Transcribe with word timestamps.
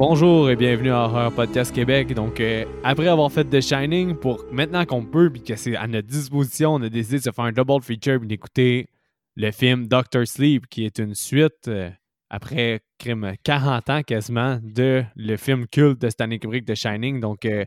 Bonjour 0.00 0.48
et 0.48 0.56
bienvenue 0.56 0.92
à 0.92 1.02
Horror 1.04 1.30
Podcast 1.30 1.74
Québec. 1.74 2.14
Donc, 2.14 2.40
euh, 2.40 2.64
après 2.82 3.06
avoir 3.06 3.30
fait 3.30 3.44
The 3.44 3.60
Shining, 3.60 4.14
pour 4.16 4.42
maintenant 4.50 4.86
qu'on 4.86 5.04
peut, 5.04 5.28
puis 5.28 5.42
que 5.42 5.56
c'est 5.56 5.76
à 5.76 5.86
notre 5.86 6.08
disposition, 6.08 6.72
on 6.76 6.80
a 6.82 6.88
décidé 6.88 7.18
de 7.18 7.22
se 7.22 7.30
faire 7.30 7.44
un 7.44 7.52
double 7.52 7.82
feature 7.82 8.14
et 8.22 8.26
d'écouter 8.26 8.88
le 9.36 9.50
film 9.50 9.88
Doctor 9.88 10.26
Sleep, 10.26 10.68
qui 10.68 10.86
est 10.86 10.98
une 11.00 11.14
suite 11.14 11.68
euh, 11.68 11.90
après 12.30 12.80
crime 12.98 13.34
40 13.44 13.90
ans 13.90 14.02
quasiment 14.02 14.58
de 14.62 15.04
le 15.16 15.36
film 15.36 15.66
culte 15.66 16.00
de 16.00 16.08
Stanley 16.08 16.38
Kubrick 16.38 16.64
The 16.64 16.74
Shining. 16.76 17.20
Donc, 17.20 17.44
euh, 17.44 17.66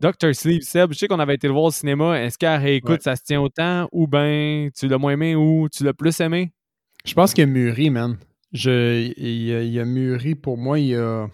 Doctor 0.00 0.34
Sleep, 0.34 0.62
Seb, 0.62 0.94
je 0.94 0.96
sais 1.00 1.06
qu'on 1.06 1.20
avait 1.20 1.34
été 1.34 1.48
le 1.48 1.52
voir 1.52 1.64
au 1.64 1.70
cinéma. 1.70 2.18
Est-ce 2.18 2.38
qu'à 2.38 2.56
réécoute, 2.56 2.92
Ouais. 2.92 2.98
ça 3.02 3.14
se 3.14 3.24
tient 3.24 3.42
autant? 3.42 3.90
Ou 3.92 4.06
ben 4.06 4.70
tu 4.74 4.88
l'as 4.88 4.96
moins 4.96 5.12
aimé 5.12 5.36
ou 5.36 5.68
tu 5.68 5.84
l'as 5.84 5.92
plus 5.92 6.18
aimé? 6.20 6.50
Je 7.04 7.12
pense 7.12 7.34
qu'il 7.34 7.44
a 7.44 7.46
mûri, 7.46 7.90
man. 7.90 8.16
Je, 8.54 9.12
il, 9.18 9.52
a, 9.54 9.62
il 9.62 9.78
a 9.78 9.84
mûri 9.84 10.34
pour 10.34 10.56
moi. 10.56 10.78
Il 10.78 10.94
a, 10.94 11.28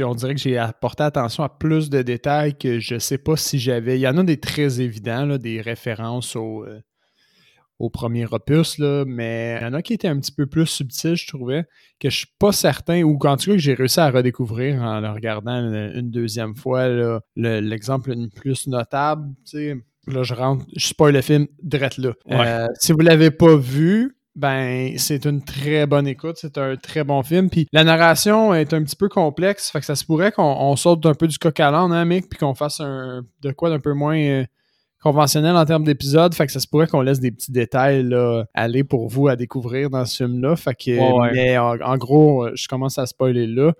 on 0.00 0.14
dirait 0.14 0.34
que 0.34 0.40
j'ai 0.40 0.58
apporté 0.58 1.02
attention 1.02 1.42
à 1.44 1.48
plus 1.48 1.90
de 1.90 2.02
détails 2.02 2.56
que 2.56 2.78
je 2.78 2.98
sais 2.98 3.18
pas 3.18 3.36
si 3.36 3.58
j'avais. 3.58 3.98
Il 3.98 4.02
y 4.02 4.08
en 4.08 4.18
a 4.18 4.24
des 4.24 4.38
très 4.40 4.80
évidents, 4.80 5.26
là, 5.26 5.38
des 5.38 5.60
références 5.60 6.36
au, 6.36 6.64
euh, 6.64 6.80
au 7.78 7.90
premier 7.90 8.26
opus, 8.26 8.78
là, 8.78 9.04
mais 9.06 9.58
il 9.60 9.64
y 9.64 9.66
en 9.66 9.74
a 9.74 9.82
qui 9.82 9.92
étaient 9.92 10.08
un 10.08 10.18
petit 10.18 10.32
peu 10.32 10.46
plus 10.46 10.66
subtils, 10.66 11.16
je 11.16 11.26
trouvais, 11.26 11.64
que 12.00 12.10
je 12.10 12.18
suis 12.18 12.34
pas 12.38 12.52
certain, 12.52 13.02
ou 13.02 13.18
qu'en 13.18 13.36
tout 13.36 13.50
cas 13.50 13.52
que 13.52 13.58
j'ai 13.58 13.74
réussi 13.74 14.00
à 14.00 14.10
redécouvrir 14.10 14.82
en 14.82 15.00
le 15.00 15.10
regardant 15.10 15.56
une, 15.56 15.92
une 15.94 16.10
deuxième 16.10 16.56
fois. 16.56 16.88
l'exemple 17.36 18.12
le 18.14 18.28
plus 18.28 18.66
notable, 18.66 19.34
tu 19.44 19.58
sais, 19.58 19.76
là 20.06 20.22
je 20.22 20.34
rentre, 20.34 20.64
je 20.74 20.86
spoil 20.86 21.12
le 21.12 21.20
film 21.20 21.46
direct 21.62 21.98
là. 21.98 22.12
Ouais. 22.26 22.46
Euh, 22.46 22.66
si 22.78 22.92
vous 22.92 23.00
l'avez 23.00 23.30
pas 23.30 23.56
vu, 23.56 24.15
ben 24.36 24.96
c'est 24.98 25.24
une 25.24 25.42
très 25.42 25.86
bonne 25.86 26.06
écoute, 26.06 26.36
c'est 26.38 26.58
un 26.58 26.76
très 26.76 27.04
bon 27.04 27.22
film. 27.22 27.50
Puis 27.50 27.66
la 27.72 27.84
narration 27.84 28.54
est 28.54 28.72
un 28.74 28.82
petit 28.82 28.96
peu 28.96 29.08
complexe, 29.08 29.70
fait 29.70 29.80
que 29.80 29.86
ça 29.86 29.96
se 29.96 30.04
pourrait 30.04 30.30
qu'on 30.30 30.44
on 30.44 30.76
saute 30.76 31.04
un 31.06 31.14
peu 31.14 31.26
du 31.26 31.38
coq 31.38 31.58
à 31.58 31.70
l'âne, 31.70 31.92
hein, 31.92 32.04
Mick, 32.04 32.28
puis 32.28 32.38
qu'on 32.38 32.54
fasse 32.54 32.80
un 32.80 33.22
de 33.42 33.50
quoi 33.52 33.70
d'un 33.70 33.80
peu 33.80 33.94
moins 33.94 34.18
euh, 34.18 34.44
conventionnel 35.02 35.56
en 35.56 35.64
termes 35.64 35.84
d'épisodes, 35.84 36.34
fait 36.34 36.46
que 36.46 36.52
ça 36.52 36.60
se 36.60 36.68
pourrait 36.68 36.86
qu'on 36.86 37.00
laisse 37.00 37.18
des 37.18 37.32
petits 37.32 37.50
détails 37.50 38.02
là, 38.02 38.44
aller 38.54 38.84
pour 38.84 39.08
vous 39.08 39.28
à 39.28 39.36
découvrir 39.36 39.88
dans 39.88 40.04
ce 40.04 40.24
film-là. 40.24 40.54
Fait 40.56 40.74
que, 40.74 40.90
ouais. 40.90 41.30
mais 41.32 41.58
en, 41.58 41.80
en 41.80 41.96
gros, 41.96 42.44
euh, 42.44 42.52
je 42.54 42.68
commence 42.68 42.98
à 42.98 43.06
spoiler 43.06 43.46
là. 43.46 43.72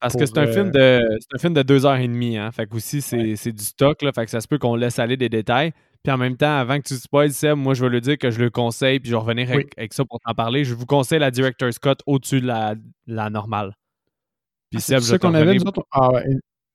Parce 0.00 0.16
que 0.16 0.26
c'est 0.26 0.36
un, 0.36 0.46
euh, 0.46 0.52
film 0.52 0.70
de, 0.70 1.02
c'est 1.18 1.34
un 1.34 1.38
film 1.38 1.54
de 1.54 1.62
deux 1.62 1.86
heures 1.86 1.96
et 1.96 2.06
demie. 2.06 2.36
Hein? 2.36 2.50
Fait 2.52 2.66
que 2.66 2.76
aussi, 2.76 3.00
c'est, 3.00 3.36
c'est 3.36 3.52
du 3.52 3.64
stock. 3.64 4.02
Là, 4.02 4.12
fait 4.12 4.26
que 4.26 4.30
ça 4.30 4.42
se 4.42 4.46
peut 4.48 4.58
qu'on 4.58 4.76
laisse 4.76 4.98
aller 4.98 5.16
des 5.16 5.30
détails. 5.30 5.72
Puis 6.04 6.12
en 6.12 6.18
même 6.18 6.36
temps, 6.36 6.54
avant 6.58 6.76
que 6.78 6.82
tu 6.86 6.94
spoil, 6.96 7.32
Seb, 7.32 7.56
moi, 7.56 7.72
je 7.74 7.82
veux 7.82 7.88
le 7.88 8.00
dire 8.02 8.18
que 8.18 8.30
je 8.30 8.38
le 8.38 8.50
conseille. 8.50 9.00
Puis 9.00 9.08
je 9.10 9.14
vais 9.16 9.20
revenir 9.20 9.50
avec, 9.50 9.72
avec 9.78 9.94
ça 9.94 10.04
pour 10.04 10.20
t'en 10.20 10.34
parler. 10.34 10.62
Je 10.64 10.74
vous 10.74 10.84
conseille 10.86 11.18
la 11.18 11.30
Director's 11.30 11.78
Cut 11.78 11.94
au-dessus 12.06 12.42
de 12.42 12.46
la, 12.46 12.74
la 13.06 13.30
normale. 13.30 13.74
Puis 14.70 14.80
C'est 14.82 14.94
Seb, 14.96 15.02
je 15.02 15.12
vais 15.12 15.18
qu'on 15.18 15.32
avait, 15.34 15.54
nous 15.54 15.62
autres? 15.62 15.82
Ah 15.90 16.10
ouais. 16.12 16.24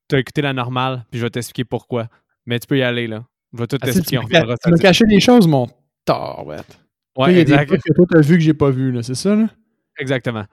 Tu 0.10 0.16
as 0.16 0.20
écouté 0.20 0.42
la 0.42 0.52
normale. 0.54 1.06
Puis 1.12 1.20
je 1.20 1.26
vais 1.26 1.30
t'expliquer 1.30 1.64
pourquoi. 1.64 2.08
Mais 2.48 2.60
tu 2.60 2.66
peux 2.66 2.80
y 2.80 2.82
aller. 2.82 3.06
là. 3.08 3.24
Je 3.54 3.60
vais 3.60 3.68
tout 3.68 3.78
Ah, 3.82 3.86
t'expliquer. 3.86 4.18
tu 4.18 4.38
on 4.38 4.56
tu 4.56 4.70
m'as 4.72 4.78
caché 4.78 5.06
des 5.06 5.20
choses, 5.20 5.48
mon 5.48 5.68
tard, 6.06 6.46
ouais. 6.48 6.58
Ouais, 7.16 7.32
il 7.34 7.38
y 7.38 7.42
a 7.42 7.44
des 7.44 7.52
exact- 7.54 7.68
trucs 7.68 7.82
que 7.84 7.94
toi 7.94 8.06
t'as 8.10 8.22
vu 8.22 8.36
que 8.36 8.44
j'ai 8.44 8.54
pas 8.56 8.72
vu, 8.72 8.92
là, 8.92 9.04
c'est 9.04 9.14
ça, 9.16 9.36
là? 9.36 9.48
exactement. 10.00 10.46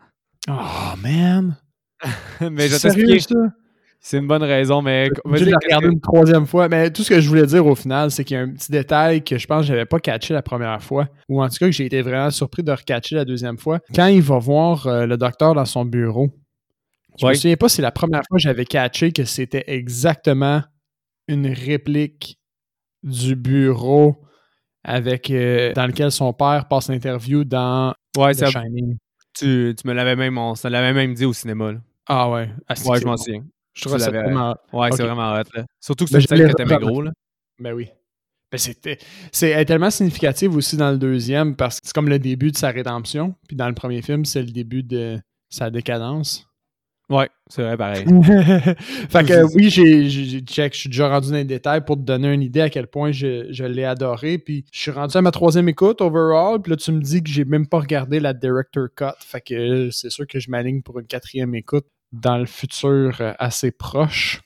Oh, 0.49 0.97
man! 1.03 1.57
mais 2.41 2.69
je 2.69 2.75
vais 2.75 2.79
t'expliquer. 2.79 3.35
C'est 4.01 4.19
une 4.19 4.27
bonne 4.27 4.43
raison. 4.45 4.83
Mais 4.83 5.07
J'ai 5.25 5.31
vas-y, 5.31 5.41
de 5.47 5.51
la 5.51 5.57
qu'est-ce 5.59 5.67
regarder 5.67 5.87
que- 5.89 5.93
une 5.95 6.01
troisième 6.01 6.47
fois. 6.47 6.69
Mais 6.69 6.91
tout 6.93 7.03
ce 7.03 7.09
que 7.11 7.21
je 7.21 7.29
voulais 7.29 7.47
dire 7.47 7.67
au 7.67 7.75
final, 7.75 8.11
c'est 8.11 8.25
qu'il 8.25 8.37
y 8.37 8.41
a 8.41 8.43
un 8.43 8.51
petit 8.53 8.71
détail 8.71 9.25
que 9.25 9.37
je 9.37 9.47
pense 9.47 9.63
que 9.63 9.67
j'avais 9.69 9.85
pas 9.87 9.99
catché 9.99 10.33
la 10.33 10.43
première 10.43 10.81
fois. 10.83 11.09
Ou 11.29 11.43
en 11.43 11.49
tout 11.49 11.57
cas 11.59 11.67
que 11.67 11.73
j'ai 11.73 11.87
été 11.87 12.03
vraiment 12.03 12.31
surpris 12.31 12.63
de 12.63 12.71
recatcher 12.71 13.17
la 13.17 13.25
deuxième 13.25 13.59
fois. 13.59 13.81
Quand 13.95 14.07
il 14.07 14.23
va 14.23 14.39
voir 14.39 14.87
euh, 14.87 15.07
le 15.07 15.17
docteur 15.17 15.55
dans 15.55 15.65
son 15.65 15.85
bureau, 15.85 16.31
je 17.19 17.25
me 17.27 17.31
Ouais. 17.31 17.35
souviens 17.35 17.57
pas 17.57 17.69
si 17.69 17.81
la 17.81 17.91
première 17.91 18.23
fois 18.29 18.39
j'avais 18.39 18.65
catché 18.67 19.11
que 19.11 19.25
c'était 19.25 19.65
exactement 19.67 20.63
une 21.29 21.47
réplique 21.49 22.39
du 23.03 23.35
bureau 23.35 24.23
avec 24.85 25.31
euh, 25.31 25.73
dans 25.73 25.87
lequel 25.87 26.13
son 26.13 26.33
père 26.33 26.69
passe 26.69 26.89
l'interview 26.89 27.43
dans 27.45 27.93
Ouais, 28.17 28.33
The 28.35 28.39
ça- 28.39 28.51
Shining. 28.51 28.97
tu, 29.37 29.75
tu 29.77 29.89
me 29.89 29.93
l'avais 29.93 30.15
même, 30.15 30.39
on 30.39 30.55
se 30.55 30.69
l'avait 30.69 30.93
même 30.93 31.13
dit 31.15 31.25
au 31.25 31.33
cinéma. 31.33 31.73
là. 31.73 31.79
Ah 32.07 32.31
ouais. 32.31 32.49
Ah, 32.69 32.75
Ouais, 32.87 33.01
je 33.01 33.05
m'en 33.05 33.17
souviens. 33.17 33.45
Je 33.77 33.83
trouve 33.85 33.99
ça 33.99 34.11
l'avais- 34.11 34.25
tellement 34.25 34.57
Ouais, 34.73 34.89
c'est 34.93 35.03
vraiment 35.05 35.33
hot. 35.35 35.43
Là. 35.55 35.65
Surtout 35.81 36.07
que 36.07 36.11
Ben, 36.11 36.19
c'est 36.19 36.23
je 36.23 36.29
celle 36.29 36.39
l'ai 36.47 36.49
que 36.53 36.57
t'aimais 36.57 36.79
gros. 36.79 37.03
Là. 37.03 37.13
Ben 37.61 37.73
oui. 37.75 37.89
Ben 38.51 38.59
c'était, 38.59 38.99
c'est 39.33 39.51
elle 39.51 39.61
est 39.61 39.65
tellement 39.67 39.91
significative 39.91 40.55
aussi 40.57 40.77
dans 40.77 40.91
le 40.93 40.99
deuxième 40.99 41.57
parce 41.57 41.81
que 41.81 41.87
c'est 41.89 41.93
comme 41.95 42.09
le 42.09 42.19
début 42.19 42.53
de 42.53 42.57
sa 42.57 42.71
rédemption. 42.71 43.35
Puis 43.49 43.57
dans 43.57 43.69
le 43.69 43.75
premier 43.75 44.03
film, 44.03 44.25
c'est 44.25 44.41
le 44.43 44.51
début 44.51 44.83
de 44.83 45.19
sa 45.51 45.69
décadence. 45.71 46.47
Ouais, 47.09 47.29
c'est 47.49 47.63
vrai, 47.63 47.77
pareil. 47.77 48.05
fait 49.09 49.25
que 49.27 49.45
oui, 49.55 49.71
j'ai, 49.71 50.09
j'ai, 50.09 50.25
j'ai 50.25 50.41
check, 50.41 50.75
je 50.75 50.81
suis 50.81 50.89
déjà 50.89 51.09
rendu 51.09 51.29
dans 51.31 51.37
les 51.37 51.45
détails 51.45 51.85
pour 51.85 51.97
te 51.97 52.03
donner 52.03 52.33
une 52.33 52.43
idée 52.43 52.61
à 52.63 52.71
quel 52.71 52.89
point 52.89 53.13
je, 53.13 53.47
je 53.53 53.65
l'ai 53.65 53.85
adoré. 53.85 54.39
Puis 54.39 54.65
je 54.73 54.81
suis 54.81 54.91
rendu 54.91 55.17
à 55.17 55.23
ma 55.23 55.31
troisième 55.31 55.69
écoute 55.69 56.01
overall. 56.01 56.61
Puis 56.61 56.71
là, 56.71 56.77
tu 56.77 56.91
me 56.93 57.01
dis 57.01 57.23
que 57.23 57.29
j'ai 57.31 57.45
même 57.45 57.69
pas 57.69 57.79
regardé 57.81 58.19
la 58.21 58.33
director 58.33 58.89
cut. 58.97 59.05
Fait 59.21 59.41
que 59.41 59.55
euh, 59.55 59.91
c'est 59.93 60.11
sûr 60.11 60.27
que 60.27 60.41
je 60.41 60.51
m'aligne 60.51 60.83
pour 60.83 60.99
une 60.99 61.07
quatrième 61.07 61.55
écoute 61.55 61.87
dans 62.21 62.39
le 62.39 62.47
futur 62.47 63.17
euh, 63.21 63.33
assez 63.39 63.71
proche. 63.71 64.41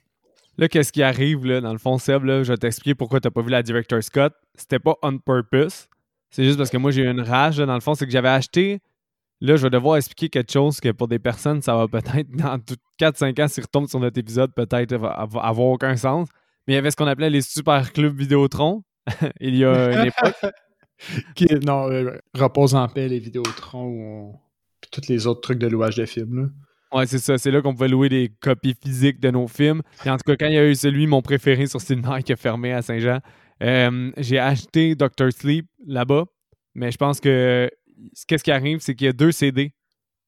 Là, 0.58 0.68
qu'est-ce 0.68 0.92
qui 0.92 1.02
arrive, 1.02 1.46
là, 1.46 1.60
dans 1.60 1.72
le 1.72 1.78
fond, 1.78 1.96
Seb, 1.98 2.24
là, 2.24 2.42
je 2.42 2.52
vais 2.52 2.58
t'expliquer 2.58 2.94
pourquoi 2.94 3.20
t'as 3.20 3.30
pas 3.30 3.40
vu 3.42 3.50
la 3.50 3.62
Director's 3.62 4.10
Cut. 4.10 4.28
C'était 4.54 4.78
pas 4.78 4.94
on 5.02 5.18
purpose. 5.18 5.88
C'est 6.30 6.44
juste 6.44 6.58
parce 6.58 6.70
que 6.70 6.76
moi, 6.76 6.90
j'ai 6.90 7.02
eu 7.02 7.08
une 7.10 7.20
rage, 7.22 7.58
là, 7.58 7.66
dans 7.66 7.74
le 7.74 7.80
fond, 7.80 7.94
c'est 7.94 8.04
que 8.06 8.12
j'avais 8.12 8.28
acheté. 8.28 8.80
Là, 9.40 9.56
je 9.56 9.62
vais 9.62 9.70
devoir 9.70 9.96
expliquer 9.96 10.28
quelque 10.28 10.52
chose 10.52 10.80
que 10.80 10.90
pour 10.90 11.08
des 11.08 11.18
personnes, 11.18 11.62
ça 11.62 11.74
va 11.74 11.88
peut-être, 11.88 12.30
dans 12.36 12.58
tout- 12.58 12.76
4-5 12.98 13.40
ans, 13.42 13.48
s'ils 13.48 13.62
retombent 13.64 13.88
sur 13.88 13.98
notre 14.00 14.18
épisode, 14.18 14.52
peut-être 14.54 14.92
avoir 15.02 15.58
aucun 15.60 15.96
sens. 15.96 16.28
Mais 16.68 16.74
il 16.74 16.76
y 16.76 16.78
avait 16.78 16.90
ce 16.90 16.96
qu'on 16.96 17.06
appelait 17.06 17.30
les 17.30 17.40
super 17.40 17.90
clubs 17.92 18.14
Vidéotron. 18.14 18.84
il 19.40 19.56
y 19.56 19.64
a 19.64 19.92
une 20.02 20.06
époque. 20.08 20.52
Qui, 21.34 21.46
non, 21.64 21.90
euh, 21.90 22.18
repose 22.34 22.74
en 22.74 22.86
paix, 22.86 23.08
les 23.08 23.18
Vidéotrons 23.18 23.86
on- 24.34 24.38
puis 24.82 24.90
tous 24.92 25.08
les 25.08 25.26
autres 25.26 25.40
trucs 25.40 25.58
de 25.58 25.66
louage 25.66 25.96
de 25.96 26.04
films. 26.04 26.42
Là. 26.42 26.48
Ouais, 26.92 27.06
c'est 27.06 27.18
ça. 27.18 27.38
C'est 27.38 27.50
là 27.50 27.62
qu'on 27.62 27.72
pouvait 27.72 27.88
louer 27.88 28.08
des 28.08 28.32
copies 28.40 28.74
physiques 28.74 29.20
de 29.20 29.30
nos 29.30 29.46
films. 29.46 29.82
Et 30.04 30.10
en 30.10 30.16
tout 30.16 30.24
cas, 30.26 30.36
quand 30.36 30.46
il 30.46 30.54
y 30.54 30.58
a 30.58 30.68
eu 30.68 30.74
celui, 30.74 31.06
mon 31.06 31.22
préféré 31.22 31.66
sur 31.66 31.80
Cinéma 31.80 32.20
qui 32.22 32.32
a 32.32 32.36
fermé 32.36 32.72
à 32.72 32.82
Saint-Jean, 32.82 33.20
euh, 33.62 34.10
j'ai 34.16 34.38
acheté 34.38 34.94
Doctor 34.94 35.30
Sleep 35.32 35.66
là-bas. 35.86 36.24
Mais 36.74 36.90
je 36.90 36.96
pense 36.96 37.20
que 37.20 37.70
qu'est-ce 38.26 38.44
qui 38.44 38.50
arrive, 38.50 38.80
c'est 38.80 38.94
qu'il 38.94 39.06
y 39.06 39.10
a 39.10 39.12
deux 39.12 39.32
CD. 39.32 39.72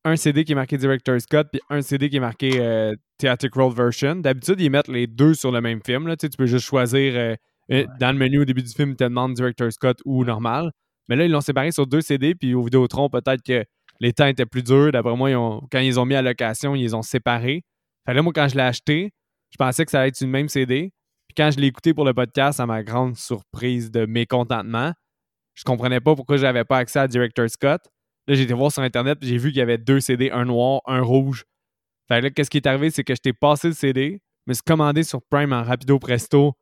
Un 0.05 0.17
CD 0.17 0.45
qui 0.45 0.53
est 0.53 0.57
marqué 0.57 0.77
Director's 0.79 1.27
Cut, 1.27 1.45
puis 1.53 1.61
un 1.71 1.81
CD 1.81 2.11
qui 2.11 2.17
est 2.17 2.21
marqué 2.21 2.61
euh, 2.61 2.95
Theatrical 3.19 3.73
Version. 3.73 4.17
D'habitude, 4.17 4.61
ils 4.61 4.71
mettent 4.71 4.89
les 4.89 5.07
deux 5.07 5.35
sur 5.35 5.53
le 5.53 5.61
même 5.61 5.81
film. 5.85 6.09
Là. 6.09 6.17
Tu, 6.17 6.27
sais, 6.27 6.31
tu 6.31 6.37
peux 6.37 6.47
juste 6.47 6.67
choisir 6.67 7.15
euh, 7.15 7.37
euh, 7.71 7.87
dans 8.01 8.11
le 8.11 8.19
menu 8.19 8.41
au 8.41 8.45
début 8.45 8.63
du 8.63 8.73
film, 8.73 8.91
ils 8.91 8.97
te 8.97 9.05
demandent 9.05 9.35
Director's 9.35 9.77
Cut 9.77 9.95
ou 10.05 10.25
normal. 10.25 10.73
Mais 11.09 11.17
là, 11.17 11.25
ils 11.25 11.31
l'ont 11.31 11.41
séparé 11.41 11.71
sur 11.71 11.87
deux 11.87 12.01
CD, 12.01 12.35
puis 12.35 12.55
au 12.55 12.63
Vidéotron, 12.63 13.09
peut-être 13.09 13.43
que 13.43 13.65
les 14.03 14.13
temps 14.13 14.27
étaient 14.27 14.45
plus 14.47 14.63
durs. 14.63 14.93
D'après 14.93 15.17
moi, 15.17 15.31
ils 15.31 15.37
ont- 15.37 15.63
quand 15.73 15.79
ils 15.81 15.99
ont 15.99 16.05
mis 16.05 16.15
à 16.15 16.23
location, 16.23 16.75
ils 16.75 16.83
les 16.83 16.95
ont 16.95 17.03
séparés. 17.03 17.63
Fait 18.05 18.13
que 18.13 18.17
là, 18.17 18.23
moi, 18.23 18.33
quand 18.35 18.49
je 18.49 18.55
l'ai 18.57 18.63
acheté, 18.63 19.13
je 19.51 19.57
pensais 19.57 19.85
que 19.85 19.91
ça 19.91 20.01
allait 20.01 20.09
être 20.09 20.21
une 20.21 20.31
même 20.31 20.49
CD. 20.49 20.93
Puis 21.29 21.35
quand 21.37 21.51
je 21.51 21.59
l'ai 21.61 21.69
écouté 21.69 21.95
pour 21.95 22.05
le 22.05 22.13
podcast, 22.13 22.61
à 22.61 22.67
ma 22.67 22.83
grande 22.83 23.17
surprise 23.17 23.91
de 23.91 24.05
mécontentement, 24.07 24.93
je 25.55 25.65
comprenais 25.65 26.01
pas 26.01 26.15
pourquoi 26.15 26.37
j'avais 26.37 26.65
pas 26.65 26.79
accès 26.79 26.99
à 26.99 27.09
Director's 27.09 27.57
Cut. 27.57 27.67
Là, 27.69 28.35
j'ai 28.35 28.43
été 28.43 28.55
voir 28.55 28.71
sur 28.73 28.83
Internet, 28.83 29.19
j'ai 29.23 29.37
vu 29.39 29.49
qu'il 29.51 29.59
y 29.59 29.63
avait 29.63 29.79
deux 29.79 30.01
CD, 30.01 30.31
un 30.31 30.45
noir, 30.45 30.81
un 30.87 31.01
rouge. 31.01 31.45
Fait 32.09 32.19
que 32.19 32.25
là, 32.25 32.31
qu'est-ce 32.31 32.51
qui 32.51 32.57
est 32.59 32.67
arrivé, 32.67 32.91
c'est 32.91 33.05
que 33.05 33.15
je 33.15 33.21
t'ai 33.21 33.33
passé 33.33 33.69
le 33.69 33.75
CD, 33.75 34.21
me 34.47 34.55
suis 34.55 34.63
commandé 34.63 35.03
sur 35.05 35.21
Prime 35.31 35.53
en 35.53 35.63
rapido 35.63 35.99
presto. 35.99 36.55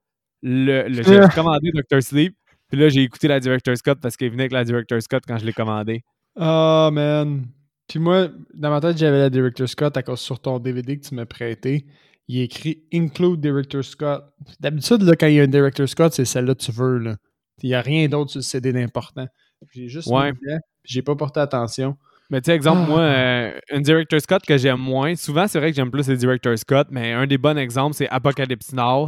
Le, 0.43 0.89
le- 0.89 1.03
j'ai 1.03 1.29
commandé 1.35 1.71
Doctor 1.73 2.03
Sleep, 2.03 2.35
puis 2.69 2.79
là, 2.81 2.89
j'ai 2.89 3.03
écouté 3.03 3.29
la 3.29 3.41
Director's 3.41 3.83
Cut 3.83 3.97
parce 4.01 4.17
qu'il 4.17 4.31
venait 4.31 4.43
avec 4.45 4.53
la 4.53 4.65
Director's 4.65 5.07
Cut 5.07 5.19
quand 5.27 5.39
je 5.39 5.45
l'ai 5.47 5.53
commandé. 5.53 6.03
Oh 6.41 6.89
man. 6.93 7.45
Puis 7.89 7.99
moi, 7.99 8.29
dans 8.55 8.71
ma 8.71 8.81
tête, 8.81 8.97
j'avais 8.97 9.19
la 9.19 9.31
Director 9.31 9.69
Scott 9.69 9.97
à 9.97 10.03
cause 10.03 10.21
sur 10.21 10.41
ton 10.41 10.59
DVD 10.59 10.99
que 10.99 11.07
tu 11.07 11.15
m'as 11.15 11.27
prêté. 11.27 11.87
Il 12.29 12.39
est 12.41 12.45
écrit 12.45 12.85
Include 12.95 13.41
Director 13.41 13.85
Scott. 13.85 14.25
D'habitude, 14.61 15.03
là, 15.03 15.17
quand 15.17 15.27
il 15.27 15.35
y 15.35 15.41
a 15.41 15.43
un 15.43 15.49
Director 15.49 15.89
Scott, 15.89 16.13
c'est 16.15 16.25
celle-là 16.25 16.55
que 16.55 16.63
tu 16.63 16.73
veux. 16.73 16.99
Là. 16.99 17.17
Il 17.63 17.69
n'y 17.69 17.75
a 17.75 17.81
rien 17.83 18.09
d'autre 18.09 18.31
sur 18.31 18.39
le 18.39 18.43
CD 18.45 18.73
d'important. 18.73 19.27
J'ai 19.75 19.89
juste 19.89 20.09
Ouais. 20.09 20.33
j'ai 20.85 21.03
pas 21.03 21.15
porté 21.17 21.41
attention. 21.41 21.97
Mais 22.31 22.41
tu 22.41 22.47
sais, 22.47 22.55
exemple, 22.55 22.83
Ah. 22.85 22.89
moi, 22.89 23.01
euh, 23.01 23.61
un 23.73 23.81
Director's 23.81 24.25
Cut 24.25 24.39
que 24.47 24.57
j'aime 24.57 24.79
moins, 24.79 25.17
souvent, 25.17 25.49
c'est 25.49 25.59
vrai 25.59 25.71
que 25.73 25.77
j'aime 25.77 25.91
plus 25.91 26.09
les 26.09 26.17
Director's 26.17 26.63
Cut, 26.65 26.85
mais 26.91 27.13
un 27.13 27.27
des 27.27 27.39
bons 27.39 27.59
exemples, 27.59 27.95
c'est 27.97 28.09
Apocalypse 28.09 28.73
Now. 28.73 29.07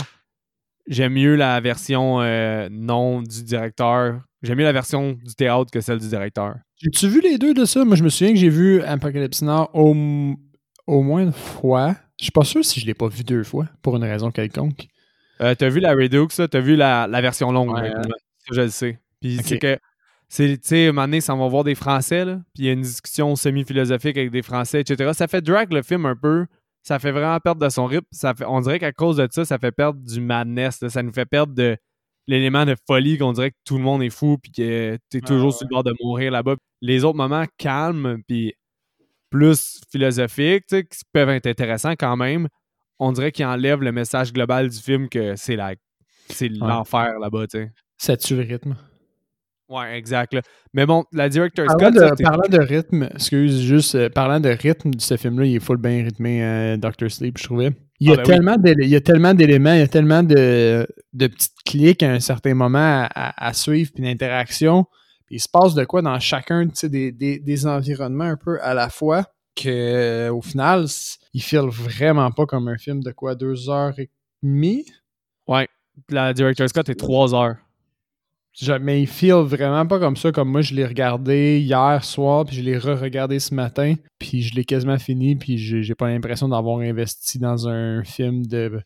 J'aime 0.88 1.12
mieux 1.12 1.37
la 1.37 1.61
version 1.61 2.20
euh, 2.20 2.69
non 2.70 3.23
du 3.23 3.44
directeur. 3.44 4.20
J'aime 4.42 4.58
mieux 4.58 4.64
la 4.64 4.72
version 4.72 5.12
du 5.12 5.34
théâtre 5.34 5.70
que 5.70 5.80
celle 5.80 5.98
du 5.98 6.08
directeur. 6.08 6.56
J'ai-tu 6.76 7.08
vu 7.08 7.20
les 7.20 7.38
deux 7.38 7.54
de 7.54 7.64
ça? 7.64 7.84
Moi, 7.84 7.96
je 7.96 8.02
me 8.02 8.08
souviens 8.08 8.32
que 8.32 8.38
j'ai 8.38 8.48
vu 8.48 8.82
Apocalypse 8.82 9.42
Now 9.42 9.68
au, 9.72 9.94
au 10.86 11.02
moins 11.02 11.22
une 11.22 11.32
fois. 11.32 11.94
Je 12.18 12.24
suis 12.24 12.32
pas 12.32 12.44
sûr 12.44 12.64
si 12.64 12.80
je 12.80 12.86
l'ai 12.86 12.94
pas 12.94 13.08
vu 13.08 13.22
deux 13.22 13.44
fois, 13.44 13.68
pour 13.82 13.96
une 13.96 14.04
raison 14.04 14.30
quelconque. 14.30 14.86
Euh, 15.40 15.54
t'as 15.54 15.68
vu 15.68 15.80
la 15.80 15.92
Redux, 15.94 16.26
ça? 16.30 16.48
T'as 16.48 16.60
vu 16.60 16.76
la, 16.76 17.06
la 17.06 17.20
version 17.20 17.52
longue? 17.52 17.72
Ouais. 17.72 17.90
Ça, 17.90 18.52
je 18.52 18.60
le 18.60 18.68
sais. 18.68 18.98
Puis 19.20 19.38
c'est 19.44 19.58
que, 19.58 19.78
c'est, 20.28 20.56
tu 20.58 20.68
sais, 20.68 20.86
un 20.86 20.92
moment 20.92 21.06
donné, 21.06 21.20
ça 21.20 21.34
va 21.34 21.46
voir 21.46 21.62
des 21.62 21.74
Français, 21.74 22.24
là, 22.24 22.40
puis 22.54 22.64
il 22.64 22.66
y 22.66 22.68
a 22.68 22.72
une 22.72 22.82
discussion 22.82 23.36
semi-philosophique 23.36 24.16
avec 24.16 24.30
des 24.30 24.42
Français, 24.42 24.80
etc. 24.80 25.12
Ça 25.14 25.28
fait 25.28 25.40
drag 25.40 25.72
le 25.72 25.82
film 25.82 26.06
un 26.06 26.16
peu, 26.16 26.46
ça 26.82 26.98
fait 26.98 27.12
vraiment 27.12 27.38
perdre 27.38 27.64
de 27.64 27.68
son 27.68 27.86
rythme. 27.86 28.06
Ça 28.10 28.34
fait, 28.34 28.44
on 28.46 28.60
dirait 28.60 28.80
qu'à 28.80 28.92
cause 28.92 29.18
de 29.18 29.28
ça, 29.30 29.44
ça 29.44 29.58
fait 29.58 29.70
perdre 29.72 30.00
du 30.00 30.20
madness. 30.20 30.84
Ça 30.88 31.02
nous 31.02 31.12
fait 31.12 31.26
perdre 31.26 31.54
de 31.54 31.76
l'élément 32.26 32.64
de 32.64 32.76
folie 32.86 33.19
qu'on 33.19 33.32
dirait 33.32 33.50
que 33.50 33.56
tout 33.64 33.76
le 33.76 33.82
monde 33.82 34.02
est 34.02 34.10
fou 34.10 34.38
puis 34.38 34.52
que 34.52 34.98
tu 35.10 35.19
es 35.19 35.20
toujours 35.20 35.52
sur 35.52 35.66
le 35.66 35.74
bord 35.74 35.84
de 35.84 35.94
mourir 36.02 36.32
là-bas. 36.32 36.56
Les 36.80 37.04
autres 37.04 37.16
moments 37.16 37.44
calmes 37.58 38.19
puis 38.26 38.54
plus 39.30 39.80
philosophiques, 39.90 40.66
qui 40.66 41.02
peuvent 41.12 41.30
être 41.30 41.46
intéressants 41.46 41.94
quand 41.98 42.16
même, 42.16 42.48
on 42.98 43.12
dirait 43.12 43.32
qu'ils 43.32 43.46
enlèvent 43.46 43.82
le 43.82 43.92
message 43.92 44.32
global 44.32 44.69
du 44.69 44.78
film 44.78 45.08
que 45.08 45.34
c'est 45.36 45.56
la 45.56 45.74
c'est 46.28 46.48
l'enfer 46.48 47.19
là-bas, 47.19 47.46
tu 47.46 47.58
sais. 47.58 47.70
Ça 47.96 48.16
tue 48.16 48.36
le 48.36 48.42
rythme. 48.42 48.76
Ouais, 49.69 49.96
exact. 49.96 50.36
Mais 50.74 50.86
bon, 50.86 51.04
la 51.12 51.28
director's 51.28 51.66
parlant 51.66 51.90
De, 51.90 52.22
parlant 52.22 52.48
de 52.48 52.58
rythme, 52.58 53.08
excuse, 53.14 53.62
juste, 53.62 53.94
euh, 53.94 54.10
parlant 54.10 54.38
de 54.38 54.50
rythme 54.50 54.90
de 54.90 55.00
ce 55.00 55.16
film-là, 55.16 55.46
il 55.46 55.56
est 55.56 55.60
full 55.60 55.78
bien 55.78 56.04
rythmé, 56.04 56.44
euh, 56.44 56.76
Doctor 56.76 57.10
Sleep, 57.10 57.38
je 57.38 57.44
trouvais. 57.44 57.70
Il 58.00 58.08
y, 58.08 58.10
a 58.10 58.14
ah, 58.14 58.16
ben 58.16 58.22
tellement 58.24 58.56
il 58.64 58.88
y 58.88 58.96
a 58.96 59.00
tellement 59.00 59.32
d'éléments, 59.32 59.72
il 59.72 59.78
y 59.78 59.82
a 59.82 59.88
tellement 59.88 60.22
de, 60.22 60.86
de 61.12 61.26
petites 61.26 61.62
clics 61.64 62.02
à 62.02 62.10
un 62.10 62.20
certain 62.20 62.54
moment 62.54 63.06
à, 63.14 63.52
suivre, 63.52 63.90
puis 63.94 64.02
d'interactions. 64.02 64.86
Il 65.30 65.40
se 65.40 65.48
passe 65.48 65.74
de 65.74 65.84
quoi 65.84 66.02
dans 66.02 66.18
chacun 66.20 66.66
des, 66.82 67.12
des, 67.12 67.38
des 67.38 67.66
environnements 67.66 68.24
un 68.24 68.36
peu 68.36 68.60
à 68.62 68.74
la 68.74 68.90
fois 68.90 69.24
que 69.54 69.68
euh, 69.68 70.32
au 70.32 70.42
final, 70.42 70.86
il 71.34 71.42
file 71.42 71.68
vraiment 71.70 72.30
pas 72.30 72.46
comme 72.46 72.68
un 72.68 72.78
film 72.78 73.02
de 73.02 73.12
quoi, 73.12 73.34
deux 73.34 73.68
heures 73.68 73.98
et 73.98 74.10
demie? 74.42 74.86
Ouais. 75.46 75.68
La 76.08 76.32
Director's 76.32 76.72
Cut 76.72 76.90
est 76.90 76.98
trois 76.98 77.34
heures. 77.34 77.56
Mais 78.80 79.02
il 79.02 79.06
file 79.06 79.44
vraiment 79.44 79.86
pas 79.86 79.98
comme 79.98 80.16
ça, 80.16 80.30
comme 80.30 80.50
moi 80.50 80.60
je 80.60 80.74
l'ai 80.74 80.84
regardé 80.84 81.58
hier 81.58 82.04
soir, 82.04 82.44
puis 82.44 82.56
je 82.56 82.62
l'ai 82.62 82.76
re-regardé 82.76 83.40
ce 83.40 83.54
matin, 83.54 83.94
puis 84.18 84.42
je 84.42 84.54
l'ai 84.54 84.64
quasiment 84.64 84.98
fini, 84.98 85.36
puis 85.36 85.56
j'ai 85.56 85.94
pas 85.94 86.08
l'impression 86.08 86.48
d'avoir 86.48 86.80
investi 86.80 87.38
dans 87.38 87.66
un 87.66 88.04
film 88.04 88.44
de, 88.46 88.82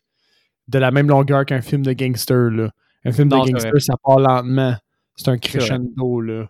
de 0.67 0.79
la 0.79 0.91
même 0.91 1.07
longueur 1.07 1.45
qu'un 1.45 1.61
film 1.61 1.83
de 1.83 1.93
gangster. 1.93 2.49
Là. 2.51 2.71
Un 3.05 3.11
film 3.11 3.29
de 3.29 3.35
gangster, 3.35 3.81
ça 3.81 3.95
part 4.03 4.19
lentement. 4.19 4.75
C'est 5.15 5.29
un 5.29 5.37
crescendo. 5.37 6.21
Là. 6.21 6.49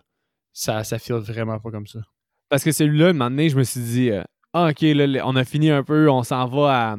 Ça, 0.52 0.84
ça 0.84 0.98
file 0.98 1.16
vraiment 1.16 1.58
pas 1.58 1.70
comme 1.70 1.86
ça. 1.86 2.00
Parce 2.48 2.64
que 2.64 2.72
celui-là, 2.72 3.08
un 3.08 3.12
moment 3.12 3.30
donné, 3.30 3.48
je 3.48 3.56
me 3.56 3.62
suis 3.62 3.80
dit, 3.80 4.10
euh, 4.10 4.22
ah, 4.52 4.70
ok, 4.70 4.80
là, 4.80 5.22
on 5.26 5.36
a 5.36 5.44
fini 5.44 5.70
un 5.70 5.82
peu, 5.82 6.10
on 6.10 6.22
s'en 6.22 6.46
va 6.46 6.92
à. 6.92 6.96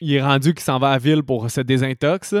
Il 0.00 0.12
est 0.12 0.22
rendu 0.22 0.54
qu'il 0.54 0.62
s'en 0.62 0.78
va 0.78 0.92
à 0.92 0.98
ville 0.98 1.22
pour 1.22 1.50
se 1.50 1.60
désintox. 1.60 2.34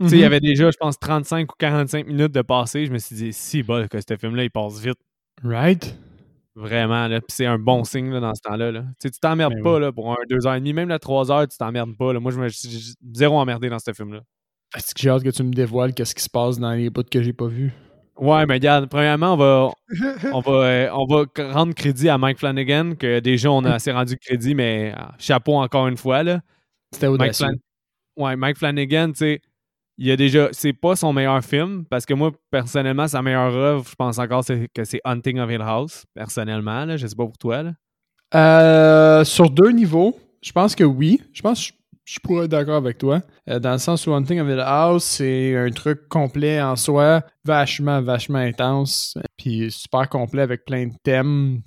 Il 0.00 0.14
y 0.14 0.18
mhm. 0.18 0.24
avait 0.24 0.40
déjà, 0.40 0.70
je 0.70 0.76
pense, 0.76 0.98
35 0.98 1.52
ou 1.52 1.54
45 1.58 2.06
minutes 2.06 2.32
de 2.32 2.42
passé. 2.42 2.86
Je 2.86 2.92
me 2.92 2.98
suis 2.98 3.14
dit, 3.14 3.32
si, 3.32 3.62
bah, 3.62 3.86
que 3.88 3.98
ce 4.00 4.16
film-là, 4.16 4.44
il 4.44 4.50
passe 4.50 4.80
vite. 4.80 4.98
Right? 5.44 5.96
Vraiment, 6.54 7.08
là. 7.08 7.20
Puis 7.20 7.28
c'est 7.30 7.46
un 7.46 7.58
bon 7.58 7.82
signe 7.84 8.10
là, 8.10 8.20
dans 8.20 8.34
ce 8.34 8.42
temps-là. 8.42 8.70
Là. 8.72 8.84
Tu 9.00 9.10
t'emmerdes 9.10 9.54
ben 9.54 9.62
pas 9.62 9.78
là, 9.78 9.92
pour 9.92 10.12
un 10.12 10.16
2h30, 10.28 10.74
même 10.74 10.88
la 10.88 10.98
3h, 10.98 11.48
tu 11.48 11.56
t'emmerdes 11.56 11.96
pas. 11.96 12.12
Là. 12.12 12.20
Moi, 12.20 12.30
je 12.30 12.40
me 12.40 12.48
suis 12.48 12.94
zéro 13.14 13.38
emmerdé 13.38 13.68
dans 13.70 13.78
ce 13.78 13.92
film-là. 13.92 14.20
Est-ce 14.76 14.94
que 14.94 15.00
j'ai 15.00 15.10
hâte 15.10 15.22
que 15.22 15.30
tu 15.30 15.42
me 15.42 15.52
dévoiles 15.52 15.94
qu'est-ce 15.94 16.14
qui 16.14 16.22
se 16.22 16.30
passe 16.30 16.58
dans 16.58 16.72
les 16.72 16.90
bouts 16.90 17.04
que 17.04 17.22
j'ai 17.22 17.32
pas 17.32 17.46
vus? 17.46 17.72
Ouais, 18.16 18.44
mais 18.46 18.54
regarde, 18.54 18.88
premièrement, 18.88 19.34
on 19.34 19.36
va, 19.36 19.70
on 20.32 20.40
va, 20.40 20.52
euh, 20.52 20.90
on 20.92 21.06
va 21.06 21.52
rendre 21.52 21.74
crédit 21.74 22.08
à 22.08 22.18
Mike 22.18 22.38
Flanagan, 22.38 22.94
que 22.94 23.20
déjà, 23.20 23.50
on 23.50 23.64
a 23.64 23.72
assez 23.72 23.90
rendu 23.90 24.16
crédit, 24.18 24.54
mais 24.54 24.94
euh, 24.94 25.02
chapeau 25.18 25.54
encore 25.54 25.88
une 25.88 25.96
fois. 25.96 26.22
là. 26.22 26.40
C'était 26.92 27.06
audacieux. 27.06 27.46
Mike 27.46 27.60
Ouais, 28.18 28.36
Mike 28.36 28.58
Flanagan, 28.58 29.08
tu 29.12 29.18
sais, 29.20 29.40
il 29.98 30.10
a 30.10 30.16
déjà. 30.16 30.48
C'est 30.52 30.72
pas 30.72 30.96
son 30.96 31.12
meilleur 31.12 31.44
film, 31.44 31.84
parce 31.88 32.06
que 32.06 32.14
moi, 32.14 32.32
personnellement, 32.50 33.06
sa 33.08 33.22
meilleure 33.22 33.54
œuvre, 33.54 33.84
je 33.88 33.94
pense 33.94 34.18
encore 34.18 34.44
que 34.44 34.84
c'est 34.84 35.00
Hunting 35.04 35.38
of 35.38 35.50
Hill 35.50 35.62
House, 35.62 36.04
personnellement. 36.14 36.84
Là, 36.84 36.96
je 36.96 37.06
sais 37.06 37.14
pas 37.14 37.26
pour 37.26 37.38
toi. 37.38 37.64
Euh, 38.34 39.24
sur 39.24 39.50
deux 39.50 39.70
niveaux, 39.70 40.18
je 40.42 40.52
pense 40.52 40.74
que 40.74 40.84
oui. 40.84 41.20
Je 41.32 41.42
pense 41.42 41.70
que 41.70 41.76
je 42.04 42.18
pourrais 42.18 42.46
être 42.46 42.50
d'accord 42.50 42.76
avec 42.76 42.98
toi. 42.98 43.22
Euh, 43.48 43.58
dans 43.58 43.72
le 43.72 43.78
sens 43.78 44.06
où 44.06 44.12
Hunting 44.12 44.40
of 44.40 44.48
Hill 44.48 44.60
House, 44.60 45.04
c'est 45.04 45.56
un 45.56 45.70
truc 45.70 46.08
complet 46.08 46.60
en 46.60 46.76
soi, 46.76 47.22
vachement, 47.44 48.00
vachement 48.02 48.38
intense, 48.38 49.16
puis 49.36 49.70
super 49.70 50.08
complet 50.08 50.42
avec 50.42 50.64
plein 50.64 50.86
de 50.86 50.94
thèmes. 51.02 51.62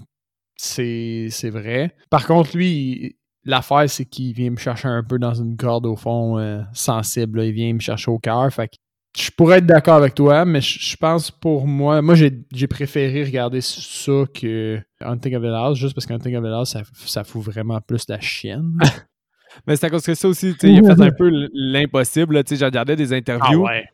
C'est 0.57 1.50
vrai. 1.50 1.95
Par 2.10 2.25
contre, 2.25 2.57
lui, 2.57 3.18
L'affaire, 3.45 3.89
c'est 3.89 4.06
qu'il 4.06 4.33
vient 4.33 4.50
me 4.50 4.57
chercher 4.57 4.88
un 4.88 5.03
peu 5.03 5.19
dans 5.19 5.33
une 5.33 5.56
corde 5.56 5.86
au 5.86 5.95
fond 5.95 6.39
euh, 6.39 6.62
sensible. 6.74 7.44
Il 7.44 7.51
vient 7.51 7.74
me 7.74 7.80
chercher 7.80 8.09
au 8.09 8.18
cœur. 8.18 8.51
Fait 8.51 8.68
que 8.68 8.75
je 9.15 9.30
pourrais 9.31 9.59
être 9.59 9.65
d'accord 9.65 9.95
avec 9.95 10.15
toi, 10.15 10.45
mais 10.45 10.62
je, 10.62 10.97
pense 10.97 11.31
pour 11.31 11.68
moi, 11.68 12.01
moi 12.01 12.15
j'ai 12.15 12.68
préféré 12.68 13.24
regarder 13.24 13.62
ça 13.62 14.24
que 14.33 14.80
Hunting 15.00 15.36
of 15.36 15.44
the 15.44 15.45
House, 15.45 15.77
juste 15.77 15.94
parce 15.94 16.06
qu'Hunting 16.06 16.36
of 16.36 16.44
the 16.44 16.47
House, 16.47 16.71
ça, 16.71 16.81
ça 17.06 17.24
fout 17.24 17.42
vraiment 17.44 17.80
plus 17.80 18.09
la 18.09 18.19
chienne. 18.19 18.77
mais 19.68 19.75
c'est 19.75 19.86
à 19.86 19.89
cause 19.89 20.03
que 20.03 20.15
ça 20.15 20.27
aussi, 20.27 20.53
il 20.63 20.86
a 20.86 20.95
fait 20.95 21.01
un 21.01 21.12
peu 21.12 21.31
l'impossible. 21.53 22.42
J'ai 22.50 22.65
regardé 22.65 22.95
des 22.95 23.13
interviews. 23.13 23.65
Ah 23.65 23.71
ouais. 23.71 23.86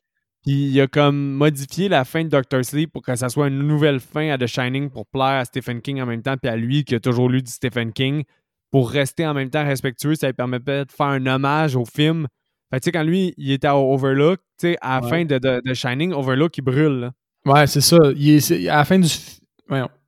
Puis 0.44 0.54
il 0.54 0.82
a 0.82 0.88
comme 0.88 1.34
modifié 1.34 1.88
la 1.88 2.04
fin 2.04 2.24
de 2.24 2.30
Doctor 2.30 2.66
Sleep 2.66 2.92
pour 2.92 3.04
que 3.04 3.16
ça 3.16 3.30
soit 3.30 3.48
une 3.48 3.60
nouvelle 3.60 4.00
fin 4.00 4.30
à 4.30 4.40
The 4.40 4.48
Shining 4.48 4.90
pour 4.90 5.06
plaire 5.06 5.40
à 5.40 5.46
Stephen 5.46 5.82
King 5.82 6.02
en 6.02 6.08
même 6.08 6.24
temps, 6.24 6.36
puis 6.36 6.50
à 6.50 6.56
lui 6.56 6.84
qui 6.84 6.96
a 6.96 7.00
toujours 7.00 7.30
lu 7.30 7.44
du 7.44 7.52
Stephen 7.52 7.94
King 7.94 8.24
pour 8.72 8.90
rester 8.90 9.28
en 9.28 9.34
même 9.34 9.50
temps 9.50 9.66
respectueux, 9.66 10.16
ça 10.16 10.28
lui 10.28 10.34
permettait 10.34 10.86
de 10.86 10.92
faire 10.92 11.08
un 11.08 11.26
hommage 11.26 11.76
au 11.76 11.86
film. 11.86 12.28
Fait 12.72 12.80
tu 12.80 12.86
sais, 12.86 12.92
quand 12.92 13.04
lui, 13.04 13.34
il 13.38 13.52
était 13.52 13.68
à 13.68 13.78
Overlook, 13.78 14.40
tu 14.58 14.70
sais, 14.70 14.78
à 14.82 15.02
la 15.02 15.08
fin 15.08 15.26
de, 15.26 15.38
de, 15.38 15.74
Shining, 15.74 16.14
Overlook, 16.14 16.58
il 16.58 16.62
brûle. 16.62 17.12
Ouais, 17.46 17.68
c'est 17.68 17.82
ça. 17.82 17.98
à, 17.98 18.78
la 18.78 18.86
fin 18.86 18.98
du, 18.98 19.10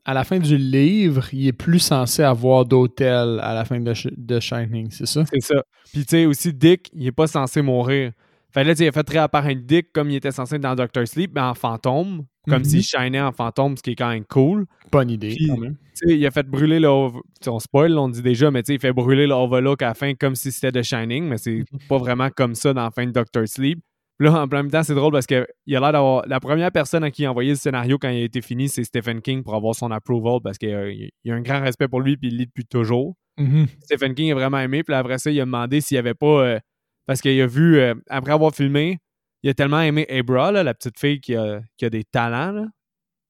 à 0.06 0.14
la 0.14 0.24
fin 0.24 0.40
du 0.40 0.58
livre, 0.58 1.26
il 1.34 1.48
est 1.48 1.54
plus 1.54 1.80
censé 1.80 2.24
avoir 2.24 2.66
d'hôtel 2.66 3.40
à 3.42 3.54
la 3.54 3.66
fin 3.66 3.82
de, 3.82 3.94
de 4.16 4.40
Shining, 4.40 4.90
c'est 4.92 5.08
ça? 5.08 5.26
C'est 5.26 5.42
ça. 5.42 5.62
Puis, 5.92 6.06
tu 6.06 6.12
sais, 6.12 6.26
aussi, 6.26 6.54
Dick, 6.54 6.90
il 6.94 7.08
est 7.08 7.12
pas 7.12 7.28
censé 7.28 7.62
mourir. 7.62 8.14
Fait 8.54 8.64
là, 8.64 8.74
il 8.78 8.88
a 8.88 8.92
fait 8.92 9.10
réapparaître 9.10 9.62
Dick 9.66 9.92
comme 9.92 10.10
il 10.10 10.16
était 10.16 10.32
censé 10.32 10.58
dans 10.58 10.76
Doctor 10.76 11.06
Sleep, 11.08 11.32
mais 11.36 11.42
en 11.42 11.56
fantôme, 11.56 12.24
comme 12.48 12.64
s'il 12.64 12.84
shinait 12.84 13.22
en 13.22 13.32
fantôme, 13.32 13.78
ce 13.78 13.84
qui 13.84 13.92
est 13.92 13.96
quand 13.96 14.10
même 14.10 14.26
cool. 14.26 14.66
Bonne 14.92 15.10
idée, 15.10 15.38
quand 15.48 15.58
même. 15.58 15.78
Il 16.06 16.26
a 16.26 16.32
fait 16.32 16.48
brûler 16.48 16.80
le. 16.80 16.88
On 16.88 17.60
spoil, 17.60 17.98
on 17.98 18.10
dit 18.10 18.22
déjà, 18.22 18.52
mais 18.52 18.62
il 18.62 18.80
fait 18.80 18.94
brûler 18.94 19.28
le 19.28 19.34
Overlook 19.34 19.82
à 19.82 19.88
la 19.88 19.94
fin 19.94 20.14
comme 20.14 20.36
si 20.36 20.52
c'était 20.52 20.72
de 20.72 20.82
Shining, 20.82 21.26
mais 21.26 21.38
c'est 21.38 21.64
pas 21.90 21.98
vraiment 21.98 22.30
comme 22.30 22.56
ça 22.56 22.74
dans 22.74 22.84
la 22.84 22.92
fin 22.92 23.06
de 23.06 23.12
Doctor 23.12 23.48
Sleep. 23.48 23.80
Puis 24.20 24.28
là, 24.28 24.42
en 24.42 24.48
plein 24.48 24.68
temps, 24.68 24.84
c'est 24.84 24.94
drôle 24.94 25.12
parce 25.12 25.26
qu'il 25.26 25.38
a 25.38 25.80
l'air 25.80 25.92
d'avoir. 25.92 26.24
La 26.28 26.40
première 26.40 26.72
personne 26.72 27.04
à 27.04 27.12
qui 27.12 27.24
il 27.24 27.26
a 27.26 27.32
envoyé 27.32 27.52
le 27.52 27.56
scénario 27.56 27.98
quand 27.98 28.10
il 28.10 28.22
a 28.22 28.26
été 28.26 28.42
fini, 28.42 28.70
c'est 28.70 28.84
Stephen 28.84 29.22
King 29.22 29.44
pour 29.44 29.56
avoir 29.56 29.74
son 29.74 29.90
approval 29.92 30.40
parce 30.44 30.58
qu'il 30.58 30.74
a, 30.74 30.82
a, 30.82 31.36
un 31.36 31.42
grand 31.42 31.62
respect 31.62 31.88
pour 31.88 32.02
lui 32.02 32.18
puis 32.18 32.30
il 32.30 32.38
lit 32.38 32.46
depuis 32.46 32.66
toujours. 32.66 33.16
Mm-hmm. 33.40 33.68
Stephen 33.82 34.14
King 34.14 34.32
a 34.32 34.36
vraiment 34.36 34.60
aimé. 34.60 34.84
Puis 34.84 34.94
après 34.94 35.18
ça, 35.18 35.32
il 35.32 35.40
a 35.42 35.46
demandé 35.46 35.82
s'il 35.82 35.96
n'y 35.96 36.00
avait 36.00 36.14
pas. 36.14 36.44
Euh, 36.44 36.60
parce 37.06 37.22
qu'il 37.22 37.40
a 37.42 37.48
vu, 37.48 37.78
euh, 37.80 37.96
après 38.10 38.32
avoir 38.32 38.54
filmé, 38.54 39.00
il 39.44 39.50
a 39.50 39.54
tellement 39.54 39.82
aimé 39.82 40.08
Abra, 40.10 40.52
la 40.52 40.74
petite 40.74 40.98
fille 40.98 41.20
qui 41.20 41.36
a, 41.36 41.62
qui 41.78 41.86
a 41.86 41.90
des 41.90 42.04
talents 42.06 42.66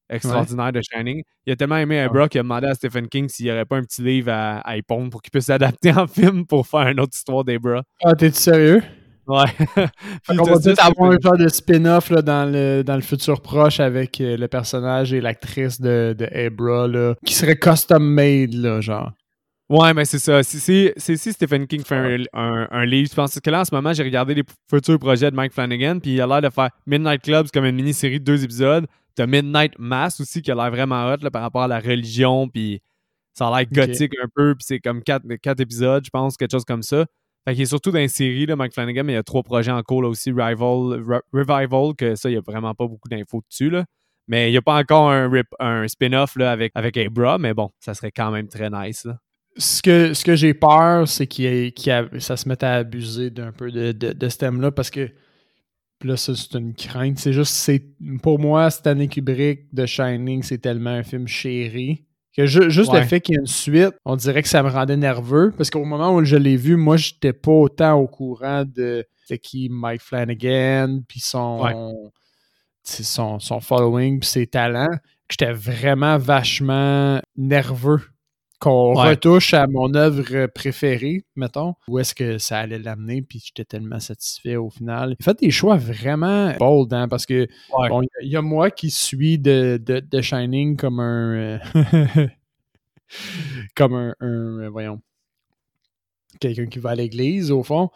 extraordinaires 0.10 0.72
de 0.72 0.82
Shining. 0.82 1.24
Il 1.46 1.54
a 1.54 1.56
tellement 1.56 1.78
aimé 1.78 2.00
Abra 2.00 2.30
qu'il 2.30 2.40
a 2.40 2.44
demandé 2.44 2.68
à 2.68 2.76
Stephen 2.76 3.08
King 3.08 3.28
s'il 3.28 3.48
n'y 3.48 3.52
aurait 3.52 3.66
pas 3.66 3.78
un 3.78 3.84
petit 3.84 4.04
livre 4.04 4.32
à, 4.32 4.60
à 4.60 4.76
pour 4.84 5.22
qu'il 5.22 5.32
puisse 5.32 5.46
s'adapter 5.46 5.92
en 5.92 6.08
film 6.08 6.46
pour 6.46 6.68
faire 6.68 6.88
une 6.88 7.00
autre 7.00 7.14
histoire 7.16 7.44
d'Abra. 7.44 7.82
Ah, 8.04 8.14
t'es-tu 8.14 8.38
sérieux? 8.38 8.84
Ouais. 9.26 9.46
on 10.30 10.44
va 10.44 10.60
peut-être 10.60 10.86
avoir 10.86 11.12
un 11.12 11.18
genre 11.20 11.38
de 11.38 11.48
spin-off 11.48 12.12
dans, 12.12 12.52
le, 12.52 12.84
dans 12.84 12.96
le 12.96 13.02
futur 13.02 13.42
proche 13.42 13.80
avec 13.80 14.20
euh, 14.20 14.36
le 14.36 14.48
personnage 14.50 15.14
et 15.14 15.22
l'actrice 15.22 15.80
de, 15.80 16.14
de 16.18 16.26
Abra, 16.26 17.16
qui 17.26 17.34
serait 17.34 17.56
custom-made, 17.56 18.54
là, 18.54 18.82
genre. 18.82 19.14
Ouais, 19.70 19.94
mais 19.94 20.06
c'est 20.06 20.20
ça. 20.20 20.44
Si, 20.44 20.92
Stephen 20.98 21.68
King 21.68 21.84
fait 21.84 22.28
un, 22.34 22.86
livre, 22.86 23.10
je 23.10 23.16
pense 23.16 23.40
que 23.40 23.50
là, 23.50 23.62
en 23.62 23.66
ce 23.66 23.74
moment, 23.74 23.94
j'ai 23.94 24.04
regardé 24.04 24.36
les 24.36 24.44
futurs 24.70 25.00
projets 25.00 25.32
de 25.32 25.36
Mike 25.36 25.54
Flanagan, 25.54 26.00
puis 26.00 26.14
il 26.14 26.22
a 26.22 26.28
l'air 26.28 26.42
de 26.42 26.50
faire 26.50 26.70
Midnight 26.86 27.22
Clubs 27.22 27.48
comme 27.52 27.66
une 27.66 27.76
mini-série 27.76 28.20
de 28.20 28.26
deux 28.26 28.44
épisodes. 28.44 28.86
T'as 29.16 29.26
Midnight 29.26 29.74
Mass 29.80 30.20
aussi, 30.20 30.42
qui 30.42 30.52
a 30.52 30.56
l'air 30.56 30.70
vraiment 30.70 31.12
hot 31.12 31.30
par 31.32 31.42
rapport 31.42 31.64
à 31.64 31.68
la 31.68 31.80
religion, 31.80 32.50
puis 32.50 32.82
ça 33.34 33.48
a 33.48 33.58
l'air 33.58 33.70
gothique 33.72 34.14
un 34.22 34.28
peu, 34.36 34.54
puis 34.56 34.66
c'est 34.68 34.80
comme 34.80 35.02
quatre, 35.02 35.26
quatre, 35.42 35.62
épisodes, 35.62 36.04
je 36.06 36.10
pense, 36.10 36.36
quelque 36.36 36.52
chose 36.52 36.66
comme 36.66 36.84
ça. 36.84 37.06
Fait 37.48 37.54
qu'il 37.54 37.64
est 37.64 37.68
surtout 37.68 37.92
dans 37.92 38.00
une 38.00 38.08
série, 38.10 38.46
là, 38.46 38.56
Mike 38.56 38.74
Flanagan, 38.74 39.04
mais 39.04 39.14
il 39.14 39.16
y 39.16 39.20
a 39.20 39.24
trois 39.24 39.44
projets 39.44 39.72
en 39.72 39.82
cours 39.82 40.02
là 40.02 40.10
aussi, 40.10 40.32
Rival, 40.32 41.04
Revival, 41.32 41.96
que 41.96 42.16
ça, 42.16 42.30
il 42.30 42.34
n'y 42.34 42.38
a 42.38 42.42
vraiment 42.46 42.74
pas 42.74 42.88
beaucoup 42.88 43.10
d'infos 43.10 43.42
dessus, 43.50 43.70
là. 43.70 43.86
Mais 44.28 44.50
il 44.50 44.52
n'y 44.52 44.58
a 44.58 44.62
pas 44.62 44.80
encore 44.80 45.12
un, 45.12 45.30
un 45.60 45.88
spin-off 45.88 46.38
avec, 46.38 46.72
avec 46.76 46.98
Abra, 46.98 47.38
mais 47.38 47.54
bon, 47.54 47.72
ça 47.80 47.94
serait 47.94 48.12
quand 48.12 48.32
même 48.32 48.48
très 48.48 48.70
nice. 48.70 49.06
Là 49.06 49.18
ce 49.58 49.82
que, 49.82 50.14
ce 50.14 50.24
que 50.24 50.36
j'ai 50.36 50.54
peur, 50.54 51.08
c'est 51.08 51.28
qu'il 51.28 51.74
ça 52.20 52.38
se 52.38 52.48
mette 52.48 52.64
à 52.64 52.76
abuser 52.76 53.30
d'un 53.30 53.52
peu 53.52 53.72
de, 53.72 53.92
de, 53.92 54.30
ce 54.30 54.38
thème-là 54.38 54.72
parce 54.72 54.90
que 54.90 55.10
là, 56.04 56.18
ça, 56.18 56.36
c'est 56.36 56.58
une 56.58 56.74
crainte. 56.74 57.20
C'est 57.20 57.34
juste, 57.34 57.54
c'est 57.54 57.84
pour 58.22 58.40
moi, 58.40 58.70
Stanley 58.70 59.08
Kubrick 59.08 59.74
de 59.74 59.86
Shining, 59.86 60.44
c'est 60.44 60.58
tellement 60.58 60.92
un 60.92 61.04
film 61.04 61.28
chéri 61.28 62.06
que 62.36 62.48
juste 62.48 62.92
le 62.92 63.04
fait 63.04 63.22
qu'il 63.22 63.36
y 63.36 63.38
ait 63.38 63.42
une 63.42 63.46
suite, 63.46 63.94
on 64.06 64.16
dirait 64.16 64.42
que 64.42 64.50
ça 64.50 64.64
me 64.64 64.70
rendait 64.70 64.98
nerveux 64.98 65.54
parce 65.56 65.70
qu'au 65.70 65.86
moment 65.86 66.16
où 66.16 66.24
je 66.24 66.36
l'ai 66.36 66.58
vu, 66.58 66.76
moi, 66.76 66.98
j'étais 66.98 67.32
pas 67.32 67.52
autant 67.52 67.94
au 67.94 68.08
courant 68.08 68.64
de 68.66 69.06
qui 69.42 69.70
Mike 69.70 70.02
Flanagan, 70.02 71.02
puis 71.08 71.20
son, 71.20 72.12
son, 72.84 73.40
son 73.40 73.60
following, 73.60 74.20
puis 74.20 74.30
ses 74.30 74.48
talents, 74.48 74.96
que 75.28 75.36
j'étais 75.40 75.54
vraiment 75.54 76.18
vachement 76.18 77.20
nerveux 77.36 78.02
qu'on 78.64 78.96
Ouais. 78.96 79.10
retouche 79.10 79.54
à 79.54 79.68
mon 79.68 79.94
œuvre 79.94 80.46
préférée, 80.48 81.26
mettons, 81.36 81.74
où 81.88 82.00
est-ce 82.00 82.16
que 82.16 82.38
ça 82.38 82.60
allait 82.60 82.80
l'amener, 82.80 83.22
puis 83.22 83.42
j'étais 83.46 83.66
tellement 83.66 84.00
satisfait 84.00 84.56
au 84.56 84.70
final. 84.70 85.16
Il 85.20 85.24
fait 85.24 85.38
des 85.40 85.52
choix 85.52 85.76
vraiment 85.78 86.54
bold, 86.58 86.94
hein, 86.94 87.08
parce 87.10 87.26
que 87.26 87.48
Ouais. 87.78 87.90
bon, 87.90 88.02
il 88.22 88.30
y 88.30 88.38
a- 88.38 88.42
moi 88.42 88.72
qui 88.72 88.90
suis 88.90 89.38
de, 89.38 89.78
de, 89.84 90.00
de 90.00 90.22
Shining 90.22 90.78
comme 90.78 91.00
un... 91.02 91.34
euh, 91.36 91.60
comme 93.76 93.94
un, 93.94 94.16
un, 94.22 94.60
euh, 94.62 94.70
voyons, 94.70 95.02
quelqu'un 96.40 96.66
qui 96.68 96.80
va 96.80 96.92
à 96.92 96.96
l'église, 96.96 97.52
au 97.52 97.64
fond. 97.64 97.90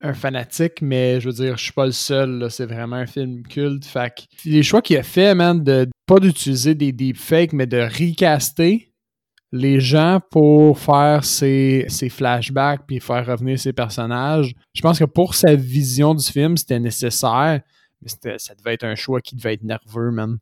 Un 0.00 0.12
fanatique, 0.12 0.82
mais 0.82 1.20
je 1.20 1.28
veux 1.28 1.34
dire, 1.34 1.56
je 1.56 1.64
suis 1.64 1.72
pas 1.72 1.86
le 1.86 1.92
seul. 1.92 2.46
C'est 2.50 2.66
vraiment 2.66 2.96
un 2.96 3.06
film 3.06 3.42
culte. 3.42 3.86
Fait 3.86 4.26
les 4.44 4.62
choix 4.62 4.82
qu'il 4.82 4.96
a 4.98 5.02
fait, 5.02 5.34
man, 5.34 5.62
de 5.64 5.88
pas 6.06 6.20
d'utiliser 6.20 6.74
des 6.74 6.92
deepfakes, 6.92 7.52
mais 7.54 7.66
de 7.66 7.78
recaster 7.78 8.90
les 9.56 9.78
gens 9.78 10.18
pour 10.32 10.78
faire 10.78 11.24
ses, 11.24 11.84
ses 11.88 12.08
flashbacks 12.08 12.80
puis 12.86 12.98
faire 12.98 13.24
revenir 13.24 13.56
ses 13.58 13.72
personnages. 13.72 14.52
Je 14.74 14.82
pense 14.82 14.98
que 14.98 15.04
pour 15.04 15.34
sa 15.36 15.54
vision 15.54 16.12
du 16.14 16.24
film, 16.24 16.56
c'était 16.56 16.80
nécessaire, 16.80 17.60
mais 18.02 18.08
c'était- 18.08 18.38
ça 18.38 18.54
devait 18.56 18.74
être 18.74 18.82
un 18.84 18.96
choix 18.96 19.20
qui 19.20 19.36
devait 19.36 19.54
être 19.54 19.62
nerveux, 19.62 20.10
man. 20.10 20.38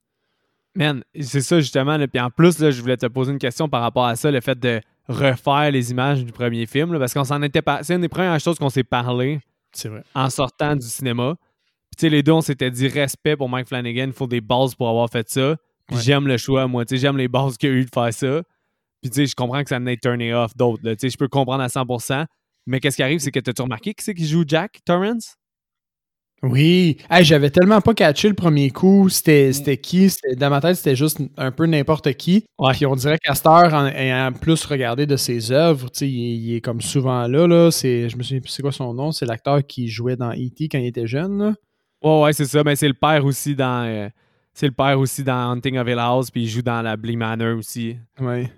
Man, 0.75 1.02
c'est 1.21 1.42
ça 1.42 1.61
justement. 1.61 1.99
Là. 1.99 2.09
Puis 2.09 2.19
en 2.21 2.31
plus, 2.31 2.59
là, 2.59 2.71
je 2.71 2.81
voulais 2.81 2.97
te 2.97 3.04
poser 3.07 3.33
une 3.33 3.38
question 3.38 3.69
par 3.69 3.83
rapport 3.83 4.07
à 4.07 4.16
ça, 4.16 4.31
le 4.31 4.40
fait 4.40 4.59
de 4.59 4.81
refaire 5.09 5.71
les 5.71 5.90
images 5.90 6.25
du 6.25 6.33
premier 6.33 6.64
film, 6.64 6.92
là, 6.95 6.99
parce 6.99 7.12
qu'on 7.12 7.25
s'en 7.25 7.42
était 7.42 7.61
pas. 7.61 7.83
C'est 7.83 7.95
une 7.95 8.00
des 8.00 8.09
premières 8.09 8.40
choses 8.40 8.59
qu'on 8.59 8.71
s'est 8.71 8.83
parlé 8.85 9.40
vrai. 9.85 10.02
en 10.14 10.31
sortant 10.31 10.75
du 10.75 10.87
cinéma. 10.87 11.35
Puis 11.99 12.09
les 12.09 12.23
deux, 12.23 12.33
on 12.33 12.40
s'était 12.40 12.71
dit 12.71 12.88
respect 12.88 13.37
pour 13.37 13.50
Mike 13.50 13.69
Flanagan, 13.69 14.04
il 14.07 14.12
faut 14.14 14.26
des 14.26 14.40
bases 14.40 14.75
pour 14.75 14.88
avoir 14.88 15.11
fait 15.11 15.28
ça. 15.28 15.57
Puis 15.87 15.97
Ouais. 15.97 16.02
j'aime 16.02 16.26
le 16.26 16.38
choix, 16.38 16.66
moi. 16.66 16.87
Tu 16.87 16.95
sais, 16.97 17.02
j'aime 17.02 17.19
les 17.19 17.28
bases 17.28 17.59
qu'il 17.59 17.69
y 17.69 17.73
a 17.73 17.75
eu 17.76 17.85
de 17.85 17.90
faire 17.92 18.14
ça. 18.14 18.42
Puis 19.02 19.11
tu 19.11 19.16
sais, 19.16 19.26
je 19.26 19.35
comprends 19.35 19.62
que 19.62 19.68
ça 19.68 19.80
n'ait 19.80 19.97
turné 19.97 20.32
off 20.32 20.56
d'autres. 20.56 20.82
Tu 20.92 20.97
sais, 20.99 21.11
je 21.11 21.16
peux 21.18 21.28
comprendre 21.28 21.62
à 21.62 21.68
100%. 21.68 22.25
Mais 22.66 22.78
qu'est-ce 22.80 22.97
qui 22.97 23.02
arrive, 23.02 23.18
c'est 23.18 23.32
que 23.32 23.40
t'as-tu 23.40 23.61
remarqué 23.62 23.92
qui 23.92 24.04
c'est 24.04 24.14
qui 24.14 24.26
joue 24.26 24.44
Jack 24.47 24.78
Torrance? 24.85 25.35
Oui. 26.44 26.97
Hey, 27.09 27.25
j'avais 27.25 27.50
tellement 27.50 27.80
pas 27.80 27.94
catché 27.94 28.28
le 28.28 28.35
premier 28.35 28.71
coup. 28.71 29.09
C'était 29.09 29.52
c'était 29.52 29.76
qui? 29.76 30.11
C'était- 30.11 30.35
Dans 30.35 30.50
ma 30.50 30.61
tête, 30.61 30.75
c'était 30.76 30.97
juste 30.97 31.21
un 31.37 31.52
peu 31.52 31.66
n'importe 31.66 32.12
qui. 32.14 32.44
Ouais. 32.59 32.73
Puis 32.73 32.85
on 32.85 32.97
dirait 32.97 33.18
qu'Astor, 33.23 33.73
en 33.73 33.87
ayant 33.87 34.32
plus 34.32 34.64
regardé 34.64 35.06
de 35.06 35.16
ses 35.16 35.52
œuvres, 35.52 35.88
tu 35.90 35.99
sais, 36.00 36.09
il, 36.11 36.21
est- 36.32 36.37
il 36.38 36.54
est 36.56 36.61
comme 36.61 36.80
souvent 36.80 37.28
là. 37.28 37.47
là. 37.47 37.71
C'est, 37.71 38.09
je 38.09 38.16
me 38.16 38.23
souviens 38.25 38.40
plus 38.40 38.50
c'est 38.50 38.62
quoi 38.62 38.73
son 38.73 38.92
nom. 38.92 39.12
C'est 39.12 39.26
l'acteur 39.26 39.64
qui 39.64 39.87
jouait 39.88 40.16
dans 40.16 40.32
E.T. 40.32 40.68
quand 40.68 40.78
il 40.78 40.87
était 40.87 41.06
jeune. 41.06 41.38
Là. 41.38 41.54
Ouais, 42.02 42.23
ouais, 42.23 42.32
c'est 42.32 42.47
ça. 42.47 42.64
Mais 42.64 42.75
c'est 42.75 42.88
le 42.88 42.94
père 42.94 43.25
aussi 43.25 43.54
dans. 43.54 43.85
euh, 43.87 44.09
c'est 44.52 44.66
le 44.66 44.73
père 44.73 44.99
aussi 44.99 45.23
dans 45.23 45.52
Hunting 45.52 45.78
of 45.78 45.87
Hill 45.88 45.99
House, 46.00 46.30
puis 46.32 46.42
il 46.42 46.49
joue 46.49 46.62
dans 46.62 46.82
la 46.82 46.97
Blee 46.97 47.16
Manor 47.16 47.56
aussi. 47.56 47.97
Ouais. 48.21 48.50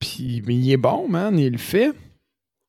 Puis 0.00 0.42
mais 0.46 0.54
il 0.56 0.72
est 0.72 0.76
bon, 0.76 1.08
man. 1.08 1.38
Il 1.38 1.52
le 1.52 1.58
fait. 1.58 1.92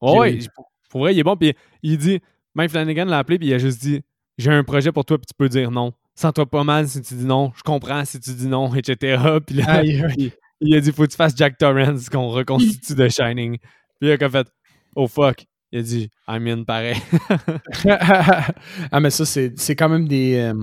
Ouais, 0.02 0.18
ouais, 0.20 0.40
J'ai- 0.42 0.48
pour- 0.90 1.02
vrai, 1.02 1.16
il 1.16 1.20
est 1.20 1.24
bon. 1.24 1.36
Puis 1.38 1.54
il 1.82 1.98
dit, 1.98 2.20
Mike 2.54 2.70
Flanagan 2.72 3.06
l'a 3.06 3.20
appelé, 3.20 3.40
puis 3.40 3.48
il 3.48 3.54
a 3.54 3.58
juste 3.58 3.82
dit 3.82 4.02
J'ai 4.38 4.52
un 4.52 4.64
projet 4.64 4.92
pour 4.92 5.06
toi, 5.06 5.18
puis 5.18 5.26
tu 5.28 5.34
peux 5.38 5.50
dire 5.50 5.72
non. 5.72 5.94
Sens-toi 6.16 6.46
pas 6.46 6.64
mal 6.66 6.88
si 6.88 7.02
tu 7.02 7.14
dis 7.16 7.26
non. 7.26 7.52
Je 7.56 7.64
comprends 7.64 8.04
si 8.06 8.20
tu 8.20 8.32
dis 8.34 8.48
non, 8.48 8.76
etc. 8.76 9.22
Puis 9.48 9.56
là, 9.56 9.66
Aïe, 9.76 10.02
aïe. 10.04 10.14
il, 10.18 10.32
il 10.60 10.76
a 10.76 10.82
dit 10.82 10.92
Faut 10.92 11.04
que 11.04 11.08
tu 11.12 11.16
fasses 11.16 11.34
Jack 11.36 11.58
Torrance, 11.58 12.10
qu'on 12.10 12.28
reconstitue 12.28 12.96
The 12.96 13.10
Shining. 13.10 13.58
Puis 13.58 14.10
il 14.10 14.12
a 14.12 14.18
comme 14.18 14.32
fait 14.32 14.48
Oh 14.96 15.08
fuck. 15.08 15.46
Il 15.72 15.80
a 15.80 15.82
dit 15.84 16.10
I'm 16.28 16.46
in 16.48 16.64
pareil. 16.66 16.98
ah, 17.88 19.00
mais 19.00 19.10
ça, 19.10 19.26
c'est 19.26 19.58
c'est 19.58 19.76
quand 19.76 19.88
même 19.90 20.08
des. 20.08 20.36
euh, 20.36 20.54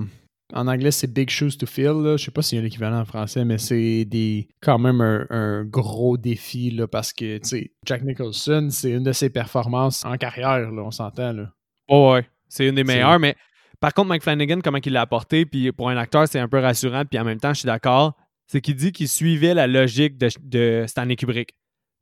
en 0.53 0.67
anglais, 0.67 0.91
c'est 0.91 1.11
Big 1.11 1.29
Shoes 1.29 1.57
to 1.59 1.65
Fill. 1.65 2.01
Là. 2.03 2.17
Je 2.17 2.25
sais 2.25 2.31
pas 2.31 2.41
s'il 2.41 2.57
y 2.57 2.59
a 2.59 2.63
l'équivalent 2.63 2.99
en 2.99 3.05
français, 3.05 3.45
mais 3.45 3.57
c'est 3.57 4.05
des 4.05 4.47
quand 4.61 4.79
même 4.79 5.01
un, 5.01 5.25
un 5.29 5.63
gros 5.63 6.17
défi 6.17 6.71
là, 6.71 6.87
parce 6.87 7.13
que 7.13 7.37
tu 7.37 7.47
sais, 7.47 7.71
Jack 7.85 8.03
Nicholson, 8.03 8.69
c'est 8.71 8.91
une 8.91 9.03
de 9.03 9.11
ses 9.11 9.29
performances 9.29 10.03
en 10.05 10.17
carrière, 10.17 10.71
là, 10.71 10.81
on 10.83 10.91
s'entend. 10.91 11.33
Là. 11.33 11.51
Ouais, 11.89 12.11
ouais. 12.11 12.27
C'est 12.47 12.67
une 12.67 12.75
des 12.75 12.83
meilleures, 12.83 13.19
mais 13.19 13.35
par 13.79 13.93
contre, 13.93 14.09
Mike 14.09 14.23
Flanagan, 14.23 14.59
comment 14.63 14.79
il 14.83 14.91
l'a 14.91 15.01
apporté, 15.01 15.45
puis 15.45 15.71
pour 15.71 15.89
un 15.89 15.97
acteur, 15.97 16.27
c'est 16.27 16.39
un 16.39 16.47
peu 16.47 16.59
rassurant, 16.59 17.03
puis 17.05 17.19
en 17.19 17.23
même 17.23 17.39
temps, 17.39 17.53
je 17.53 17.59
suis 17.59 17.67
d'accord, 17.67 18.17
c'est 18.47 18.59
qu'il 18.59 18.75
dit 18.75 18.91
qu'il 18.91 19.07
suivait 19.07 19.53
la 19.53 19.67
logique 19.67 20.17
de, 20.17 20.29
de 20.43 20.85
Stanley 20.87 21.15
Kubrick. 21.15 21.53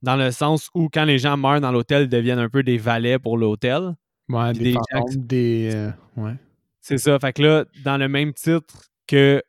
Dans 0.02 0.16
le 0.16 0.32
sens 0.32 0.70
où, 0.74 0.90
quand 0.92 1.06
les 1.06 1.18
gens 1.18 1.36
meurent 1.38 1.60
dans 1.60 1.72
l'hôtel, 1.72 2.04
ils 2.04 2.10
deviennent 2.10 2.40
un 2.40 2.50
peu 2.50 2.64
des 2.64 2.78
valets 2.78 3.20
pour 3.20 3.38
l'hôtel. 3.38 3.96
Ouais, 4.30 4.54
des. 4.54 4.76
euh, 5.74 5.92
ouais. 6.16 6.36
C'est 6.88 6.98
ça. 6.98 7.20
Fait 7.20 7.34
que 7.34 7.42
là, 7.42 7.66
dans 7.84 7.98
le 7.98 8.08
même 8.08 8.34
titre 8.34 8.90
que 9.08 9.44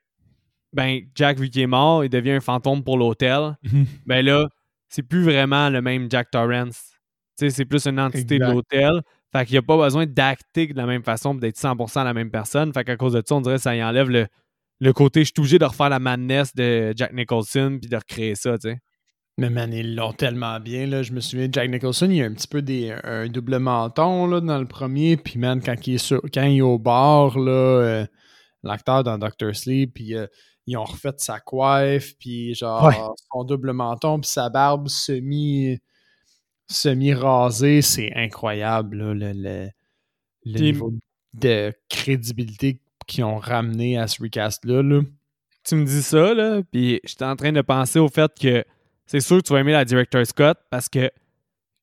ben, 0.73 1.01
Jack, 1.15 1.39
vu 1.39 1.49
qu'il 1.51 1.63
est 1.63 1.67
mort, 1.67 2.05
il 2.05 2.11
devient 2.11 2.33
un 2.33 2.41
fantôme 2.41 2.83
pour 2.83 2.99
l'hôtel, 2.99 3.57
ben 4.07 4.25
là, 4.25 4.49
c'est 4.89 5.03
plus 5.03 5.23
vraiment 5.23 5.71
le 5.71 5.81
même 5.81 6.11
Jack 6.11 6.31
Torrance. 6.31 6.93
Tu 7.39 7.47
sais, 7.47 7.51
c'est 7.51 7.65
plus 7.65 7.87
une 7.87 8.01
entité 8.01 8.37
Exact. 8.37 8.49
de 8.49 8.53
l'hôtel. 8.53 9.03
Fait 9.33 9.45
qu'il 9.45 9.55
n'y 9.55 9.59
a 9.59 9.63
pas 9.63 9.77
besoin 9.77 10.07
d'acter 10.07 10.67
de 10.67 10.77
la 10.77 10.87
même 10.87 11.03
façon, 11.05 11.35
d'être 11.35 11.57
100% 11.59 12.03
la 12.03 12.15
même 12.15 12.31
personne. 12.31 12.73
Fait 12.73 12.83
qu'à 12.83 12.97
cause 12.97 13.13
de 13.13 13.23
ça, 13.25 13.35
on 13.35 13.41
dirait 13.41 13.57
que 13.57 13.63
ça 13.63 13.77
y 13.77 13.83
enlève 13.83 14.09
le, 14.11 14.27
le 14.81 14.93
côté, 14.93 15.21
je 15.21 15.27
suis 15.27 15.35
obligé 15.39 15.59
de 15.59 15.65
refaire 15.65 15.91
la 15.91 15.99
madness 16.01 16.55
de 16.55 16.93
Jack 16.97 17.13
Nicholson 17.13 17.79
puis 17.81 17.89
de 17.89 17.97
recréer 17.97 18.35
ça, 18.35 18.59
tu 18.59 18.71
sais. 18.71 18.79
Mais 19.39 19.51
man, 19.51 19.73
ils 19.73 19.95
l'ont 19.95 20.13
tellement 20.13 20.59
bien. 20.59 20.87
Là. 20.87 21.05
Je 21.05 21.13
me 21.13 21.21
souviens, 21.21 21.49
Jack 21.51 21.71
Nicholson, 21.71 22.11
il 22.11 22.17
y 22.17 22.23
a 22.23 22.27
un 22.27 22.35
petit 22.35 22.49
peu 22.49 22.61
des, 22.61 22.91
un 23.05 23.29
double 23.29 23.61
menton 23.61 24.27
là, 24.27 24.41
dans 24.41 24.59
le 24.59 24.67
premier. 24.67 25.17
Puis 25.17 25.39
man, 25.39 25.63
quand 25.65 25.87
il 25.87 25.95
est, 25.95 25.99
sur, 25.99 26.21
quand 26.35 26.43
il 26.43 26.59
est 26.59 26.61
au 26.61 26.77
bar, 26.77 27.39
là, 27.39 27.53
euh, 27.53 28.07
l'acteur 28.65 29.05
dans 29.05 29.17
Doctor 29.17 29.55
Sleep, 29.55 29.95
puis 29.95 30.17
euh, 30.17 30.27
ils 30.67 30.77
ont 30.77 30.83
refait 30.83 31.13
sa 31.19 31.39
coiffe, 31.39 32.15
puis 32.19 32.53
genre 32.57 32.85
Ouais. 32.85 32.97
son 33.33 33.45
double 33.45 33.73
menton, 33.73 34.19
puis 34.19 34.29
sa 34.29 34.51
barbe 34.51 34.89
semi 34.89 35.79
semi-rasée. 36.69 37.81
C'est 37.81 38.13
incroyable, 38.17 38.97
là, 38.97 39.15
le, 39.15 39.69
le, 40.45 40.61
niveau 40.61 40.93
de 41.35 41.73
crédibilité 41.89 42.81
qu'ils 43.07 43.23
ont 43.23 43.39
ramené 43.39 43.99
à 43.99 44.09
ce 44.09 44.21
recast-là. 44.21 44.83
Là. 44.83 45.01
Tu 45.65 45.77
me 45.77 45.85
dis 45.85 46.03
ça, 46.03 46.35
là, 46.35 46.61
puis 46.73 47.01
j'étais 47.05 47.25
en 47.25 47.37
train 47.37 47.53
de 47.53 47.63
penser 47.63 48.01
au 48.01 48.09
fait 48.09 48.33
que 48.39 48.65
c'est 49.09 49.21
sûr 49.21 49.39
que 49.39 49.43
tu 49.43 49.53
vas 49.53 49.61
aimer 49.61 49.73
la 49.73 49.85
Director 49.85 50.25
Scott 50.25 50.57
parce 50.71 50.89
que 50.89 51.11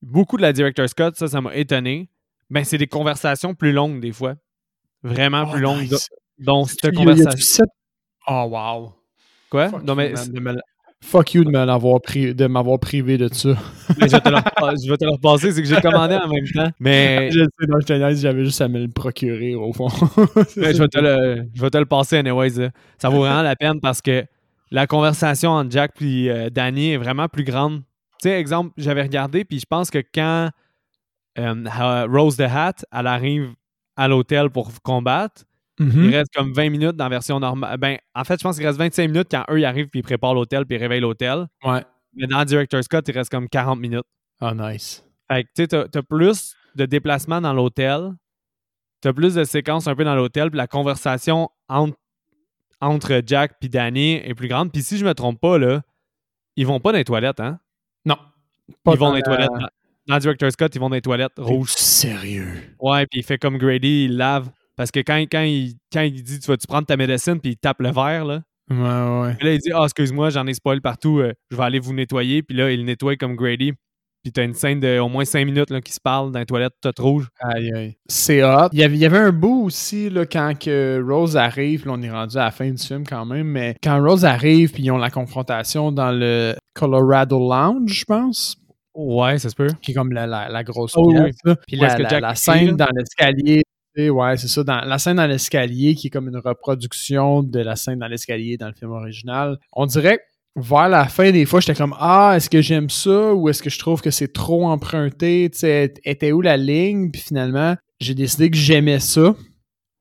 beaucoup 0.02 0.38
de 0.38 0.44
la 0.44 0.54
Director 0.54 0.88
Scott, 0.88 1.16
ça, 1.18 1.28
ça 1.28 1.42
m'a 1.42 1.54
étonné. 1.56 2.08
Ben, 2.50 2.64
c'est 2.64 2.78
des 2.78 2.88
conversations 2.88 3.54
plus 3.56 3.74
longues, 3.74 4.00
des 4.00 4.12
fois. 4.14 4.36
Vraiment 5.04 5.46
plus 5.48 5.60
Oh, 5.66 5.74
longues. 5.74 5.92
nice. 5.92 6.10
Donc, 6.40 6.70
cette 6.70 6.94
conversation. 6.96 7.32
sept- 7.38 7.70
Oh, 8.28 8.48
wow. 8.50 8.94
Quoi? 9.50 9.70
Fuck 9.70 9.84
Non, 9.84 9.94
you, 9.94 9.98
mais 9.98 10.14
me 10.40 10.56
Fuck 11.02 11.34
you 11.36 11.44
de 11.44 11.52
pri- 11.52 12.48
m'avoir 12.48 12.80
privé 12.80 13.18
de 13.18 13.32
ça. 13.32 13.50
mais 14.00 14.08
je, 14.08 14.16
vais 14.16 14.22
te 14.22 14.30
le 14.30 14.38
repa- 14.38 14.84
je 14.84 14.90
vais 14.90 14.98
te 14.98 15.06
le 15.06 15.12
repasser, 15.12 15.52
c'est 15.52 15.62
que 15.62 15.68
j'ai 15.68 15.80
commandé 15.82 16.16
en 16.16 16.28
même 16.28 16.46
temps. 16.54 16.72
Mais, 16.80 17.30
je 17.32 17.40
le 17.40 17.48
sais, 17.60 17.68
dans 17.68 17.78
le 17.78 18.16
j'avais 18.16 18.44
juste 18.46 18.62
à 18.62 18.68
me 18.68 18.80
le 18.80 18.88
procurer 18.88 19.54
au 19.56 19.72
fond. 19.74 19.88
mais 20.58 20.74
je, 20.74 20.80
vais 20.82 20.88
te 20.88 21.00
le, 21.00 21.48
je 21.54 21.62
vais 21.62 21.70
te 21.70 21.78
le 21.78 21.86
passer 21.86 22.18
anyways. 22.18 22.70
Ça 22.98 23.10
vaut 23.10 23.20
vraiment 23.20 23.44
la 23.44 23.56
peine 23.56 23.80
parce 23.82 24.02
que 24.02 24.26
la 24.72 24.88
conversation 24.88 25.52
entre 25.52 25.72
Jack 25.72 26.02
et 26.02 26.30
euh, 26.32 26.50
Danny 26.50 26.92
est 26.92 26.98
vraiment 26.98 27.28
plus 27.28 27.44
grande. 27.44 27.82
Tu 28.22 28.30
sais, 28.30 28.40
exemple, 28.40 28.72
j'avais 28.78 29.02
regardé, 29.04 29.46
puis 29.46 29.60
je 29.60 29.66
pense 29.70 29.90
que 29.92 30.00
quand 30.14 30.50
euh, 31.38 32.08
Rose 32.10 32.38
the 32.38 32.42
Hat, 32.42 32.76
elle 32.92 33.08
arrive 33.08 33.54
à 33.96 34.08
l'hôtel 34.08 34.50
pour 34.50 34.72
combattre, 34.82 35.44
Mhm. 35.78 36.06
il 36.06 36.16
reste 36.16 36.34
comme 36.34 36.54
20 36.54 36.70
minutes 36.70 36.96
dans 36.96 37.04
la 37.04 37.10
version 37.10 37.38
normale. 37.38 37.78
Ben, 37.78 37.98
en 38.14 38.24
fait, 38.24 38.40
je 38.40 38.44
pense 38.44 38.56
qu'il 38.56 38.66
reste 38.66 38.80
25 38.80 39.10
minutes 39.12 39.28
quand 39.30 39.44
eux 39.50 39.60
ils 39.60 39.66
arrivent 39.66 39.90
puis 39.90 40.00
ils 40.00 40.04
préparent 40.04 40.34
l'hôtel 40.34 40.66
puis 40.66 40.78
ils 40.78 40.80
réveillent 40.80 41.02
l'hôtel. 41.02 41.48
Ouais. 41.66 41.84
Mais 42.14 42.28
dans 42.28 42.46
Director 42.46 42.82
Scott, 42.82 43.06
il 43.10 43.12
reste 43.14 43.30
comme 43.30 43.50
40 43.50 43.78
minutes. 43.80 44.06
Oh, 44.42 44.52
nice. 44.54 45.04
Fait 45.30 45.44
que 45.44 45.50
tu 45.54 45.64
sais, 45.64 45.68
t'as, 45.68 45.88
t'as 45.90 46.02
plus 46.02 46.56
de 46.76 46.86
déplacements 46.86 47.42
dans 47.42 47.52
l'hôtel, 47.52 48.12
t'as 49.02 49.12
plus 49.12 49.36
de 49.36 49.44
séquences 49.44 49.88
un 49.88 49.96
peu 49.96 50.06
dans 50.06 50.16
l'hôtel, 50.16 50.50
puis 50.50 50.58
la 50.58 50.68
conversation 50.68 51.50
entre, 51.68 51.98
entre 52.82 53.22
Jack 53.26 53.54
et 53.62 53.70
Danny 53.70 54.14
est 54.16 54.34
plus 54.34 54.48
grande. 54.48 54.72
Puis 54.72 54.84
si 54.84 54.98
je 54.98 55.06
me 55.06 55.14
trompe 55.14 55.40
pas, 55.40 55.58
là, 55.58 55.82
ils 56.56 56.66
vont 56.66 56.80
pas 56.80 56.92
dans 56.92 56.98
les 56.98 57.04
toilettes, 57.06 57.40
hein? 57.40 57.60
Non. 58.06 58.18
ils 58.70 58.98
vont 58.98 59.10
dans 59.10 59.14
les 59.16 59.22
toilettes. 59.22 59.50
Dans, 59.50 59.68
dans 60.08 60.18
Director 60.18 60.52
Scott, 60.52 60.76
ils 60.76 60.80
vont 60.80 60.90
dans 60.90 60.96
les 60.96 61.02
toilettes 61.02 61.34
rouges. 61.38 61.72
Sérieux. 61.72 62.48
Ouais, 62.80 63.06
puis 63.08 63.22
il 63.22 63.24
fait 63.24 63.38
comme 63.38 63.58
Grady, 63.58 64.06
il 64.06 64.18
lave. 64.18 64.50
Parce 64.76 64.92
que 64.92 65.00
quand, 65.00 65.18
quand, 65.32 65.42
il, 65.42 65.76
quand 65.92 66.02
il 66.02 66.22
dit 66.22 66.40
tu 66.40 66.48
vas-tu 66.48 66.68
prendre 66.68 66.86
ta 66.86 66.98
médecine, 66.98 67.40
puis 67.40 67.52
il 67.52 67.58
tape 67.58 67.82
le 67.82 67.92
verre, 67.92 68.26
là. 68.26 68.42
Ouais, 68.70 68.78
ouais. 68.78 69.36
Puis 69.36 69.48
là, 69.48 69.54
il 69.54 69.60
dit 69.60 69.72
Ah, 69.74 69.84
excuse-moi, 69.84 70.32
j'en 70.32 70.46
ai 70.48 70.54
spoil 70.54 70.82
partout, 70.82 71.20
euh, 71.20 71.34
je 71.52 71.56
vais 71.56 71.64
aller 71.64 71.80
vous 71.80 71.94
nettoyer. 71.94 72.44
Puis 72.44 72.58
là, 72.58 72.72
il 72.72 72.84
nettoie 72.84 73.16
comme 73.16 73.36
Grady. 73.36 73.74
Puis 74.26 74.32
t'as 74.32 74.44
une 74.44 74.56
scène 74.56 74.80
de 74.80 74.98
au 74.98 75.08
moins 75.08 75.24
5 75.24 75.46
minutes 75.46 75.70
là, 75.70 75.82
qui 75.82 75.94
se 75.94 76.00
parle 76.02 76.32
dans 76.32 76.40
les 76.40 76.48
toilettes 76.48 76.74
toutes 76.82 76.98
rouges. 76.98 77.28
Aïe, 77.40 77.72
aïe. 77.76 77.96
C'est 78.08 78.44
hot. 78.44 78.70
Il 78.74 78.80
y, 78.80 78.84
avait, 78.84 78.96
il 78.96 79.00
y 79.00 79.06
avait 79.06 79.20
un 79.20 79.32
bout 79.32 79.66
aussi, 79.66 80.10
là, 80.10 80.26
quand 80.26 80.58
que 80.60 81.00
Rose 81.08 81.38
arrive, 81.38 81.86
là, 81.86 81.92
on 81.96 82.02
est 82.02 82.10
rendu 82.10 82.36
à 82.38 82.46
la 82.46 82.52
fin 82.52 82.68
du 82.72 82.82
film 82.82 83.04
quand 83.08 83.24
même, 83.24 83.46
mais 83.46 83.76
quand 83.84 84.02
Rose 84.04 84.26
arrive, 84.26 84.72
puis 84.72 84.82
ils 84.82 84.90
ont 84.90 84.98
la 84.98 85.12
confrontation 85.12 85.92
dans 85.92 86.10
le 86.12 86.56
Colorado 86.74 87.38
Lounge, 87.38 87.94
je 87.94 88.06
pense, 88.06 88.56
Ouais, 88.96 89.38
ça 89.38 89.50
se 89.52 89.56
peut. 89.56 89.68
qui 89.84 89.92
est 89.92 89.94
comme 89.94 90.12
la, 90.12 90.26
la, 90.26 90.50
la 90.50 90.64
grosse 90.64 90.94
Oh, 90.98 91.12
pièce, 91.12 91.36
là. 91.44 91.56
Puis 91.68 91.78
la, 91.78 91.96
la- 92.20 92.34
scène 92.34 92.76
dans 92.76 92.88
l'escalier, 92.96 93.62
ouais, 93.96 94.38
c'est 94.38 94.48
ça, 94.48 94.64
dans, 94.64 94.82
la 94.82 94.98
scène 94.98 95.18
dans 95.18 95.28
l'escalier 95.28 95.94
qui 95.94 96.08
est 96.08 96.10
comme 96.10 96.30
une 96.30 96.38
reproduction 96.38 97.44
de 97.44 97.60
la 97.60 97.76
scène 97.76 98.00
dans 98.00 98.08
l'escalier 98.08 98.58
dans 98.58 98.68
le 98.70 98.74
film 98.74 98.92
original. 98.92 99.60
On 99.74 99.86
dirait 99.86 100.20
vers 100.56 100.90
la 100.90 101.08
fin, 101.08 101.32
des 101.32 101.46
fois, 101.46 101.60
j'étais 101.60 101.76
comme 101.76 101.96
Ah, 102.00 102.34
est-ce 102.36 102.50
que 102.50 102.62
j'aime 102.62 102.90
ça 102.90 103.34
ou 103.34 103.50
est-ce 103.50 103.62
que 103.62 103.70
je 103.70 103.80
trouve 103.80 104.02
que 104.02 104.12
c'est 104.12 104.32
trop 104.32 104.68
emprunté? 104.68 105.50
Tu 105.52 105.60
sais, 105.60 105.94
était 106.04 106.32
où 106.32 106.42
la 106.42 106.58
ligne? 106.58 107.12
Puis 107.12 107.22
finalement, 107.22 107.76
j'ai 108.00 108.14
décidé 108.14 108.50
que 108.50 108.58
j'aimais 108.58 109.00
ça. 109.00 109.36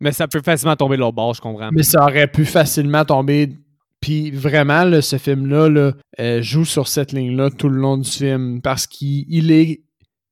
Mais 0.01 0.13
ça 0.13 0.29
peut 0.29 0.43
facilement 0.43 0.77
tomber 0.77 0.97
de 0.97 1.01
l'autre 1.01 1.17
bord, 1.17 1.35
je 1.35 1.41
comprends. 1.41 1.71
Mais 1.73 1.83
ça 1.83 2.03
aurait 2.03 2.29
pu 2.29 2.45
facilement 2.45 3.05
tomber. 3.05 3.57
Puis 4.01 4.31
vraiment, 4.31 4.85
là, 4.85 5.01
ce 5.01 5.17
film-là 5.17 5.69
là, 5.69 5.93
euh, 6.21 6.43
joue 6.43 6.65
sur 6.65 6.89
cette 6.89 7.13
ligne-là 7.13 7.51
tout 7.51 7.69
le 7.69 7.81
long 7.81 7.97
du 7.97 8.11
film 8.11 8.61
parce 8.61 8.87
qu'il 8.87 9.51
est 9.51 9.81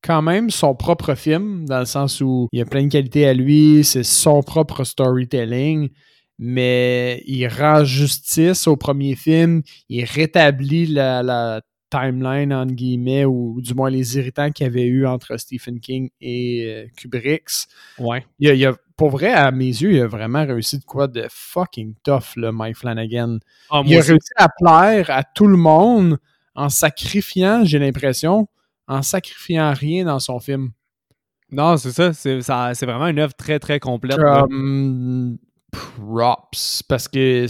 quand 0.03 0.21
même 0.21 0.51
son 0.51 0.75
propre 0.75 1.15
film, 1.15 1.65
dans 1.65 1.79
le 1.79 1.87
sens 1.87 2.21
où 2.21 2.49
il 2.53 2.59
y 2.59 2.63
a 2.63 2.67
plein 2.67 2.83
de 2.83 2.91
qualités 2.91 3.27
à 3.27 3.33
lui, 3.33 3.85
c'est 3.85 4.03
son 4.03 4.43
propre 4.43 4.85
storytelling, 4.85 5.89
mais 6.45 7.23
il 7.25 7.47
rend 7.47 7.85
justice 7.85 8.67
au 8.67 8.77
premier 8.77 9.15
film, 9.15 9.63
il 9.89 10.05
rétablit 10.05 10.87
la, 10.87 11.61
timeline, 11.89 12.53
entre 12.53 12.73
guillemets, 12.73 13.25
ou, 13.25 13.61
du 13.61 13.75
moins 13.75 13.91
les 13.91 14.17
irritants 14.17 14.51
qu'il 14.51 14.65
y 14.65 14.69
avait 14.69 14.87
eu 14.87 15.07
entre 15.07 15.37
Stephen 15.37 15.79
King 15.79 16.09
et 16.21 16.65
euh, 16.67 16.87
Kubrick. 16.97 17.45
Ouais. 17.99 18.27
Il 18.41 18.67
a, 18.67 18.75
pour 18.97 19.11
vrai, 19.11 19.31
à 19.31 19.53
mes 19.53 19.67
yeux, 19.67 19.93
il 19.93 20.01
a 20.01 20.07
vraiment 20.09 20.45
réussi 20.45 20.79
de 20.79 20.85
quoi 20.85 21.07
de 21.07 21.27
fucking 21.31 21.95
tough, 22.03 22.35
le 22.37 22.51
Mike 22.51 22.79
Flanagan. 22.79 23.39
Ah, 23.71 23.83
il 23.85 23.97
a 23.97 24.01
réussi 24.01 24.33
à 24.37 24.49
plaire 24.49 25.11
à 25.11 25.23
tout 25.23 25.47
le 25.47 25.59
monde 25.59 26.19
en 26.57 26.71
sacrifiant, 26.71 27.65
j'ai 27.65 27.79
l'impression, 27.79 28.49
en 28.89 29.03
sacrifiant 29.03 29.73
rien 29.75 30.07
dans 30.07 30.19
son 30.19 30.41
film. 30.41 30.73
Non, 31.53 31.77
c'est 31.77 31.93
ça. 31.93 32.13
C'est 32.15 32.87
vraiment 32.87 33.07
une 33.07 33.19
œuvre 33.19 33.35
très, 33.35 33.59
très 33.59 33.79
complète. 33.79 34.19
Props. 35.73 36.85
Parce 36.89 37.09
que. 37.09 37.47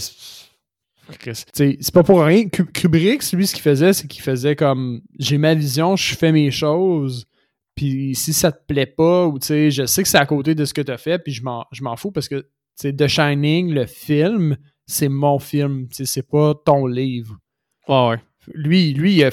C'est 1.53 1.93
pas 1.93 2.03
pour 2.03 2.23
rien. 2.23 2.47
Kubrick, 2.47 3.31
lui, 3.33 3.45
ce 3.45 3.53
qu'il 3.53 3.61
faisait, 3.61 3.93
c'est 3.93 4.07
qu'il 4.07 4.23
faisait 4.23 4.55
comme 4.55 5.01
j'ai 5.19 5.37
ma 5.37 5.53
vision, 5.53 5.95
je 5.95 6.15
fais 6.15 6.31
mes 6.31 6.49
choses. 6.49 7.27
Puis 7.75 8.15
si 8.15 8.33
ça 8.33 8.51
te 8.51 8.65
plaît 8.65 8.85
pas, 8.85 9.27
ou 9.27 9.37
tu 9.37 9.47
sais, 9.47 9.71
je 9.71 9.85
sais 9.85 10.03
que 10.03 10.09
c'est 10.09 10.17
à 10.17 10.25
côté 10.25 10.55
de 10.55 10.65
ce 10.65 10.73
que 10.73 10.81
tu 10.81 10.91
as 10.91 10.97
fait, 10.97 11.19
puis 11.19 11.33
je 11.33 11.43
m'en 11.43 11.95
fous 11.97 12.11
parce 12.11 12.27
que 12.27 12.47
c'est 12.75 12.95
The 12.95 13.07
Shining, 13.07 13.71
le 13.71 13.85
film, 13.85 14.57
c'est 14.87 15.09
mon 15.09 15.39
film. 15.39 15.87
C'est 15.91 16.27
pas 16.27 16.53
ton 16.65 16.87
livre. 16.87 17.37
Ouais, 17.87 18.09
ouais. 18.09 18.17
Lui, 18.53 18.93
lui, 18.93 19.15
il 19.15 19.23
a 19.23 19.31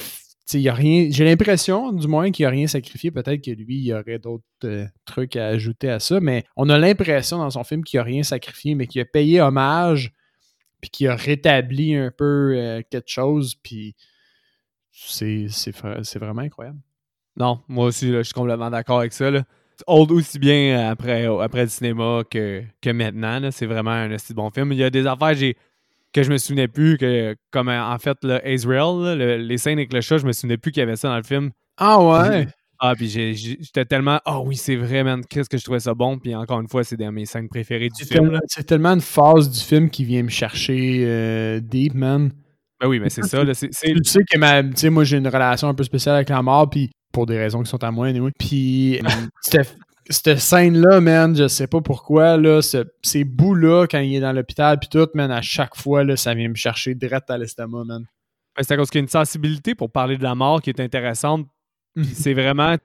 rien. 0.53 1.07
J'ai 1.11 1.25
l'impression, 1.25 1.91
du 1.91 2.07
moins, 2.07 2.31
qu'il 2.31 2.45
n'a 2.45 2.49
rien 2.49 2.67
sacrifié. 2.67 3.11
Peut-être 3.11 3.43
que 3.43 3.51
lui, 3.51 3.77
il 3.77 3.85
y 3.85 3.93
aurait 3.93 4.19
d'autres 4.19 4.43
euh, 4.63 4.85
trucs 5.05 5.35
à 5.35 5.47
ajouter 5.47 5.89
à 5.89 5.99
ça, 5.99 6.19
mais 6.19 6.43
on 6.55 6.69
a 6.69 6.77
l'impression 6.77 7.37
dans 7.37 7.49
son 7.49 7.63
film 7.63 7.83
qu'il 7.83 7.99
n'a 7.99 8.03
rien 8.03 8.23
sacrifié, 8.23 8.75
mais 8.75 8.87
qu'il 8.87 9.01
a 9.01 9.05
payé 9.05 9.41
hommage, 9.41 10.13
puis 10.81 10.89
qu'il 10.89 11.07
a 11.07 11.15
rétabli 11.15 11.95
un 11.95 12.11
peu 12.15 12.55
euh, 12.55 12.81
quelque 12.89 13.09
chose, 13.09 13.55
puis 13.55 13.95
c'est 14.91 15.47
vraiment 16.19 16.41
incroyable. 16.41 16.79
Non, 17.37 17.61
moi 17.67 17.85
aussi, 17.85 18.11
je 18.11 18.23
suis 18.23 18.33
complètement 18.33 18.69
d'accord 18.69 18.99
avec 18.99 19.13
ça. 19.13 19.31
Là. 19.31 19.43
Old 19.87 20.11
aussi 20.11 20.37
bien 20.37 20.89
après, 20.89 21.25
après 21.25 21.63
le 21.63 21.69
cinéma 21.69 22.23
que, 22.29 22.63
que 22.81 22.89
maintenant. 22.89 23.49
C'est 23.51 23.65
vraiment 23.65 23.91
un 23.91 24.11
assez 24.11 24.33
bon 24.33 24.49
film. 24.51 24.73
Il 24.73 24.79
y 24.79 24.83
a 24.83 24.89
des 24.89 25.07
affaires, 25.07 25.33
j'ai 25.33 25.55
que 26.13 26.23
je 26.23 26.31
me 26.31 26.37
souvenais 26.37 26.67
plus 26.67 26.97
que 26.97 27.35
comme 27.51 27.69
en 27.69 27.97
fait 27.97 28.17
le 28.23 28.39
Israel, 28.47 29.17
les 29.45 29.57
scènes 29.57 29.77
avec 29.77 29.93
le 29.93 30.01
chat, 30.01 30.17
je 30.17 30.25
me 30.25 30.31
souvenais 30.31 30.57
plus 30.57 30.71
qu'il 30.71 30.81
y 30.81 30.83
avait 30.83 30.95
ça 30.95 31.09
dans 31.09 31.17
le 31.17 31.23
film. 31.23 31.51
Ah 31.77 32.01
ouais. 32.01 32.47
Ah 32.83 32.95
puis 32.95 33.09
j'étais 33.09 33.85
tellement 33.85 34.19
ah 34.25 34.41
oui 34.41 34.55
c'est 34.55 34.75
vrai 34.75 35.03
man 35.03 35.21
qu'est-ce 35.29 35.47
que 35.47 35.57
je 35.59 35.63
trouvais 35.63 35.79
ça 35.79 35.93
bon 35.93 36.17
puis 36.17 36.33
encore 36.33 36.59
une 36.59 36.67
fois 36.67 36.83
c'est 36.83 36.97
dans 36.97 37.11
mes 37.11 37.25
scènes 37.25 37.47
préférées 37.47 37.89
du 37.89 38.03
film. 38.03 38.39
C'est 38.47 38.63
tellement 38.63 38.93
une 38.93 39.01
phase 39.01 39.51
du 39.51 39.59
film 39.59 39.89
qui 39.91 40.03
vient 40.03 40.23
me 40.23 40.29
chercher 40.29 41.03
euh, 41.05 41.59
deep 41.59 41.93
man. 41.93 42.31
Ben 42.79 42.87
oui 42.87 42.99
mais 42.99 43.11
c'est 43.11 43.21
ça 43.21 43.43
là, 43.43 43.53
Tu 43.53 43.69
sais 43.71 44.23
que 44.23 44.37
ma, 44.39 44.63
moi 44.89 45.03
j'ai 45.03 45.17
une 45.17 45.27
relation 45.27 45.67
un 45.67 45.75
peu 45.75 45.83
spéciale 45.83 46.15
avec 46.15 46.29
la 46.29 46.41
mort 46.41 46.71
puis 46.71 46.89
pour 47.13 47.27
des 47.27 47.37
raisons 47.37 47.61
qui 47.61 47.69
sont 47.69 47.83
à 47.83 47.91
moi 47.91 48.07
anyway. 48.07 48.31
Puis 48.39 48.99
c'était 49.41 49.69
cette 50.09 50.39
scène-là, 50.39 50.99
man, 50.99 51.35
je 51.35 51.47
sais 51.47 51.67
pas 51.67 51.81
pourquoi, 51.81 52.37
là, 52.37 52.61
ces 52.61 53.23
bouts-là, 53.23 53.87
quand 53.87 53.99
il 53.99 54.15
est 54.15 54.19
dans 54.19 54.33
l'hôpital, 54.33 54.79
puis 54.79 54.89
tout, 54.89 55.07
man, 55.13 55.31
à 55.31 55.41
chaque 55.41 55.75
fois, 55.75 56.03
là, 56.03 56.15
ça 56.15 56.33
vient 56.33 56.49
me 56.49 56.55
chercher 56.55 56.95
direct 56.95 57.29
à 57.29 57.37
l'estomac, 57.37 57.83
man. 57.85 58.05
C'est 58.59 58.73
à 58.73 58.77
cause 58.77 58.89
qu'il 58.89 58.99
y 58.99 59.01
a 59.01 59.03
une 59.03 59.09
sensibilité 59.09 59.75
pour 59.75 59.91
parler 59.91 60.17
de 60.17 60.23
la 60.23 60.35
mort 60.35 60.61
qui 60.61 60.69
est 60.69 60.79
intéressante. 60.79 61.47
Mhm. 61.95 62.05
c'est 62.05 62.33
vraiment 62.33 62.77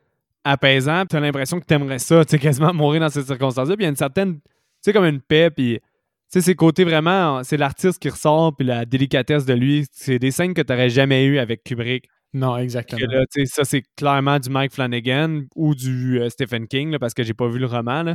apaisant. 0.45 1.05
Tu 1.07 1.17
as 1.17 1.21
l'impression 1.21 1.61
que 1.61 1.67
tu 1.67 1.75
aimerais 1.75 1.99
ça, 1.99 2.25
tu 2.25 2.33
sais, 2.33 2.39
quasiment 2.39 2.75
mourir 2.75 3.01
dans 3.01 3.09
ces 3.09 3.23
circonstances-là. 3.23 3.77
Puis 3.77 3.85
il 3.85 3.87
y 3.87 3.89
a 3.89 3.91
une 3.91 3.97
certaine, 3.97 4.35
tu 4.37 4.41
sais, 4.83 4.93
comme 4.93 5.05
une 5.05 5.21
paix, 5.21 5.51
puis 5.51 5.79
tu 5.79 5.83
sais, 6.29 6.41
ces 6.41 6.55
côtés 6.55 6.85
vraiment, 6.85 7.43
c'est 7.45 7.57
l'artiste 7.57 8.01
qui 8.01 8.09
ressort, 8.09 8.57
puis 8.57 8.67
la 8.67 8.85
délicatesse 8.85 9.45
de 9.45 9.55
lui. 9.55 9.87
C'est 9.93 10.19
des 10.19 10.31
scènes 10.31 10.55
que 10.55 10.63
tu 10.63 10.73
n'aurais 10.73 10.91
jamais 10.91 11.25
eues 11.25 11.39
avec 11.39 11.63
Kubrick. 11.63 12.09
Non, 12.37 12.59
exactement. 12.59 13.01
ça, 13.47 13.65
c'est 13.65 13.83
clairement 13.97 14.39
du 14.39 14.51
Mike 14.51 14.73
Flanagan 14.73 15.45
ou 15.55 15.75
du 15.75 16.21
euh, 16.21 16.29
Stephen 16.29 16.67
King, 16.69 16.99
parce 16.99 17.15
que 17.15 17.23
j'ai 17.23 17.33
pas 17.33 17.49
vu 17.49 17.59
le 17.59 17.67
roman. 17.67 18.15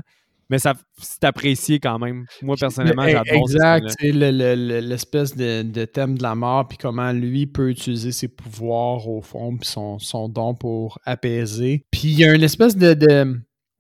Mais 0.52 0.60
ça, 0.60 0.74
c'est 1.00 1.24
apprécié 1.24 1.80
quand 1.80 1.98
même. 1.98 2.26
Moi, 2.44 2.56
personnellement, 2.60 3.08
j'adore 3.08 3.26
Exact. 3.26 3.96
L'espèce 4.02 5.36
de, 5.36 5.86
thème 5.86 6.18
de 6.18 6.24
la 6.24 6.36
mort, 6.36 6.68
puis 6.68 6.78
comment 6.78 7.12
lui 7.12 7.48
peut 7.48 7.70
utiliser 7.72 8.12
ses 8.12 8.28
pouvoirs 8.28 9.08
au 9.08 9.22
fond, 9.22 9.58
puis 9.58 9.68
son, 9.68 9.98
son 9.98 10.30
don 10.30 10.54
pour 10.54 11.00
apaiser. 11.04 11.84
Puis 11.90 12.10
il 12.10 12.20
y 12.20 12.26
a 12.26 12.36
une 12.36 12.44
espèce 12.44 12.78
de 12.78 12.94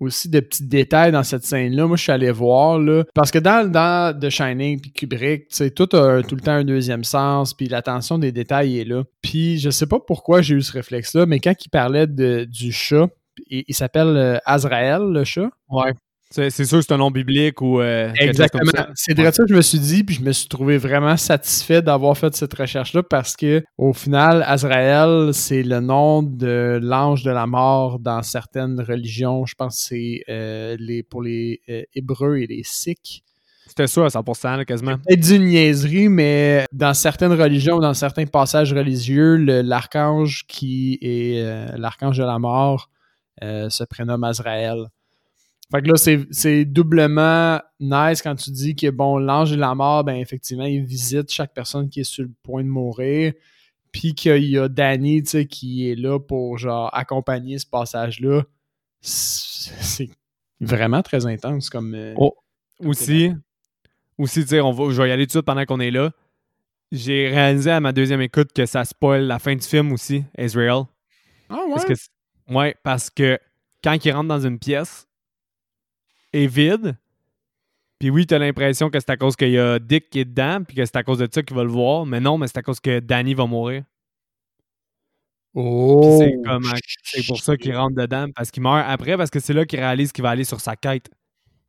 aussi 0.02 0.30
de 0.30 0.40
petits 0.40 0.66
détails 0.66 1.12
dans 1.12 1.24
cette 1.24 1.46
scène-là. 1.46 1.88
Moi, 1.88 1.96
je 1.96 2.04
suis 2.04 2.12
allé 2.12 2.32
voir, 2.32 2.80
là, 2.80 3.04
parce 3.14 3.32
que 3.32 3.40
dans, 3.40 3.70
dans 3.70 4.18
The 4.20 4.30
Shining 4.30 4.82
puis 4.82 4.92
Kubrick, 4.92 5.48
tu 5.48 5.56
sais, 5.56 5.70
tout 5.70 5.90
a 5.96 6.22
tout 6.24 6.36
le 6.36 6.42
temps 6.42 6.52
un 6.52 6.64
deuxième 6.64 7.04
sens, 7.04 7.54
puis 7.54 7.68
l'attention 7.68 8.18
des 8.18 8.32
détails 8.32 8.80
est 8.80 8.86
là. 8.86 9.04
Puis 9.22 9.60
je 9.60 9.70
sais 9.70 9.88
pas 9.88 10.00
pourquoi 10.00 10.42
j'ai 10.42 10.56
eu 10.56 10.62
ce 10.62 10.72
réflexe-là, 10.72 11.26
mais 11.26 11.40
quand 11.40 11.54
il 11.64 11.70
parlait 11.70 12.08
de, 12.08 12.46
du 12.46 12.72
chat, 12.72 13.08
il, 13.48 13.64
il 13.68 13.76
s'appelle 13.76 14.18
euh, 14.18 14.38
Azrael, 14.46 15.04
le 15.04 15.24
chat? 15.24 15.50
Ouais. 15.70 15.94
C'est 16.32 16.50
sûr 16.50 16.80
que 16.80 16.86
c'est 16.86 16.94
un 16.94 16.98
nom 16.98 17.12
biblique 17.12 17.62
ou 17.62 17.82
euh, 17.82 18.12
Exactement. 18.18 18.72
C'est 18.96 19.14
de 19.14 19.24
ça 19.24 19.44
que 19.44 19.50
je 19.50 19.56
me 19.56 19.62
suis 19.62 19.80
dit, 19.80 20.04
puis 20.06 20.16
je 20.16 20.22
me 20.22 20.32
suis 20.32 20.48
trouvé 20.48 20.78
vraiment 20.78 21.18
satisfait 21.18 21.82
d'avoir 21.82 22.18
fait 22.18 22.34
cette 22.34 22.54
recherche-là 22.54 23.04
parce 23.04 23.36
que 23.36 23.64
au 23.78 23.92
final, 23.92 24.42
Azrael, 24.48 25.34
c'est 25.34 25.62
le 25.62 25.82
nom 25.82 26.24
de 26.24 26.80
l'ange 26.82 27.24
de 27.24 27.32
la 27.32 27.48
mort 27.48 28.00
dans 28.00 28.24
certaines 28.24 28.80
religions. 28.80 29.46
Je 29.46 29.56
pense 29.56 29.76
que 29.76 29.88
c'est 29.90 30.24
euh, 30.30 30.78
les, 30.80 31.04
pour 31.04 31.22
les 31.22 31.60
euh, 31.70 31.84
Hébreux 31.94 32.38
et 32.38 32.48
les 32.48 32.62
Sikhs. 32.64 33.24
C'était 33.68 33.88
ça 33.88 34.06
à 34.06 34.08
100%, 34.08 34.66
quasiment. 34.66 34.98
C'est 35.08 35.18
d'une 35.18 35.46
niaiserie, 35.46 36.08
mais 36.08 36.66
dans 36.72 36.94
certaines 36.94 37.34
religions, 37.34 37.80
dans 37.80 37.94
certains 37.94 38.26
passages 38.26 38.74
religieux, 38.74 39.36
l'archange 39.36 40.44
qui 40.48 40.98
est 41.02 41.78
l'archange 41.78 42.18
de 42.18 42.24
la 42.24 42.38
mort 42.38 42.90
se 43.42 43.84
prénomme 43.86 44.26
Azrael. 44.26 44.88
Fait 45.72 45.82
que 45.82 45.88
là, 45.88 46.26
c'est 46.32 46.66
doublement 46.66 47.62
nice 47.80 48.22
quand 48.22 48.36
tu 48.36 48.52
dis 48.52 48.76
que, 48.76 48.90
bon, 48.90 49.18
l'ange 49.18 49.52
de 49.52 49.56
la 49.56 49.74
mort, 49.74 50.04
ben 50.04 50.16
effectivement, 50.16 50.66
il 50.66 50.84
visite 50.84 51.32
chaque 51.32 51.54
personne 51.54 51.90
qui 51.90 52.02
est 52.02 52.04
sur 52.04 52.24
le 52.24 52.32
point 52.44 52.64
de 52.64 52.68
mourir. 52.68 53.34
Puis 53.94 54.14
qu'il 54.14 54.46
y 54.46 54.58
a 54.58 54.68
Danny, 54.68 55.24
tu 55.24 55.30
sais, 55.30 55.46
qui 55.46 55.90
est 55.90 55.96
là 55.96 56.20
pour, 56.20 56.58
genre, 56.58 56.90
accompagner 56.94 57.58
ce 57.58 57.66
passage-là. 57.66 58.44
C'est 59.02 60.10
vraiment 60.60 61.02
très 61.02 61.26
intense 61.26 61.70
comme... 61.70 61.94
Euh, 61.96 62.14
oh, 62.18 62.36
aussi, 62.80 63.32
aussi, 64.18 64.42
tu 64.42 64.48
sais, 64.48 64.58
je 64.58 65.02
vais 65.02 65.10
y 65.10 65.12
aller 65.12 65.24
tout 65.24 65.28
de 65.28 65.32
suite 65.32 65.46
pendant 65.46 65.66
qu'on 65.66 65.80
est 65.80 65.92
là. 65.92 66.12
J'ai 66.92 67.30
réalisé 67.30 67.72
à 67.72 67.80
ma 67.80 67.92
deuxième 67.94 68.22
écoute 68.22 68.52
que 68.54 68.66
ça 68.66 68.84
spoil 68.86 69.24
la 69.24 69.40
fin 69.40 69.56
du 69.56 69.66
film 69.66 69.92
aussi, 69.94 70.24
Israel. 70.38 70.84
Ah 71.50 71.60
ouais? 71.66 71.76
Parce 71.76 71.86
que, 71.86 71.94
ouais, 72.54 72.76
parce 72.84 73.10
que 73.10 73.40
quand 73.84 73.98
il 74.04 74.12
rentre 74.12 74.28
dans 74.28 74.46
une 74.46 74.60
pièce, 74.60 75.08
est 76.34 76.48
vide. 76.48 76.98
Puis 78.00 78.10
oui, 78.10 78.26
tu 78.26 78.34
as 78.34 78.40
l'impression 78.40 78.90
que 78.90 79.00
c'est 79.00 79.12
à 79.12 79.18
cause 79.18 79.36
qu'il 79.36 79.52
y 79.52 79.60
a 79.60 79.78
Dick 79.78 80.10
qui 80.10 80.20
est 80.20 80.26
dedans, 80.26 80.64
puis 80.64 80.76
que 80.76 80.86
c'est 80.86 80.96
à 80.96 81.04
cause 81.04 81.20
de 81.20 81.28
ça 81.32 81.44
qu'il 81.44 81.56
va 81.56 81.64
le 81.64 81.70
voir. 81.70 82.06
Mais 82.06 82.20
non, 82.20 82.38
mais 82.38 82.48
c'est 82.48 82.58
à 82.58 82.64
cause 82.64 82.80
que 82.80 83.00
Danny 83.00 83.34
va 83.34 83.46
mourir. 83.46 83.84
Oh! 85.54 86.20
C'est 87.04 87.28
pour 87.28 87.40
ça 87.40 87.58
qu'il 87.58 87.76
rentre 87.76 87.96
dedans, 87.96 88.28
parce 88.36 88.50
qu'il 88.52 88.64
meurt 88.64 88.86
après, 88.88 89.18
parce 89.18 89.30
que 89.30 89.40
c'est 89.40 89.54
là 89.54 89.66
qu'il 89.66 89.80
réalise 89.80 90.12
qu'il 90.12 90.24
va 90.24 90.32
aller 90.32 90.46
sur 90.46 90.60
sa 90.62 90.76
quête. 90.76 91.10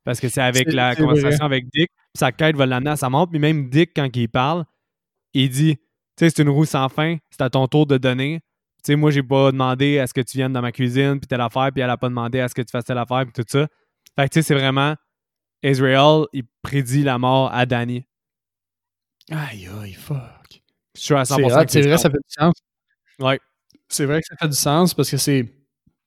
Parce 0.05 0.21
que 0.21 0.29
c'est 0.29 0.41
avec 0.41 0.73
la 0.73 0.97
conversation 0.97 1.45
avec 1.45 1.67
Dick, 1.73 1.91
sa 2.15 2.33
quête 2.33 2.57
va 2.57 2.67
l'amener 2.67 2.91
à 2.91 2.97
sa 2.97 3.11
mort. 3.11 3.29
Puis 3.29 3.39
même 3.39 3.69
Dick, 3.69 3.91
quand 3.95 4.09
il 4.15 4.29
parle, 4.29 4.65
il 5.35 5.49
dit 5.49 5.77
Tu 5.77 5.83
sais, 6.19 6.31
c'est 6.31 6.43
une 6.43 6.49
roue 6.49 6.65
sans 6.65 6.89
fin, 6.89 7.17
c'est 7.31 7.43
à 7.43 7.51
ton 7.51 7.67
tour 7.69 7.87
de 7.87 7.99
donner. 7.99 8.41
Tu 8.83 8.93
sais, 8.93 8.97
moi, 8.97 9.11
j'ai 9.11 9.23
pas 9.23 9.53
demandé 9.53 9.99
à 9.99 10.07
ce 10.07 10.15
que 10.15 10.21
tu 10.21 10.39
viennes 10.39 10.53
dans 10.53 10.63
ma 10.63 10.73
cuisine, 10.73 11.21
puis 11.21 11.29
telle 11.29 11.41
affaire, 11.41 11.71
puis 11.73 11.83
elle 11.83 11.91
a 11.91 11.97
pas 11.97 12.09
demandé 12.09 12.41
à 12.41 12.49
ce 12.49 12.55
que 12.55 12.63
tu 12.63 12.71
fasses 12.71 12.85
telle 12.85 12.99
affaire, 12.99 13.25
puis 13.25 13.33
tout 13.33 13.45
ça. 13.47 13.69
Fait 14.17 14.29
que 14.29 14.35
tu 14.35 14.41
sais, 14.41 14.43
c'est 14.43 14.55
vraiment 14.55 14.95
Israel, 15.63 16.27
il 16.33 16.45
prédit 16.63 17.03
la 17.03 17.19
mort 17.19 17.51
à 17.53 17.67
Danny. 17.67 18.07
Aïe, 19.31 19.69
aïe, 19.81 19.93
fuck. 19.93 20.63
Je 20.95 21.01
suis 21.01 21.15
à 21.15 21.23
100% 21.23 21.69
C'est 21.69 21.83
vrai, 21.83 21.99
ça 21.99 22.11
fait 22.11 22.17
du 22.17 22.29
sens. 22.29 22.55
Ouais. 23.19 23.39
C'est 23.89 24.07
vrai 24.07 24.21
que 24.21 24.27
ça 24.27 24.37
fait 24.37 24.49
du 24.49 24.57
sens 24.57 24.95
parce 24.95 25.11
que 25.11 25.17
c'est. 25.17 25.47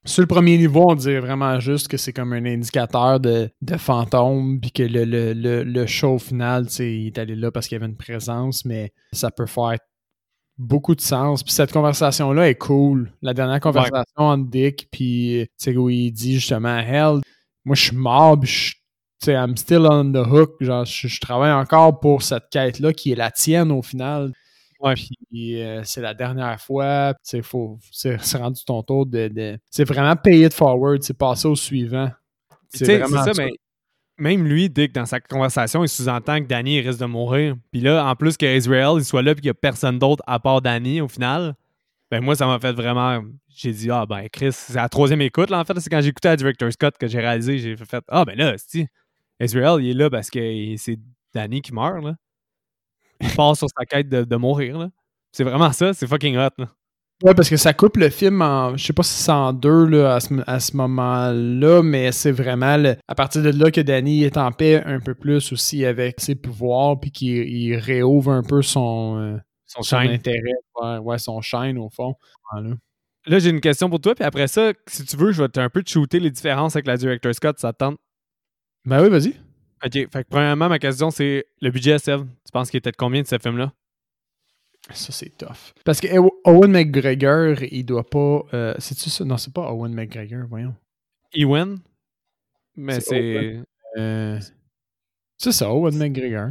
Sur 0.04 0.22
le 0.22 0.28
premier 0.28 0.56
niveau, 0.56 0.88
on 0.88 0.94
dirait 0.94 1.18
vraiment 1.18 1.58
juste 1.58 1.88
que 1.88 1.96
c'est 1.96 2.12
comme 2.12 2.32
un 2.32 2.44
indicateur 2.44 3.18
de, 3.18 3.50
de 3.60 3.76
fantôme, 3.76 4.60
puis 4.60 4.70
que 4.70 4.84
le, 4.84 5.04
le, 5.04 5.64
le, 5.64 5.86
show 5.86 6.16
final, 6.20 6.68
il 6.78 7.08
est 7.08 7.18
allé 7.18 7.34
là 7.34 7.50
parce 7.50 7.66
qu'il 7.66 7.74
y 7.74 7.80
avait 7.82 7.90
une 7.90 7.96
présence, 7.96 8.64
mais 8.64 8.92
ça 9.12 9.32
peut 9.32 9.46
faire 9.46 9.78
beaucoup 10.58 10.94
de 10.94 11.00
sens. 11.00 11.42
Puis 11.42 11.52
cette 11.52 11.72
conversation-là 11.72 12.48
est 12.48 12.54
cool. 12.54 13.12
La 13.20 13.34
dernière 13.34 13.58
conversation 13.58 14.04
entre 14.16 14.48
Dick, 14.48 14.88
puis 14.92 15.48
où 15.74 15.90
il 15.90 16.12
dit 16.12 16.34
justement 16.34 16.78
Hell, 16.78 17.20
moi 17.66 17.74
je 17.74 17.82
suis 17.82 17.96
mort, 17.96 18.38
puis 18.40 18.48
je 18.48 18.74
sais, 19.22 19.32
I'm 19.32 19.56
still 19.56 19.86
on 19.90 20.12
the 20.12 20.26
hook. 20.26 20.54
Genre, 20.60 20.84
je, 20.84 21.20
travaille 21.20 21.52
encore 21.52 22.00
pour 22.00 22.22
cette 22.22 22.44
quête-là 22.50 22.92
qui 22.92 23.12
est 23.12 23.16
la 23.16 23.30
tienne 23.30 23.72
au 23.72 23.82
final. 23.82 24.32
Ouais. 24.80 24.94
Puis 24.94 25.60
euh, 25.60 25.82
c'est 25.84 26.00
la 26.00 26.14
dernière 26.14 26.60
fois. 26.60 27.14
C'est 27.22 27.42
rendu 28.34 28.64
ton 28.64 28.82
tour 28.82 29.04
de. 29.04 29.58
c'est 29.70 29.84
vraiment 29.84 30.16
pay 30.16 30.46
it 30.46 30.54
forward. 30.54 31.02
C'est 31.02 31.18
passer 31.18 31.48
au 31.48 31.56
suivant. 31.56 32.10
C'est 32.72 32.98
vraiment 32.98 33.24
ça, 33.24 33.32
mais 33.36 33.52
même 34.18 34.46
lui, 34.46 34.70
Dick, 34.70 34.94
dans 34.94 35.06
sa 35.06 35.20
conversation, 35.20 35.84
il 35.84 35.88
sous-entend 35.88 36.40
que 36.40 36.46
Danny 36.46 36.80
risque 36.80 37.00
de 37.00 37.06
mourir. 37.06 37.56
Puis 37.70 37.80
là, 37.80 38.06
en 38.06 38.14
plus 38.14 38.36
qu'Israel 38.36 38.98
il 38.98 39.04
soit 39.04 39.22
là 39.22 39.32
et 39.32 39.34
qu'il 39.34 39.44
n'y 39.44 39.50
a 39.50 39.54
personne 39.54 39.98
d'autre 39.98 40.22
à 40.26 40.38
part 40.38 40.62
Danny 40.62 41.00
au 41.00 41.08
final, 41.08 41.54
ben 42.10 42.22
moi, 42.22 42.36
ça 42.36 42.46
m'a 42.46 42.58
fait 42.58 42.72
vraiment. 42.72 43.22
J'ai 43.48 43.72
dit, 43.72 43.90
ah 43.90 44.06
ben 44.06 44.28
Chris, 44.32 44.52
c'est 44.52 44.74
la 44.74 44.88
troisième 44.88 45.20
écoute, 45.22 45.50
là, 45.50 45.60
en 45.60 45.64
fait. 45.64 45.78
C'est 45.80 45.90
quand 45.90 46.00
écouté 46.00 46.28
à 46.28 46.36
Director 46.36 46.72
Scott 46.72 46.96
que 46.98 47.06
j'ai 47.06 47.18
réalisé, 47.20 47.58
j'ai 47.58 47.76
fait, 47.76 48.04
ah 48.08 48.24
ben 48.24 48.36
là, 48.36 48.54
c'est 48.58 48.86
Israel, 49.40 49.82
il 49.82 49.90
est 49.90 49.94
là 49.94 50.10
parce 50.10 50.30
que 50.30 50.74
c'est 50.76 50.98
Danny 51.34 51.62
qui 51.62 51.74
meurt, 51.74 52.02
là. 52.02 52.14
Il 53.20 53.30
part 53.30 53.56
sur 53.56 53.68
sa 53.68 53.84
quête 53.86 54.08
de, 54.08 54.36
mourir, 54.36 54.78
là. 54.78 54.90
C'est 55.32 55.44
vraiment 55.44 55.72
ça, 55.72 55.92
c'est 55.92 56.06
fucking 56.06 56.36
hot, 56.36 56.50
là. 56.58 56.68
Ouais, 57.22 57.34
parce 57.34 57.48
que 57.48 57.56
ça 57.56 57.72
coupe 57.72 57.96
le 57.96 58.10
film 58.10 58.42
en. 58.42 58.76
Je 58.76 58.84
sais 58.84 58.92
pas 58.92 59.02
si 59.02 59.14
c'est 59.22 59.32
en 59.32 59.54
deux 59.54 59.86
là, 59.86 60.16
à 60.16 60.60
ce, 60.60 60.76
moment-là, 60.76 61.82
mais 61.82 62.12
c'est 62.12 62.30
vraiment 62.30 62.76
à 63.08 63.14
partir 63.14 63.42
de 63.42 63.48
là 63.48 63.70
que 63.70 63.80
Danny 63.80 64.24
est 64.24 64.36
en 64.36 64.52
paix 64.52 64.82
un 64.84 65.00
peu 65.00 65.14
plus 65.14 65.50
aussi 65.50 65.86
avec 65.86 66.20
ses 66.20 66.34
pouvoirs, 66.34 67.00
puis 67.00 67.10
qu'il 67.10 67.74
réouvre 67.76 68.32
un 68.32 68.42
peu 68.42 68.60
son, 68.60 69.40
euh, 69.78 69.82
son, 69.82 69.96
intérêt, 69.96 71.00
ouais, 71.00 71.18
son 71.18 71.40
shine 71.40 71.78
au 71.78 71.88
fond. 71.88 72.14
Là, 73.26 73.38
j'ai 73.38 73.50
une 73.50 73.60
question 73.60 73.90
pour 73.90 74.00
toi, 74.00 74.14
puis 74.14 74.24
après 74.24 74.46
ça, 74.46 74.72
si 74.86 75.04
tu 75.04 75.16
veux, 75.16 75.32
je 75.32 75.42
vais 75.42 75.58
un 75.58 75.68
peu 75.68 75.82
te 75.82 75.90
shooter 75.90 76.20
les 76.20 76.30
différences 76.30 76.76
avec 76.76 76.86
la 76.86 76.96
Director 76.96 77.34
Scott, 77.34 77.58
ça 77.58 77.72
te 77.72 77.78
tente? 77.78 77.98
Ben 78.84 79.02
oui, 79.02 79.10
vas-y. 79.10 79.34
Ok, 79.84 79.92
fait 79.92 80.24
que 80.24 80.28
premièrement, 80.28 80.68
ma 80.68 80.78
question, 80.78 81.10
c'est 81.10 81.44
le 81.60 81.70
budget, 81.70 81.98
Sev, 81.98 82.22
tu 82.22 82.52
penses 82.52 82.70
qu'il 82.70 82.78
était 82.78 82.92
de 82.92 82.96
combien 82.96 83.22
de 83.22 83.26
ce 83.26 83.38
film-là? 83.38 83.72
Ça, 84.90 85.12
c'est 85.12 85.36
tough. 85.36 85.74
Parce 85.84 86.00
que 86.00 86.06
Owen 86.44 86.70
McGregor, 86.70 87.60
il 87.62 87.84
doit 87.84 88.08
pas. 88.08 88.42
Euh, 88.54 88.74
C'est-tu 88.78 89.10
ça? 89.10 89.24
Non, 89.24 89.36
c'est 89.36 89.52
pas 89.52 89.72
Owen 89.72 89.92
McGregor, 89.92 90.46
voyons. 90.48 90.74
Ewan? 91.34 91.80
Mais 92.76 93.00
c'est. 93.00 93.60
Euh, 93.96 94.38
c'est 95.36 95.52
ça, 95.52 95.72
Owen 95.72 95.96
McGregor. 95.96 96.50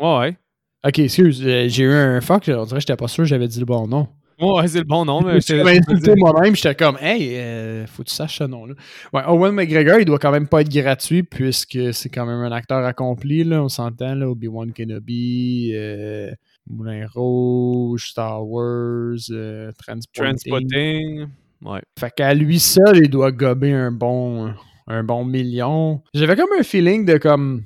Ouais, 0.00 0.18
ouais. 0.18 0.38
Ok, 0.86 0.98
excuse, 1.00 1.42
euh, 1.44 1.68
j'ai 1.68 1.84
eu 1.84 1.92
un 1.92 2.20
fuck, 2.20 2.44
on 2.48 2.64
dirait 2.64 2.76
que 2.76 2.80
j'étais 2.80 2.96
pas 2.96 3.08
sûr 3.08 3.24
que 3.24 3.28
j'avais 3.28 3.48
dit 3.48 3.58
le 3.58 3.66
bon 3.66 3.86
nom. 3.88 4.08
Ouais, 4.40 4.68
c'est 4.68 4.78
le 4.78 4.84
bon 4.84 5.04
nom. 5.04 5.20
Mais 5.20 5.40
je 5.40 5.54
insulté 5.54 6.14
moi-même, 6.16 6.54
j'étais 6.54 6.76
comme, 6.76 6.96
hey, 7.00 7.36
euh, 7.36 7.86
faut 7.86 8.04
que 8.04 8.08
tu 8.08 8.14
saches 8.14 8.38
ce 8.38 8.44
nom-là. 8.44 8.74
Ouais, 9.12 9.22
Owen 9.26 9.52
McGregor, 9.52 9.98
il 9.98 10.04
doit 10.04 10.20
quand 10.20 10.30
même 10.30 10.46
pas 10.46 10.60
être 10.60 10.68
gratuit 10.68 11.24
puisque 11.24 11.92
c'est 11.92 12.08
quand 12.08 12.24
même 12.24 12.40
un 12.40 12.52
acteur 12.52 12.84
accompli, 12.84 13.42
là, 13.42 13.64
on 13.64 13.68
s'entend, 13.68 14.14
là, 14.14 14.30
Obi-Wan 14.30 14.72
Kenobi, 14.72 15.72
euh, 15.74 16.30
Moulin 16.70 17.06
Rouge, 17.12 18.10
Star 18.10 18.46
Wars, 18.46 19.16
euh, 19.30 19.72
Transporting. 19.84 21.26
Ouais. 21.62 21.80
Fait 21.98 22.12
qu'à 22.14 22.32
lui 22.34 22.60
seul, 22.60 22.98
il 22.98 23.10
doit 23.10 23.32
gober 23.32 23.72
un 23.72 23.90
bon, 23.90 24.54
un 24.86 25.02
bon 25.02 25.24
million. 25.24 26.00
J'avais 26.14 26.36
comme 26.36 26.52
un 26.56 26.62
feeling 26.62 27.04
de 27.04 27.18
comme 27.18 27.64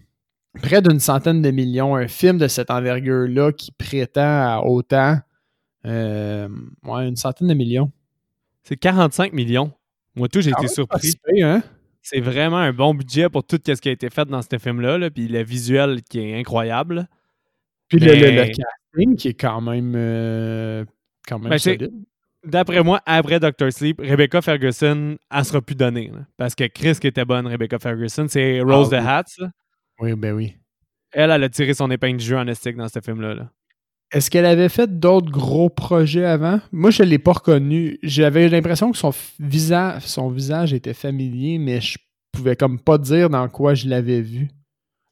près 0.60 0.82
d'une 0.82 1.00
centaine 1.00 1.42
de 1.42 1.50
millions, 1.50 1.94
un 1.96 2.08
film 2.08 2.38
de 2.38 2.48
cette 2.48 2.70
envergure-là 2.70 3.52
qui 3.52 3.72
prétend 3.72 4.20
à 4.20 4.62
autant 4.64 5.18
euh, 5.86 6.48
ouais, 6.84 7.08
une 7.08 7.16
centaine 7.16 7.48
de 7.48 7.54
millions. 7.54 7.90
C'est 8.62 8.76
45 8.76 9.32
millions. 9.32 9.72
Moi, 10.14 10.28
tout, 10.28 10.40
j'ai 10.40 10.52
ah 10.54 10.60
été 10.60 10.68
surpris. 10.68 11.14
Hein? 11.42 11.62
C'est 12.02 12.20
vraiment 12.20 12.58
un 12.58 12.72
bon 12.72 12.94
budget 12.94 13.28
pour 13.28 13.44
tout 13.44 13.58
ce 13.64 13.72
qui 13.72 13.88
a 13.88 13.92
été 13.92 14.10
fait 14.10 14.28
dans 14.28 14.42
ce 14.42 14.58
film-là. 14.58 15.10
Puis 15.10 15.28
le 15.28 15.42
visuel 15.42 16.02
qui 16.02 16.20
est 16.20 16.38
incroyable. 16.38 17.08
Puis 17.88 17.98
le, 17.98 18.46
casting 18.46 19.16
qui 19.16 19.28
est 19.28 19.34
quand 19.34 19.60
même, 19.60 19.94
euh, 19.96 20.84
quand 21.26 21.38
même 21.38 21.50
ben, 21.50 21.58
solide. 21.58 21.92
D'après 22.44 22.82
moi, 22.82 23.00
après 23.06 23.38
Doctor 23.38 23.72
Sleep, 23.72 24.00
Rebecca 24.00 24.42
Ferguson, 24.42 25.16
elle 25.30 25.44
sera 25.44 25.60
plus 25.60 25.76
donnée. 25.76 26.10
Parce 26.36 26.54
que 26.54 26.64
Chris 26.64 26.96
qui 27.00 27.06
était 27.06 27.24
bonne, 27.24 27.46
Rebecca 27.46 27.78
Ferguson, 27.78 28.26
c'est 28.28 28.60
Rose 28.60 28.90
the 28.90 28.94
ah 28.94 29.18
Hat. 29.18 29.24
Oui, 30.00 30.14
ben 30.14 30.34
oui. 30.34 30.56
Elle, 31.12 31.30
elle 31.30 31.44
a 31.44 31.48
tiré 31.48 31.74
son 31.74 31.90
épingle 31.90 32.18
du 32.18 32.24
jeu 32.24 32.38
en 32.38 32.46
estique 32.46 32.76
dans 32.76 32.88
ce 32.88 33.00
film-là. 33.00 33.34
là 33.34 33.50
est-ce 34.12 34.30
qu'elle 34.30 34.44
avait 34.44 34.68
fait 34.68 34.98
d'autres 34.98 35.30
gros 35.30 35.70
projets 35.70 36.26
avant? 36.26 36.60
Moi, 36.70 36.90
je 36.90 37.02
ne 37.02 37.08
l'ai 37.08 37.18
pas 37.18 37.32
reconnue. 37.32 37.98
J'avais 38.02 38.46
l'impression 38.48 38.92
que 38.92 38.98
son 38.98 39.12
visage, 39.40 40.02
son 40.02 40.28
visage 40.28 40.74
était 40.74 40.92
familier, 40.92 41.56
mais 41.56 41.80
je 41.80 41.96
pouvais 42.30 42.54
comme 42.54 42.78
pas 42.78 42.98
dire 42.98 43.30
dans 43.30 43.48
quoi 43.48 43.72
je 43.72 43.88
l'avais 43.88 44.20
vu. 44.20 44.50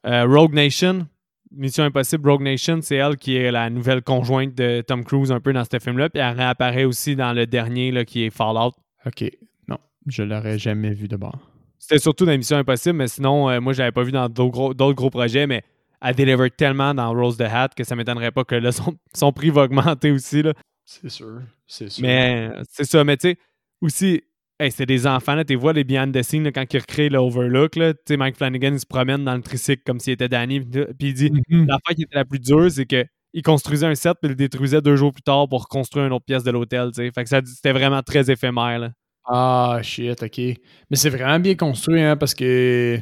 Euh, 0.07 0.27
Rogue 0.27 0.53
Nation, 0.53 1.07
Mission 1.51 1.85
Impossible, 1.85 2.29
Rogue 2.29 2.43
Nation, 2.43 2.81
c'est 2.83 2.97
elle 2.97 3.16
qui 3.16 3.37
est 3.37 3.51
la 3.51 3.71
nouvelle 3.71 4.03
conjointe 4.03 4.55
de 4.55 4.83
Tom 4.83 5.03
Cruise 5.03 5.33
un 5.33 5.40
peu 5.40 5.55
dans 5.55 5.64
ce 5.64 5.79
film-là. 5.79 6.11
Puis 6.11 6.21
elle 6.21 6.37
réapparaît 6.37 6.85
aussi 6.85 7.16
dans 7.16 7.33
le 7.33 7.47
dernier 7.47 7.93
là, 7.93 8.05
qui 8.05 8.25
est 8.25 8.31
Fallout. 8.31 8.73
OK. 9.07 9.25
Non, 9.66 9.79
je 10.09 10.23
l'aurais 10.23 10.59
jamais 10.59 10.93
vu 10.93 11.09
de 11.09 11.16
bord. 11.16 11.49
C'était 11.81 11.99
surtout 11.99 12.27
dans 12.27 12.37
Mission 12.37 12.59
Impossible, 12.59 12.97
mais 12.97 13.09
sinon, 13.09 13.49
euh, 13.49 13.59
moi, 13.59 13.73
je 13.73 13.79
l'avais 13.79 13.90
pas 13.90 14.03
vu 14.03 14.12
dans 14.12 14.29
d'autres 14.29 14.75
gros, 14.75 14.95
gros 14.95 15.11
projets. 15.11 15.47
Mais 15.47 15.64
elle 16.03 16.14
deliver 16.14 16.51
tellement 16.51 16.95
dans 16.95 17.11
Rose 17.12 17.38
the 17.38 17.43
Hat 17.43 17.71
que 17.75 17.85
ça 17.85 17.97
m'étonnerait 17.97 18.33
pas 18.33 18.45
que 18.45 18.55
là, 18.55 18.71
son, 19.14 19.33
prix 19.33 19.49
va 19.49 19.62
augmenter 19.62 20.11
aussi. 20.11 20.43
C'est 20.85 21.09
sûr. 21.09 21.40
C'est 21.66 21.88
sûr. 21.90 22.03
Mais 22.03 22.51
c'est 22.71 22.85
ça. 22.85 23.03
Mais 23.03 23.16
tu 23.16 23.31
sais, 23.31 23.38
aussi, 23.81 24.23
c'est 24.69 24.85
des 24.85 25.07
enfants. 25.07 25.43
Tu 25.43 25.55
vois 25.55 25.73
les 25.73 25.85
behind 25.85 26.14
the 26.14 26.23
scenes 26.23 26.53
quand 26.53 26.64
ils 26.71 26.81
recréent 26.81 27.11
l'Overlook. 27.11 27.77
Mike 28.11 28.37
Flanagan 28.37 28.75
il 28.75 28.81
se 28.81 28.87
promène 28.87 29.25
dans 29.25 29.35
le 29.35 29.43
tricycle 29.43 29.83
comme 29.87 30.01
s'il 30.01 30.12
était 30.12 30.29
Danny. 30.29 30.61
Puis 30.61 30.87
il 31.01 31.14
dit 31.14 31.31
mm-hmm. 31.31 31.66
l'affaire 31.66 31.97
qui 31.97 32.03
était 32.03 32.16
la 32.16 32.27
plus 32.27 32.40
dure, 32.40 32.71
c'est 32.71 32.87
que 32.87 33.07
il 33.33 33.43
construisait 33.43 33.87
un 33.87 33.95
set 33.95 34.14
puis 34.21 34.27
il 34.27 34.31
le 34.31 34.35
détruisait 34.35 34.83
deux 34.83 34.97
jours 34.97 35.12
plus 35.12 35.23
tard 35.23 35.49
pour 35.49 35.69
construire 35.69 36.05
une 36.07 36.12
autre 36.12 36.25
pièce 36.27 36.43
de 36.43 36.51
l'hôtel. 36.51 36.90
Fait 36.95 37.25
que 37.25 37.29
c'était 37.47 37.73
vraiment 37.73 38.03
très 38.03 38.31
éphémère. 38.31 38.90
Ah, 39.24 39.78
shit, 39.83 40.22
ok. 40.22 40.38
Mais 40.38 40.96
c'est 40.96 41.11
vraiment 41.11 41.38
bien 41.38 41.54
construit, 41.54 42.02
hein, 42.02 42.16
parce 42.16 42.35
que 42.35 43.00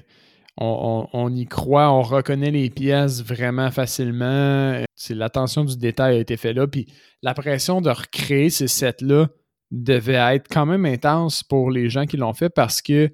on, 0.60 1.32
y 1.34 1.46
croit, 1.46 1.90
on 1.92 2.02
reconnaît 2.02 2.50
les 2.50 2.70
pièces 2.70 3.22
vraiment 3.22 3.70
facilement. 3.70 4.82
C'est 4.94 5.14
l'attention 5.14 5.64
du 5.64 5.76
détail 5.76 6.16
a 6.16 6.18
été 6.18 6.36
fait 6.36 6.52
là. 6.52 6.66
Puis 6.66 6.86
la 7.22 7.34
pression 7.34 7.80
de 7.80 7.90
recréer 7.90 8.50
ces 8.50 8.66
sets-là 8.66 9.28
devait 9.70 10.14
être 10.34 10.48
quand 10.50 10.66
même 10.66 10.84
intense 10.84 11.42
pour 11.42 11.70
les 11.70 11.88
gens 11.88 12.06
qui 12.06 12.16
l'ont 12.16 12.32
fait 12.32 12.48
parce 12.48 12.82
que 12.82 13.12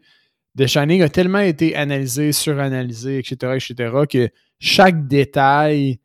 The 0.57 0.67
Shining 0.67 1.03
a 1.03 1.09
tellement 1.09 1.41
été 1.41 1.75
analysé, 1.75 2.33
suranalysé, 2.33 3.19
etc., 3.19 3.57
etc., 3.57 3.93
que 4.09 4.31
chaque 4.61 5.09
détail 5.09 5.99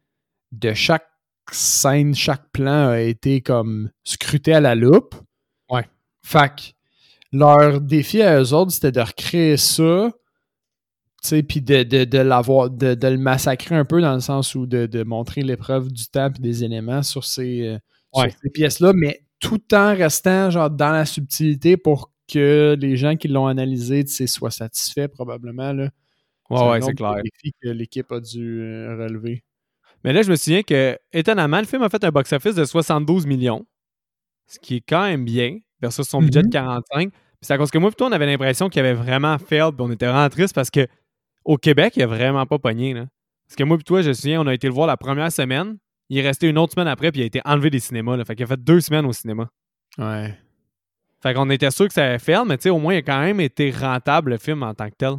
de 0.51 0.73
chaque 0.73 1.07
scène, 1.51 2.15
chaque 2.15 2.51
plan 2.51 2.89
a 2.89 2.99
été 2.99 3.41
comme 3.41 3.91
scruté 4.03 4.53
à 4.53 4.59
la 4.59 4.75
loupe. 4.75 5.15
Ouais. 5.69 5.85
Fait 6.23 6.73
leur 7.31 7.81
défi 7.81 8.21
à 8.21 8.41
eux 8.41 8.53
autres, 8.53 8.71
c'était 8.71 8.91
de 8.91 9.01
recréer 9.01 9.57
ça 9.57 10.11
puis 11.21 11.61
de, 11.61 11.83
de, 11.83 12.05
de 12.05 12.17
l'avoir, 12.17 12.69
de, 12.69 12.93
de, 12.93 13.07
le 13.07 13.17
massacrer 13.17 13.75
un 13.75 13.85
peu 13.85 14.01
dans 14.01 14.13
le 14.13 14.19
sens 14.19 14.55
où 14.55 14.65
de, 14.65 14.85
de 14.85 15.03
montrer 15.03 15.41
l'épreuve 15.41 15.91
du 15.91 16.07
temps 16.07 16.29
et 16.29 16.41
des 16.41 16.63
éléments 16.63 17.03
sur 17.03 17.25
ces, 17.25 17.79
euh, 18.15 18.29
ces 18.41 18.49
pièces-là, 18.49 18.93
mais 18.93 19.21
tout 19.39 19.73
en 19.73 19.95
restant 19.95 20.49
genre 20.49 20.69
dans 20.69 20.91
la 20.91 21.05
subtilité 21.05 21.77
pour 21.77 22.11
que 22.31 22.77
les 22.79 22.95
gens 22.95 23.15
qui 23.15 23.27
l'ont 23.27 23.47
analysé 23.47 24.05
soient 24.05 24.51
satisfaits 24.51 25.07
probablement. 25.07 25.73
Là. 25.73 25.89
Ouais, 26.49 26.69
ouais, 26.69 26.81
c'est 26.81 26.93
clair. 26.93 27.15
défi 27.23 27.53
que 27.61 27.69
l'équipe 27.69 28.11
a 28.11 28.19
dû 28.19 28.61
euh, 28.61 28.95
relever. 28.97 29.43
Mais 30.03 30.13
là, 30.13 30.21
je 30.21 30.31
me 30.31 30.35
souviens 30.35 30.63
que, 30.63 30.97
étonnamment, 31.11 31.59
le 31.59 31.65
film 31.65 31.83
a 31.83 31.89
fait 31.89 32.03
un 32.03 32.11
box-office 32.11 32.55
de 32.55 32.63
72 32.63 33.25
millions, 33.25 33.65
ce 34.47 34.57
qui 34.59 34.77
est 34.77 34.83
quand 34.87 35.03
même 35.03 35.25
bien, 35.25 35.57
versus 35.81 36.07
son 36.07 36.21
budget 36.21 36.43
de 36.43 36.49
45. 36.49 37.07
Mm-hmm. 37.07 37.11
Puis 37.11 37.19
c'est 37.41 37.53
à 37.53 37.57
cause 37.57 37.71
que 37.71 37.77
moi, 37.77 37.89
plutôt, 37.89 38.05
on 38.05 38.11
avait 38.11 38.25
l'impression 38.25 38.69
qu'il 38.69 38.81
avait 38.81 38.93
vraiment 38.93 39.37
failed, 39.37 39.75
puis 39.75 39.85
on 39.87 39.91
était 39.91 40.07
vraiment 40.07 40.29
triste 40.29 40.53
parce 40.53 40.69
que 40.69 40.87
au 41.45 41.57
Québec, 41.57 41.93
il 41.95 42.03
a 42.03 42.07
vraiment 42.07 42.45
pas 42.45 42.59
pogné. 42.59 42.93
Là. 42.93 43.05
Parce 43.47 43.55
que 43.55 43.63
moi 43.63 43.77
et 43.79 43.83
toi, 43.83 44.01
je 44.01 44.09
me 44.09 44.13
souviens, 44.13 44.41
on 44.41 44.47
a 44.47 44.53
été 44.53 44.67
le 44.67 44.73
voir 44.73 44.87
la 44.87 44.97
première 44.97 45.31
semaine. 45.31 45.77
Il 46.09 46.17
est 46.17 46.21
resté 46.21 46.47
une 46.47 46.57
autre 46.57 46.73
semaine 46.73 46.87
après, 46.87 47.11
puis 47.11 47.21
il 47.21 47.23
a 47.23 47.27
été 47.27 47.41
enlevé 47.45 47.69
des 47.69 47.79
cinémas. 47.79 48.17
Là. 48.17 48.25
Fait 48.25 48.35
qu'il 48.35 48.43
a 48.43 48.47
fait 48.47 48.61
deux 48.61 48.81
semaines 48.81 49.05
au 49.05 49.13
cinéma. 49.13 49.49
Ouais. 49.97 50.37
Fait 51.21 51.33
qu'on 51.33 51.49
était 51.49 51.71
sûr 51.71 51.87
que 51.87 51.93
ça 51.93 52.05
allait 52.05 52.19
faire, 52.19 52.45
mais 52.45 52.57
tu 52.57 52.63
sais, 52.63 52.69
au 52.69 52.79
moins, 52.79 52.93
il 52.93 52.97
a 52.97 53.01
quand 53.01 53.19
même 53.19 53.39
été 53.39 53.71
rentable, 53.71 54.31
le 54.31 54.37
film, 54.37 54.63
en 54.63 54.73
tant 54.73 54.89
que 54.89 54.95
tel. 54.97 55.15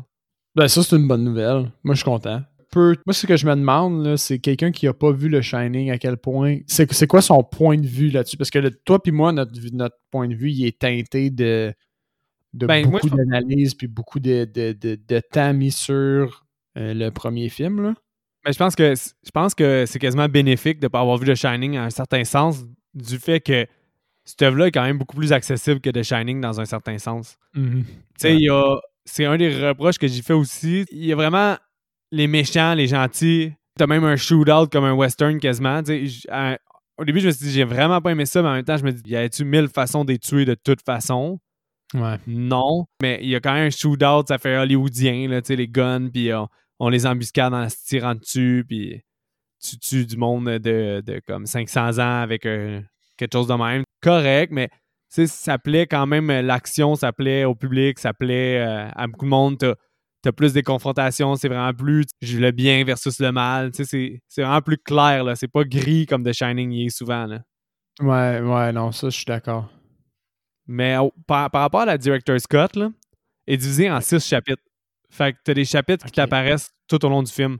Ben, 0.54 0.66
ça, 0.66 0.82
c'est 0.82 0.96
une 0.96 1.06
bonne 1.06 1.24
nouvelle. 1.24 1.70
Moi, 1.84 1.94
je 1.94 2.00
suis 2.00 2.04
content. 2.04 2.42
Moi, 2.76 3.12
ce 3.12 3.26
que 3.26 3.36
je 3.36 3.46
me 3.46 3.54
demande, 3.54 4.16
c'est 4.16 4.38
quelqu'un 4.38 4.70
qui 4.70 4.86
n'a 4.86 4.92
pas 4.92 5.10
vu 5.12 5.28
le 5.28 5.42
Shining, 5.42 5.90
à 5.90 5.98
quel 5.98 6.16
point. 6.16 6.58
C'est 6.66 7.06
quoi 7.06 7.20
son 7.20 7.42
point 7.42 7.76
de 7.76 7.86
vue 7.86 8.10
là-dessus? 8.10 8.36
Parce 8.36 8.50
que 8.50 8.68
toi 8.84 9.02
puis 9.02 9.12
moi, 9.12 9.32
notre, 9.32 9.52
notre 9.72 9.96
point 10.10 10.28
de 10.28 10.34
vue, 10.34 10.50
il 10.50 10.66
est 10.66 10.78
teinté 10.78 11.30
de 11.30 11.74
de 12.52 12.66
ben, 12.66 12.84
beaucoup 12.88 13.10
d'analyses 13.10 13.74
puis 13.74 13.86
beaucoup 13.86 14.18
de, 14.18 14.44
de, 14.44 14.72
de, 14.72 15.20
temps 15.20 15.54
mis 15.54 15.70
sur 15.70 16.46
euh, 16.76 16.94
le 16.94 17.10
premier 17.10 17.48
film. 17.48 17.80
Là. 17.80 17.94
Mais 18.44 18.52
je 18.52 18.58
pense 18.58 18.74
que 18.74 18.94
je 18.94 19.30
pense 19.32 19.54
que 19.54 19.84
c'est 19.86 19.98
quasiment 19.98 20.28
bénéfique 20.28 20.80
de 20.80 20.86
ne 20.86 20.88
pas 20.88 21.00
avoir 21.00 21.16
vu 21.18 21.26
le 21.26 21.34
Shining 21.34 21.76
à 21.76 21.84
un 21.84 21.90
certain 21.90 22.24
sens, 22.24 22.64
du 22.94 23.18
fait 23.18 23.40
que 23.40 23.66
cette 24.24 24.42
œuvre-là 24.42 24.68
est 24.68 24.72
quand 24.72 24.82
même 24.82 24.98
beaucoup 24.98 25.16
plus 25.16 25.32
accessible 25.32 25.80
que 25.80 25.90
The 25.90 26.02
Shining 26.02 26.40
dans 26.40 26.60
un 26.60 26.64
certain 26.64 26.98
sens. 26.98 27.36
Mhm. 27.54 27.84
Tu 27.84 27.92
sais, 28.18 28.34
il 28.34 28.42
y 28.42 28.48
a. 28.48 28.76
C'est 29.04 29.24
un 29.24 29.36
des 29.36 29.68
reproches 29.68 29.98
que 29.98 30.06
j'ai 30.06 30.22
fait 30.22 30.34
aussi. 30.34 30.84
Il 30.92 31.04
y 31.04 31.12
a 31.12 31.16
vraiment 31.16 31.56
les 32.10 32.26
méchants, 32.26 32.74
les 32.74 32.86
gentils. 32.86 33.52
T'as 33.78 33.86
même 33.86 34.04
un 34.04 34.16
shootout 34.16 34.68
comme 34.70 34.84
un 34.84 34.92
western 34.92 35.38
quasiment. 35.38 35.80
Au 36.98 37.04
début, 37.04 37.20
je 37.20 37.26
me 37.28 37.32
suis 37.32 37.46
dit, 37.46 37.52
j'ai 37.52 37.64
vraiment 37.64 38.00
pas 38.00 38.10
aimé 38.10 38.26
ça, 38.26 38.42
mais 38.42 38.48
en 38.48 38.52
même 38.54 38.64
temps, 38.64 38.76
je 38.76 38.84
me 38.84 38.92
dis, 38.92 39.02
y 39.10 39.16
a-tu 39.16 39.44
mille 39.44 39.68
façons 39.68 40.04
de 40.04 40.12
les 40.12 40.18
tuer 40.18 40.44
de 40.44 40.54
toute 40.54 40.82
façon? 40.82 41.38
Ouais. 41.94 42.18
Non. 42.26 42.84
Mais 43.00 43.18
il 43.22 43.28
y 43.28 43.34
a 43.34 43.40
quand 43.40 43.54
même 43.54 43.68
un 43.68 43.70
shootout, 43.70 44.24
ça 44.28 44.38
fait 44.38 44.56
hollywoodien, 44.56 45.28
là, 45.28 45.40
les 45.48 45.68
guns, 45.68 46.08
puis 46.08 46.32
on, 46.34 46.48
on 46.78 46.88
les 46.88 47.06
embuscade 47.06 47.54
en 47.54 47.68
se 47.68 47.76
tirant 47.86 48.14
dessus, 48.14 48.64
puis 48.68 49.02
tu 49.62 49.78
tues 49.78 50.06
du 50.06 50.16
monde 50.16 50.46
de, 50.46 51.02
de 51.04 51.20
comme 51.26 51.46
500 51.46 51.98
ans 51.98 52.22
avec 52.22 52.46
euh, 52.46 52.80
quelque 53.16 53.32
chose 53.34 53.48
de 53.48 53.54
même. 53.54 53.84
Correct, 54.02 54.50
mais 54.50 54.70
ça 55.08 55.58
plaît 55.58 55.86
quand 55.86 56.06
même, 56.06 56.30
euh, 56.30 56.42
l'action, 56.42 56.94
ça 56.94 57.12
plaît 57.12 57.44
au 57.44 57.54
public, 57.54 57.98
ça 57.98 58.14
plaît 58.14 58.58
euh, 58.58 58.88
à 58.94 59.06
beaucoup 59.06 59.26
de 59.26 59.30
monde. 59.30 59.58
T'as 59.58 59.74
as 60.28 60.32
plus 60.32 60.52
des 60.52 60.62
confrontations, 60.62 61.34
c'est 61.36 61.48
vraiment 61.48 61.72
plus 61.72 62.04
le 62.22 62.50
bien 62.50 62.84
versus 62.84 63.18
le 63.20 63.32
mal. 63.32 63.70
C'est- 63.72 64.20
vraiment 64.36 64.60
plus 64.60 64.78
clair, 64.78 65.24
là. 65.24 65.34
C'est 65.36 65.48
pas 65.48 65.64
gris 65.64 66.06
comme 66.06 66.22
The 66.24 66.32
Shining 66.32 66.70
y 66.72 66.86
est 66.86 66.90
souvent, 66.90 67.26
là. 67.26 67.40
Ouais, 68.00 68.40
ouais, 68.40 68.72
non, 68.72 68.92
ça, 68.92 69.08
je 69.10 69.16
suis 69.16 69.24
d'accord. 69.26 69.68
Mais 70.66 70.96
par, 71.26 71.50
par 71.50 71.62
rapport 71.62 71.80
à 71.80 71.86
la 71.86 71.98
Director's 71.98 72.46
Cut, 72.46 72.78
là, 72.78 72.90
est 73.46 73.56
divisé 73.56 73.90
en 73.90 74.00
six 74.00 74.24
chapitres. 74.24 74.62
Fait 75.10 75.32
que 75.32 75.38
t'as 75.44 75.54
des 75.54 75.64
chapitres 75.64 76.06
qui 76.06 76.12
t'apparaissent 76.12 76.70
tout 76.86 77.04
au 77.04 77.08
long 77.08 77.22
du 77.22 77.32
film. 77.32 77.58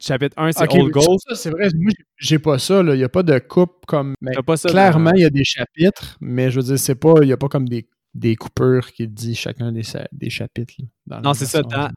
Chapitre 0.00 0.34
1, 0.36 0.50
c'est 0.50 0.64
Ok, 0.64 0.74
Old 0.74 0.92
Ghost. 0.92 1.28
c'est 1.36 1.50
vrai. 1.50 1.68
Moi, 1.76 1.92
j'ai- 2.16 2.40
pas 2.40 2.58
ça. 2.58 2.82
là. 2.82 2.94
Il 2.94 2.98
n'y 2.98 3.04
a 3.04 3.08
pas 3.08 3.22
de 3.22 3.38
coupe 3.38 3.86
comme. 3.86 4.14
mais 4.20 4.32
T'as 4.32 4.42
pas 4.42 4.56
ça 4.56 4.68
clairement, 4.68 5.12
il 5.14 5.22
y 5.22 5.24
a 5.24 5.30
des 5.30 5.44
chapitres, 5.44 6.16
mais 6.20 6.50
je 6.50 6.58
veux 6.58 6.66
dire, 6.66 6.78
c'est 6.78 6.96
pas. 6.96 7.14
Il 7.22 7.26
n'y 7.26 7.32
a 7.32 7.36
pas 7.36 7.48
comme 7.48 7.68
des, 7.68 7.86
des 8.14 8.36
coupures 8.36 8.92
qui 8.92 9.08
disent 9.08 9.38
chacun 9.38 9.72
des, 9.72 9.82
des 10.12 10.30
chapitres. 10.30 10.74
là, 11.06 11.20
Non, 11.22 11.34
c'est 11.34 11.46
ça. 11.46 11.62
Dans, 11.62 11.90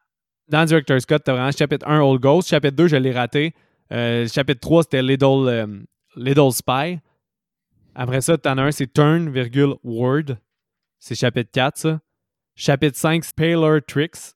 dans 0.48 0.66
Director's 0.66 1.06
Cut, 1.06 1.20
t'as 1.24 1.34
vraiment 1.34 1.52
chapitre 1.52 1.88
1, 1.88 2.00
Old 2.02 2.22
Ghost. 2.22 2.50
Chapitre 2.50 2.76
2, 2.76 2.88
je 2.88 2.96
l'ai 2.96 3.12
raté. 3.12 3.54
Euh, 3.92 4.28
chapitre 4.28 4.60
3, 4.62 4.84
c'était 4.84 5.02
Little, 5.02 5.48
euh, 5.48 5.68
Little 6.16 6.52
Spy. 6.52 7.00
Après 7.94 8.22
ça, 8.22 8.38
t'en 8.38 8.58
as 8.58 8.64
un, 8.64 8.72
c'est 8.72 8.92
Turn, 8.92 9.30
virgule, 9.30 9.76
Word. 9.84 10.38
C'est 11.00 11.16
chapitre 11.16 11.50
4, 11.52 11.78
ça. 11.78 12.00
Chapitre 12.56 12.98
5, 12.98 13.24
c'est 13.24 13.36
Paler 13.36 13.80
Tricks. 13.86 14.34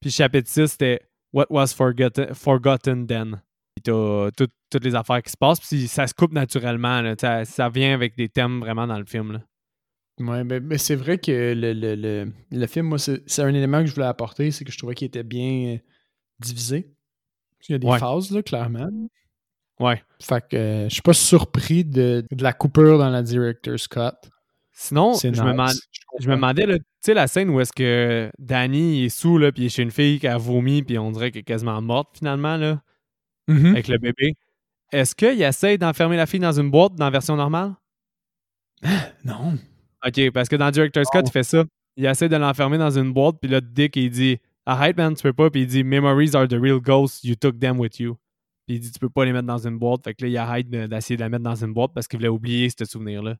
Puis 0.00 0.10
chapitre 0.10 0.48
6, 0.48 0.66
c'était 0.68 1.00
What 1.32 1.46
Was 1.50 1.68
Forgotten, 1.74 2.34
Forgotten 2.34 3.06
Then. 3.06 3.40
Puis 3.74 3.82
t'as 3.84 4.30
tout- 4.32 4.48
toutes 4.70 4.84
les 4.84 4.94
affaires 4.94 5.22
qui 5.22 5.30
se 5.30 5.36
passent. 5.36 5.60
Puis 5.60 5.88
ça 5.88 6.06
se 6.06 6.14
coupe 6.14 6.32
naturellement. 6.32 7.00
là. 7.02 7.14
Ça, 7.20 7.44
ça 7.44 7.68
vient 7.68 7.94
avec 7.94 8.16
des 8.16 8.28
thèmes 8.28 8.60
vraiment 8.60 8.86
dans 8.86 8.98
le 8.98 9.04
film. 9.04 9.32
là. 9.32 9.40
Ouais, 10.20 10.44
mais, 10.44 10.60
mais 10.60 10.78
c'est 10.78 10.94
vrai 10.94 11.18
que 11.18 11.30
le, 11.54 11.72
le, 11.72 11.94
le, 11.94 12.32
le 12.50 12.66
film, 12.66 12.86
moi, 12.86 12.98
c'est 12.98 13.22
un 13.42 13.48
élément 13.54 13.80
que 13.80 13.86
je 13.86 13.94
voulais 13.94 14.06
apporter, 14.06 14.50
c'est 14.50 14.64
que 14.64 14.70
je 14.72 14.78
trouvais 14.78 14.94
qu'il 14.94 15.06
était 15.06 15.22
bien 15.22 15.74
euh, 15.74 15.78
divisé. 16.40 16.92
Qu'il 17.60 17.72
y 17.74 17.76
a 17.76 17.78
des 17.78 17.86
Ouais. 17.86 17.98
phases, 17.98 18.30
là, 18.30 18.42
clairement. 18.42 18.88
Ouais. 19.80 20.02
Fait 20.20 20.46
que 20.48 20.56
euh, 20.56 20.84
je 20.88 20.92
suis 20.94 21.02
pas 21.02 21.14
surpris 21.14 21.84
de, 21.84 22.24
de 22.30 22.42
la 22.42 22.52
coupure 22.52 22.98
dans 22.98 23.08
la 23.08 23.22
Director's 23.22 23.88
Cut. 23.88 24.00
Sinon, 24.72 25.14
je 25.14 25.28
me, 25.28 25.32
je 26.20 26.28
me 26.28 26.34
demandais, 26.34 26.66
tu 26.66 26.78
sais, 27.02 27.14
la 27.14 27.26
scène 27.26 27.50
où 27.50 27.60
est-ce 27.60 27.72
que 27.72 28.30
Danny 28.38 29.00
il 29.00 29.04
est 29.06 29.08
sous, 29.10 29.38
là, 29.38 29.50
puis 29.52 29.62
il 29.64 29.66
est 29.66 29.68
chez 29.68 29.82
une 29.82 29.90
fille 29.90 30.18
qui 30.18 30.26
a 30.26 30.38
vomi, 30.38 30.82
puis 30.82 30.98
on 30.98 31.10
dirait 31.10 31.30
qu'elle 31.30 31.40
est 31.40 31.44
quasiment 31.44 31.80
morte, 31.82 32.18
finalement, 32.18 32.56
là, 32.56 32.82
Mhm. 33.48 33.66
avec 33.66 33.88
le 33.88 33.98
bébé. 33.98 34.34
Est-ce 34.92 35.14
qu'il 35.14 35.40
essaie 35.42 35.78
d'enfermer 35.78 36.16
la 36.16 36.26
fille 36.26 36.40
dans 36.40 36.58
une 36.58 36.70
boîte 36.70 36.94
dans 36.94 37.04
la 37.06 37.10
version 37.10 37.36
normale? 37.36 37.74
Non. 39.24 39.58
OK, 40.06 40.30
parce 40.32 40.48
que 40.48 40.56
dans 40.56 40.70
Director's 40.70 41.08
Cut, 41.10 41.18
Non. 41.18 41.24
il 41.26 41.30
fait 41.32 41.42
ça. 41.44 41.64
Il 41.96 42.06
essaie 42.06 42.28
de 42.28 42.36
l'enfermer 42.36 42.78
dans 42.78 42.90
une 42.96 43.12
boîte, 43.12 43.36
puis 43.40 43.50
là, 43.50 43.60
Dick, 43.60 43.96
il 43.96 44.10
dit 44.10 44.38
Arrête, 44.64 44.96
man, 44.96 45.14
tu 45.14 45.22
peux 45.22 45.32
pas. 45.32 45.50
Puis 45.50 45.62
il 45.62 45.66
dit 45.66 45.84
Memories 45.84 46.30
are 46.34 46.48
the 46.48 46.54
real 46.60 46.80
ghosts, 46.80 47.22
you 47.24 47.34
took 47.34 47.58
them 47.58 47.78
with 47.78 47.98
you. 48.00 48.16
Puis 48.66 48.76
il 48.76 48.80
dit 48.80 48.90
Tu 48.92 48.98
peux 48.98 49.10
pas 49.10 49.24
les 49.24 49.32
mettre 49.32 49.46
dans 49.46 49.58
une 49.66 49.78
boîte. 49.78 50.02
Fait 50.04 50.14
que 50.14 50.24
là, 50.24 50.28
il 50.30 50.36
arrête 50.38 50.70
de- 50.70 50.86
d'essayer 50.86 51.16
de 51.16 51.20
la 51.22 51.28
mettre 51.28 51.44
dans 51.44 51.54
une 51.56 51.72
boîte 51.72 51.92
parce 51.94 52.06
qu'il 52.08 52.18
voulait 52.18 52.28
oublier 52.28 52.68
ce 52.70 52.84
souvenir-là. 52.84 53.36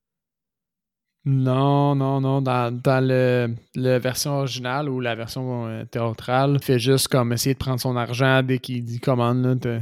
Non, 1.25 1.95
non, 1.95 2.21
non. 2.21 2.43
Dans, 2.43 2.73
dans 2.77 3.05
le, 3.07 3.55
la 3.77 3.99
version 4.01 4.33
originale 4.39 4.89
ou 4.89 4.99
la 5.01 5.15
version 5.15 5.67
euh, 5.69 5.85
théâtrale, 5.85 6.59
il 6.61 6.65
fait 6.65 6.81
juste 6.81 7.07
comme 7.09 7.33
essayer 7.33 7.55
de 7.55 7.59
prendre 7.61 7.79
son 7.81 7.97
argent 7.97 8.43
dès 8.43 8.59
qu'il 8.59 8.85
dit 8.85 8.99
commande. 8.99 9.61
t'es 9.61 9.81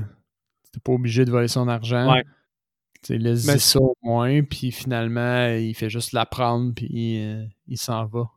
pas 0.84 0.92
obligé 0.92 1.24
de 1.24 1.30
voler 1.30 1.48
son 1.48 1.66
argent. 1.66 2.12
Ouais. 2.12 2.24
Tu 3.02 3.16
laisse 3.16 3.46
Mais- 3.46 3.58
ça 3.58 3.80
au 3.80 3.96
moins, 4.02 4.42
puis 4.42 4.70
finalement, 4.72 5.48
il 5.48 5.74
fait 5.74 5.90
juste 5.90 6.12
la 6.12 6.26
prendre, 6.26 6.74
puis 6.74 7.22
euh, 7.22 7.44
il 7.66 7.78
s'en 7.78 8.04
va. 8.06 8.30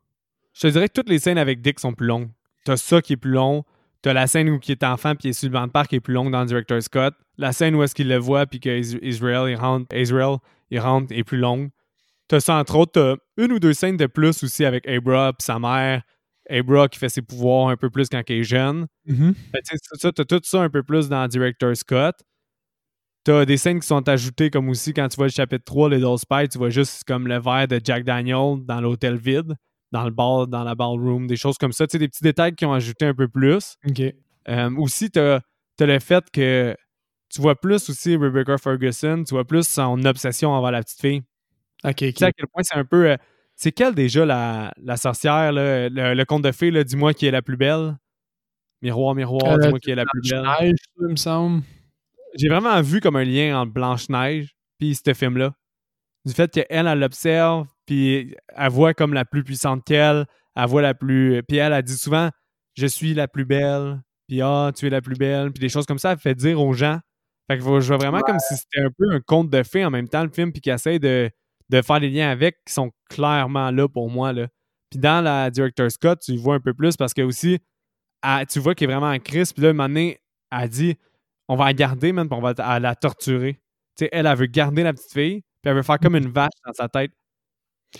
Je 0.53 0.61
te 0.61 0.67
dirais 0.67 0.87
que 0.87 0.93
toutes 0.93 1.09
les 1.09 1.19
scènes 1.19 1.37
avec 1.37 1.61
Dick 1.61 1.79
sont 1.79 1.93
plus 1.93 2.07
longues. 2.07 2.29
T'as 2.63 2.77
ça 2.77 3.01
qui 3.01 3.13
est 3.13 3.17
plus 3.17 3.31
long. 3.31 3.63
T'as 4.01 4.13
la 4.13 4.27
scène 4.27 4.49
où 4.49 4.59
il 4.65 4.71
est 4.71 4.83
enfant 4.83 5.15
puis 5.15 5.27
il 5.27 5.29
est 5.29 5.33
sur 5.33 5.47
le 5.47 5.53
banc 5.53 5.65
de 5.65 5.71
parc 5.71 5.89
qui 5.89 5.95
est 5.95 5.99
plus 5.99 6.13
longue 6.13 6.31
dans 6.31 6.45
Director's 6.45 6.89
Cut. 6.89 7.11
La 7.37 7.51
scène 7.51 7.75
où 7.75 7.83
est-ce 7.83 7.95
qu'il 7.95 8.07
le 8.07 8.17
voit 8.17 8.45
puis 8.45 8.59
qu'Israel 8.59 9.49
il 9.49 9.55
rentre, 9.55 9.95
Israel, 9.95 10.37
il 10.69 10.79
rentre 10.79 11.11
est 11.11 11.23
plus 11.23 11.37
longue. 11.37 11.69
T'as 12.27 12.39
ça 12.39 12.55
entre 12.55 12.75
autres. 12.75 12.91
T'as 12.93 13.43
une 13.43 13.51
ou 13.53 13.59
deux 13.59 13.73
scènes 13.73 13.97
de 13.97 14.05
plus 14.05 14.43
aussi 14.43 14.65
avec 14.65 14.87
Abra 14.87 15.33
puis 15.33 15.43
sa 15.43 15.57
mère. 15.57 16.03
Abra 16.49 16.87
qui 16.89 16.99
fait 16.99 17.09
ses 17.09 17.21
pouvoirs 17.21 17.69
un 17.69 17.77
peu 17.77 17.89
plus 17.89 18.09
quand 18.09 18.21
il 18.29 18.39
est 18.39 18.43
jeune. 18.43 18.87
Sais, 19.63 19.77
ça, 19.93 20.11
t'as 20.11 20.25
tout 20.25 20.41
ça 20.43 20.61
un 20.61 20.69
peu 20.69 20.83
plus 20.83 21.09
dans 21.09 21.27
Director's 21.27 21.83
Cut. 21.83 22.11
T'as 23.23 23.45
des 23.45 23.57
scènes 23.57 23.79
qui 23.79 23.87
sont 23.87 24.07
ajoutées 24.09 24.49
comme 24.49 24.67
aussi 24.69 24.93
quand 24.93 25.07
tu 25.07 25.15
vois 25.15 25.27
le 25.27 25.31
chapitre 25.31 25.63
3, 25.63 25.89
Little 25.89 26.17
Spy, 26.17 26.49
tu 26.49 26.57
vois 26.57 26.69
juste 26.69 27.03
comme 27.05 27.27
le 27.27 27.39
verre 27.39 27.67
de 27.69 27.79
Jack 27.83 28.03
Daniel 28.03 28.57
dans 28.65 28.81
l'hôtel 28.81 29.15
vide, 29.15 29.53
dans 29.93 30.03
le 30.03 30.11
bar, 30.11 30.47
dans 30.47 30.63
la 30.63 30.75
ballroom, 30.75 31.27
des 31.27 31.37
choses 31.37 31.57
comme 31.57 31.71
ça. 31.71 31.87
Tu 31.87 31.93
sais, 31.93 31.99
des 31.99 32.09
petits 32.09 32.23
détails 32.23 32.53
qui 32.53 32.65
ont 32.65 32.73
ajouté 32.73 33.05
un 33.05 33.13
peu 33.13 33.27
plus. 33.29 33.75
OK. 33.87 34.01
Euh, 34.49 34.75
aussi, 34.77 35.09
t'as 35.09 35.37
as 35.79 35.85
le 35.85 35.99
fait 35.99 36.23
que 36.33 36.75
tu 37.29 37.41
vois 37.41 37.55
plus 37.59 37.89
aussi 37.89 38.15
Rebecca 38.17 38.57
Ferguson, 38.57 39.23
tu 39.25 39.33
vois 39.33 39.45
plus 39.45 39.65
son 39.67 40.03
obsession 40.05 40.51
envers 40.51 40.71
la 40.71 40.83
petite 40.83 40.99
fille. 40.99 41.21
OK, 41.85 41.95
Tu 41.95 42.11
sais 42.11 42.25
à 42.25 42.31
quel 42.33 42.47
point 42.47 42.63
c'est 42.63 42.75
un 42.77 42.85
peu. 42.85 43.09
euh, 43.11 43.17
c'est 43.55 43.71
quelle 43.71 43.95
déjà 43.95 44.25
la, 44.25 44.73
la 44.81 44.97
sorcière, 44.97 45.51
là, 45.53 45.87
le, 45.89 46.13
le 46.13 46.25
conte 46.25 46.43
de 46.43 46.51
fées, 46.51 46.83
dis-moi 46.83 47.13
qui 47.13 47.25
est 47.27 47.31
la 47.31 47.41
plus 47.41 47.55
belle? 47.57 47.95
Miroir, 48.81 49.15
miroir, 49.15 49.53
Euh, 49.53 49.57
dis-moi 49.59 49.79
qui 49.79 49.91
est 49.91 49.95
la 49.95 50.03
plus 50.05 50.29
belle. 50.29 50.43
Neige, 50.59 50.75
il 50.99 51.07
me 51.07 51.15
semble. 51.15 51.61
J'ai 52.35 52.49
vraiment 52.49 52.81
vu 52.81 52.99
comme 52.99 53.15
un 53.15 53.23
lien 53.23 53.59
entre 53.59 53.73
Blanche-Neige 53.73 54.55
puis 54.79 54.95
ce 54.95 55.13
film-là. 55.13 55.53
Du 56.25 56.33
fait 56.33 56.49
qu'elle, 56.51 56.87
elle 56.87 56.99
l'observe, 56.99 57.67
puis 57.85 58.35
elle 58.55 58.71
voit 58.71 58.93
comme 58.93 59.13
la 59.13 59.25
plus 59.25 59.43
puissante 59.43 59.83
qu'elle, 59.85 60.25
elle 60.55 60.67
voit 60.67 60.81
la 60.81 60.93
plus. 60.93 61.43
Puis 61.47 61.57
elle, 61.57 61.73
elle 61.73 61.83
dit 61.83 61.97
souvent 61.97 62.29
Je 62.75 62.87
suis 62.87 63.13
la 63.13 63.27
plus 63.27 63.45
belle, 63.45 64.01
puis 64.27 64.41
ah, 64.41 64.71
tu 64.75 64.87
es 64.87 64.89
la 64.89 65.01
plus 65.01 65.15
belle, 65.17 65.51
puis 65.51 65.59
des 65.61 65.69
choses 65.69 65.85
comme 65.85 65.99
ça, 65.99 66.13
elle 66.13 66.17
fait 66.19 66.35
dire 66.35 66.61
aux 66.61 66.73
gens. 66.73 66.99
Fait 67.49 67.57
que 67.57 67.63
je 67.63 67.87
vois 67.87 67.97
vraiment 67.97 68.21
comme 68.21 68.39
si 68.39 68.55
c'était 68.55 68.79
un 68.85 68.89
peu 68.97 69.11
un 69.11 69.19
conte 69.19 69.49
de 69.49 69.63
fées 69.63 69.85
en 69.85 69.91
même 69.91 70.07
temps, 70.07 70.23
le 70.23 70.29
film, 70.31 70.51
puis 70.53 70.61
qu'il 70.61 70.71
essaie 70.73 70.97
de, 70.99 71.29
de 71.69 71.81
faire 71.81 71.99
des 71.99 72.09
liens 72.09 72.29
avec 72.31 72.57
qui 72.65 72.73
sont 72.73 72.91
clairement 73.09 73.69
là 73.71 73.87
pour 73.89 74.09
moi. 74.09 74.31
Là. 74.33 74.47
Puis 74.89 74.99
dans 74.99 75.21
la 75.21 75.51
Director's 75.51 75.97
Cut, 75.97 76.15
tu 76.23 76.37
vois 76.37 76.55
un 76.55 76.59
peu 76.61 76.73
plus 76.73 76.95
parce 76.95 77.13
que 77.13 77.21
aussi, 77.21 77.59
elle- 78.23 78.45
tu 78.47 78.59
vois 78.59 78.75
qu'il 78.75 78.89
est 78.89 78.93
vraiment 78.93 79.11
en 79.11 79.19
crise, 79.19 79.53
puis 79.53 79.63
là, 79.63 79.69
un 79.69 79.73
moment 79.73 79.89
donné, 79.89 80.19
elle 80.51 80.69
dit 80.69 80.95
on 81.53 81.57
va 81.57 81.65
la 81.65 81.73
garder, 81.73 82.11
man, 82.13 82.27
puis 82.27 82.37
on 82.37 82.41
va 82.41 82.79
la 82.79 82.95
torturer. 82.95 83.53
Tu 83.95 84.05
sais, 84.05 84.09
elle, 84.11 84.25
elle 84.25 84.37
veut 84.37 84.47
garder 84.47 84.83
la 84.83 84.93
petite 84.93 85.11
fille, 85.11 85.41
puis 85.61 85.69
elle 85.69 85.75
veut 85.75 85.83
faire 85.83 85.99
comme 85.99 86.15
une 86.15 86.29
vache 86.31 86.49
dans 86.65 86.73
sa 86.73 86.89
tête. 86.89 87.11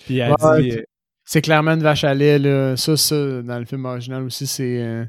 Puis 0.05 0.17
elle 0.17 0.33
Ouais, 0.41 0.61
dit. 0.61 0.71
euh, 0.71 0.83
C'est 1.25 1.41
clairement 1.41 1.71
une 1.71 1.83
vache 1.83 2.03
à 2.03 2.13
lait, 2.13 2.39
là. 2.39 2.75
Ça, 2.77 2.97
ça, 2.97 3.41
dans 3.41 3.59
le 3.59 3.65
film 3.65 3.85
original 3.85 4.23
aussi, 4.23 4.47
c'est 4.47 4.81
euh, 4.81 5.05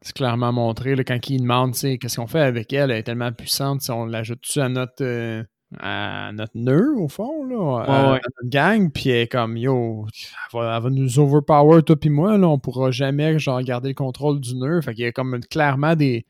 c'est 0.00 0.14
clairement 0.14 0.52
montré. 0.52 0.94
Là, 0.96 1.04
quand 1.04 1.28
il 1.28 1.40
demande, 1.42 1.74
tu 1.74 1.80
sais, 1.80 1.98
qu'est-ce 1.98 2.16
qu'on 2.16 2.26
fait 2.26 2.40
avec 2.40 2.72
elle, 2.72 2.90
elle 2.90 2.98
est 2.98 3.02
tellement 3.02 3.32
puissante, 3.32 3.82
si 3.82 3.90
on 3.90 4.06
l'ajoute-tu 4.06 4.60
à 4.60 4.68
notre 4.68 5.02
euh, 5.04 5.42
à 5.80 6.30
notre 6.32 6.56
nœud, 6.56 6.94
au 6.96 7.08
fond, 7.08 7.44
là, 7.44 7.82
à, 7.84 8.12
ouais. 8.12 8.18
à 8.18 8.28
notre 8.40 8.50
gang, 8.50 8.90
puis 8.90 9.10
elle 9.10 9.22
est 9.22 9.28
comme, 9.28 9.56
yo, 9.58 10.06
elle 10.06 10.58
va, 10.58 10.76
elle 10.76 10.82
va 10.84 10.88
nous 10.90 11.18
overpower, 11.18 11.82
toi 11.82 11.96
puis 11.96 12.08
moi, 12.08 12.38
là, 12.38 12.48
on 12.48 12.58
pourra 12.58 12.90
jamais, 12.90 13.38
genre, 13.38 13.60
garder 13.62 13.88
le 13.90 13.94
contrôle 13.94 14.40
du 14.40 14.54
nœud. 14.56 14.80
Fait 14.80 14.94
qu'il 14.94 15.04
y 15.04 15.08
a 15.08 15.12
comme 15.12 15.38
clairement 15.50 15.94
des 15.94 16.24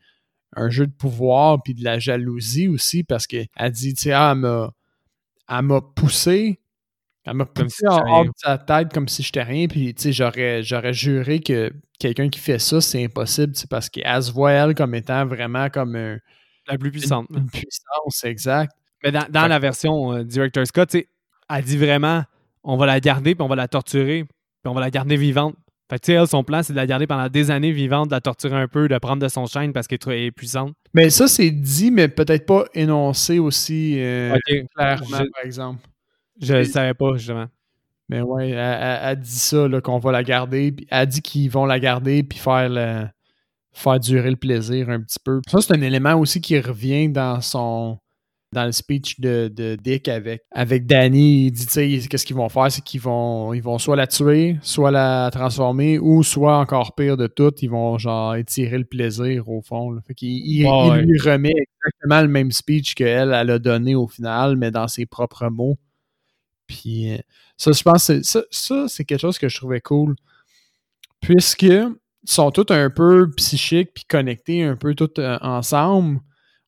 un 0.55 0.69
jeu 0.69 0.87
de 0.87 0.91
pouvoir 0.91 1.61
puis 1.63 1.73
de 1.73 1.83
la 1.83 1.99
jalousie 1.99 2.67
aussi 2.67 3.03
parce 3.03 3.27
qu'elle 3.27 3.47
dit, 3.71 3.93
tu 3.93 4.03
sais, 4.03 4.11
ah, 4.13 4.33
elle 5.49 5.61
m'a 5.63 5.81
poussé 5.81 6.59
elle 7.29 7.35
m'a 7.35 7.45
poussé 7.45 7.87
en 7.87 7.97
hors 8.07 8.25
de 8.25 8.31
sa 8.35 8.57
tête 8.57 8.91
comme 8.93 9.07
si 9.07 9.21
j'étais 9.21 9.43
rien. 9.43 9.67
Puis, 9.67 9.93
tu 9.93 10.03
sais, 10.03 10.11
j'aurais, 10.11 10.63
j'aurais 10.63 10.93
juré 10.93 11.39
que 11.39 11.71
quelqu'un 11.99 12.29
qui 12.29 12.39
fait 12.39 12.59
ça, 12.59 12.81
c'est 12.81 13.03
impossible. 13.03 13.55
C'est 13.55 13.69
parce 13.69 13.89
qu'elle 13.89 14.23
se 14.23 14.31
voit, 14.31 14.51
elle, 14.51 14.73
comme 14.73 14.95
étant 14.95 15.25
vraiment 15.25 15.69
comme 15.69 15.95
un- 15.95 16.17
la 16.67 16.77
plus 16.77 16.91
puissante. 16.91 17.27
une, 17.29 17.37
une 17.37 17.49
puissance, 17.49 18.23
exact. 18.23 18.73
Mais 19.03 19.11
dans, 19.11 19.47
la 19.47 19.59
version 19.59 20.13
euh, 20.13 20.23
Director 20.23 20.65
Scott, 20.65 20.89
tu 20.89 20.99
sais, 20.99 21.09
elle 21.49 21.63
dit 21.63 21.77
vraiment 21.77 22.23
on 22.63 22.77
va 22.77 22.85
la 22.85 22.99
garder, 22.99 23.35
puis 23.35 23.43
on 23.43 23.47
va 23.47 23.55
la 23.55 23.67
torturer, 23.67 24.23
puis 24.23 24.69
on 24.69 24.73
va 24.73 24.81
la 24.81 24.91
garder 24.91 25.15
vivante. 25.15 25.55
Fait 25.89 25.97
que, 25.97 26.05
tu 26.05 26.11
sais, 26.11 26.17
elle, 26.19 26.27
son 26.27 26.43
plan, 26.43 26.61
c'est 26.61 26.73
de 26.73 26.77
la 26.77 26.85
garder 26.85 27.07
pendant 27.07 27.27
des 27.29 27.49
années 27.49 27.71
vivante, 27.71 28.09
de 28.09 28.13
la 28.13 28.21
torturer 28.21 28.55
un 28.55 28.67
peu, 28.67 28.87
de 28.87 28.97
prendre 28.99 29.21
de 29.23 29.27
son 29.27 29.45
chaîne 29.47 29.73
parce 29.73 29.87
qu'elle 29.87 29.99
est 30.13 30.31
puissante. 30.31 30.73
Mais 30.93 31.09
ça, 31.09 31.27
c'est 31.27 31.49
dit, 31.49 31.89
mais 31.89 32.07
peut-être 32.07 32.45
pas 32.45 32.65
énoncé 32.75 33.39
aussi 33.39 33.95
euh, 33.97 34.37
clairement, 34.75 35.05
Je- 35.05 35.29
par 35.31 35.43
exemple. 35.43 35.79
Je 36.41 36.53
le 36.53 36.63
savais 36.65 36.93
pas, 36.93 37.15
justement. 37.17 37.47
Mais 38.07 38.21
ouais, 38.21 38.49
elle, 38.49 38.57
elle- 38.57 38.99
elle 39.03 39.19
dit 39.19 39.29
ça, 39.39 39.67
qu'on 39.83 39.99
va 39.99 40.11
la 40.11 40.23
garder. 40.23 40.71
Puis 40.71 40.87
elle 40.89 41.07
dit 41.07 41.21
qu'ils 41.21 41.49
vont 41.49 41.65
la 41.65 41.79
garder 41.79 42.23
puis 42.23 42.37
faire 42.39 42.69
le- 42.69 43.07
faire 43.71 43.99
durer 43.99 44.29
le 44.31 44.35
plaisir 44.35 44.89
un 44.89 44.99
petit 45.01 45.19
peu. 45.23 45.41
Ça, 45.47 45.59
c'est 45.61 45.73
un 45.73 45.81
élément 45.81 46.15
aussi 46.15 46.39
qui 46.41 46.59
revient 46.59 47.09
dans 47.09 47.39
son 47.41 47.99
dans 48.51 48.65
le 48.65 48.71
speech 48.71 49.19
de, 49.19 49.47
de 49.55 49.75
Dick 49.75 50.07
avec, 50.07 50.41
avec 50.51 50.85
Danny. 50.87 51.45
Il 51.47 51.51
dit, 51.51 51.65
tu 51.67 51.71
sais, 51.71 52.07
qu'est-ce 52.09 52.25
qu'ils 52.25 52.35
vont 52.35 52.49
faire? 52.49 52.71
C'est 52.71 52.83
qu'ils 52.83 52.99
vont, 53.01 53.53
ils 53.53 53.61
vont 53.61 53.77
soit 53.77 53.95
la 53.95 54.07
tuer, 54.07 54.57
soit 54.63 54.89
la 54.91 55.29
transformer, 55.31 55.99
ou 55.99 56.23
soit 56.23 56.57
encore 56.57 56.95
pire 56.95 57.15
de 57.15 57.27
tout, 57.27 57.53
ils 57.61 57.69
vont 57.69 57.97
genre 57.99 58.35
étirer 58.35 58.77
le 58.79 58.85
plaisir 58.85 59.47
au 59.49 59.61
fond. 59.61 59.91
là. 59.91 60.01
Fait 60.07 60.15
qu'il 60.15 60.29
il- 60.29 60.65
Ouais, 60.65 60.87
il 60.87 60.91
ouais. 60.91 61.01
lui 61.03 61.19
remet 61.19 61.53
exactement 61.53 62.21
le 62.21 62.27
même 62.27 62.51
speech 62.51 62.95
qu'elle, 62.95 63.33
elle 63.33 63.49
a 63.51 63.59
donné 63.59 63.93
au 63.95 64.07
final, 64.07 64.55
mais 64.57 64.71
dans 64.71 64.87
ses 64.87 65.05
propres 65.05 65.47
mots. 65.49 65.77
Puis 66.65 67.13
euh, 67.13 67.17
ça, 67.57 67.71
je 67.71 67.83
pense, 67.83 68.07
que 68.07 68.21
c'est- 68.21 68.25
ça, 68.25 68.41
ça, 68.49 68.85
c'est 68.87 69.05
quelque 69.05 69.21
chose 69.21 69.37
que 69.37 69.47
je 69.49 69.57
trouvais 69.57 69.81
cool. 69.81 70.15
Puisque 71.21 71.63
ils 71.63 71.89
sont 72.25 72.51
tous 72.51 72.65
un 72.73 72.89
peu 72.89 73.29
psychiques 73.35 73.91
puis 73.93 74.05
connectés 74.05 74.63
un 74.63 74.75
peu 74.75 74.95
tous 74.95 75.09
euh, 75.19 75.37
ensemble. 75.41 76.19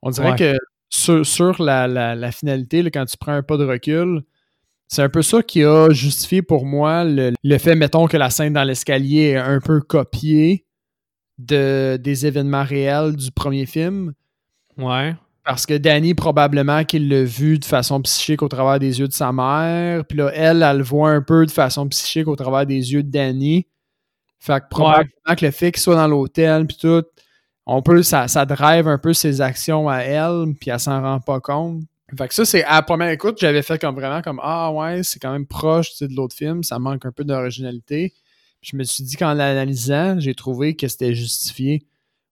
On 0.01 0.09
dirait 0.09 0.31
Ouais. 0.31 0.37
que 0.37 0.57
sur, 0.91 1.25
sur 1.25 1.61
la, 1.61 1.87
la- 1.87 2.15
la 2.15 2.31
finalité, 2.31 2.83
là, 2.83 2.91
quand 2.91 3.05
tu 3.05 3.17
prends 3.17 3.31
un 3.33 3.41
pas 3.41 3.57
de 3.57 3.65
recul, 3.65 4.21
c'est 4.87 5.01
un 5.01 5.09
peu 5.09 5.21
ça 5.21 5.41
qui 5.41 5.63
a 5.63 5.89
justifié 5.89 6.41
pour 6.41 6.65
moi 6.65 7.03
le, 7.05 7.31
le 7.41 7.57
fait, 7.57 7.75
mettons, 7.75 8.07
que 8.07 8.17
la 8.17 8.29
scène 8.29 8.53
dans 8.53 8.63
l'escalier 8.65 9.29
est 9.29 9.37
un 9.37 9.59
peu 9.59 9.79
copiée 9.81 10.65
de, 11.37 11.97
des 11.99 12.25
événements 12.27 12.63
réels 12.65 13.15
du 13.15 13.31
premier 13.31 13.65
film. 13.65 14.13
Ouais. 14.77 15.15
Parce 15.43 15.65
que 15.65 15.75
Danny, 15.77 16.13
probablement 16.13 16.83
qu'il 16.83 17.09
l'a 17.09 17.23
vu 17.23 17.57
de 17.57 17.65
façon 17.65 18.01
psychique 18.01 18.43
au 18.43 18.47
travers 18.47 18.77
des 18.79 18.99
yeux 18.99 19.07
de 19.07 19.13
sa 19.13 19.31
mère. 19.31 20.05
Puis 20.05 20.17
là, 20.17 20.29
elle, 20.35 20.61
elle 20.61 20.77
le 20.77 20.83
voit 20.83 21.09
un 21.09 21.21
peu 21.21 21.45
de 21.45 21.51
façon 21.51 21.87
psychique 21.87 22.27
au 22.27 22.35
travers 22.35 22.65
des 22.65 22.93
yeux 22.93 23.01
de 23.01 23.09
Danny. 23.09 23.65
Fait 24.39 24.59
que 24.59 24.65
probablement 24.69 25.35
que 25.37 25.45
le 25.45 25.51
fait 25.51 25.71
qu'il 25.71 25.81
soit 25.81 25.95
dans 25.95 26.07
l'hôtel, 26.07 26.67
puis 26.67 26.77
tout, 26.79 27.03
on 27.65 27.81
peut, 27.81 28.03
ça, 28.03 28.27
ça 28.27 28.45
drive 28.45 28.87
un 28.87 28.97
peu 28.97 29.13
ses 29.13 29.41
actions 29.41 29.87
à 29.87 29.99
elle, 29.99 30.53
puis 30.59 30.71
elle 30.71 30.79
s'en 30.79 31.01
rend 31.01 31.19
pas 31.19 31.39
compte. 31.39 31.83
Fait 32.17 32.27
que 32.27 32.33
ça, 32.33 32.43
c'est 32.43 32.63
à 32.63 32.75
la 32.75 32.81
première 32.81 33.09
écoute, 33.09 33.37
j'avais 33.39 33.61
fait 33.61 33.79
comme 33.79 33.95
vraiment 33.95 34.21
comme 34.21 34.39
Ah 34.43 34.71
ouais, 34.71 35.01
c'est 35.03 35.19
quand 35.19 35.31
même 35.31 35.45
proche 35.45 35.91
tu 35.91 35.97
sais, 35.97 36.07
de 36.07 36.13
l'autre 36.13 36.35
film, 36.35 36.61
ça 36.63 36.77
manque 36.77 37.05
un 37.05 37.11
peu 37.11 37.23
d'originalité. 37.23 38.13
Je 38.61 38.75
me 38.75 38.83
suis 38.83 39.03
dit 39.03 39.15
qu'en 39.15 39.33
l'analysant, 39.33 40.19
j'ai 40.19 40.35
trouvé 40.35 40.75
que 40.75 40.87
c'était 40.87 41.15
justifié. 41.15 41.87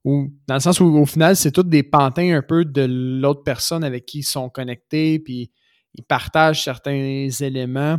Ou 0.05 0.31
dans 0.47 0.55
le 0.55 0.59
sens 0.59 0.79
où 0.79 0.85
au 0.85 1.05
final, 1.05 1.35
c'est 1.35 1.51
tous 1.51 1.63
des 1.63 1.83
pantins 1.83 2.35
un 2.35 2.41
peu 2.41 2.65
de 2.65 2.85
l'autre 2.87 3.43
personne 3.43 3.83
avec 3.83 4.05
qui 4.05 4.19
ils 4.19 4.23
sont 4.23 4.49
connectés, 4.49 5.19
puis 5.19 5.51
ils 5.95 6.03
partagent 6.03 6.63
certains 6.63 7.27
éléments. 7.39 7.97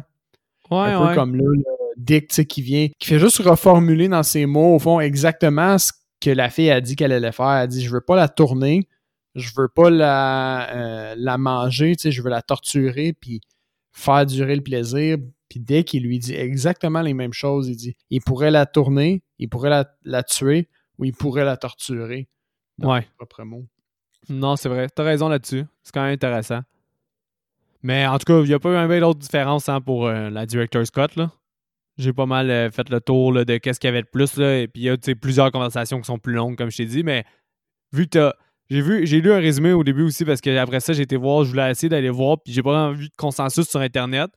Ouais, 0.70 0.78
un 0.78 1.00
peu 1.00 1.08
ouais. 1.08 1.14
comme 1.14 1.34
là, 1.34 1.44
le 1.44 1.62
Dick, 1.96 2.28
tu 2.28 2.36
sais, 2.36 2.46
qui 2.46 2.62
vient, 2.62 2.88
qui 2.98 3.08
fait 3.08 3.18
juste 3.18 3.38
reformuler 3.38 4.08
dans 4.08 4.22
ses 4.22 4.46
mots, 4.46 4.76
au 4.76 4.78
fond, 4.78 5.00
exactement 5.00 5.76
ce 5.76 5.92
que 6.20 6.30
la 6.30 6.50
fille 6.50 6.70
a 6.70 6.80
dit 6.80 6.96
qu'elle 6.96 7.12
allait 7.12 7.32
faire. 7.32 7.50
Elle 7.50 7.62
a 7.62 7.66
dit 7.66 7.82
Je 7.84 7.90
veux 7.90 8.00
pas 8.00 8.16
la 8.16 8.28
tourner, 8.28 8.86
je 9.34 9.50
veux 9.56 9.68
pas 9.68 9.90
la, 9.90 10.70
euh, 10.74 11.14
la 11.16 11.38
manger, 11.38 11.96
tu 11.96 12.02
sais, 12.02 12.10
je 12.12 12.22
veux 12.22 12.30
la 12.30 12.42
torturer, 12.42 13.12
puis 13.12 13.40
faire 13.92 14.26
durer 14.26 14.56
le 14.56 14.62
plaisir. 14.62 15.16
Puis 15.48 15.58
Dick, 15.60 15.92
il 15.94 16.04
lui 16.04 16.18
dit 16.20 16.34
exactement 16.34 17.00
les 17.00 17.14
mêmes 17.14 17.32
choses. 17.32 17.68
Il 17.68 17.76
dit 17.76 17.96
Il 18.10 18.20
pourrait 18.20 18.50
la 18.52 18.66
tourner, 18.66 19.22
il 19.38 19.48
pourrait 19.48 19.70
la, 19.70 19.84
la 20.04 20.22
tuer, 20.22 20.68
ou 20.98 21.04
il 21.04 21.12
pourrait 21.12 21.44
la 21.44 21.56
torturer. 21.56 22.28
Dans 22.78 22.92
Ouais. 22.92 23.02
ses 23.02 23.08
propres 23.16 23.42
mots. 23.44 23.66
Non, 24.28 24.56
c'est 24.56 24.68
vrai. 24.68 24.88
T'as 24.94 25.02
raison 25.02 25.28
là-dessus. 25.28 25.64
C'est 25.82 25.92
quand 25.92 26.02
même 26.02 26.12
intéressant. 26.14 26.60
Mais 27.82 28.06
en 28.06 28.18
tout 28.18 28.24
cas, 28.26 28.40
il 28.40 28.46
n'y 28.48 28.52
a 28.54 28.58
pas 28.58 28.70
eu 28.70 28.76
un 28.76 28.86
bel 28.86 29.00
d'autre 29.00 29.18
différence 29.18 29.68
hein, 29.68 29.80
pour 29.80 30.06
euh, 30.06 30.28
la 30.30 30.44
Director's 30.46 30.88
Scott. 30.88 31.16
Là. 31.16 31.30
J'ai 32.00 32.12
pas 32.12 32.26
mal 32.26 32.50
euh, 32.50 32.70
fait 32.70 32.88
le 32.88 33.00
tour 33.00 33.32
de 33.32 33.56
qu'est-ce 33.58 33.78
qu'il 33.78 33.88
y 33.88 33.92
avait 33.92 34.02
de 34.02 34.08
plus. 34.08 34.36
Là, 34.36 34.58
et 34.58 34.68
puis 34.68 34.82
il 34.82 34.84
y 34.86 34.90
a 34.90 34.96
plusieurs 35.14 35.50
conversations 35.52 35.98
qui 35.98 36.06
sont 36.06 36.18
plus 36.18 36.32
longues, 36.32 36.56
comme 36.56 36.70
je 36.70 36.78
t'ai 36.78 36.86
dit. 36.86 37.04
Mais 37.04 37.24
vu 37.92 38.06
que. 38.08 38.32
J'ai 38.70 38.82
vu, 38.82 39.04
j'ai 39.04 39.20
lu 39.20 39.32
un 39.32 39.38
résumé 39.38 39.72
au 39.72 39.82
début 39.82 40.02
aussi 40.02 40.24
parce 40.24 40.40
que 40.40 40.56
après 40.56 40.78
ça, 40.78 40.92
j'ai 40.92 41.02
été 41.02 41.16
voir, 41.16 41.42
je 41.42 41.50
voulais 41.50 41.72
essayer 41.72 41.88
d'aller 41.88 42.08
voir, 42.08 42.40
puis 42.40 42.52
j'ai 42.52 42.62
pas 42.62 42.70
vraiment 42.70 42.92
vu 42.92 43.08
de 43.08 43.14
consensus 43.16 43.68
sur 43.68 43.80
Internet. 43.80 44.30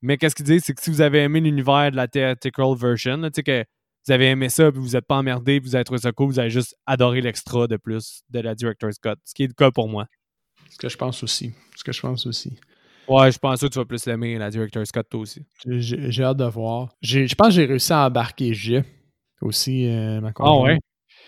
Mais 0.00 0.16
qu'est-ce 0.16 0.34
qu'ils 0.34 0.46
disent, 0.46 0.62
c'est 0.64 0.72
que 0.72 0.82
si 0.82 0.88
vous 0.88 1.02
avez 1.02 1.18
aimé 1.18 1.40
l'univers 1.40 1.90
de 1.90 1.96
la 1.96 2.08
theatrical 2.08 2.74
version, 2.78 3.20
tu 3.22 3.30
sais 3.34 3.42
que 3.42 3.64
vous 4.06 4.12
avez 4.12 4.26
aimé 4.26 4.48
ça, 4.48 4.70
puis 4.70 4.80
vous 4.80 4.90
n'êtes 4.90 5.06
pas 5.06 5.16
emmerdé, 5.16 5.60
puis 5.60 5.70
vous 5.70 5.74
avez 5.76 5.84
trouvé 5.84 6.00
ça 6.00 6.12
cool, 6.12 6.28
vous 6.28 6.38
avez 6.38 6.50
juste 6.50 6.76
adoré 6.84 7.20
l'extra 7.20 7.66
de 7.66 7.76
plus 7.76 8.22
de 8.28 8.40
la 8.40 8.54
Director's 8.54 8.98
Cut. 8.98 9.14
Ce 9.24 9.34
qui 9.34 9.44
est 9.44 9.46
le 9.46 9.54
cas 9.54 9.70
pour 9.70 9.88
moi. 9.88 10.06
Ce 10.70 10.76
que 10.76 10.88
je 10.88 10.96
pense 10.96 11.22
aussi. 11.22 11.54
Ce 11.76 11.84
que 11.84 11.92
je 11.92 12.00
pense 12.00 12.26
aussi. 12.26 12.58
Ouais, 13.08 13.30
je 13.30 13.38
pense 13.38 13.60
que 13.60 13.66
tu 13.66 13.78
vas 13.78 13.84
plus 13.84 14.06
l'aimer, 14.06 14.38
la 14.38 14.50
Director's 14.50 14.90
Cut, 14.90 15.02
toi 15.10 15.20
aussi. 15.20 15.44
J'ai 15.66 16.22
hâte 16.22 16.38
de 16.38 16.44
voir. 16.44 16.88
Je 17.02 17.34
pense 17.34 17.48
que 17.48 17.54
j'ai 17.54 17.64
réussi 17.66 17.92
à 17.92 18.06
embarquer 18.06 18.54
J 18.54 18.82
aussi, 19.40 19.86
euh, 19.88 20.20
ma 20.20 20.32
Ah 20.38 20.56
ouais? 20.58 20.78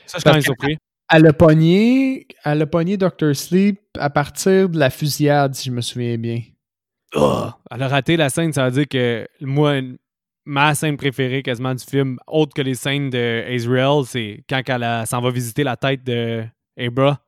Ça, 0.07 0.19
je 0.19 0.21
suis 0.21 0.25
quand 0.25 0.33
même 0.33 0.43
surpris. 0.43 0.77
Elle 1.13 1.27
a 1.27 1.33
pogné, 1.33 2.27
elle 2.45 2.63
a 2.63 2.67
pogné 2.67 2.97
Dr. 2.97 3.35
Sleep 3.35 3.81
à 3.99 4.11
partir 4.11 4.69
de 4.69 4.79
la 4.79 4.91
fusillade, 4.91 5.55
si 5.55 5.69
je 5.69 5.75
me 5.75 5.81
souviens 5.81 6.17
bien. 6.19 6.41
Ah! 7.15 7.59
Elle 7.71 7.83
a 7.83 7.89
raté 7.89 8.17
la 8.17 8.29
scène, 8.29 8.53
ça 8.53 8.69
veut 8.69 8.73
dire 8.73 8.89
que 8.89 9.29
moi, 9.41 9.81
ma 10.45 10.75
scène 10.75 10.97
préférée 10.97 11.43
quasiment 11.43 11.75
du 11.75 11.85
film, 11.85 12.19
autre 12.27 12.55
que 12.55 12.63
les 12.63 12.75
scènes 12.75 13.11
de 13.11 13.45
c'est 14.07 14.45
quand 14.49 14.63
elle 14.67 15.07
s'en 15.07 15.21
va 15.21 15.31
visiter 15.31 15.63
la 15.63 15.77
tête 15.77 16.03
de 16.03 16.45
Abra, 16.79 17.21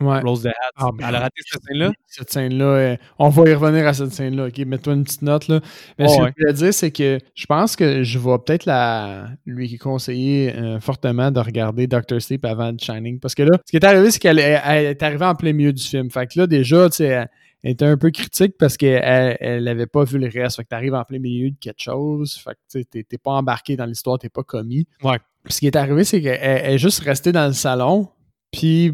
Ouais. 0.00 0.20
Rose 0.20 0.42
the 0.42 0.46
Hat. 0.48 0.52
Ah, 0.76 0.90
ben 0.96 1.06
elle 1.08 1.14
a 1.16 1.20
raté 1.20 1.42
cette 1.44 1.62
scène-là? 1.64 1.92
Cette 2.06 2.30
scène-là, 2.30 2.64
euh, 2.64 2.96
on 3.18 3.28
va 3.30 3.48
y 3.50 3.54
revenir 3.54 3.86
à 3.86 3.92
cette 3.94 4.12
scène-là. 4.12 4.46
OK, 4.46 4.58
mets-toi 4.58 4.94
une 4.94 5.04
petite 5.04 5.22
note. 5.22 5.48
Là. 5.48 5.60
Mais 5.98 6.04
Oh, 6.08 6.12
ce 6.12 6.16
que 6.18 6.22
ouais. 6.22 6.32
je 6.36 6.42
voulais 6.42 6.52
dire, 6.54 6.74
c'est 6.74 6.90
que 6.90 7.18
je 7.34 7.46
pense 7.46 7.74
que 7.76 8.02
je 8.02 8.18
vais 8.18 8.38
peut-être 8.44 8.64
la 8.66 9.28
lui 9.46 9.76
conseiller 9.78 10.54
euh, 10.54 10.78
fortement 10.80 11.30
de 11.30 11.40
regarder 11.40 11.86
Dr. 11.86 12.20
Sleep 12.20 12.44
avant 12.44 12.74
The 12.74 12.82
Shining. 12.82 13.18
Parce 13.20 13.34
que 13.34 13.42
là, 13.42 13.58
ce 13.66 13.70
qui 13.70 13.76
est 13.76 13.84
arrivé, 13.84 14.10
c'est 14.10 14.18
qu'elle 14.20 14.38
elle- 14.38 14.60
elle 14.64 14.86
est 14.86 15.02
arrivée 15.02 15.24
en 15.26 15.34
plein 15.34 15.52
milieu 15.52 15.72
du 15.72 15.82
film. 15.82 16.10
Fait 16.10 16.26
que 16.26 16.38
là, 16.38 16.46
déjà, 16.46 16.88
tu 16.90 16.96
sais, 16.98 17.04
elle, 17.06 17.28
était 17.64 17.84
un 17.86 17.96
peu 17.96 18.10
critique 18.12 18.54
parce 18.56 18.76
qu'elle 18.76 19.36
elle 19.40 19.66
avait 19.66 19.86
pas 19.88 20.04
vu 20.04 20.18
le 20.18 20.28
reste. 20.28 20.56
Fait 20.58 20.62
que 20.64 20.68
t'arrives 20.68 20.94
en 20.94 21.02
plein 21.04 21.18
milieu 21.18 21.50
de 21.50 21.56
quelque 21.60 21.82
chose. 21.82 22.36
Fait 22.36 22.52
que 22.52 22.58
tu 22.70 22.84
sais, 22.92 23.04
t'es- 23.04 23.18
pas 23.18 23.32
embarqué 23.32 23.76
dans 23.76 23.84
l'histoire, 23.86 24.16
t'es 24.18 24.28
pas 24.28 24.44
commis. 24.44 24.86
Ouais. 25.02 25.18
Puis 25.42 25.54
ce 25.54 25.58
qui 25.60 25.66
est 25.66 25.76
arrivé, 25.76 26.04
c'est 26.04 26.20
qu'elle 26.22 26.38
elle 26.40 26.74
est 26.74 26.78
juste 26.78 27.00
restée 27.00 27.32
dans 27.32 27.46
le 27.46 27.52
salon. 27.52 28.08
Puis 28.52 28.92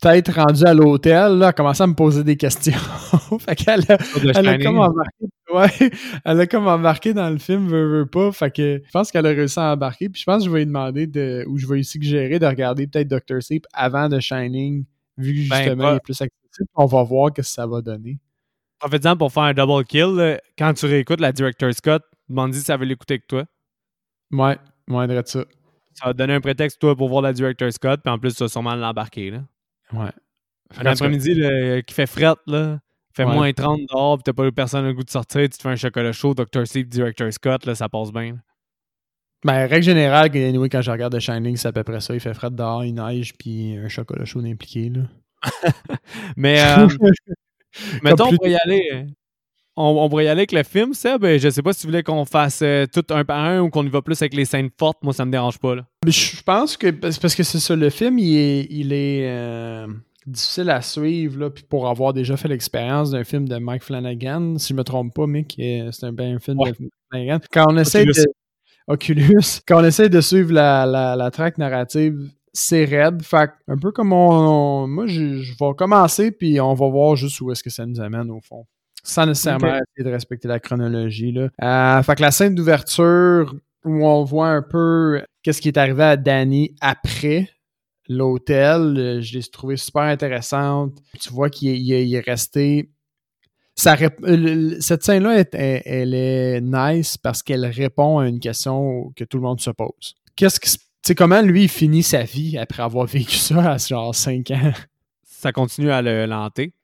peut-être 0.00 0.32
rendue 0.32 0.64
à 0.64 0.74
l'hôtel, 0.74 1.14
là, 1.14 1.32
elle 1.34 1.42
a 1.44 1.52
commencé 1.52 1.82
à 1.82 1.86
me 1.86 1.94
poser 1.94 2.24
des 2.24 2.36
questions. 2.36 2.72
fait 3.40 3.54
qu'elle 3.56 3.80
a, 3.90 3.98
elle 4.34 4.48
a 4.48 4.58
comme 4.58 4.78
embarqué, 4.78 5.26
ouais, 5.52 5.90
elle 6.24 6.40
a 6.40 6.46
comme 6.46 6.66
embarqué 6.66 7.12
dans 7.14 7.30
le 7.30 7.38
film, 7.38 7.68
veut, 7.68 7.98
veut 8.00 8.06
pas. 8.06 8.32
Fait 8.32 8.50
que 8.50 8.82
je 8.84 8.90
pense 8.90 9.10
qu'elle 9.10 9.26
a 9.26 9.30
réussi 9.30 9.58
à 9.58 9.72
embarquer. 9.72 10.08
Puis 10.08 10.20
je 10.20 10.24
pense 10.24 10.42
que 10.42 10.44
je 10.48 10.50
vais 10.52 10.60
lui 10.60 10.66
demander 10.66 11.06
de, 11.06 11.44
ou 11.48 11.58
je 11.58 11.66
vais 11.66 11.76
lui 11.76 11.84
suggérer 11.84 12.38
de 12.38 12.46
regarder 12.46 12.86
peut-être 12.86 13.08
Doctor 13.08 13.42
Sleep 13.42 13.66
avant 13.72 14.08
The 14.08 14.20
Shining, 14.20 14.84
vu 15.16 15.32
que 15.44 15.48
Ben, 15.50 15.56
justement 15.56 15.82
pas- 15.84 15.92
il 15.92 15.96
est 15.96 16.00
plus 16.00 16.20
accessible. 16.20 16.68
On 16.74 16.86
va 16.86 17.02
voir 17.02 17.28
ce 17.30 17.34
que 17.40 17.42
ça 17.46 17.66
va 17.66 17.80
donner. 17.80 18.18
Profite-en 18.78 19.16
pour 19.16 19.30
faire 19.32 19.42
un 19.44 19.54
double 19.54 19.84
kill. 19.84 20.14
là. 20.16 20.40
Quand 20.58 20.72
tu 20.74 20.86
réécoutes 20.86 21.20
la 21.20 21.32
Director's 21.32 21.80
Cut, 21.80 21.98
demande 22.28 22.54
si 22.54 22.60
ça 22.60 22.76
veut 22.76 22.86
l'écouter 22.86 23.18
que 23.18 23.26
toi. 23.26 23.44
Ouais, 24.32 24.56
ouais, 24.88 25.06
de 25.06 25.22
ça. 25.26 25.44
Ça 25.92 26.06
va 26.06 26.12
te 26.12 26.18
donner 26.18 26.34
un 26.34 26.40
prétexte, 26.40 26.80
toi, 26.80 26.96
pour 26.96 27.08
voir 27.08 27.20
la 27.22 27.32
Director's 27.32 27.76
Cut, 27.78 27.98
puis 28.02 28.12
en 28.12 28.18
plus, 28.18 28.34
tu 28.34 28.42
vas 28.42 28.48
sûrement 28.48 28.74
l'embarquer. 28.74 29.30
là. 29.32 29.40
Ouais. 29.92 30.10
Un 30.78 30.86
après-midi 30.86 31.34
là, 31.34 31.82
qui 31.82 31.94
fait 31.94 32.06
frette, 32.06 32.38
là, 32.46 32.78
fait 33.12 33.24
Ouais. 33.24 33.34
moins 33.34 33.52
30 33.52 33.80
dehors, 33.90 34.16
puis 34.18 34.22
t'as 34.24 34.32
pas 34.32 34.50
personne 34.52 34.84
le 34.84 34.94
goût 34.94 35.02
de 35.02 35.10
sortir, 35.10 35.42
tu 35.42 35.48
te 35.50 35.62
fais 35.62 35.68
un 35.68 35.76
chocolat 35.76 36.12
chaud, 36.12 36.34
Dr. 36.34 36.66
Sleep, 36.66 36.88
Director's 36.88 37.38
Cut, 37.38 37.66
là, 37.66 37.74
ça 37.74 37.88
passe 37.88 38.12
bien. 38.12 38.38
Ben, 39.44 39.66
règle 39.66 39.84
générale, 39.84 40.30
anyway, 40.34 40.68
quand 40.68 40.82
je 40.82 40.90
regarde 40.90 41.16
The 41.16 41.20
Shining, 41.20 41.56
c'est 41.56 41.68
à 41.68 41.72
peu 41.72 41.82
près 41.82 42.00
ça. 42.00 42.12
Il 42.12 42.20
fait 42.20 42.34
frais 42.34 42.50
dehors, 42.50 42.84
il 42.84 42.94
neige, 42.94 43.32
puis 43.38 43.74
un 43.76 43.88
chocolat 43.88 44.26
chaud 44.26 44.40
impliqué. 44.40 44.90
Là. 44.90 45.02
Mais 46.36 46.60
euh, 46.78 46.88
mettons, 48.02 48.30
pourrait 48.30 48.50
y 48.50 48.56
aller. 48.56 49.06
On, 49.82 50.02
on 50.04 50.08
pourrait 50.08 50.24
y 50.24 50.28
aller 50.28 50.40
avec 50.40 50.52
le 50.52 50.62
film, 50.62 50.92
Seb. 50.94 51.24
euh, 51.24 51.38
Je 51.38 51.48
sais 51.48 51.62
pas 51.62 51.72
si 51.72 51.80
tu 51.80 51.86
voulais 51.86 52.02
qu'on 52.02 52.24
fasse 52.24 52.60
euh, 52.62 52.86
tout 52.92 53.04
un 53.10 53.24
par 53.24 53.44
un 53.44 53.60
ou 53.60 53.70
qu'on 53.70 53.84
y 53.84 53.88
va 53.88 54.02
plus 54.02 54.20
avec 54.22 54.34
les 54.34 54.44
scènes 54.44 54.70
fortes. 54.78 54.98
Moi, 55.02 55.12
ça 55.12 55.24
me 55.24 55.30
dérange 55.30 55.58
pas. 55.58 55.74
Là. 55.74 55.82
Je 56.06 56.42
pense 56.42 56.76
que 56.76 56.88
c'est 56.88 57.20
parce 57.20 57.34
que 57.34 57.42
c'est 57.42 57.58
ça, 57.58 57.74
le 57.76 57.90
film, 57.90 58.18
il 58.18 58.36
est, 58.36 58.66
il 58.70 58.92
est 58.92 59.28
euh, 59.28 59.86
difficile 60.26 60.70
à 60.70 60.82
suivre, 60.82 61.38
là, 61.40 61.50
puis 61.50 61.64
pour 61.68 61.88
avoir 61.88 62.12
déjà 62.12 62.36
fait 62.36 62.48
l'expérience 62.48 63.10
d'un 63.10 63.24
film 63.24 63.48
de 63.48 63.56
Mike 63.56 63.82
Flanagan, 63.82 64.58
si 64.58 64.68
je 64.68 64.74
me 64.74 64.84
trompe 64.84 65.14
pas, 65.14 65.26
Mick, 65.26 65.54
c'est 65.56 66.04
un, 66.04 66.14
un 66.18 66.38
film 66.38 66.58
Ouais. 66.58 66.72
de 66.72 66.76
Flanagan. 67.10 67.38
Quand 67.52 67.66
on 67.70 67.76
essaie 67.78 68.04
de 68.04 68.12
Oculus, 68.86 69.60
quand 69.68 69.80
on 69.80 69.84
essaie 69.84 70.08
de 70.08 70.20
suivre 70.20 70.52
la, 70.52 70.86
la, 70.86 71.16
la 71.16 71.30
track 71.30 71.58
narrative, 71.58 72.16
c'est 72.52 72.84
raide. 72.84 73.22
Fait 73.22 73.50
un 73.68 73.76
peu 73.78 73.92
comme 73.92 74.12
on, 74.12 74.30
on- 74.82 74.88
moi, 74.88 75.06
je, 75.06 75.38
je 75.38 75.52
vais 75.52 75.74
commencer, 75.76 76.32
puis 76.32 76.60
on 76.60 76.74
va 76.74 76.88
voir 76.88 77.16
juste 77.16 77.40
où 77.40 77.50
est-ce 77.52 77.62
que 77.62 77.70
ça 77.70 77.86
nous 77.86 78.00
amène 78.00 78.30
au 78.30 78.40
fond. 78.40 78.66
Sans 79.02 79.26
nécessairement 79.26 79.68
essayer 79.68 80.04
de 80.04 80.10
respecter 80.10 80.48
la 80.48 80.60
chronologie. 80.60 81.32
Là. 81.32 81.48
Euh, 81.62 82.02
fait 82.02 82.14
que 82.16 82.22
la 82.22 82.30
scène 82.30 82.54
d'ouverture, 82.54 83.54
où 83.84 84.06
on 84.06 84.24
voit 84.24 84.48
un 84.48 84.62
peu 84.62 85.22
qu'est-ce 85.42 85.60
qui 85.60 85.68
est 85.68 85.78
arrivé 85.78 86.02
à 86.02 86.16
Danny 86.16 86.74
après 86.80 87.48
l'hôtel. 88.08 88.96
Euh, 88.98 89.20
je 89.20 89.38
l'ai 89.38 89.44
trouvé 89.44 89.76
super 89.76 90.02
intéressante. 90.02 90.98
Tu 91.18 91.30
vois 91.30 91.48
qu'il 91.48 91.92
est, 91.92 92.20
resté. 92.20 92.90
cette 93.76 95.02
scène-là, 95.02 95.44
elle, 95.52 96.14
est 96.14 96.60
nice 96.60 97.16
parce 97.16 97.42
qu'elle 97.42 97.66
répond 97.66 98.18
à 98.18 98.28
une 98.28 98.40
question 98.40 99.12
que 99.16 99.24
tout 99.24 99.38
le 99.38 99.44
monde 99.44 99.60
se 99.60 99.70
pose. 99.70 100.16
Qu'est-ce 100.36 100.58
comment 101.14 101.42
lui 101.42 101.64
il 101.64 101.68
finit 101.68 102.02
sa 102.02 102.22
vie 102.22 102.58
après 102.58 102.82
avoir 102.82 103.06
vécu 103.06 103.36
ça 103.36 103.72
à 103.72 103.78
genre 103.78 104.14
5 104.14 104.50
ans? 104.50 104.72
Ça 105.24 105.52
continue 105.52 105.90
à 105.90 106.02
le 106.02 106.30
hanter 106.30 106.74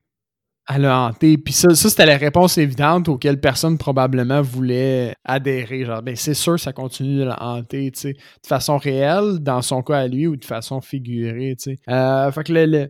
à 0.66 0.78
le 0.78 0.90
hanter. 0.90 1.38
Puis 1.38 1.54
ça, 1.54 1.74
ça 1.74 1.88
c'était 1.88 2.06
la 2.06 2.16
réponse 2.16 2.58
évidente 2.58 3.08
auquel 3.08 3.40
personne 3.40 3.78
probablement 3.78 4.42
voulait 4.42 5.14
adhérer. 5.24 5.84
Genre, 5.84 6.02
ben 6.02 6.16
c'est 6.16 6.34
sûr, 6.34 6.58
ça 6.58 6.72
continue 6.72 7.18
de 7.20 7.24
le 7.24 7.34
hanter, 7.38 7.90
tu 7.92 8.00
sais, 8.00 8.12
de 8.12 8.46
façon 8.46 8.76
réelle, 8.76 9.38
dans 9.40 9.62
son 9.62 9.82
cas 9.82 9.98
à 9.98 10.08
lui, 10.08 10.26
ou 10.26 10.36
de 10.36 10.44
façon 10.44 10.80
figurée, 10.80 11.54
tu 11.58 11.72
sais. 11.72 11.78
Euh, 11.88 12.30
fait 12.32 12.44
que 12.44 12.52
le, 12.52 12.88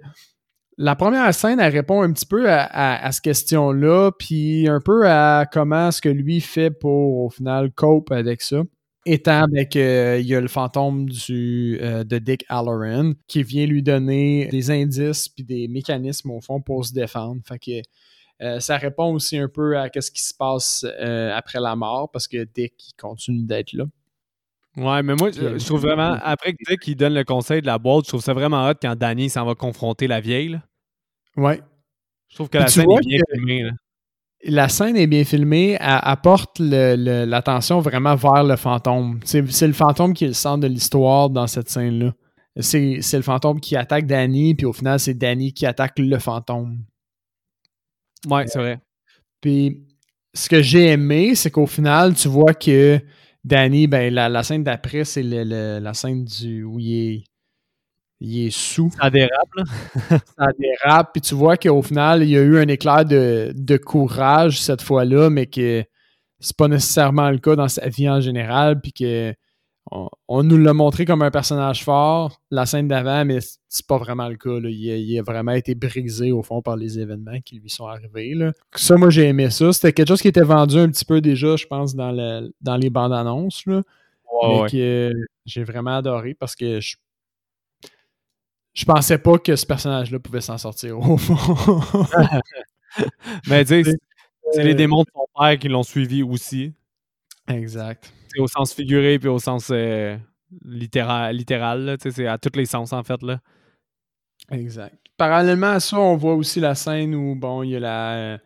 la 0.79 0.97
première 0.97 1.33
scène, 1.35 1.61
elle 1.61 1.73
répond 1.73 2.03
un 2.03 2.13
petit 2.13 2.27
peu 2.27 2.51
à, 2.51 2.65
à, 2.65 3.13
cette 3.13 3.25
question-là, 3.25 4.11
puis 4.19 4.69
un 4.69 4.81
peu 4.81 5.07
à 5.07 5.47
comment 5.51 5.89
est-ce 5.89 6.01
que 6.01 6.09
lui 6.09 6.41
fait 6.41 6.71
pour, 6.71 7.25
au 7.25 7.31
final, 7.31 7.71
cope 7.73 8.11
avec 8.11 8.43
ça 8.43 8.63
étant 9.07 9.47
ben, 9.49 9.67
qu'il 9.67 10.27
y 10.27 10.35
a 10.35 10.41
le 10.41 10.49
fantôme 10.49 11.09
du, 11.09 11.79
euh, 11.81 12.05
de 12.05 12.19
Dick 12.19 12.45
Halloran 12.49 13.13
qui 13.29 13.43
vient 13.43 13.65
lui 13.65 13.83
donner 13.83 14.49
des 14.49 14.71
indices 14.71 15.29
puis 15.29 15.45
des 15.45 15.69
mécanismes 15.69 16.33
au 16.33 16.41
fond 16.41 16.61
pour 16.61 16.85
se 16.85 16.93
défendre. 16.93 17.41
Fait 17.47 17.59
que 17.59 18.45
euh, 18.45 18.61
ça 18.61 18.77
répond 18.77 19.15
aussi 19.15 19.39
un 19.39 19.49
peu 19.49 19.79
à 19.79 19.89
ce 19.99 20.11
qui 20.11 20.23
se 20.23 20.35
passe 20.35 20.85
euh, 20.85 21.33
après 21.33 21.61
la 21.61 21.77
mort 21.77 22.11
parce 22.11 22.29
que 22.29 22.45
Dick 22.45 22.75
continue 23.01 23.47
d'être 23.47 23.73
là. 23.73 23.85
Ouais, 24.77 25.03
mais 25.03 25.15
moi, 25.15 25.31
je, 25.31 25.65
trouve 25.65 25.81
vraiment, 25.81 26.19
après 26.23 26.53
que 26.53 26.59
Dick 26.69 26.87
il 26.87 26.97
donne 26.97 27.15
le 27.15 27.25
conseil 27.25 27.63
de 27.63 27.67
la 27.67 27.79
boîte, 27.79 28.05
je 28.05 28.09
trouve 28.11 28.21
ça 28.21 28.35
vraiment 28.35 28.69
hot 28.69 28.75
quand 28.83 28.95
Danny 28.95 29.31
s'en 29.31 29.47
va 29.47 29.55
confronter 29.55 30.07
la 30.07 30.21
vieille. 30.21 30.51
Là. 30.51 30.63
Ouais. 31.37 31.63
Je 32.29 32.35
trouve 32.35 32.51
que 32.51 32.59
la 32.59 32.67
scène 32.67 32.91
est 32.91 33.07
bien 33.07 33.21
filmée. 33.33 33.63
Là 33.63 33.71
la 34.45 34.69
scène 34.69 34.97
est 34.97 35.07
bien 35.07 35.25
filmée, 35.25 35.73
elle 35.81 35.99
apporte 36.03 36.59
l'attention 36.59 37.81
vraiment 37.81 38.15
vers 38.15 38.45
le 38.45 38.57
fantôme. 38.57 39.21
C'est 39.25 39.67
le 39.67 39.73
fantôme 39.73 40.15
qui 40.15 40.25
est 40.25 40.29
le 40.29 40.35
centre 40.35 40.61
de 40.61 40.67
l'histoire 40.69 41.31
dans 41.31 41.47
cette 41.47 41.69
scène-là. 41.69 42.13
C'est 42.59 43.01
le 43.13 43.23
fantôme 43.23 43.61
qui 43.61 43.77
attaque 43.77 44.07
Danny, 44.07 44.55
puis 44.55 44.67
au 44.67 44.73
final, 44.73 44.99
c'est 44.99 45.15
Danny 45.15 45.53
qui 45.53 45.67
attaque 45.67 45.99
le 45.99 46.19
fantôme. 46.19 46.85
Ouais, 48.29 48.47
c'est 48.47 48.59
vrai. 48.59 48.81
Puis 49.41 49.85
ce 50.35 50.49
que 50.49 50.63
j'ai 50.63 50.87
aimé, 50.89 51.35
c'est 51.35 51.51
qu'au 51.51 51.67
final, 51.67 52.15
tu 52.15 52.29
vois 52.29 52.55
que 52.55 53.01
Danny, 53.45 53.87
ben, 53.87 54.13
la, 54.13 54.43
scène 54.43 54.65
d'après, 54.65 55.05
c'est 55.05 55.23
la 55.23 55.95
scène 55.95 56.25
du, 56.25 56.65
où 56.65 56.79
il 56.79 56.93
est 56.95 57.25
il 58.21 58.47
est 58.47 58.51
sous. 58.51 58.91
Ça 59.01 59.11
dérape, 59.11 59.55
là. 59.55 59.65
ça 60.39 60.47
dérape. 60.59 61.11
Puis 61.13 61.21
tu 61.21 61.35
vois 61.35 61.57
qu'au 61.57 61.83
final, 61.83 62.23
il 62.23 62.31
y 62.31 62.37
a 62.37 62.41
eu 62.41 62.59
un 62.59 62.69
éclair 62.69 63.05
de, 63.05 63.77
courage 63.77 64.61
cette 64.61 64.83
fois-là, 64.83 65.31
mais 65.31 65.47
que 65.47 65.85
c'est 66.41 66.57
pas 66.57 66.69
nécessairement 66.69 67.31
le 67.31 67.39
cas 67.39 67.57
dans 67.57 67.69
sa 67.69 67.89
vie 67.89 68.09
en 68.09 68.21
général. 68.21 68.81
Puis 68.81 68.93
que 68.93 69.35
on, 70.29 70.43
nous 70.43 70.59
l'a 70.59 70.73
montré 70.73 71.05
comme 71.05 71.23
un 71.23 71.31
personnage 71.31 71.85
fort, 71.85 72.41
la 72.51 72.67
scène 72.67 72.89
d'avant, 72.89 73.25
mais 73.25 73.39
c'est 73.69 73.87
pas 73.87 73.99
vraiment 73.99 74.29
le 74.29 74.37
cas. 74.37 74.59
Il, 74.69 75.19
a, 75.19 75.23
vraiment 75.23 75.53
été 75.53 75.77
brisé 75.77 76.33
au 76.33 76.43
fond 76.43 76.61
par 76.61 76.77
les 76.77 76.99
événements 76.99 77.41
qui 77.45 77.61
lui 77.61 77.71
sont 77.71 77.87
arrivés. 77.87 78.35
Là. 78.35 78.51
Ça, 78.75 78.97
moi, 78.97 79.11
j'ai 79.11 79.27
aimé 79.27 79.49
ça. 79.51 79.73
C'était 79.73 79.93
quelque 79.93 80.09
chose 80.09 80.23
qui 80.23 80.29
était 80.29 80.43
vendu 80.43 80.79
un 80.79 80.89
petit 80.89 81.05
peu 81.05 81.21
déjà, 81.21 81.55
je 81.55 81.67
pense, 81.67 81.95
dans, 81.95 82.11
le, 82.11 82.53
dans 82.61 82.77
les 82.77 82.91
bandes 82.91 83.13
annonces. 83.13 83.65
Là. 83.67 83.83
mais 84.43 84.69
que 84.69 85.13
j'ai 85.45 85.63
vraiment 85.63 85.99
adoré 85.99 86.35
parce 86.35 86.57
que 86.57 86.81
je 86.81 86.97
je 88.77 88.85
pensais 88.85 89.19
pas 89.19 89.39
que 89.39 89.57
ce 89.57 89.65
personnage-là 89.65 90.19
pouvait 90.19 90.43
s'en 90.43 90.59
sortir 90.59 90.99
au 90.99 91.17
fond. 91.17 91.37
Mais 93.49 93.65
tu 93.65 93.83
sais, 93.83 93.97
c'est 94.53 94.63
les 94.63 94.75
démons 94.75 95.03
de 95.03 95.09
son 95.15 95.27
père 95.35 95.59
qui 95.59 95.69
l'ont 95.69 95.83
suivi 95.83 96.23
aussi. 96.23 96.75
Exact. 97.49 98.13
C'est 98.29 98.41
au 98.41 98.47
sens 98.47 98.75
figuré 98.75 99.19
puis 99.19 99.29
au 99.29 99.39
sens 99.39 99.71
euh, 99.73 100.17
littéral, 100.63 101.35
littéral 101.35 101.97
c'est 101.99 102.27
à 102.27 102.37
tous 102.37 102.57
les 102.57 102.67
sens 102.67 102.93
en 102.93 103.03
fait. 103.03 103.23
Là. 103.23 103.41
Exact. 104.51 104.95
Parallèlement 105.17 105.71
à 105.71 105.81
ça, 105.81 105.99
on 105.99 106.17
voit 106.17 106.35
aussi 106.35 106.61
la 106.61 106.75
scène 106.75 107.15
où 107.15 107.35
bon, 107.35 107.63
il 107.63 107.71
y 107.71 107.77
a 107.77 107.81
la, 107.81 108.39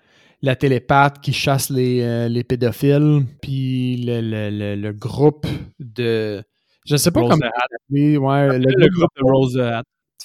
la 0.42 0.54
télépathe 0.54 1.20
qui 1.20 1.32
chasse 1.32 1.70
les, 1.70 2.02
euh, 2.02 2.28
les 2.28 2.44
pédophiles, 2.44 3.26
puis 3.42 3.96
le, 3.96 4.20
le, 4.20 4.76
le, 4.76 4.92
groupe 4.92 5.48
de. 5.80 6.44
Je 6.86 6.96
sais 6.96 7.10
pas 7.10 7.22
comment. 7.22 7.50
Ouais, 7.90 8.58
le, 8.58 8.88
groupe 8.90 9.10
de 9.16 9.24
Rose 9.24 9.60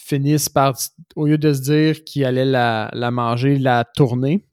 finissent 0.06 0.50
par, 0.50 0.76
au 1.16 1.26
lieu 1.26 1.40
de 1.40 1.52
se 1.52 1.62
dire 1.62 2.04
qu'ils 2.04 2.26
allaient 2.26 2.46
la, 2.46 3.12
manger, 3.12 3.58
la 3.58 3.84
tourner. 3.84 4.46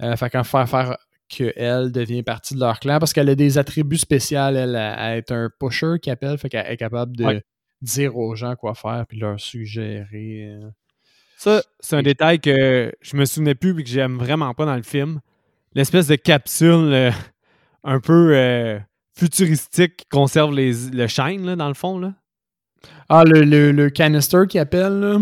Euh, 0.00 0.14
fait 0.16 0.30
qu'en 0.30 0.44
faire 0.44 0.68
faire 0.68 0.96
qu'elle 1.28 1.92
devient 1.92 2.22
partie 2.22 2.54
de 2.54 2.60
leur 2.60 2.78
clan 2.78 2.98
parce 2.98 3.12
qu'elle 3.12 3.28
a 3.28 3.34
des 3.34 3.58
attributs 3.58 3.98
spéciaux, 3.98 4.38
elle, 4.38 4.76
à, 4.76 5.16
être 5.16 5.32
un 5.32 5.50
pusher 5.58 5.96
qui 6.00 6.10
appelle, 6.10 6.38
fait 6.38 6.48
qu'elle 6.48 6.66
est 6.66 6.76
capable 6.76 7.16
de 7.16 7.42
dire 7.82 8.16
aux 8.16 8.34
gens 8.36 8.54
quoi 8.56 8.74
faire 8.74 9.04
puis 9.08 9.18
leur 9.18 9.40
suggérer. 9.40 10.48
Euh. 10.48 10.70
Ça, 11.36 11.62
c'est 11.80 11.96
un 11.96 12.02
détail 12.02 12.38
que 12.40 12.92
je 13.00 13.16
me 13.16 13.24
souvenais 13.24 13.54
plus 13.54 13.78
et 13.78 13.82
que 13.82 13.90
j'aime 13.90 14.18
vraiment 14.18 14.54
pas 14.54 14.66
dans 14.66 14.76
le 14.76 14.82
film. 14.82 15.20
L'espèce 15.74 16.06
de 16.06 16.16
capsule 16.16 16.92
euh, 16.92 17.10
un 17.84 17.98
peu 17.98 18.80
futuristique 19.16 19.96
qui 19.96 20.06
conserve 20.06 20.54
les, 20.54 20.90
le 20.92 21.06
shine, 21.08 21.44
là, 21.44 21.56
dans 21.56 21.68
le 21.68 21.74
fond. 21.74 21.98
Là. 21.98 22.14
Ah, 23.08 23.24
le, 23.24 23.72
le, 23.72 23.90
canister 23.90 24.44
qui 24.48 24.58
appelle, 24.58 25.00
là? 25.00 25.18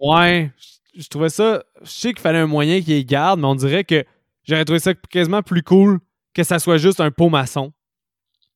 Ouais, 0.00 0.50
je, 0.96 1.08
trouvais 1.08 1.28
ça. 1.28 1.62
Je 1.82 1.90
sais 1.90 2.12
qu'il 2.12 2.20
fallait 2.20 2.38
un 2.38 2.46
moyen 2.46 2.80
qui 2.80 2.90
les 2.90 3.04
garde, 3.04 3.40
mais 3.40 3.46
on 3.46 3.54
dirait 3.54 3.84
que 3.84 4.04
j'aurais 4.44 4.64
trouvé 4.64 4.80
ça 4.80 4.94
quasiment 4.94 5.42
plus 5.42 5.62
cool 5.62 5.98
que 6.34 6.42
ça 6.42 6.58
soit 6.58 6.78
juste 6.78 7.00
un 7.00 7.10
pot 7.10 7.28
maçon. 7.28 7.72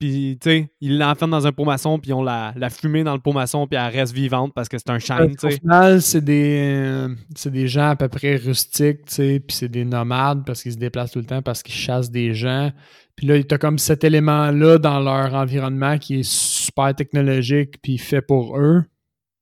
Puis, 0.03 0.37
tu 0.41 0.51
sais, 0.51 0.69
ils 0.81 0.99
l'enferment 0.99 1.37
dans 1.37 1.47
un 1.47 1.53
pot 1.53 1.65
maçon, 1.65 1.97
puis 2.01 2.13
on 2.13 2.25
la, 2.25 2.53
la 2.57 2.71
fumée 2.71 3.05
dans 3.05 3.15
le 3.15 3.21
pot 3.21 3.33
maçon, 3.33 3.69
puis 3.69 3.79
elle 3.79 3.93
reste 3.93 4.13
vivante 4.13 4.53
parce 4.53 4.69
que 4.69 4.77
c'est 4.77 4.91
un 4.91 4.99
tu 4.99 5.07
sais. 5.07 5.47
Au 5.47 5.51
final, 5.51 6.03
c'est 6.03 6.25
des, 6.25 6.75
euh, 6.75 7.15
des 7.47 7.69
gens 7.69 7.91
à 7.91 7.95
peu 7.95 8.09
près 8.09 8.35
rustiques, 8.35 9.05
tu 9.07 9.15
sais, 9.15 9.39
puis 9.39 9.57
c'est 9.57 9.69
des 9.69 9.85
nomades 9.85 10.45
parce 10.45 10.65
qu'ils 10.65 10.73
se 10.73 10.77
déplacent 10.77 11.13
tout 11.13 11.21
le 11.21 11.25
temps, 11.25 11.41
parce 11.41 11.63
qu'ils 11.63 11.77
chassent 11.77 12.11
des 12.11 12.35
gens. 12.35 12.73
Puis 13.15 13.29
là, 13.29 13.41
tu 13.41 13.55
as 13.55 13.59
comme 13.59 13.79
cet 13.79 14.03
élément-là 14.03 14.79
dans 14.79 14.99
leur 14.99 15.35
environnement 15.35 15.97
qui 15.99 16.19
est 16.19 16.29
super 16.29 16.97
technologique 16.97 17.81
puis 17.81 17.97
fait 17.97 18.23
pour 18.23 18.59
eux. 18.59 18.83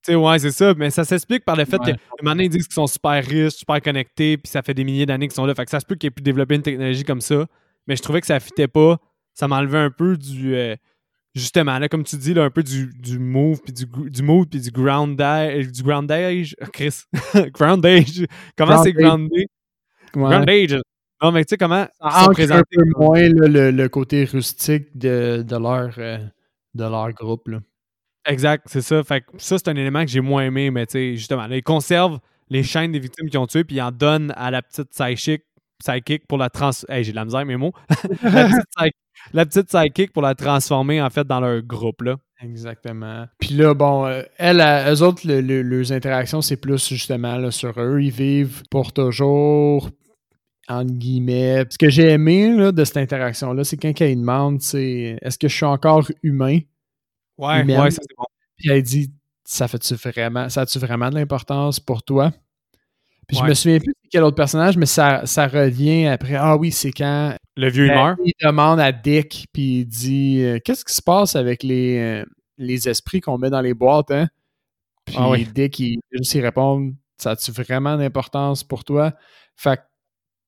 Tu 0.05 0.11
sais, 0.11 0.15
ouais, 0.15 0.37
c'est 0.37 0.51
ça. 0.51 0.75
Mais 0.77 0.91
ça 0.91 1.05
s'explique 1.05 1.43
par 1.43 1.55
le 1.55 1.65
fait 1.65 1.79
que, 1.79 1.91
maintenant, 2.21 2.43
ils 2.43 2.49
disent 2.49 2.67
qu'ils 2.67 2.75
sont 2.75 2.85
super 2.85 3.25
riches, 3.25 3.53
super 3.53 3.81
connectés, 3.81 4.37
puis 4.37 4.51
ça 4.51 4.61
fait 4.61 4.75
des 4.75 4.83
milliers 4.83 5.07
d'années 5.07 5.27
qu'ils 5.27 5.33
sont 5.33 5.47
là. 5.47 5.55
Fait 5.55 5.65
que 5.65 5.71
ça 5.71 5.79
se 5.79 5.87
peut 5.87 5.95
qu'ils 5.95 6.09
aient 6.09 6.11
pu 6.11 6.21
développer 6.21 6.53
une 6.53 6.61
technologie 6.61 7.03
comme 7.03 7.21
ça. 7.21 7.47
Mais 7.87 7.95
je 7.95 8.03
trouvais 8.03 8.21
que 8.21 8.27
ça 8.27 8.39
fitait 8.39 8.67
pas. 8.67 8.99
Ça 9.33 9.47
m'enlevait 9.47 9.79
un 9.79 9.91
peu 9.91 10.17
du. 10.17 10.55
Euh, 10.55 10.75
justement, 11.35 11.79
là, 11.79 11.89
comme 11.89 12.03
tu 12.03 12.17
dis, 12.17 12.33
là, 12.33 12.43
un 12.43 12.49
peu 12.49 12.63
du, 12.63 12.91
du 12.93 13.19
move, 13.19 13.61
puis 13.61 13.73
du, 13.73 13.85
du 14.09 14.23
move, 14.23 14.47
puis 14.47 14.59
du 14.59 14.71
groundage. 14.71 15.71
Du 15.71 15.83
groundage. 15.83 16.55
Chris. 16.73 17.03
groundage. 17.53 18.25
Comment 18.57 18.83
c'est 18.83 18.93
groundé? 18.93 19.47
Groundage. 20.13 20.77
Non, 21.21 21.31
mais 21.31 21.45
tu 21.45 21.49
sais 21.49 21.57
comment 21.57 21.87
ça 21.99 22.29
un 22.29 22.63
peu 22.63 22.83
moins 22.97 23.29
le, 23.29 23.87
côté 23.87 24.23
rustique 24.23 24.97
de, 24.97 25.43
de 25.47 25.55
leur, 25.55 25.93
euh, 25.99 26.17
de 26.73 26.83
leur 26.83 27.11
groupe. 27.13 27.47
Là. 27.47 27.59
Exact, 28.25 28.65
c'est 28.67 28.81
ça. 28.81 29.03
Fait 29.03 29.23
ça, 29.37 29.57
c'est 29.57 29.67
un 29.69 29.75
élément 29.75 30.03
que 30.03 30.11
j'ai 30.11 30.21
moins 30.21 30.43
aimé, 30.43 30.71
mais 30.71 30.85
tu 30.85 30.93
sais, 30.93 31.15
justement, 31.15 31.45
ils 31.45 31.63
conservent 31.63 32.19
les 32.49 32.63
chaînes 32.63 32.91
des 32.91 32.99
victimes 32.99 33.29
qui 33.29 33.37
ont 33.37 33.47
tué, 33.47 33.63
puis 33.63 33.77
ils 33.77 33.81
en 33.81 33.91
donnent 33.91 34.33
à 34.35 34.51
la 34.51 34.61
petite 34.61 34.89
psychic, 34.89 35.43
psychic 35.79 36.27
pour 36.27 36.37
la 36.37 36.49
trans... 36.49 36.71
Hey, 36.89 37.03
j'ai 37.03 37.11
de 37.11 37.15
la 37.15 37.25
misère, 37.25 37.45
mes 37.45 37.55
mots. 37.55 37.73
la, 38.23 38.45
petite 38.47 38.65
psychic 39.65 40.11
pour 40.13 40.21
la 40.21 40.35
transformer, 40.35 41.01
en 41.01 41.09
fait, 41.09 41.25
dans 41.25 41.39
leur 41.39 41.61
groupe, 41.61 42.01
là. 42.01 42.17
Exactement. 42.41 43.27
Puis 43.39 43.53
là, 43.55 43.73
bon, 43.73 44.05
euh, 44.07 44.23
elles, 44.37 44.61
eux 44.91 45.03
autres, 45.03 45.21
leurs 45.27 45.91
interactions, 45.91 46.41
c'est 46.41 46.57
plus 46.57 46.87
justement 46.87 47.37
là, 47.37 47.51
sur 47.51 47.79
eux. 47.79 48.01
Ils 48.01 48.11
vivent 48.11 48.63
pour 48.71 48.93
toujours, 48.93 49.89
entre 50.67 50.91
guillemets. 50.91 51.65
Ce 51.69 51.77
que 51.77 51.89
j'ai 51.89 52.09
aimé 52.09 52.71
de 52.71 52.83
cette 52.83 52.97
interaction-là, 52.97 53.63
c'est 53.63 53.77
quand 53.77 53.93
elle 54.01 54.19
demande, 54.19 54.61
c'est 54.61 55.17
est-ce 55.21 55.37
que 55.37 55.47
je 55.47 55.55
suis 55.55 55.65
encore 55.65 56.07
humain? 56.23 56.59
Ouais, 57.37 57.63
ouais, 57.63 57.91
ça 57.91 58.01
c'est 58.01 58.15
bon. 58.17 58.25
Puis 58.57 58.69
elle 58.71 58.83
dit 58.83 59.11
ça 59.43 59.67
fait-tu 59.67 59.95
vraiment, 59.95 60.49
ça 60.49 60.61
a-tu 60.61 60.79
vraiment 60.79 61.09
de 61.09 61.15
l'importance 61.15 61.79
pour 61.79 62.03
toi? 62.03 62.31
Puis 63.27 63.37
je 63.37 63.43
me 63.43 63.53
souviens 63.53 63.79
plus 63.79 63.93
de 63.93 64.09
quel 64.11 64.23
autre 64.23 64.35
personnage, 64.35 64.77
mais 64.77 64.85
ça, 64.85 65.25
ça 65.25 65.47
revient 65.47 66.07
après. 66.07 66.35
Ah 66.35 66.57
oui, 66.57 66.71
c'est 66.71 66.91
quand. 66.91 67.35
Le 67.61 67.69
vieux 67.69 67.87
meurt. 67.87 68.19
Il 68.25 68.33
demande 68.41 68.79
à 68.79 68.91
Dick, 68.91 69.47
puis 69.53 69.81
il 69.81 69.85
dit 69.85 70.41
euh, 70.41 70.57
Qu'est-ce 70.65 70.83
qui 70.83 70.95
se 70.95 71.01
passe 71.01 71.35
avec 71.35 71.61
les, 71.61 71.99
euh, 71.99 72.25
les 72.57 72.89
esprits 72.89 73.21
qu'on 73.21 73.37
met 73.37 73.51
dans 73.51 73.61
les 73.61 73.75
boîtes, 73.75 74.09
hein? 74.09 74.27
Puis 75.05 75.15
ah 75.19 75.31
Dick, 75.53 75.77
il, 75.77 75.99
juste 76.11 76.33
répond 76.33 76.91
Ça 77.19 77.31
a-tu 77.31 77.51
vraiment 77.51 77.97
d'importance 77.97 78.63
pour 78.63 78.83
toi? 78.83 79.13
Fait 79.55 79.79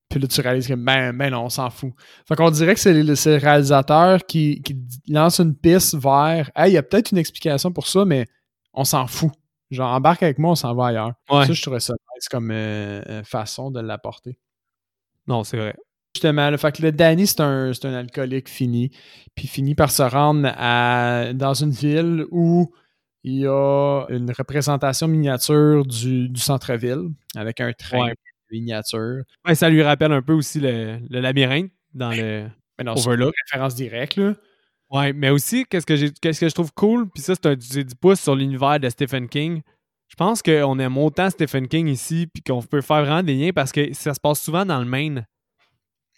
Puis 0.08 0.18
là, 0.18 0.26
tu 0.26 0.40
réalises 0.40 0.66
que, 0.66 0.74
ben, 0.74 1.16
ben 1.16 1.30
non, 1.30 1.44
on 1.44 1.48
s'en 1.50 1.70
fout. 1.70 1.92
Fait 2.26 2.34
qu'on 2.34 2.50
dirait 2.50 2.74
que 2.74 2.80
c'est 2.80 2.92
le, 2.92 3.38
réalisateur 3.38 4.26
qui, 4.26 4.60
qui, 4.62 4.76
lance 5.06 5.38
une 5.38 5.54
piste 5.54 5.94
vers, 5.94 6.50
hey, 6.56 6.72
il 6.72 6.74
y 6.74 6.78
a 6.78 6.82
peut-être 6.82 7.12
une 7.12 7.18
explication 7.18 7.70
pour 7.70 7.86
ça, 7.86 8.04
mais 8.04 8.26
on 8.72 8.82
s'en 8.82 9.06
fout. 9.06 9.30
Genre, 9.70 9.88
embarque 9.88 10.24
avec 10.24 10.38
moi, 10.38 10.50
on 10.50 10.56
s'en 10.56 10.74
va 10.74 10.88
ailleurs. 10.88 11.12
Ça, 11.30 11.52
je 11.52 11.62
trouvais 11.62 11.78
ça 11.78 11.94
nice 12.16 12.28
comme 12.28 12.50
euh, 12.50 13.22
façon 13.22 13.70
de 13.70 13.78
l'apporter. 13.78 14.36
Non, 15.28 15.44
c'est 15.44 15.58
vrai. 15.58 15.76
Justement, 16.14 16.50
le 16.50 16.56
fait 16.56 16.76
que 16.76 16.82
le 16.82 16.92
Danny, 16.92 17.26
c'est 17.26 17.40
un, 17.40 17.72
un, 17.82 17.94
alcoolique 17.94 18.48
fini, 18.48 18.90
puis 19.34 19.48
finit 19.48 19.74
par 19.74 19.90
se 19.90 20.02
rendre 20.02 20.48
à, 20.56 21.32
dans 21.34 21.54
une 21.54 21.70
ville 21.72 22.24
où 22.30 22.72
il 23.24 23.40
y 23.40 23.46
a 23.46 24.04
une 24.10 24.30
représentation 24.30 25.08
miniature 25.08 25.84
du, 25.84 26.28
du 26.28 26.40
centre-ville 26.40 27.08
avec 27.34 27.60
un 27.60 27.72
train 27.72 28.12
miniature. 28.50 29.22
Ouais, 29.46 29.54
ça 29.54 29.68
lui 29.68 29.82
rappelle 29.82 30.12
un 30.12 30.22
peu 30.22 30.34
aussi 30.34 30.60
le, 30.60 30.98
le 31.08 31.20
labyrinthe 31.20 31.72
dans 31.94 32.10
le 32.10 32.48
non, 32.82 32.92
Overlook. 32.92 33.34
référence 33.46 33.74
directe, 33.74 34.16
là. 34.16 34.34
Ouais, 34.90 35.12
mais 35.12 35.30
aussi, 35.30 35.64
qu'est-ce 35.64 35.86
que, 35.86 36.08
qu'est-ce 36.20 36.40
que 36.40 36.48
je 36.48 36.54
trouve 36.54 36.72
cool, 36.72 37.08
puis 37.08 37.22
ça, 37.22 37.34
c'est 37.34 37.46
un 37.46 37.56
du 37.56 37.94
pouce 38.00 38.20
sur 38.20 38.36
l'univers 38.36 38.78
de 38.78 38.88
Stephen 38.88 39.28
King. 39.28 39.62
Je 40.08 40.14
pense 40.16 40.42
qu'on 40.42 40.78
aime 40.78 40.98
autant 40.98 41.30
Stephen 41.30 41.66
King 41.66 41.88
ici, 41.88 42.28
puis 42.32 42.42
qu'on 42.42 42.62
peut 42.62 42.82
faire 42.82 43.00
vraiment 43.00 43.22
des 43.22 43.34
liens 43.34 43.50
parce 43.52 43.72
que 43.72 43.92
ça 43.94 44.14
se 44.14 44.20
passe 44.20 44.40
souvent 44.40 44.64
dans 44.64 44.78
le 44.78 44.84
Maine. 44.84 45.26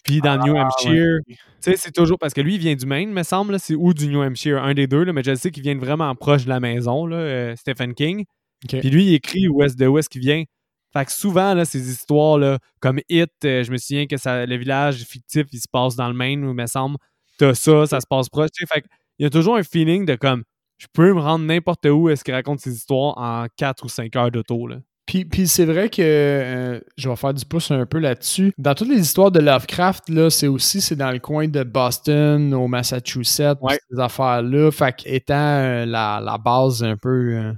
Puis 0.06 0.20
dans 0.20 0.38
New 0.38 0.56
ah, 0.56 0.66
Hampshire. 0.66 1.18
Tu 1.26 1.36
sais, 1.60 1.76
c'est 1.76 1.92
toujours 1.92 2.18
parce 2.18 2.32
que 2.32 2.40
lui, 2.40 2.54
il 2.54 2.60
vient 2.60 2.74
du 2.74 2.86
Maine, 2.86 3.12
me 3.12 3.22
semble, 3.22 3.58
c'est 3.58 3.74
ou 3.74 3.92
du 3.92 4.08
New 4.08 4.22
Hampshire, 4.22 4.62
un 4.62 4.74
des 4.74 4.86
deux, 4.86 5.04
là, 5.04 5.12
mais 5.12 5.22
je 5.24 5.34
sais 5.34 5.50
qu'il 5.50 5.62
vient 5.62 5.76
vraiment 5.76 6.14
proche 6.14 6.44
de 6.44 6.48
la 6.48 6.60
maison, 6.60 7.06
là, 7.06 7.16
euh, 7.16 7.56
Stephen 7.56 7.94
King. 7.94 8.24
Puis 8.68 8.90
lui, 8.90 9.06
il 9.06 9.14
écrit 9.14 9.48
où 9.48 9.62
est-ce 9.62 9.76
de 9.76 9.86
où 9.86 9.98
est-ce 9.98 10.08
qu'il 10.08 10.20
vient. 10.20 10.44
Fait 10.92 11.04
que 11.04 11.12
souvent, 11.12 11.54
là, 11.54 11.64
ces 11.64 11.90
histoires, 11.90 12.38
là, 12.38 12.58
comme 12.80 13.00
Hit, 13.08 13.30
euh, 13.44 13.64
je 13.64 13.70
me 13.70 13.76
souviens 13.76 14.06
que 14.06 14.16
ça, 14.16 14.46
le 14.46 14.56
village 14.56 15.02
fictif, 15.04 15.46
il 15.52 15.58
se 15.58 15.68
passe 15.70 15.96
dans 15.96 16.08
le 16.08 16.14
Maine, 16.14 16.42
il 16.48 16.54
me 16.54 16.66
semble. 16.66 16.96
T'as 17.38 17.54
ça, 17.54 17.86
ça 17.86 18.00
se 18.00 18.06
passe 18.06 18.28
proche. 18.28 18.48
Fait 18.56 18.82
il 19.18 19.24
y 19.24 19.26
a 19.26 19.30
toujours 19.30 19.56
un 19.56 19.62
feeling 19.62 20.06
de 20.06 20.14
comme 20.14 20.44
je 20.78 20.86
peux 20.92 21.12
me 21.12 21.20
rendre 21.20 21.44
n'importe 21.44 21.86
où 21.86 22.08
est-ce 22.08 22.22
qu'il 22.22 22.34
raconte 22.34 22.60
ses 22.60 22.74
histoires 22.74 23.16
en 23.16 23.46
4 23.56 23.84
ou 23.84 23.88
5 23.88 24.14
heures 24.16 24.30
d'auto. 24.30 24.68
Puis, 25.06 25.24
puis 25.24 25.46
c'est 25.46 25.64
vrai 25.64 25.88
que 25.88 26.02
euh, 26.02 26.80
je 26.96 27.08
vais 27.08 27.14
faire 27.14 27.32
du 27.32 27.44
pouce 27.44 27.70
un 27.70 27.86
peu 27.86 27.98
là-dessus. 27.98 28.52
Dans 28.58 28.74
toutes 28.74 28.88
les 28.88 28.98
histoires 28.98 29.30
de 29.30 29.38
Lovecraft, 29.38 30.08
là, 30.08 30.30
c'est 30.30 30.48
aussi 30.48 30.80
c'est 30.80 30.96
dans 30.96 31.12
le 31.12 31.20
coin 31.20 31.46
de 31.46 31.62
Boston, 31.62 32.52
au 32.52 32.66
Massachusetts, 32.66 33.58
ces 33.90 34.00
affaires-là. 34.00 34.70
Fait 34.72 34.92
qu'étant 34.96 35.34
euh, 35.34 35.86
la, 35.86 36.20
la, 36.20 36.38
base 36.38 36.82
un 36.82 36.96
peu 36.96 37.36
euh, 37.36 37.52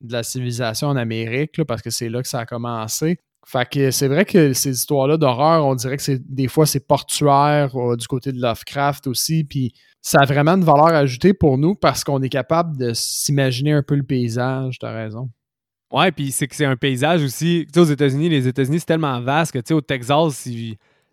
de 0.00 0.12
la 0.12 0.22
civilisation 0.22 0.86
en 0.86 0.96
Amérique, 0.96 1.64
parce 1.64 1.82
que 1.82 1.90
c'est 1.90 2.08
là 2.08 2.22
que 2.22 2.28
ça 2.28 2.40
a 2.40 2.46
commencé. 2.46 3.18
Fait 3.44 3.68
que 3.68 3.90
c'est 3.90 4.08
vrai 4.08 4.24
que 4.24 4.52
ces 4.52 4.70
histoires-là 4.70 5.16
d'horreur, 5.16 5.66
on 5.66 5.74
dirait 5.74 5.96
que 5.96 6.02
c'est 6.02 6.20
des 6.32 6.48
fois 6.48 6.66
c'est 6.66 6.86
portuaire 6.86 7.70
du 7.96 8.06
côté 8.06 8.32
de 8.32 8.40
Lovecraft 8.40 9.08
aussi. 9.08 9.44
Puis 9.44 9.72
ça 10.02 10.20
a 10.20 10.24
vraiment 10.24 10.52
une 10.52 10.64
valeur 10.64 10.94
ajoutée 10.94 11.32
pour 11.32 11.58
nous 11.58 11.74
parce 11.74 12.04
qu'on 12.04 12.22
est 12.22 12.28
capable 12.28 12.76
de 12.76 12.92
s'imaginer 12.92 13.72
un 13.72 13.82
peu 13.82 13.96
le 13.96 14.02
paysage, 14.04 14.78
t'as 14.80 14.92
raison. 14.92 15.30
Ouais, 15.90 16.10
puis 16.10 16.32
c'est 16.32 16.48
que 16.48 16.56
c'est 16.56 16.64
un 16.64 16.76
paysage 16.76 17.22
aussi. 17.22 17.64
Tu 17.66 17.74
sais, 17.74 17.80
aux 17.80 17.84
États-Unis, 17.84 18.28
les 18.28 18.48
États-Unis, 18.48 18.80
c'est 18.80 18.86
tellement 18.86 19.20
vaste 19.20 19.52
que, 19.52 19.58
tu 19.58 19.68
sais, 19.68 19.74
au 19.74 19.80
Texas, 19.80 20.48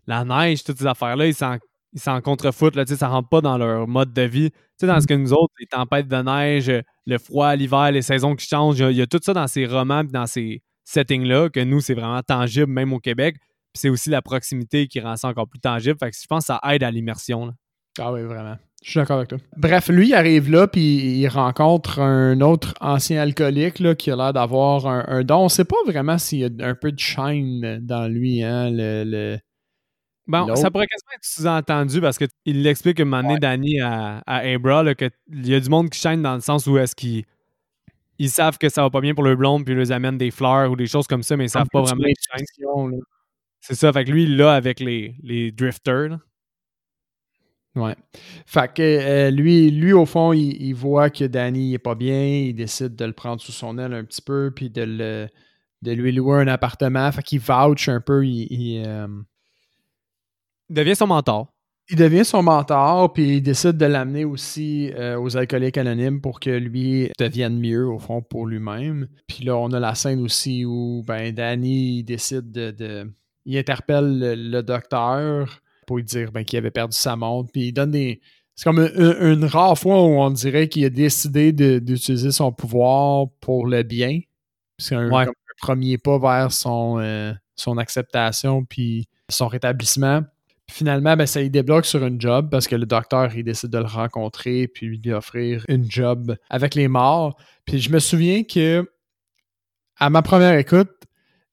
la 0.08 0.26
neige, 0.26 0.64
toutes 0.64 0.80
ces 0.80 0.88
affaires-là, 0.88 1.28
ils 1.28 1.36
s'en, 1.36 1.58
ils 1.94 2.00
s'en 2.00 2.20
contrefoutent, 2.22 2.76
là, 2.76 2.84
tu 2.84 2.94
sais, 2.94 3.00
ça 3.00 3.08
rentre 3.08 3.30
pas 3.30 3.42
dans 3.42 3.58
leur 3.58 3.88
mode 3.88 4.14
de 4.14 4.24
vie. 4.24 4.50
Tu 4.52 4.58
sais, 4.80 4.88
dans 4.88 5.00
ce 5.00 5.06
que 5.06 5.14
nous 5.14 5.32
autres, 5.32 5.54
les 5.60 5.68
tempêtes 5.68 6.08
de 6.08 6.16
neige, 6.16 6.72
le 7.06 7.18
froid, 7.20 7.56
l'hiver, 7.56 7.92
les 7.92 8.02
saisons 8.02 8.36
qui 8.36 8.48
changent, 8.48 8.80
il 8.80 8.98
y, 8.98 9.02
a, 9.02 9.08
tout 9.08 9.20
ça 9.22 9.34
dans 9.34 9.48
ces 9.48 9.68
romans 9.68 10.02
et 10.02 10.08
dans 10.08 10.26
ces 10.26 10.64
settings-là 10.86 11.50
que 11.50 11.60
nous, 11.60 11.80
c'est 11.80 11.94
vraiment 11.94 12.22
tangible, 12.24 12.72
même 12.72 12.94
au 12.94 13.00
Québec. 13.00 13.38
Puis 13.40 13.80
c'est 13.82 13.90
aussi 13.90 14.10
la 14.10 14.22
proximité 14.22 14.88
qui 14.88 15.00
rend 15.00 15.16
ça 15.16 15.28
encore 15.28 15.48
plus 15.48 15.60
tangible. 15.60 15.98
Fait 16.00 16.12
que 16.12 16.18
je 16.20 16.28
pense 16.28 16.44
que 16.44 16.54
ça 16.54 16.60
aide 16.72 16.84
à 16.84 16.92
l'immersion. 16.92 17.54
Ah 18.00 18.12
oui, 18.12 18.24
vraiment. 18.24 18.58
Je 18.84 18.92
suis 18.92 19.00
d'accord 19.00 19.18
avec 19.18 19.30
toi. 19.30 19.38
Bref, 19.56 19.88
lui, 19.88 20.10
il 20.10 20.14
arrive 20.14 20.52
là, 20.52 20.68
puis 20.68 20.82
il 20.82 21.28
rencontre 21.28 22.00
un 22.00 22.42
autre 22.42 22.74
ancien 22.82 23.22
alcoolique 23.22 23.80
là, 23.80 23.96
qui 23.96 24.12
a 24.12 24.16
l'air 24.16 24.34
d'avoir 24.34 24.88
un, 24.88 25.24
don. 25.24 25.46
On 25.46 25.50
sait 25.50 25.64
pas 25.64 25.78
vraiment 25.86 26.18
s'il 26.18 26.40
y 26.40 26.44
a 26.44 26.68
un 26.68 26.76
peu 26.76 26.92
de 26.92 27.00
shine 27.00 27.80
dans 27.82 28.12
lui, 28.12 28.44
hein, 28.44 28.70
le... 28.72 29.38
Bon, 30.26 30.56
ça 30.56 30.72
pourrait 30.72 30.88
quasiment 30.88 31.12
être 31.16 31.26
sous-entendu 31.26 32.00
parce 32.00 32.18
qu'il 32.18 32.62
l'explique 32.62 33.00
un 33.00 33.06
moment 33.06 33.24
donné, 33.24 33.40
Danny, 33.40 33.82
à, 33.82 34.22
à 34.26 34.38
Abra, 34.38 34.96
qu'il 34.96 35.12
y 35.32 35.54
a 35.54 35.60
du 35.60 35.70
monde 35.70 35.90
qui 35.90 36.00
shine 36.00 36.22
dans 36.22 36.36
le 36.36 36.42
sens 36.42 36.66
où 36.66 36.78
est-ce 36.78 36.96
qu'ils 36.96 37.26
ils 38.20 38.30
savent 38.30 38.58
que 38.58 38.70
ça 38.70 38.84
va 38.84 38.90
pas 38.90 39.02
bien 39.02 39.14
pour 39.14 39.24
le 39.24 39.36
blonde, 39.36 39.66
puis 39.66 39.74
ils 39.74 39.78
leur 39.78 39.92
amènent 39.92 40.18
des 40.18 40.32
fleurs 40.32 40.72
ou 40.72 40.76
des 40.76 40.88
choses 40.88 41.08
comme 41.08 41.24
ça, 41.24 41.36
mais 41.36 41.46
ils 41.46 41.50
savent 41.50 41.68
pas 41.72 41.82
vraiment. 41.82 42.04
C'est 43.60 43.76
ça, 43.76 43.94
fait 43.94 44.06
que 44.06 44.12
lui, 44.12 44.24
il 44.24 44.38
l'a 44.38 44.54
avec 44.54 44.80
les, 44.80 45.16
les 45.24 45.52
drifters. 45.52 46.18
Ouais. 47.76 47.96
Fait 48.46 48.72
que 48.72 48.82
euh, 48.82 49.32
lui, 49.32 49.72
lui, 49.72 49.94
au 49.94 50.06
fond, 50.06 50.32
il, 50.32 50.74
voit 50.74 51.10
que 51.10 51.26
Danny 51.26 51.74
est 51.74 51.80
pas 51.80 51.96
bien, 51.96 52.24
il 52.24 52.54
décide 52.54 52.96
de 52.96 53.06
le 53.06 53.14
prendre 53.14 53.42
sous 53.42 53.52
son 53.52 53.80
aile 53.80 53.94
un 53.94 54.04
petit 54.04 54.22
peu, 54.22 54.52
puis 54.56 54.70
de, 54.70 54.84
le, 54.84 55.28
de 55.82 55.92
lui 55.92 56.12
louer 56.12 56.42
un 56.42 56.48
appartement. 56.48 57.12
Fait 57.12 57.24
qu'il 57.24 57.40
vouch 57.40 57.90
un 57.90 58.00
peu. 58.00 58.26
Il, 58.26 58.84
euh, 58.86 59.08
il, 60.70 60.76
devient 60.76 60.96
son 60.96 61.08
mentor. 61.08 61.52
Il 61.90 61.98
devient 61.98 62.24
son 62.24 62.44
mentor, 62.44 63.12
puis 63.12 63.38
il 63.38 63.42
décide 63.42 63.78
de 63.78 63.86
l'amener 63.88 64.24
aussi 64.24 64.92
euh, 64.94 65.20
aux 65.20 65.36
alcooliques 65.36 65.78
anonymes 65.78 66.22
pour 66.22 66.40
que 66.40 66.52
lui 66.52 67.10
devienne 67.20 67.60
mieux, 67.60 67.88
au 67.88 67.98
fond, 67.98 68.22
pour 68.22 68.46
lui-même. 68.46 69.08
Puis 69.28 69.44
là, 69.46 69.58
on 69.58 69.72
a 69.74 69.80
la 69.80 69.96
scène 69.96 70.22
aussi 70.22 70.64
où 70.64 71.04
ben, 71.08 71.34
Danny 71.34 72.04
décide 72.04 72.52
de, 72.52 73.12
Il 73.46 73.58
interpelle 73.58 74.20
le 74.52 74.62
docteur 74.62 75.63
pour 75.86 75.98
lui 75.98 76.04
dire 76.04 76.32
ben, 76.32 76.44
qu'il 76.44 76.58
avait 76.58 76.72
perdu 76.72 76.98
sa 76.98 77.16
montre. 77.16 77.52
Puis 77.52 77.68
il 77.68 77.72
donne 77.74 77.92
des. 77.92 78.22
C'est 78.56 78.66
comme 78.66 78.80
une, 78.80 79.46
rare 79.46 79.78
fois 79.78 80.04
où 80.04 80.22
on 80.22 80.30
dirait 80.30 80.68
qu'il 80.68 80.86
a 80.86 80.90
décidé 80.90 81.52
d'utiliser 81.52 82.32
son 82.32 82.52
pouvoir 82.52 83.28
pour 83.42 83.66
le 83.66 83.82
bien. 83.82 84.20
C'est 84.78 84.96
un, 84.96 85.10
premier 85.60 85.98
pas 85.98 86.20
vers 86.20 86.52
son, 86.52 87.00
euh, 87.00 87.34
son 87.56 87.78
acceptation 87.78 88.64
puis 88.66 89.08
son 89.30 89.48
rétablissement. 89.48 90.22
finalement, 90.70 91.16
ben, 91.16 91.26
ça 91.26 91.42
y 91.42 91.50
débloque 91.50 91.86
sur 91.86 92.06
une 92.06 92.20
job 92.20 92.50
parce 92.52 92.68
que 92.68 92.76
le 92.76 92.86
docteur 92.86 93.36
il 93.36 93.44
décide 93.44 93.70
de 93.70 93.78
le 93.78 93.86
rencontrer 93.86 94.68
puis 94.68 94.98
lui 94.98 95.12
offrir 95.14 95.64
une 95.68 95.90
job 95.90 96.36
avec 96.50 96.76
les 96.76 96.88
morts. 96.88 97.38
Puis 97.66 97.80
je 97.80 97.92
me 97.92 98.00
souviens 98.00 98.44
que 98.44 98.88
à 99.98 100.10
ma 100.10 100.22
première 100.22 100.58
écoute, 100.58 100.92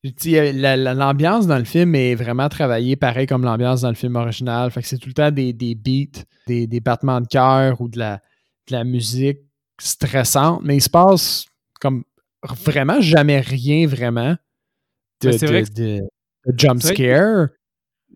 L'ambiance 0.03 1.47
dans 1.47 1.59
le 1.59 1.65
film 1.65 1.95
est 1.95 2.15
vraiment 2.15 2.49
travaillée 2.49 2.97
pareil 2.97 3.27
comme 3.27 3.45
l'ambiance 3.45 3.83
dans 3.83 3.91
le 3.91 3.95
film 3.95 4.17
original. 4.17 4.71
Fait 4.71 4.81
que 4.81 4.89
c'est 4.89 4.99
tout 4.99 5.09
le 5.09 5.15
temps 5.15 5.31
des, 5.31 5.53
des 5.53 5.75
beats, 5.75 6.23
des, 6.47 6.67
des, 6.67 6.81
battements 6.81 7.21
de 7.21 7.27
cœur 7.27 7.81
ou 7.81 7.89
de 7.89 7.99
la, 7.99 8.17
de 8.69 8.73
la 8.73 8.85
musique 8.85 9.41
stressante, 9.79 10.61
mais 10.63 10.77
il 10.77 10.81
se 10.81 10.91
passe 10.91 11.47
comme 11.81 12.05
vraiment 12.65 13.01
jamais 13.01 13.41
rien 13.41 13.87
vraiment 13.87 14.37
de, 15.23 15.31
vrai 15.47 15.65
de, 15.65 16.01
jump 16.57 16.83
scare. 16.83 17.49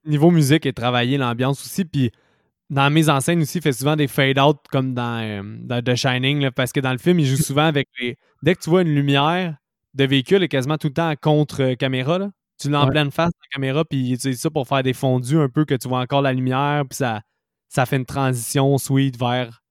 Niveau 0.07 0.31
musique 0.31 0.67
et 0.67 0.73
travailler 0.73 1.17
l'ambiance 1.17 1.65
aussi, 1.65 1.85
puis 1.85 2.11
dans 2.71 2.83
la 2.83 2.91
mise 2.91 3.09
en 3.09 3.21
scène 3.21 3.41
aussi, 3.43 3.59
il 3.59 3.63
fait 3.63 3.73
souvent 3.73 3.97
des 3.97 4.09
fade-out 4.09 4.59
comme 4.71 4.95
dans, 4.95 5.23
euh, 5.23 5.43
dans, 5.61 5.83
The 5.83 5.95
Shining, 5.95 6.51
parce 6.51 6.73
que 6.73 6.81
dans 6.81 6.93
le 6.93 6.99
film, 6.99 7.21
il 7.21 7.27
joue 7.27 7.37
souvent 7.43 7.65
avec 7.65 7.89
les... 8.01 8.17
Dès 8.43 8.55
que 8.55 8.61
tu 8.61 8.71
vois 8.71 8.83
une 8.83 8.95
lumière, 8.95 9.57
de 9.95 10.05
véhicule 10.05 10.43
est 10.43 10.49
quasiment 10.49 10.79
tout 10.79 10.89
le 10.89 10.95
temps 10.95 11.15
contre 11.21 11.63
euh, 11.63 11.75
caméra. 11.75 12.19
Là. 12.19 12.31
Tu 12.61 12.71
l'as 12.71 12.83
en 12.83 12.89
pleine 12.89 13.11
face 13.11 13.31
de 13.31 13.39
la 13.43 13.49
caméra, 13.55 13.85
puis 13.85 13.99
il 13.99 14.15
utilise 14.15 14.41
ça 14.41 14.51
pour 14.51 14.69
faire 14.69 14.83
des 14.83 14.93
fondus 14.93 15.39
un 15.39 15.49
peu 15.49 15.65
que 15.65 15.75
tu 15.75 15.89
vois 15.89 16.01
encore 16.01 16.23
la 16.23 16.33
lumière, 16.33 16.85
puis 16.89 16.97
ça, 16.97 17.23
ça 17.69 17.85
fait 17.87 17.97
une 17.97 18.07
transition 18.07 18.79
sweet 18.79 19.19
vers 19.19 19.63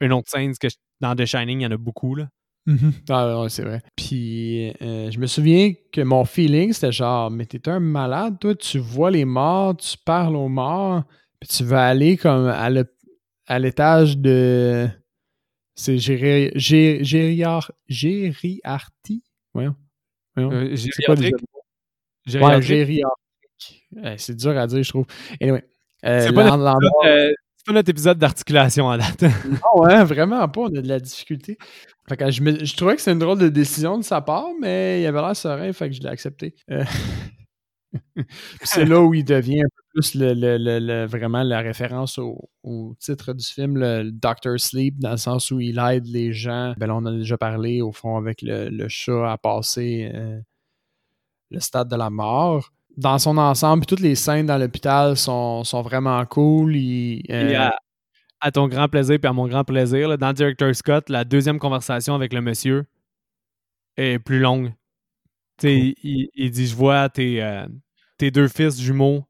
une 0.00 0.12
autre 0.12 0.28
scène. 0.28 0.52
que 0.60 0.68
dans 1.00 1.14
The 1.14 1.24
Shining, 1.24 1.60
il 1.60 1.62
y 1.62 1.66
en 1.66 1.70
a 1.70 1.76
beaucoup. 1.76 2.14
Là. 2.14 2.28
Mm-hmm. 2.66 2.92
Ah 3.10 3.46
c'est 3.48 3.62
vrai. 3.62 3.82
Puis 3.94 4.72
euh, 4.80 5.10
je 5.10 5.18
me 5.18 5.26
souviens 5.26 5.74
que 5.92 6.00
mon 6.00 6.24
feeling, 6.24 6.72
c'était 6.72 6.92
genre, 6.92 7.30
mais 7.30 7.46
t'es 7.46 7.68
un 7.68 7.80
malade, 7.80 8.38
toi, 8.40 8.54
tu 8.54 8.78
vois 8.78 9.10
les 9.10 9.24
morts, 9.24 9.76
tu 9.76 9.96
parles 10.04 10.34
aux 10.36 10.48
morts, 10.48 11.04
puis 11.40 11.48
tu 11.48 11.64
vas 11.64 11.86
aller 11.86 12.16
comme 12.16 12.46
à 12.48 13.58
l'étage 13.58 14.18
de. 14.18 14.88
C'est 15.76 15.98
Gériarty? 15.98 17.72
Voyons. 19.54 19.76
Euh, 20.38 20.76
c'est 20.76 21.04
quoi 21.04 21.14
gériatrique? 22.26 23.02
Ouais, 23.94 24.16
c'est 24.18 24.34
dur 24.34 24.58
à 24.58 24.66
dire, 24.66 24.82
je 24.82 24.88
trouve. 24.88 25.06
Anyway. 25.40 25.64
Euh, 26.04 26.20
c'est 26.20 26.32
pas, 26.32 26.54
euh, 26.54 27.32
pas, 27.64 27.72
notre 27.72 27.88
épisode 27.88 28.18
d'articulation 28.18 28.86
en 28.86 28.98
date. 28.98 29.22
non, 29.22 29.82
ouais, 29.82 30.04
vraiment 30.04 30.46
pas. 30.48 30.62
On 30.62 30.66
a 30.66 30.82
de 30.82 30.88
la 30.88 31.00
difficulté. 31.00 31.56
Fait 32.08 32.16
que 32.16 32.30
je, 32.30 32.42
me, 32.42 32.62
je 32.62 32.76
trouvais 32.76 32.94
que 32.94 33.00
c'était 33.00 33.12
une 33.12 33.18
drôle 33.18 33.38
de 33.38 33.48
décision 33.48 33.96
de 33.96 34.04
sa 34.04 34.20
part, 34.20 34.48
mais 34.60 35.00
il 35.00 35.06
avait 35.06 35.20
l'air 35.20 35.34
serein, 35.34 35.72
fait 35.72 35.88
que 35.88 35.96
je 35.96 36.02
l'ai 36.02 36.08
accepté. 36.08 36.54
Euh, 36.70 36.84
c'est 38.62 38.84
là 38.84 39.00
où 39.00 39.14
il 39.14 39.24
devient 39.24 39.60
un 39.60 39.68
peu 39.76 39.82
plus 39.94 40.14
le, 40.14 41.06
vraiment 41.06 41.42
la 41.42 41.60
référence 41.60 42.18
au, 42.18 42.96
titre 42.98 43.32
du 43.32 43.44
film, 43.44 43.78
le 43.78 44.10
Doctor 44.10 44.58
Sleep, 44.58 44.98
dans 44.98 45.12
le 45.12 45.16
sens 45.16 45.50
où 45.50 45.60
il 45.60 45.78
aide 45.78 46.06
les 46.06 46.32
gens. 46.32 46.74
Ben 46.76 46.86
là, 46.86 46.96
on 46.96 47.04
a 47.06 47.12
déjà 47.12 47.36
parlé, 47.36 47.80
au 47.80 47.92
fond, 47.92 48.16
avec 48.16 48.42
le, 48.42 48.88
chat 48.88 49.32
à 49.32 49.38
passer 49.38 50.10
euh, 50.14 50.40
le 51.50 51.60
stade 51.60 51.88
de 51.88 51.96
la 51.96 52.10
mort. 52.10 52.70
dans 52.96 53.18
son 53.18 53.36
ensemble, 53.38 53.84
puis 53.84 53.96
toutes 53.96 54.04
les 54.04 54.14
scènes 54.14 54.46
dans 54.46 54.58
l'hôpital 54.58 55.16
sont, 55.16 55.64
sont 55.64 55.82
vraiment 55.82 56.24
cool. 56.26 56.76
Il, 56.76 57.22
euh, 57.30 57.58
à, 57.58 57.76
à 58.40 58.50
ton 58.50 58.68
grand 58.68 58.88
plaisir 58.88 59.18
puis 59.18 59.28
à 59.28 59.32
mon 59.32 59.48
grand 59.48 59.64
plaisir, 59.64 60.08
là, 60.08 60.16
dans 60.16 60.32
Director 60.32 60.74
Scott, 60.74 61.08
la 61.08 61.24
deuxième 61.24 61.58
conversation 61.58 62.14
avec 62.14 62.32
le 62.32 62.40
monsieur 62.40 62.86
est 63.96 64.18
plus 64.18 64.40
longue. 64.40 64.72
Cool. 65.60 65.70
il, 65.70 66.28
il 66.34 66.50
dit 66.50 66.66
Je 66.66 66.74
vois 66.74 67.08
tes, 67.08 67.42
euh, 67.42 67.66
tes 68.18 68.30
deux 68.30 68.48
fils 68.48 68.80
jumeaux, 68.80 69.24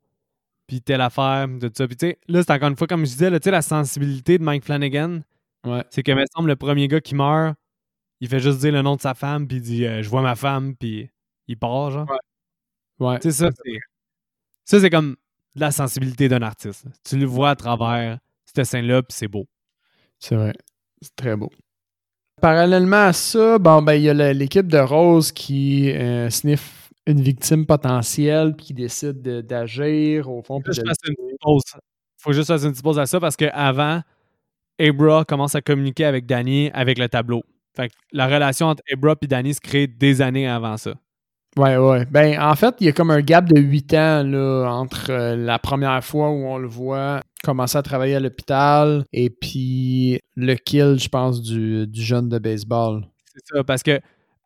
puis 0.67 0.81
telle 0.81 1.01
affaire, 1.01 1.47
tout 1.61 1.71
ça. 1.75 1.87
Puis 1.87 1.97
tu 1.97 2.07
sais, 2.07 2.19
là, 2.29 2.43
c'est 2.43 2.53
encore 2.53 2.69
une 2.69 2.77
fois, 2.77 2.87
comme 2.87 3.01
je 3.05 3.11
disais, 3.13 3.31
là, 3.31 3.39
tu 3.41 3.45
sais, 3.45 3.51
la 3.51 3.63
sensibilité 3.63 4.39
de 4.39 4.43
Mike 4.45 4.65
Flanagan, 4.65 5.21
Ouais. 5.67 5.83
c'est 5.91 6.03
que, 6.03 6.13
me 6.13 6.25
semble, 6.35 6.49
le 6.49 6.57
premier 6.57 6.89
gars 6.89 7.01
qui 7.01 7.15
meurt, 7.15 7.57
il 8.21 8.29
fait 8.29 8.41
juste 8.41 8.59
dire 8.61 8.73
le 8.73 8.83
nom 8.83 8.97
de 8.97 9.01
sa 9.01 9.15
femme, 9.15 9.49
puis 9.49 9.57
il 9.59 9.63
dit 9.63 9.87
euh, 9.87 10.03
Je 10.03 10.09
vois 10.11 10.21
ma 10.23 10.37
femme, 10.37 10.77
puis 10.77 11.09
il 11.49 11.57
part, 11.57 11.91
genre. 11.91 12.07
Ouais. 13.01 13.19
Tu 13.21 13.31
sais, 13.31 13.45
ça, 13.45 13.51
c'est. 13.65 13.79
Ça, 14.67 14.81
c'est 14.81 14.91
comme 14.91 15.17
la 15.55 15.71
sensibilité 15.71 16.29
d'un 16.29 16.43
artiste. 16.43 16.87
Tu 17.05 17.17
le 17.19 17.27
vois 17.27 17.51
à 17.51 17.57
travers 17.57 18.19
cette 18.45 18.65
scène-là, 18.67 19.03
puis 19.03 19.15
c'est 19.17 19.29
beau. 19.29 19.47
C'est 20.19 20.37
vrai. 20.37 20.53
C'est 21.01 21.15
très 21.17 21.37
beau. 21.37 21.51
Parallèlement 22.41 23.07
à 23.07 23.13
ça, 23.13 23.59
bon, 23.59 23.83
ben, 23.83 23.95
il 23.95 24.03
y 24.03 24.11
a 24.11 24.33
l'équipe 24.33 24.67
de 24.67 24.79
Rose 24.79 25.33
qui 25.33 25.91
euh, 25.93 26.29
sniffe 26.31 26.84
une 27.07 27.21
victime 27.21 27.67
potentielle 27.67 28.55
puis 28.57 28.67
qui 28.67 28.75
décide 28.75 29.21
de- 29.23 29.41
d'agir 29.41 30.31
au 30.31 30.43
fond. 30.43 30.61
Faut 30.65 30.71
de- 30.71 30.87
fasse 30.87 30.97
une 31.07 31.15
petite 31.15 31.41
pause. 31.41 31.63
Faut 32.19 32.33
juste 32.33 32.47
faire 32.47 32.63
une 32.65 32.71
petite 32.71 32.85
pause 32.85 32.99
à 32.99 33.07
ça 33.07 33.21
parce 33.21 33.37
qu'avant, 33.37 34.01
Abra 34.81 35.25
commence 35.25 35.55
à 35.55 35.61
communiquer 35.63 36.05
avec 36.05 36.27
Danny 36.27 36.71
avec 36.73 36.99
le 36.99 37.09
tableau. 37.09 37.43
Fait 37.77 37.89
que 37.89 37.95
la 38.13 38.27
relation 38.27 38.67
entre 38.69 38.83
Abra 38.93 39.15
et 39.21 39.27
Danny 39.27 39.55
se 39.55 39.61
crée 39.61 39.87
des 39.87 40.23
années 40.23 40.49
avant 40.49 40.77
ça. 40.77 40.95
Ouais, 41.57 41.77
ouais. 41.77 42.05
Ben, 42.07 42.41
en 42.43 42.55
fait, 42.57 42.75
il 42.81 42.87
y 42.87 42.89
a 42.89 42.93
comme 42.93 43.13
un 43.13 43.21
gap 43.21 43.45
de 43.45 43.61
8 43.61 43.95
ans 43.95 44.25
là, 44.25 44.67
entre 44.73 45.11
euh, 45.11 45.37
la 45.37 45.61
première 45.61 46.03
fois 46.03 46.31
où 46.31 46.47
on 46.47 46.59
le 46.59 46.67
voit 46.67 47.23
commencer 47.45 47.79
à 47.79 47.83
travailler 47.83 48.17
à 48.17 48.21
l'hôpital 48.21 49.05
et 49.13 49.31
puis 49.31 50.19
le 50.35 50.55
kill, 50.57 50.97
je 50.99 51.09
pense, 51.09 51.41
du, 51.43 51.87
du 51.87 52.03
jeune 52.03 52.29
de 52.29 52.39
baseball. 52.39 53.05
C'est 53.33 53.55
ça, 53.57 53.63
parce 53.63 53.83
que 53.85 54.01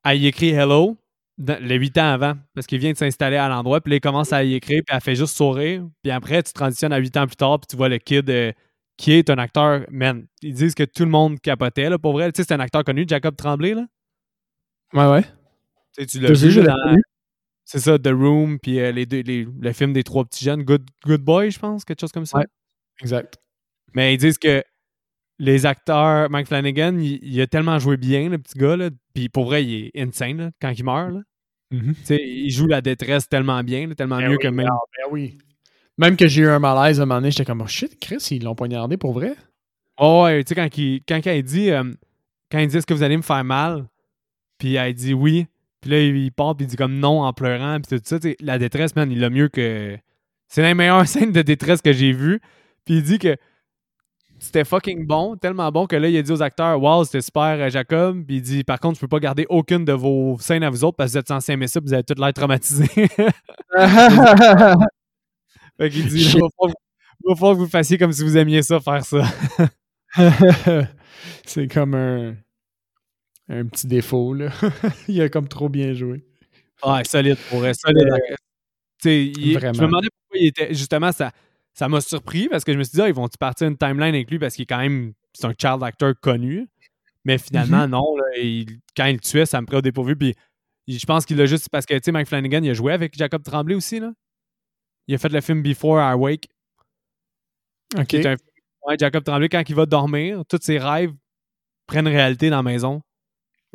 elle 0.05 0.19
y 0.19 0.27
écrit 0.27 0.51
Hello 0.51 0.97
dans- 1.39 1.63
le 1.63 1.75
8 1.77 1.97
ans 1.99 2.13
avant, 2.13 2.35
parce 2.55 2.67
qu'il 2.67 2.79
vient 2.79 2.93
de 2.93 2.97
s'installer 2.99 3.37
à 3.37 3.49
l'endroit, 3.49 3.81
puis 3.81 3.91
là, 3.93 3.97
il 3.97 4.01
commence 4.01 4.33
à 4.33 4.45
y 4.45 4.55
écrire, 4.55 4.83
puis 4.87 4.95
elle 4.95 5.01
fait 5.03 5.15
juste 5.17 5.37
sourire, 5.37 5.87
puis 6.03 6.11
après, 6.11 6.43
tu 6.43 6.53
transitionnes 6.53 6.93
à 6.93 6.99
8 6.99 7.17
ans 7.17 7.27
plus 7.27 7.37
tard, 7.37 7.61
puis 7.61 7.67
tu 7.71 7.77
vois 7.77 7.89
le 7.89 7.99
kid 7.99 8.29
euh, 8.29 8.53
qui 8.97 9.13
est 9.13 9.31
un 9.31 9.39
acteur, 9.39 9.87
man, 9.91 10.27
ils 10.43 10.53
disent 10.55 10.75
que 10.75 10.83
tout 10.83 11.05
le 11.05 11.11
monde 11.11 11.41
capotait, 11.41 11.89
là, 11.89 11.99
pour 11.99 12.13
vrai, 12.13 12.31
tu 12.33 12.43
sais, 12.43 12.47
c'est 12.49 12.55
un 12.55 12.61
acteur 12.61 12.85
connu, 12.85 13.05
Jacob 13.09 13.37
Tremblay, 13.37 13.75
là? 13.75 13.87
Ouais, 14.93 15.07
ouais. 15.11 15.25
Tu 16.07 16.21
l'as 16.21 16.29
vu 16.49 16.53
dans-. 16.67 16.75
C'est 17.65 17.81
ça, 17.81 17.99
The 17.99 18.09
Room, 18.09 18.59
puis 18.61 18.81
euh, 18.81 18.93
les 18.93 19.05
deux, 19.07 19.21
les- 19.21 19.47
le 19.61 19.73
film 19.73 19.93
des 19.93 20.03
trois 20.03 20.25
petits 20.25 20.45
jeunes, 20.45 20.63
Good, 20.63 20.87
Good 21.05 21.21
Boy, 21.23 21.51
je 21.51 21.59
pense, 21.59 21.85
quelque 21.85 22.01
chose 22.01 22.13
comme 22.13 22.25
ça. 22.27 22.39
Ouais. 22.39 22.47
Exact. 23.03 23.37
Mais 23.95 24.15
ils 24.15 24.19
disent 24.19 24.39
que 24.39 24.63
les 25.39 25.67
acteurs, 25.67 26.29
Mike 26.31 26.49
Flanagan, 26.49 26.97
il, 26.99 27.19
il 27.23 27.41
a 27.41 27.47
tellement 27.47 27.79
joué 27.79 27.97
bien, 27.97 28.29
le 28.29 28.39
petit 28.39 28.59
gars, 28.59 28.77
là, 28.77 28.91
puis 29.15 29.29
pour 29.29 29.45
vrai, 29.47 29.65
il 29.65 29.91
est 29.95 30.01
insane 30.03 30.37
là, 30.39 30.51
quand 30.61 30.71
il 30.71 30.85
meurt. 30.85 31.13
là. 31.13 31.21
Mhm. 31.71 31.95
Tu 31.95 32.05
sais, 32.05 32.19
il 32.23 32.51
joue 32.51 32.67
la 32.67 32.81
détresse 32.81 33.29
tellement 33.29 33.63
bien, 33.63 33.87
là, 33.87 33.95
tellement 33.95 34.17
Ben 34.19 34.29
mieux 34.31 34.37
oui, 34.37 34.43
que 34.43 34.49
même. 34.49 34.69
ah, 34.71 34.79
ben 34.97 35.13
oui. 35.13 35.39
Même 35.99 36.17
que 36.17 36.29
j'ai 36.29 36.43
eu 36.43 36.49
un 36.49 36.59
malaise 36.59 37.01
à 37.01 37.03
un 37.03 37.07
moment 37.07 37.21
donné, 37.21 37.31
j'étais 37.31 37.45
comme, 37.45 37.61
oh 37.61 37.67
shit, 37.67 37.99
Chris, 38.01 38.27
ils 38.31 38.43
l'ont 38.45 38.55
poignardé 38.55 38.97
pour 38.97 39.13
vrai? 39.13 39.35
Oh, 39.99 40.23
ouais, 40.25 40.45
tu 40.45 40.51
sais, 40.51 40.55
quand 40.55 40.79
il, 40.79 41.03
quand 41.09 41.21
il 41.27 41.43
dit, 41.43 41.71
euh, 41.71 41.85
quand 42.51 42.59
il 42.59 42.69
dit, 42.69 42.77
est-ce 42.77 42.87
que 42.87 42.95
vous 42.95 43.03
allez 43.03 43.17
me 43.17 43.23
faire 43.23 43.45
mal? 43.45 43.87
Puis 44.59 44.75
elle 44.77 44.95
dit 44.95 45.15
oui. 45.15 45.47
Puis 45.81 45.91
là, 45.91 46.01
il 46.01 46.33
part, 46.33 46.57
puis 46.57 46.67
il 46.67 46.69
dit 46.69 46.77
comme 46.77 46.99
non 46.99 47.23
en 47.23 47.33
pleurant, 47.33 47.79
puis 47.81 47.97
tout 47.99 48.03
ça. 48.05 48.19
tu 48.19 48.31
sais, 48.31 48.37
La 48.41 48.59
détresse, 48.59 48.97
man, 48.97 49.11
il 49.11 49.21
l'a 49.21 49.31
mieux 49.31 49.49
que. 49.49 49.97
C'est 50.49 50.63
la 50.63 50.75
meilleure 50.75 51.07
scène 51.09 51.33
de 51.33 51.43
détresse 51.43 51.83
que 51.83 51.93
j'ai 51.93 52.13
vue. 52.13 52.41
Puis 52.85 52.95
il 52.97 53.03
dit 53.03 53.19
que 53.19 53.37
c'était 54.39 54.65
fucking 54.65 55.07
bon, 55.07 55.37
tellement 55.37 55.71
bon 55.73 55.87
que 55.87 55.97
là, 55.97 56.09
il 56.09 56.17
a 56.17 56.23
dit 56.23 56.33
aux 56.33 56.43
acteurs, 56.43 56.81
wow, 56.81 57.05
c'était 57.05 57.21
super, 57.21 57.61
euh, 57.61 57.69
Jacob. 57.71 58.25
Puis 58.25 58.37
il 58.37 58.43
dit, 58.43 58.65
par 58.65 58.79
contre, 58.79 58.97
je 58.97 59.01
peux 59.01 59.09
pas 59.09 59.19
garder 59.19 59.47
aucune 59.49 59.85
de 59.85 59.93
vos 59.93 60.39
scènes 60.39 60.63
à 60.63 60.71
vous 60.71 60.85
autres 60.85 60.97
parce 60.97 61.11
que 61.11 61.15
vous 61.15 61.19
êtes 61.19 61.29
censés 61.29 61.53
aimer 61.53 61.67
ça, 61.67 61.81
vous 61.81 61.93
avez 61.93 62.05
tout 62.05 62.15
l'air 62.17 62.33
traumatisé. 62.33 62.87
fait 65.77 65.91
qu'il 65.91 66.07
dit, 66.09 66.23
il 66.35 66.41
va 66.41 66.49
falloir, 66.57 66.75
il 67.25 67.29
va 67.29 67.35
falloir 67.35 67.55
que 67.55 67.59
vous 67.59 67.69
fassiez 67.69 67.99
comme 67.99 68.13
si 68.13 68.23
vous 68.23 68.37
aimiez 68.37 68.63
ça, 68.63 68.79
faire 68.81 69.05
ça. 69.05 69.25
c'est 71.45 71.67
comme 71.69 71.95
un, 71.95 72.37
un 73.49 73.67
petit 73.67 73.87
défaut, 73.87 74.35
là. 74.35 74.51
il 75.09 75.21
a 75.21 75.29
comme 75.29 75.49
trop 75.49 75.69
bien 75.69 75.93
joué. 75.95 76.25
Ouais, 76.85 77.03
solide 77.05 77.39
pour 77.51 77.59
vrai, 77.59 77.75
solide. 77.75 78.09
Euh, 78.09 78.37
il-. 79.05 79.59
Je 79.61 79.67
me 79.67 79.73
demandais 79.73 80.09
pourquoi 80.11 80.39
il 80.41 80.47
était. 80.47 80.73
Justement, 80.75 81.11
ça 81.13 81.33
ça 81.79 81.89
m'a 81.89 82.01
surpris 82.01 82.49
parce 82.49 82.65
que 82.65 82.73
je 82.73 82.79
me 82.79 82.83
suis 82.83 82.97
dit, 82.97 83.01
ah, 83.03 83.09
ils 83.09 83.15
vont-tu 83.15 83.39
partir 83.39 83.69
une 83.69 83.77
timeline 83.77 84.15
avec 84.15 84.31
lui 84.31 84.39
parce 84.39 84.55
qu'il 84.55 84.65
est 84.65 84.67
quand 84.67 84.79
même. 84.79 85.13
C'est 85.33 85.47
un 85.47 85.55
child 85.57 85.83
actor 85.83 86.13
connu. 86.21 86.69
Mais 87.25 87.39
finalement, 87.39 87.85
Mhm. 87.85 87.91
non. 87.91 88.17
là, 88.17 88.25
il- 88.43 88.81
quand 88.97 89.05
il 89.07 89.15
le 89.15 89.21
tuait, 89.21 89.47
ça 89.47 89.61
me 89.61 89.67
prenait 89.67 89.79
au 89.79 89.83
dépourvu. 89.83 90.17
Puis 90.17 90.35
je 90.89 91.07
pense 91.07 91.25
qu'il 91.27 91.37
l'a 91.37 91.47
juste. 91.47 91.69
Parce 91.71 91.87
que, 91.87 91.95
tu 91.95 92.01
sais, 92.05 92.13
Mike 92.13 92.27
Flanagan, 92.27 92.63
il 92.63 92.71
a 92.71 92.75
joué 92.75 92.93
avec 92.93 93.17
Jacob 93.17 93.43
Tremblay 93.43 93.75
aussi. 93.75 94.01
Là. 94.01 94.13
Il 95.07 95.15
a 95.15 95.19
fait 95.19 95.29
le 95.29 95.41
film 95.41 95.63
Before 95.63 95.99
Our 95.99 96.19
Wake. 96.21 96.49
OK. 97.97 98.15
un 98.15 98.37
ouais, 98.87 98.97
Jacob 98.99 99.25
Tremblay, 99.25 99.49
quand 99.49 99.63
il 99.69 99.75
va 99.75 99.87
dormir, 99.87 100.43
tous 100.49 100.59
ses 100.61 100.79
rêves 100.79 101.13
prennent 101.87 102.09
réalité 102.09 102.51
dans 102.51 102.57
la 102.57 102.63
maison. 102.63 103.03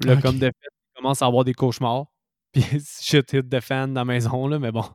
Là, 0.06 0.18
comme 0.22 0.38
de 0.40 0.46
fait, 0.48 0.54
il 0.70 0.98
commence 0.98 1.22
à 1.22 1.26
avoir 1.28 1.44
des 1.44 1.54
cauchemars. 1.54 2.08
Puis 2.54 2.64
shit 3.02 3.34
hit 3.34 3.50
the 3.50 3.60
fan 3.60 3.94
dans 3.94 4.02
la 4.02 4.06
maison, 4.06 4.48
là, 4.48 4.60
mais 4.60 4.72
bon. 4.72 4.86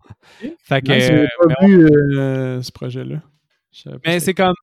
Fait 0.62 0.80
que, 0.80 0.92
Non, 0.92 0.98
j'ai 0.98 1.12
euh, 1.12 1.26
pas 1.38 1.54
mais 1.60 1.66
vu 1.66 1.88
euh, 2.18 2.62
ce 2.62 2.72
projet-là. 2.72 3.20
Mais 4.06 4.20
c'est 4.20 4.34
comme. 4.34 4.54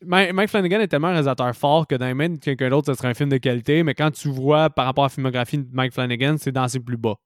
Mike 0.00 0.48
Flanagan 0.48 0.78
est 0.78 0.86
tellement 0.86 1.08
un 1.08 1.12
réalisateur 1.12 1.56
fort 1.56 1.86
que 1.86 1.96
dans 1.96 2.06
les 2.06 2.14
mains 2.14 2.28
de 2.28 2.38
quelqu'un 2.38 2.70
d'autre, 2.70 2.86
ce 2.86 2.96
serait 2.96 3.08
un 3.08 3.14
film 3.14 3.30
de 3.30 3.38
qualité, 3.38 3.82
mais 3.82 3.94
quand 3.94 4.12
tu 4.12 4.28
vois 4.28 4.70
par 4.70 4.84
rapport 4.84 5.04
à 5.04 5.06
la 5.06 5.12
filmographie 5.12 5.58
de 5.58 5.66
Mike 5.72 5.92
Flanagan, 5.92 6.36
c'est 6.38 6.52
dans 6.52 6.68
ses 6.68 6.78
plus 6.78 6.96
bas. 6.96 7.16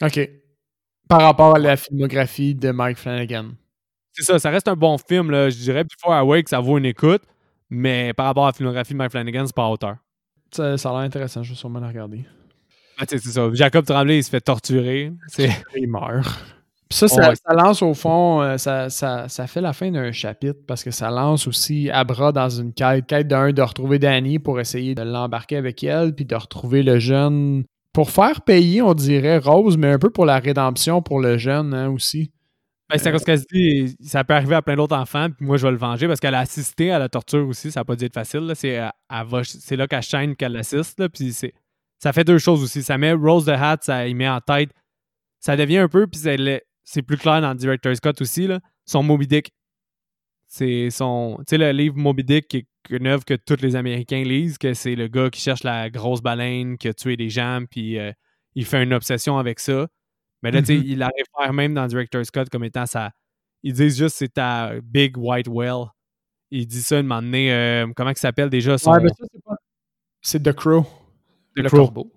OK. 0.00 0.30
Par 1.08 1.22
rapport 1.22 1.56
à 1.56 1.58
la 1.58 1.76
filmographie 1.76 2.54
de 2.54 2.70
Mike 2.70 2.96
Flanagan. 2.96 3.50
C'est 4.12 4.22
ça, 4.22 4.38
ça 4.38 4.50
reste 4.50 4.68
un 4.68 4.76
bon 4.76 4.98
film, 4.98 5.32
là. 5.32 5.50
Je 5.50 5.58
dirais, 5.58 5.82
Before 5.82 6.14
Awake, 6.14 6.48
ça 6.48 6.60
vaut 6.60 6.78
une 6.78 6.84
écoute, 6.84 7.22
mais 7.70 8.12
par 8.14 8.26
rapport 8.26 8.44
à 8.44 8.48
la 8.50 8.52
filmographie 8.52 8.92
de 8.92 8.98
Mike 8.98 9.10
Flanagan, 9.10 9.46
c'est 9.46 9.56
pas 9.56 9.64
à 9.64 9.68
hauteur. 9.70 9.96
Ça, 10.52 10.78
ça 10.78 10.90
a 10.90 10.92
l'air 10.92 11.00
intéressant, 11.00 11.42
je 11.42 11.50
vais 11.50 11.56
sûrement 11.56 11.80
le 11.80 11.88
regarder. 11.88 12.24
Ah, 13.00 13.06
tu 13.06 13.16
sais, 13.16 13.24
c'est 13.24 13.32
ça. 13.32 13.48
Jacob 13.54 13.84
Tremblay, 13.86 14.18
il 14.18 14.24
se 14.24 14.28
fait 14.30 14.42
torturer. 14.42 15.10
C'est. 15.28 15.48
Il 15.76 15.88
meurt. 15.88 16.38
Puis 16.88 16.98
ça, 16.98 17.08
ça, 17.08 17.28
Ouais. 17.30 17.34
ça 17.36 17.54
lance 17.54 17.82
au 17.82 17.94
fond, 17.94 18.42
euh, 18.42 18.58
ça, 18.58 18.90
ça, 18.90 19.28
ça 19.28 19.46
fait 19.46 19.60
la 19.60 19.72
fin 19.72 19.90
d'un 19.90 20.10
chapitre 20.12 20.58
parce 20.66 20.82
que 20.84 20.90
ça 20.90 21.08
lance 21.10 21.46
aussi 21.46 21.88
Abra 21.88 22.32
dans 22.32 22.50
une 22.50 22.74
quête. 22.74 23.06
Quête 23.06 23.28
d'un, 23.28 23.52
de 23.52 23.62
retrouver 23.62 23.98
Danny 23.98 24.38
pour 24.38 24.60
essayer 24.60 24.94
de 24.94 25.02
l'embarquer 25.02 25.56
avec 25.56 25.82
elle, 25.84 26.14
puis 26.14 26.24
de 26.26 26.34
retrouver 26.34 26.82
le 26.82 26.98
jeune. 26.98 27.64
Pour 27.92 28.10
faire 28.10 28.42
payer, 28.42 28.82
on 28.82 28.92
dirait 28.94 29.38
Rose, 29.38 29.76
mais 29.78 29.92
un 29.92 29.98
peu 29.98 30.10
pour 30.10 30.26
la 30.26 30.38
rédemption 30.40 31.00
pour 31.00 31.20
le 31.20 31.38
jeune 31.38 31.72
hein, 31.74 31.88
aussi. 31.88 32.32
Ben, 32.90 32.98
c'est 32.98 33.12
parce 33.12 33.24
qu'elle 33.24 33.38
se 33.38 33.44
dit, 33.52 33.96
ça 34.04 34.24
peut 34.24 34.34
arriver 34.34 34.56
à 34.56 34.62
plein 34.62 34.74
d'autres 34.74 34.96
enfants, 34.96 35.28
puis 35.30 35.46
moi, 35.46 35.56
je 35.56 35.64
vais 35.64 35.70
le 35.70 35.78
venger 35.78 36.08
parce 36.08 36.18
qu'elle 36.18 36.34
a 36.34 36.40
assisté 36.40 36.90
à 36.90 36.98
la 36.98 37.08
torture 37.08 37.46
aussi. 37.46 37.70
Ça 37.70 37.80
n'a 37.80 37.84
pas 37.84 37.94
dû 37.94 38.04
être 38.04 38.14
facile. 38.14 38.50
C'est, 38.56 38.78
là 38.78 39.86
qu'elle 39.88 40.02
chaîne 40.02 40.34
qu'elle 40.34 40.52
l'assiste. 40.52 40.98
là, 40.98 41.08
Puis 41.08 41.32
c'est, 41.32 41.54
ça 42.02 42.12
fait 42.12 42.24
deux 42.24 42.38
choses 42.38 42.62
aussi. 42.62 42.82
Ça 42.82 42.98
met 42.98 43.12
Rose 43.12 43.44
the 43.44 43.50
Hat, 43.50 43.78
ça 43.82 44.08
y 44.08 44.14
met 44.14 44.28
en 44.28 44.40
tête. 44.40 44.70
Ça 45.38 45.56
devient 45.56 45.78
un 45.78 45.88
peu, 45.88 46.06
puis 46.06 46.20
c'est, 46.20 47.02
plus 47.02 47.16
clair 47.16 47.40
dans 47.40 47.50
le 47.50 47.56
Director's 47.56 47.98
Scott 47.98 48.20
aussi, 48.20 48.46
là, 48.46 48.58
son 48.84 49.02
Moby 49.02 49.26
Dick. 49.26 49.52
C'est 50.48 50.90
son. 50.90 51.36
Tu 51.40 51.44
sais, 51.50 51.58
le 51.58 51.70
livre 51.70 51.96
Moby 51.96 52.24
Dick, 52.24 52.48
qui 52.48 52.56
est 52.58 52.66
une 52.90 53.06
œuvre 53.06 53.24
que 53.24 53.34
tous 53.34 53.60
les 53.62 53.76
Américains 53.76 54.24
lisent, 54.24 54.58
que 54.58 54.74
c'est 54.74 54.96
le 54.96 55.06
gars 55.06 55.30
qui 55.30 55.40
cherche 55.40 55.62
la 55.62 55.88
grosse 55.90 56.22
baleine, 56.22 56.76
qui 56.76 56.88
a 56.88 56.94
tué 56.94 57.16
des 57.16 57.28
gens, 57.28 57.60
puis 57.70 57.98
euh, 57.98 58.10
il 58.56 58.64
fait 58.64 58.82
une 58.82 58.92
obsession 58.92 59.38
avec 59.38 59.60
ça. 59.60 59.86
Mais 60.42 60.50
là, 60.50 60.60
tu 60.60 60.66
sais, 60.66 60.76
Mhm. 60.78 60.84
il 60.86 60.98
la 60.98 61.08
réfère 61.16 61.52
même 61.52 61.74
dans 61.74 61.86
Director's 61.86 62.26
Scott 62.28 62.48
comme 62.50 62.64
étant 62.64 62.86
sa. 62.86 63.12
Ils 63.62 63.74
disent 63.74 63.96
juste 63.98 64.16
c'est 64.16 64.32
ta 64.34 64.72
Big 64.82 65.16
White 65.16 65.46
Whale. 65.48 65.84
Il 66.50 66.66
dit 66.66 66.82
ça 66.82 66.98
une 66.98 67.06
moment 67.06 67.22
donné. 67.22 67.52
euh, 67.52 67.86
comment 67.94 68.10
il 68.10 68.16
s'appelle 68.16 68.50
déjà 68.50 68.76
son. 68.78 68.90
Ouais, 68.90 69.00
mais 69.02 69.10
ça, 69.10 69.24
c'est 69.30 69.44
pas. 69.44 69.54
C'est 70.22 70.42
The 70.42 70.52
Crow. 70.52 70.84
The 71.56 71.60
le 71.60 71.68
Crow. 71.68 71.78
corbeau. 71.78 72.12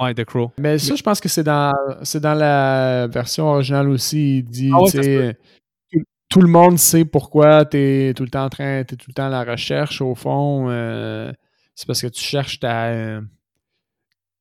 Ouais, 0.00 0.14
The 0.14 0.24
Crow. 0.24 0.52
Mais 0.58 0.78
ça, 0.78 0.94
je 0.94 1.02
pense 1.02 1.20
que 1.20 1.28
c'est 1.28 1.42
dans, 1.44 1.72
c'est 2.02 2.20
dans 2.20 2.34
la 2.34 3.06
version 3.08 3.46
originale 3.48 3.88
aussi. 3.88 4.38
Il 4.38 4.44
dit, 4.44 4.70
Ah 4.74 4.82
ouais, 4.82 4.90
tu 4.90 5.34
tout, 5.98 6.04
tout 6.28 6.40
le 6.42 6.48
monde 6.48 6.78
sait 6.78 7.04
pourquoi 7.04 7.64
tu 7.64 7.76
es 7.78 8.14
tout 8.14 8.22
le 8.24 8.28
temps 8.30 8.44
en 8.44 8.48
train, 8.50 8.84
t'es 8.84 8.96
tout 8.96 9.06
le 9.08 9.14
temps 9.14 9.26
à 9.26 9.30
la 9.30 9.44
recherche, 9.44 10.00
au 10.02 10.14
fond. 10.14 10.66
euh, 10.68 11.32
c'est 11.74 11.86
parce 11.86 12.02
que 12.02 12.06
tu 12.08 12.20
cherches 12.22 12.60
ta. 12.60 12.86
euh, 12.88 13.20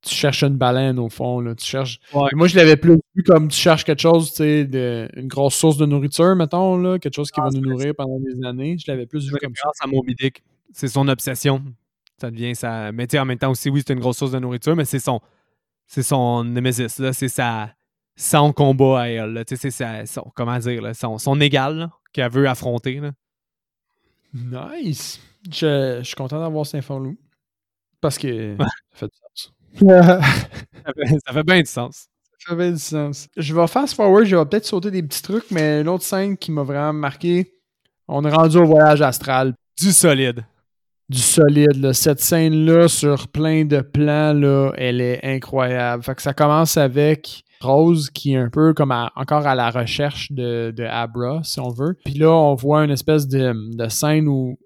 tu 0.02 0.14
cherches 0.14 0.44
une 0.44 0.56
baleine, 0.58 1.00
au 1.00 1.10
fond. 1.10 1.40
Là, 1.40 1.56
tu 1.56 1.66
cherches. 1.66 2.00
Ouais. 2.14 2.30
Moi, 2.34 2.48
je 2.48 2.56
l'avais 2.58 2.76
plus 2.78 2.98
vu 3.16 3.24
comme 3.24 3.48
tu 3.48 3.58
cherches 3.58 3.84
quelque 3.86 4.02
chose, 4.02 4.30
tu 4.32 4.38
sais, 4.38 4.66
de- 4.66 5.10
une 5.16 5.28
grosse 5.28 5.56
source 5.56 5.78
de 5.78 5.86
nourriture, 5.88 6.36
mettons, 6.36 6.78
là, 6.78 7.00
quelque 7.00 7.16
chose 7.16 7.32
qui 7.32 7.40
Ah, 7.42 7.46
va 7.46 7.50
nous 7.52 7.62
nourrir 7.68 7.94
pendant 7.98 8.20
des 8.20 8.46
années. 8.46 8.78
Je 8.78 8.92
l'avais 8.92 9.06
plus 9.08 9.26
vu 9.26 9.32
comme 9.32 9.56
ça. 9.56 9.64
référence 9.70 9.78
à 9.82 9.88
Moby 9.88 10.14
Dick. 10.16 10.44
C'est 10.74 10.90
son 10.90 11.08
obsession. 11.08 11.64
Ça 12.20 12.32
devient 12.32 12.56
sa. 12.56 12.92
Mais 12.92 13.08
en 13.20 13.26
même 13.26 13.38
temps 13.38 13.52
aussi, 13.52 13.70
oui, 13.70 13.84
c'est 13.86 13.94
une 13.94 14.00
grosse 14.00 14.18
source 14.18 14.32
de 14.32 14.40
nourriture, 14.40 14.76
mais 14.76 14.86
c'est 14.86 15.00
son. 15.00 15.20
C'est 15.88 16.04
son 16.04 16.44
Nemesis, 16.44 16.98
là. 17.00 17.14
C'est 17.14 17.28
sa. 17.28 17.74
son 18.16 18.54
combat 18.54 19.02
à 19.02 19.08
elle. 19.10 19.34
là. 19.34 19.46
Tu 19.46 19.56
sais, 19.56 19.70
c'est 19.70 19.72
sa- 19.72 20.06
son, 20.06 20.32
comment 20.36 20.58
dire, 20.60 20.82
là, 20.82 20.94
son, 20.94 21.18
son 21.18 21.40
égal 21.42 21.90
qu'elle 22.14 22.32
veut 22.32 22.48
affronter. 22.48 23.00
là. 23.02 23.12
Nice. 24.34 25.20
Je, 25.50 25.98
je 26.00 26.04
suis 26.04 26.16
content 26.16 26.40
d'avoir 26.40 26.66
cet 26.66 26.76
info-loup. 26.80 27.18
Parce 28.02 28.18
que 28.18 28.56
ça 28.60 28.68
fait 28.94 29.08
du 29.08 29.18
sens. 29.18 29.54
Ça 29.80 30.94
fait, 30.94 31.18
ça 31.28 31.34
fait 31.34 31.44
bien 31.44 31.60
du 31.62 31.66
sens. 31.70 32.08
Ça 32.40 32.56
fait 32.56 32.72
du 32.72 32.80
sens. 32.80 33.28
Je 33.36 33.56
vais 33.56 33.68
fast 33.68 33.96
forward, 33.96 34.26
je 34.26 34.36
vais 34.36 34.46
peut-être 34.46 34.66
sauter 34.66 34.92
des 34.92 35.02
petits 35.04 35.22
trucs, 35.22 35.50
mais 35.52 35.82
une 35.82 35.88
autre 35.90 36.04
scène 36.04 36.38
qui 36.38 36.52
m'a 36.52 36.64
vraiment 36.64 36.94
marqué, 36.94 37.52
on 38.08 38.24
est 38.26 38.30
rendu 38.32 38.58
au 38.58 38.66
voyage 38.66 39.02
astral. 39.02 39.54
Du 39.80 39.92
solide. 39.92 40.46
Du 41.08 41.20
solide, 41.20 41.76
là. 41.76 41.94
Cette 41.94 42.20
scène-là, 42.20 42.88
sur 42.88 43.28
plein 43.28 43.66
de 43.66 43.82
plans, 43.82 44.34
là, 44.34 44.72
elle 44.76 45.02
est 45.02 45.20
incroyable. 45.24 46.04
Fait 46.04 46.16
que 46.16 46.22
ça 46.22 46.34
commence 46.34 46.78
avec 46.78 47.44
Rose 47.62 48.10
qui 48.10 48.34
est 48.34 48.38
un 48.38 48.50
peu 48.50 48.74
comme 48.74 48.92
encore 48.92 49.46
à 49.46 49.54
la 49.54 49.70
recherche 49.70 50.32
de, 50.32 50.74
de 50.76 50.84
Abra, 50.84 51.42
si 51.44 51.60
on 51.60 51.70
veut. 51.70 51.96
Puis 52.06 52.16
là, 52.16 52.32
on 52.32 52.56
voit 52.56 52.84
une 52.84 52.92
espèce 52.92 53.28
de, 53.28 53.54
de 53.76 53.88
scène 53.90 54.28
où 54.28 54.58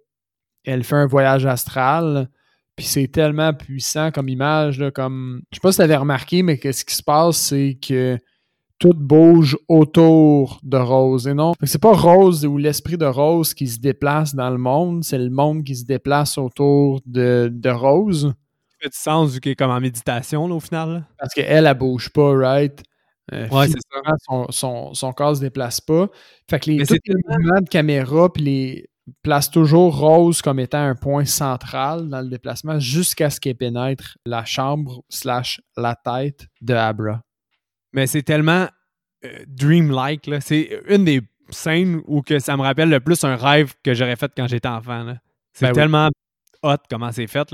elle 0.64 0.84
fait 0.84 0.96
un 0.96 1.08
voyage 1.08 1.46
astral. 1.46 2.30
Puis 2.78 2.86
c'est 2.86 3.08
tellement 3.10 3.54
puissant 3.54 4.10
comme 4.12 4.30
image, 4.30 4.80
là, 4.80 4.92
comme... 4.92 5.42
Je 5.52 5.58
sais 5.58 5.62
pas 5.62 5.74
si 5.74 5.80
tu 5.80 5.84
avais 5.84 5.98
remarqué, 5.98 6.44
mais 6.44 6.58
que 6.58 6.72
ce 6.72 6.86
qui 6.86 6.96
se 6.96 7.04
passe, 7.04 7.36
c'est 7.36 7.78
que 7.86 8.18
tout 8.80 8.94
bouge 8.96 9.58
autour 9.68 10.60
de 10.64 10.78
Rose. 10.78 11.28
Et 11.28 11.34
non, 11.34 11.54
c'est 11.64 11.82
pas 11.82 11.94
Rose 11.94 12.46
ou 12.46 12.58
l'esprit 12.58 12.98
de 12.98 13.06
Rose 13.06 13.54
qui 13.54 13.68
se 13.68 13.80
déplace 13.80 14.34
dans 14.34 14.50
le 14.50 14.58
monde, 14.58 15.04
c'est 15.04 15.18
le 15.18 15.30
monde 15.30 15.64
qui 15.64 15.76
se 15.76 15.86
déplace 15.86 16.38
autour 16.38 17.02
de, 17.06 17.50
de 17.54 17.70
Rose. 17.70 18.34
Ça 18.70 18.76
fait 18.82 18.90
du 18.90 18.98
sens 18.98 19.32
vu 19.34 19.40
qu'elle 19.42 19.52
est 19.52 19.56
comme 19.56 19.72
en 19.72 19.82
méditation 19.82 20.48
là, 20.48 20.56
au 20.56 20.60
final. 20.60 20.90
là. 20.94 21.04
Parce 21.20 21.34
qu'elle, 21.34 21.66
elle 21.68 21.78
bouge 21.78 22.10
pas, 22.10 22.34
right? 22.34 22.82
Euh, 23.34 23.48
Ouais, 23.50 23.68
c'est 23.68 23.74
physiquement, 23.74 24.16
Son, 24.28 24.46
son, 24.50 24.94
son 24.94 25.12
corps 25.14 25.36
se 25.36 25.42
déplace 25.42 25.82
pas. 25.82 26.08
Fait 26.50 26.60
que 26.60 26.72
les, 26.72 26.86
tous 26.86 26.96
les 27.06 27.16
mouvements 27.28 27.62
de 27.62 27.70
caméra 27.70 28.32
puis 28.32 28.44
les 28.44 28.86
place 29.24 29.50
toujours 29.50 29.98
Rose 29.98 30.42
comme 30.42 30.60
étant 30.60 30.82
un 30.84 30.96
point 30.96 31.26
central 31.26 32.10
dans 32.10 32.22
le 32.22 32.30
déplacement 32.30 32.80
jusqu'à 32.80 33.30
ce 33.30 33.40
qu'elle 33.40 33.56
pénètre 33.56 34.18
la 34.26 34.46
chambre 34.46 35.02
slash 35.10 35.62
la 35.76 35.96
tête 35.96 36.46
de 36.62 36.74
Abra. 36.76 37.22
Mais 37.94 38.08
c'est 38.08 38.22
tellement 38.24 38.68
euh, 39.26 39.30
dreamlike. 39.48 40.30
C'est 40.42 40.82
une 40.88 41.06
des 41.06 41.22
scènes 41.50 42.02
où 42.08 42.22
que 42.22 42.40
ça 42.40 42.56
me 42.58 42.62
rappelle 42.62 42.90
le 42.90 43.00
plus 43.00 43.24
un 43.24 43.36
rêve 43.36 43.74
que 43.84 43.94
j'aurais 43.94 44.16
fait 44.16 44.32
quand 44.36 44.48
j'étais 44.48 44.68
enfant. 44.68 45.16
C'est 45.54 45.66
Ben 45.66 45.72
oui. 45.72 45.76
tellement 45.76 46.10
hot 46.64 46.76
comment 46.90 47.12
c'est 47.12 47.28
fait. 47.28 47.48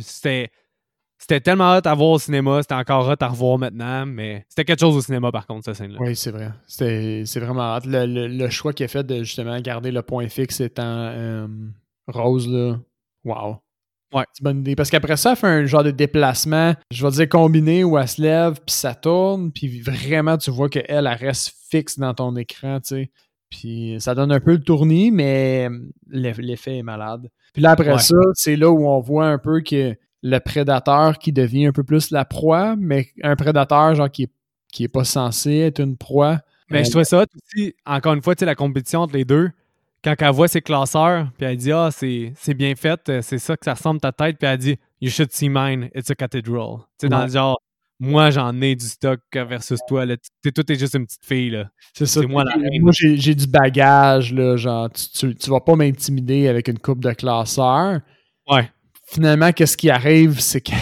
C'était. 0.00 0.50
C'était 1.18 1.40
tellement 1.40 1.74
hot 1.74 1.80
à 1.86 1.94
voir 1.94 2.10
au 2.10 2.18
cinéma, 2.18 2.60
c'était 2.60 2.74
encore 2.74 3.08
hot 3.08 3.14
à 3.20 3.28
revoir 3.28 3.56
maintenant, 3.56 4.04
mais 4.04 4.44
c'était 4.50 4.66
quelque 4.66 4.80
chose 4.80 4.94
au 4.96 5.00
cinéma 5.00 5.32
par 5.32 5.46
contre, 5.46 5.64
cette 5.64 5.76
scène-là. 5.76 5.96
Oui, 5.98 6.14
c'est 6.14 6.30
vrai. 6.30 6.50
C'est 6.66 7.24
vraiment 7.40 7.62
hâte. 7.62 7.86
Le, 7.86 8.04
le- 8.04 8.26
le 8.28 8.50
choix 8.50 8.74
qu'il 8.74 8.84
a 8.84 8.88
fait 8.88 9.02
de 9.02 9.22
justement 9.22 9.58
garder 9.60 9.90
le 9.92 10.02
point 10.02 10.28
fixe 10.28 10.60
étant 10.60 10.82
euh, 10.84 11.48
Rose, 12.06 12.46
là. 12.46 12.78
Wow. 13.24 13.56
Ouais. 14.12 14.24
C'est 14.32 14.40
une 14.40 14.44
bonne 14.44 14.58
idée. 14.60 14.76
Parce 14.76 14.90
qu'après 14.90 15.16
ça, 15.16 15.30
elle 15.32 15.36
fait 15.36 15.46
un 15.46 15.66
genre 15.66 15.82
de 15.84 15.90
déplacement, 15.90 16.74
je 16.90 17.04
vais 17.04 17.12
dire 17.12 17.28
combiné, 17.28 17.84
où 17.84 17.98
elle 17.98 18.06
se 18.08 18.22
lève, 18.22 18.54
puis 18.64 18.74
ça 18.74 18.94
tourne, 18.94 19.50
puis 19.52 19.80
vraiment, 19.80 20.38
tu 20.38 20.50
vois 20.50 20.68
qu'elle, 20.68 20.84
elle 20.88 21.08
reste 21.08 21.54
fixe 21.70 21.98
dans 21.98 22.14
ton 22.14 22.34
écran, 22.36 22.78
tu 22.80 22.88
sais. 22.94 23.10
Puis 23.50 23.96
ça 24.00 24.14
donne 24.14 24.32
un 24.32 24.40
peu 24.40 24.52
le 24.52 24.60
tournis, 24.60 25.10
mais 25.10 25.68
l'eff- 26.10 26.38
l'effet 26.38 26.78
est 26.78 26.82
malade. 26.82 27.28
Puis 27.52 27.62
là, 27.62 27.70
après 27.72 27.92
Ouais. 27.92 27.98
ça, 27.98 28.16
c'est 28.34 28.56
là 28.56 28.70
où 28.70 28.86
on 28.88 29.00
voit 29.00 29.26
un 29.28 29.38
peu 29.38 29.60
que 29.60 29.94
le 30.22 30.38
prédateur 30.40 31.18
qui 31.18 31.32
devient 31.32 31.66
un 31.66 31.72
peu 31.72 31.84
plus 31.84 32.10
la 32.10 32.24
proie, 32.24 32.74
mais 32.76 33.08
un 33.22 33.36
prédateur, 33.36 33.94
genre, 33.94 34.10
qui 34.10 34.24
est, 34.24 34.32
qui 34.72 34.84
est 34.84 34.88
pas 34.88 35.04
censé 35.04 35.58
être 35.58 35.80
une 35.80 35.96
proie. 35.96 36.40
Mais 36.70 36.84
je 36.84 36.90
trouvais 36.90 37.04
ça 37.04 37.24
aussi, 37.54 37.74
encore 37.86 38.14
une 38.14 38.22
fois, 38.22 38.34
tu 38.34 38.40
sais, 38.40 38.46
la 38.46 38.56
compétition 38.56 39.00
entre 39.02 39.14
les 39.14 39.24
deux. 39.24 39.50
Quand 40.06 40.14
elle 40.20 40.32
voit 40.32 40.46
ses 40.46 40.60
classeurs, 40.62 41.26
puis 41.36 41.48
elle 41.48 41.56
dit 41.56 41.72
Ah, 41.72 41.88
c'est 41.90 42.54
bien 42.54 42.76
fait, 42.76 43.08
euh, 43.08 43.22
c'est 43.22 43.38
ça 43.38 43.56
que 43.56 43.64
ça 43.64 43.74
ressemble 43.74 44.00
ta 44.00 44.12
tête, 44.12 44.38
puis 44.38 44.46
elle 44.48 44.56
dit 44.56 44.78
You 45.00 45.10
should 45.10 45.32
see 45.32 45.48
mine, 45.48 45.90
it's 45.96 46.08
a 46.12 46.14
cathedral. 46.14 46.76
Tu 46.96 47.06
sais, 47.06 47.08
dans 47.08 47.24
le 47.24 47.28
genre, 47.28 47.60
moi 47.98 48.30
j'en 48.30 48.60
ai 48.60 48.76
du 48.76 48.86
stock 48.86 49.18
versus 49.34 49.80
toi, 49.88 50.06
là. 50.06 50.16
Tu 50.16 50.28
sais, 50.44 50.52
toi, 50.52 50.62
t'es 50.62 50.76
juste 50.76 50.94
une 50.94 51.06
petite 51.06 51.24
fille, 51.24 51.50
là. 51.50 51.70
C'est 51.92 52.06
ça. 52.06 52.22
Moi 52.22 52.44
la. 52.44 52.54
Moi, 52.80 52.92
j'ai 52.92 53.34
du 53.34 53.48
bagage, 53.48 54.32
là. 54.32 54.56
Genre, 54.56 54.88
tu, 54.90 55.08
tu, 55.08 55.34
tu 55.34 55.50
vas 55.50 55.58
pas 55.60 55.74
m'intimider 55.74 56.46
avec 56.46 56.68
une 56.68 56.78
coupe 56.78 57.02
de 57.02 57.10
classeurs. 57.10 57.98
Ouais. 58.48 58.70
Finalement, 59.08 59.50
qu'est-ce 59.50 59.76
qui 59.76 59.90
arrive, 59.90 60.38
c'est 60.38 60.60
qu'elle 60.60 60.78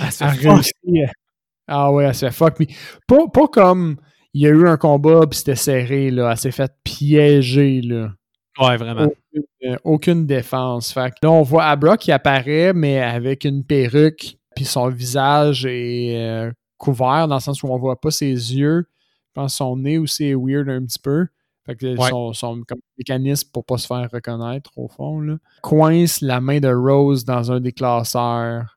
Ah 1.68 1.92
ouais, 1.92 2.04
elle 2.04 2.14
se 2.14 2.24
fait 2.24 2.32
fuck. 2.32 2.58
Mais 2.58 2.68
pas, 3.06 3.28
pas 3.30 3.46
comme 3.48 3.98
il 4.32 4.40
y 4.40 4.46
a 4.46 4.50
eu 4.50 4.66
un 4.66 4.78
combat 4.78 5.26
puis 5.28 5.38
c'était 5.38 5.54
serré, 5.54 6.10
là. 6.10 6.30
Elle 6.30 6.38
s'est 6.38 6.50
fait 6.50 6.72
piéger, 6.82 7.82
là. 7.82 8.14
Ouais, 8.60 8.76
vraiment. 8.76 9.04
Aucune, 9.04 9.44
euh, 9.64 9.76
aucune 9.84 10.26
défense. 10.26 10.92
Fait 10.92 11.10
que 11.10 11.16
là, 11.22 11.30
on 11.30 11.42
voit 11.42 11.64
Abra 11.64 11.96
qui 11.96 12.12
apparaît, 12.12 12.72
mais 12.74 13.00
avec 13.00 13.44
une 13.44 13.64
perruque, 13.64 14.36
puis 14.54 14.64
son 14.64 14.88
visage 14.90 15.64
est 15.66 16.16
euh, 16.18 16.50
couvert, 16.76 17.28
dans 17.28 17.36
le 17.36 17.40
sens 17.40 17.62
où 17.62 17.68
on 17.68 17.78
voit 17.78 18.00
pas 18.00 18.10
ses 18.10 18.26
yeux. 18.30 18.86
Je 19.28 19.32
pense 19.40 19.52
que 19.52 19.56
son 19.56 19.76
nez 19.78 19.96
aussi 19.98 20.24
est 20.26 20.34
weird 20.34 20.68
un 20.68 20.84
petit 20.84 20.98
peu. 20.98 21.26
Fait 21.64 21.76
que 21.76 21.96
Ouais. 21.96 22.10
son, 22.10 22.32
son 22.34 22.62
comme, 22.66 22.80
mécanisme 22.98 23.48
pour 23.52 23.64
pas 23.64 23.78
se 23.78 23.86
faire 23.86 24.08
reconnaître, 24.12 24.70
au 24.76 24.88
fond, 24.88 25.20
là, 25.20 25.36
coince 25.62 26.20
la 26.20 26.40
main 26.40 26.58
de 26.60 26.68
Rose 26.68 27.24
dans 27.24 27.50
un 27.52 27.60
des 27.60 27.72
classeurs. 27.72 28.76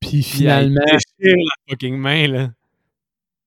Puis 0.00 0.22
finalement, 0.22 0.80
la 0.84 1.34
fucking 1.70 1.96
main, 1.96 2.26
là. 2.28 2.50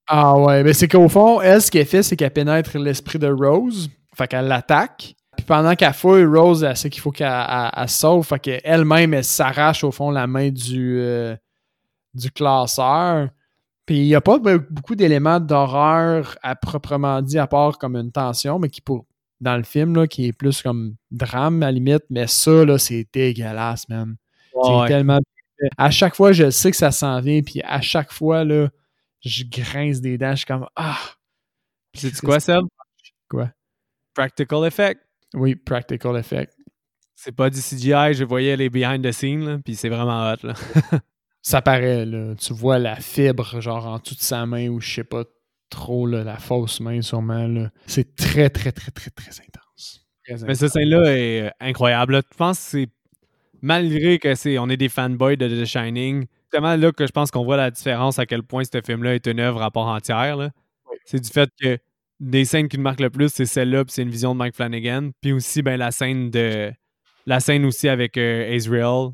ah 0.08 0.40
ouais, 0.40 0.64
mais 0.64 0.74
c'est 0.74 0.88
qu'au 0.88 1.08
fond, 1.10 1.40
elle, 1.42 1.62
ce 1.62 1.70
qu'elle 1.70 1.86
fait, 1.86 2.02
c'est 2.02 2.16
qu'elle 2.16 2.32
pénètre 2.32 2.78
l'esprit 2.80 3.20
de 3.20 3.28
Rose. 3.28 3.90
Fait 4.18 4.28
qu'elle 4.28 4.48
l'attaque. 4.48 5.16
Puis 5.36 5.46
pendant 5.46 5.76
qu'elle 5.76 5.94
fouille, 5.94 6.26
Rose, 6.26 6.64
elle 6.64 6.76
sait 6.76 6.90
qu'il 6.90 7.02
faut 7.02 7.12
qu'elle 7.12 7.30
sauve. 7.88 8.26
Fait 8.26 8.40
qu'elle-même, 8.40 9.14
elle 9.14 9.24
s'arrache 9.24 9.84
au 9.84 9.92
fond 9.92 10.10
la 10.10 10.26
main 10.26 10.50
du, 10.50 10.98
euh, 11.00 11.36
du 12.16 12.32
classeur. 12.32 13.30
Puis 13.86 14.00
il 14.00 14.06
n'y 14.08 14.16
a 14.16 14.22
pas 14.22 14.40
be- 14.40 14.66
beaucoup 14.70 14.96
d'éléments 14.96 15.40
d'horreur 15.40 16.36
à 16.42 16.56
proprement 16.56 17.22
dit, 17.22 17.38
à 17.38 17.46
part 17.48 17.78
comme 17.78 17.96
une 17.96 18.12
tension, 18.12 18.58
mais 18.60 18.70
qui 18.70 18.82
pour 18.82 19.06
dans 19.40 19.56
le 19.56 19.62
film, 19.64 19.96
là, 19.96 20.08
qui 20.08 20.26
est 20.26 20.34
plus 20.34 20.64
comme 20.64 20.96
drame 21.12 21.62
à 21.62 21.68
la 21.68 21.72
limite. 21.74 22.04
Mais 22.10 22.26
ça, 22.26 22.66
là, 22.66 22.80
c'est 22.80 23.08
dégueulasse, 23.14 23.88
man. 23.88 24.16
C'est 24.52 24.72
Ouais. 24.72 24.88
tellement. 24.88 25.20
À 25.78 25.92
chaque 25.92 26.16
fois, 26.16 26.32
je 26.32 26.50
sais 26.50 26.72
que 26.72 26.78
ça 26.78 26.90
s'en 26.92 27.20
vient, 27.22 27.42
puis 27.44 27.62
à 27.64 27.80
chaque 27.82 28.12
fois, 28.12 28.44
là, 28.44 28.70
je 29.22 29.44
grince 29.44 30.02
des 30.02 30.18
dents, 30.18 30.32
je 30.32 30.38
suis 30.38 30.46
comme 30.48 30.66
Ah! 30.76 30.98
Sais-tu 31.94 32.20
quoi, 32.26 32.40
Seb? 32.40 32.64
Quoi? 33.30 33.50
Practical 34.18 34.66
effect. 34.66 35.02
Oui, 35.36 35.56
practical 35.56 36.18
effect. 36.18 36.54
C'est 37.14 37.32
pas 37.32 37.52
du 37.52 37.60
CGI, 37.60 38.14
je 38.16 38.24
voyais 38.24 38.56
les 38.58 38.70
behind 38.70 39.06
the 39.06 39.12
scenes, 39.12 39.46
là, 39.46 39.58
puis 39.64 39.76
c'est 39.76 39.90
vraiment 39.90 40.32
hot, 40.32 40.38
là. 40.44 40.54
Ça 41.44 41.62
paraît, 41.62 42.04
là. 42.06 42.34
Tu 42.36 42.52
vois 42.52 42.80
la 42.80 42.96
fibre, 42.96 43.62
genre 43.62 43.86
en 43.86 44.00
dessous 44.00 44.16
de 44.16 44.20
sa 44.22 44.46
main, 44.48 44.70
ou 44.70 44.80
je 44.82 44.92
sais 44.96 45.04
pas 45.04 45.24
trop, 45.70 46.08
là, 46.08 46.24
la 46.24 46.38
fausse 46.38 46.80
main, 46.80 47.02
sûrement. 47.04 47.70
C'est 47.86 48.16
très, 48.16 48.50
très, 48.50 48.72
très, 48.72 48.90
très, 48.92 49.12
très 49.12 49.30
intense. 49.32 50.08
Très 50.26 50.34
Mais 50.36 50.44
intense. 50.44 50.58
cette 50.58 50.72
scène-là 50.72 51.16
est 51.16 51.42
euh, 51.44 51.50
incroyable. 51.60 52.14
là. 52.14 52.22
Je 52.32 52.38
pense 52.38 52.58
que 52.58 52.64
c'est 52.66 52.90
malgré 53.62 54.18
que 54.18 54.34
c'est 54.34 54.58
on 54.58 54.68
est 54.70 54.78
des 54.78 54.90
fanboys 54.90 55.38
de 55.38 55.48
The 55.48 55.66
Shining, 55.66 56.26
c'est 56.26 56.50
tellement 56.52 56.76
là 56.76 56.92
que 56.92 57.06
je 57.06 57.12
pense 57.12 57.30
qu'on 57.30 57.44
voit 57.44 57.58
la 57.58 57.70
différence 57.70 58.18
à 58.18 58.26
quel 58.26 58.42
point 58.42 58.64
ce 58.64 58.82
film-là 58.84 59.14
est 59.16 59.28
une 59.28 59.40
œuvre 59.40 59.62
à 59.62 59.70
part 59.70 59.88
entière. 59.88 60.38
Oui. 60.38 60.98
C'est 61.06 61.20
du 61.20 61.30
fait 61.30 61.50
que 61.62 61.78
des 62.20 62.46
scènes 62.46 62.68
qui 62.68 62.78
me 62.78 62.84
marquent 62.84 63.02
le 63.02 63.10
plus, 63.10 63.30
c'est 63.30 63.46
celle-là, 63.46 63.86
puis 63.86 63.94
c'est 63.94 64.02
une 64.04 64.10
vision 64.10 64.34
de 64.34 64.40
Mike 64.40 64.56
Flanagan. 64.56 65.12
Puis 65.22 65.34
aussi 65.34 65.62
ben, 65.62 65.78
la 65.78 65.92
scène 65.92 66.30
de 66.30 66.72
la 67.26 67.40
scène 67.40 67.66
aussi 67.66 67.90
avec 67.90 68.18
euh, 68.18 68.56
Azrael. 68.56 69.10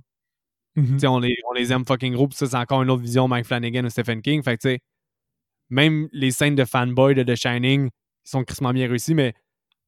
Mhm. 0.75 0.93
Tu 0.93 0.99
sais, 0.99 1.07
On, 1.07 1.19
les, 1.19 1.35
on 1.49 1.53
les 1.53 1.71
aime 1.71 1.85
fucking 1.85 2.13
gros, 2.13 2.27
puis 2.27 2.37
ça, 2.37 2.47
c'est 2.47 2.57
encore 2.57 2.81
une 2.83 2.89
autre 2.89 3.01
vision 3.01 3.27
Mike 3.27 3.45
Flanagan 3.45 3.85
ou 3.85 3.89
Stephen 3.89 4.21
King. 4.21 4.41
Fait 4.43 4.57
que 4.57 4.61
tu 4.61 4.69
sais, 4.69 4.79
même 5.69 6.07
les 6.11 6.31
scènes 6.31 6.55
de 6.55 6.65
fanboy 6.65 7.15
de 7.15 7.23
The 7.23 7.35
Shining 7.35 7.89
ils 8.25 8.29
sont 8.29 8.43
crissement 8.43 8.71
bien 8.71 8.87
réussis, 8.87 9.13
mais 9.13 9.33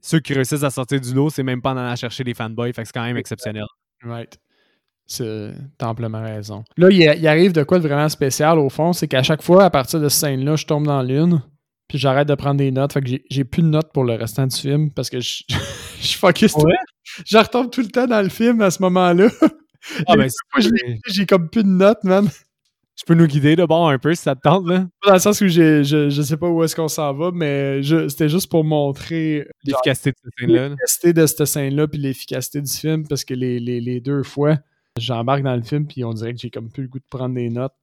ceux 0.02 0.20
qui 0.20 0.34
réussissent 0.34 0.64
à 0.64 0.70
sortir 0.70 1.00
du 1.00 1.14
lot, 1.14 1.30
c'est 1.30 1.44
même 1.44 1.62
pas 1.62 1.72
en 1.72 1.78
allant 1.78 1.96
chercher 1.96 2.24
les 2.24 2.34
fanboys. 2.34 2.74
Fait 2.74 2.82
que 2.82 2.88
c'est 2.88 2.94
quand 2.94 3.06
même 3.06 3.18
exceptionnel. 3.18 3.64
Right. 4.04 4.38
C'est 5.08 5.54
amplement 5.82 6.22
raison. 6.22 6.64
Là, 6.78 6.90
il, 6.92 6.98
il 6.98 7.28
arrive 7.28 7.54
de 7.54 7.64
quoi 7.64 7.80
de 7.80 7.88
vraiment 7.88 8.10
spécial 8.10 8.60
au 8.60 8.70
fond, 8.70 8.92
c'est 8.92 9.08
qu'à 9.08 9.24
chaque 9.24 9.42
fois, 9.42 9.64
à 9.64 9.70
partir 9.70 10.00
de 10.00 10.10
cette 10.10 10.20
scène-là, 10.20 10.56
je 10.56 10.66
tombe 10.66 10.86
dans 10.86 11.02
l'une, 11.02 11.42
puis 11.88 11.98
j'arrête 11.98 12.28
de 12.28 12.36
prendre 12.36 12.58
des 12.58 12.72
notes. 12.72 12.94
Fait 12.94 13.02
que 13.02 13.08
j'ai- 13.30 13.44
plus 13.44 13.62
de 13.62 13.68
notes 13.68 13.92
pour 13.94 14.04
le 14.04 14.14
restant 14.14 14.48
du 14.48 14.56
film 14.56 14.92
parce 14.92 15.10
que 15.10 15.20
je, 15.20 15.44
je 16.00 16.06
suis 16.08 16.18
focus. 16.20 16.54
tout- 16.54 16.62
Ouais? 16.62 16.74
Je 17.26 17.38
retombe 17.38 17.70
tout 17.72 17.82
le 17.82 17.88
temps 17.88 18.08
dans 18.08 18.22
le 18.22 18.30
film 18.30 18.62
à 18.62 18.72
ce 18.72 18.82
moment-là. 18.82 19.28
Ah, 20.08 20.16
ben, 20.18 20.28
j'ai 21.08 21.26
comme 21.26 21.50
plus 21.50 21.64
de 21.64 21.70
notes, 21.70 22.04
man. 22.04 22.28
tu 22.98 23.06
peux 23.06 23.14
nous 23.14 23.28
guider 23.28 23.56
de 23.56 23.64
bord 23.66 23.90
un 23.90 24.00
peu 24.00 24.14
si 24.16 24.24
ça 24.24 24.36
te 24.36 24.42
tente, 24.42 24.68
là? 24.68 24.88
Dans 25.06 25.14
le 25.14 25.20
sens 25.20 25.40
où 25.42 25.48
je, 25.48 25.84
je 25.84 26.22
sais 26.22 26.38
pas 26.38 26.48
où 26.50 26.64
est-ce 26.64 26.76
qu'on 26.76 26.88
s'en 26.88 27.14
va, 27.14 27.32
mais 27.34 27.82
c'était 28.10 28.30
juste 28.30 28.50
pour 28.50 28.64
montrer 28.64 29.48
L'efficacité 29.64 30.12
de 30.12 30.16
cette 30.24 30.34
scène-là. 30.40 30.62
là. 30.62 30.68
l'efficacité 30.70 31.14
de 31.14 31.26
cette 31.28 31.46
scène-là 31.46 31.88
puis 31.88 32.00
l'efficacité 32.00 32.62
du 32.62 32.72
film 32.72 33.08
parce 33.08 33.24
que 33.24 33.34
les, 33.34 33.60
les- 33.60 33.82
les 33.82 34.00
deux 34.02 34.24
fois, 34.24 34.58
j'embarque 34.98 35.44
dans 35.44 35.56
le 35.56 35.62
film 35.62 35.86
puis 35.88 36.04
on 36.04 36.14
dirait 36.14 36.34
que 36.34 36.40
j'ai 36.40 36.50
comme 36.50 36.70
plus 36.72 36.84
le 36.84 36.90
goût 36.90 37.00
de 37.00 37.06
prendre 37.10 37.36
des 37.36 37.50
notes. 37.50 37.74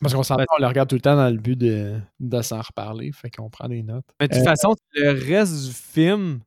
Parce 0.00 0.14
qu'on 0.14 0.22
s'entend, 0.22 0.44
on 0.56 0.60
le 0.60 0.66
regarde 0.68 0.88
tout 0.88 0.94
le 0.96 1.00
temps 1.00 1.16
dans 1.16 1.28
le 1.30 1.38
but 1.38 1.56
de, 1.56 1.98
de 2.20 2.42
s'en 2.42 2.60
reparler, 2.60 3.10
fait 3.12 3.30
qu'on 3.30 3.50
prend 3.50 3.68
des 3.68 3.82
notes. 3.82 4.04
Mais 4.20 4.28
de 4.28 4.34
toute 4.34 4.42
Euh, 4.42 4.44
façon, 4.50 4.74
le 4.94 5.10
reste 5.12 5.66
du 5.66 5.72
film, 5.72 6.40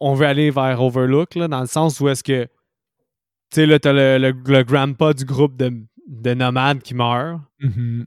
on 0.00 0.14
veut 0.14 0.26
aller 0.26 0.50
vers 0.50 0.80
Overlook, 0.82 1.34
là, 1.34 1.48
dans 1.48 1.60
le 1.60 1.66
sens 1.66 2.00
où 2.00 2.08
est-ce 2.08 2.22
que, 2.22 2.44
tu 2.44 2.50
sais, 3.54 3.66
là, 3.66 3.78
t'as 3.78 3.92
le, 3.92 4.18
le, 4.18 4.32
le 4.52 4.62
grandpa 4.62 5.14
du 5.14 5.24
groupe 5.24 5.56
de, 5.56 5.72
de 6.06 6.34
nomades 6.34 6.82
qui 6.82 6.94
meurt. 6.94 7.40
Mhm. 7.60 8.06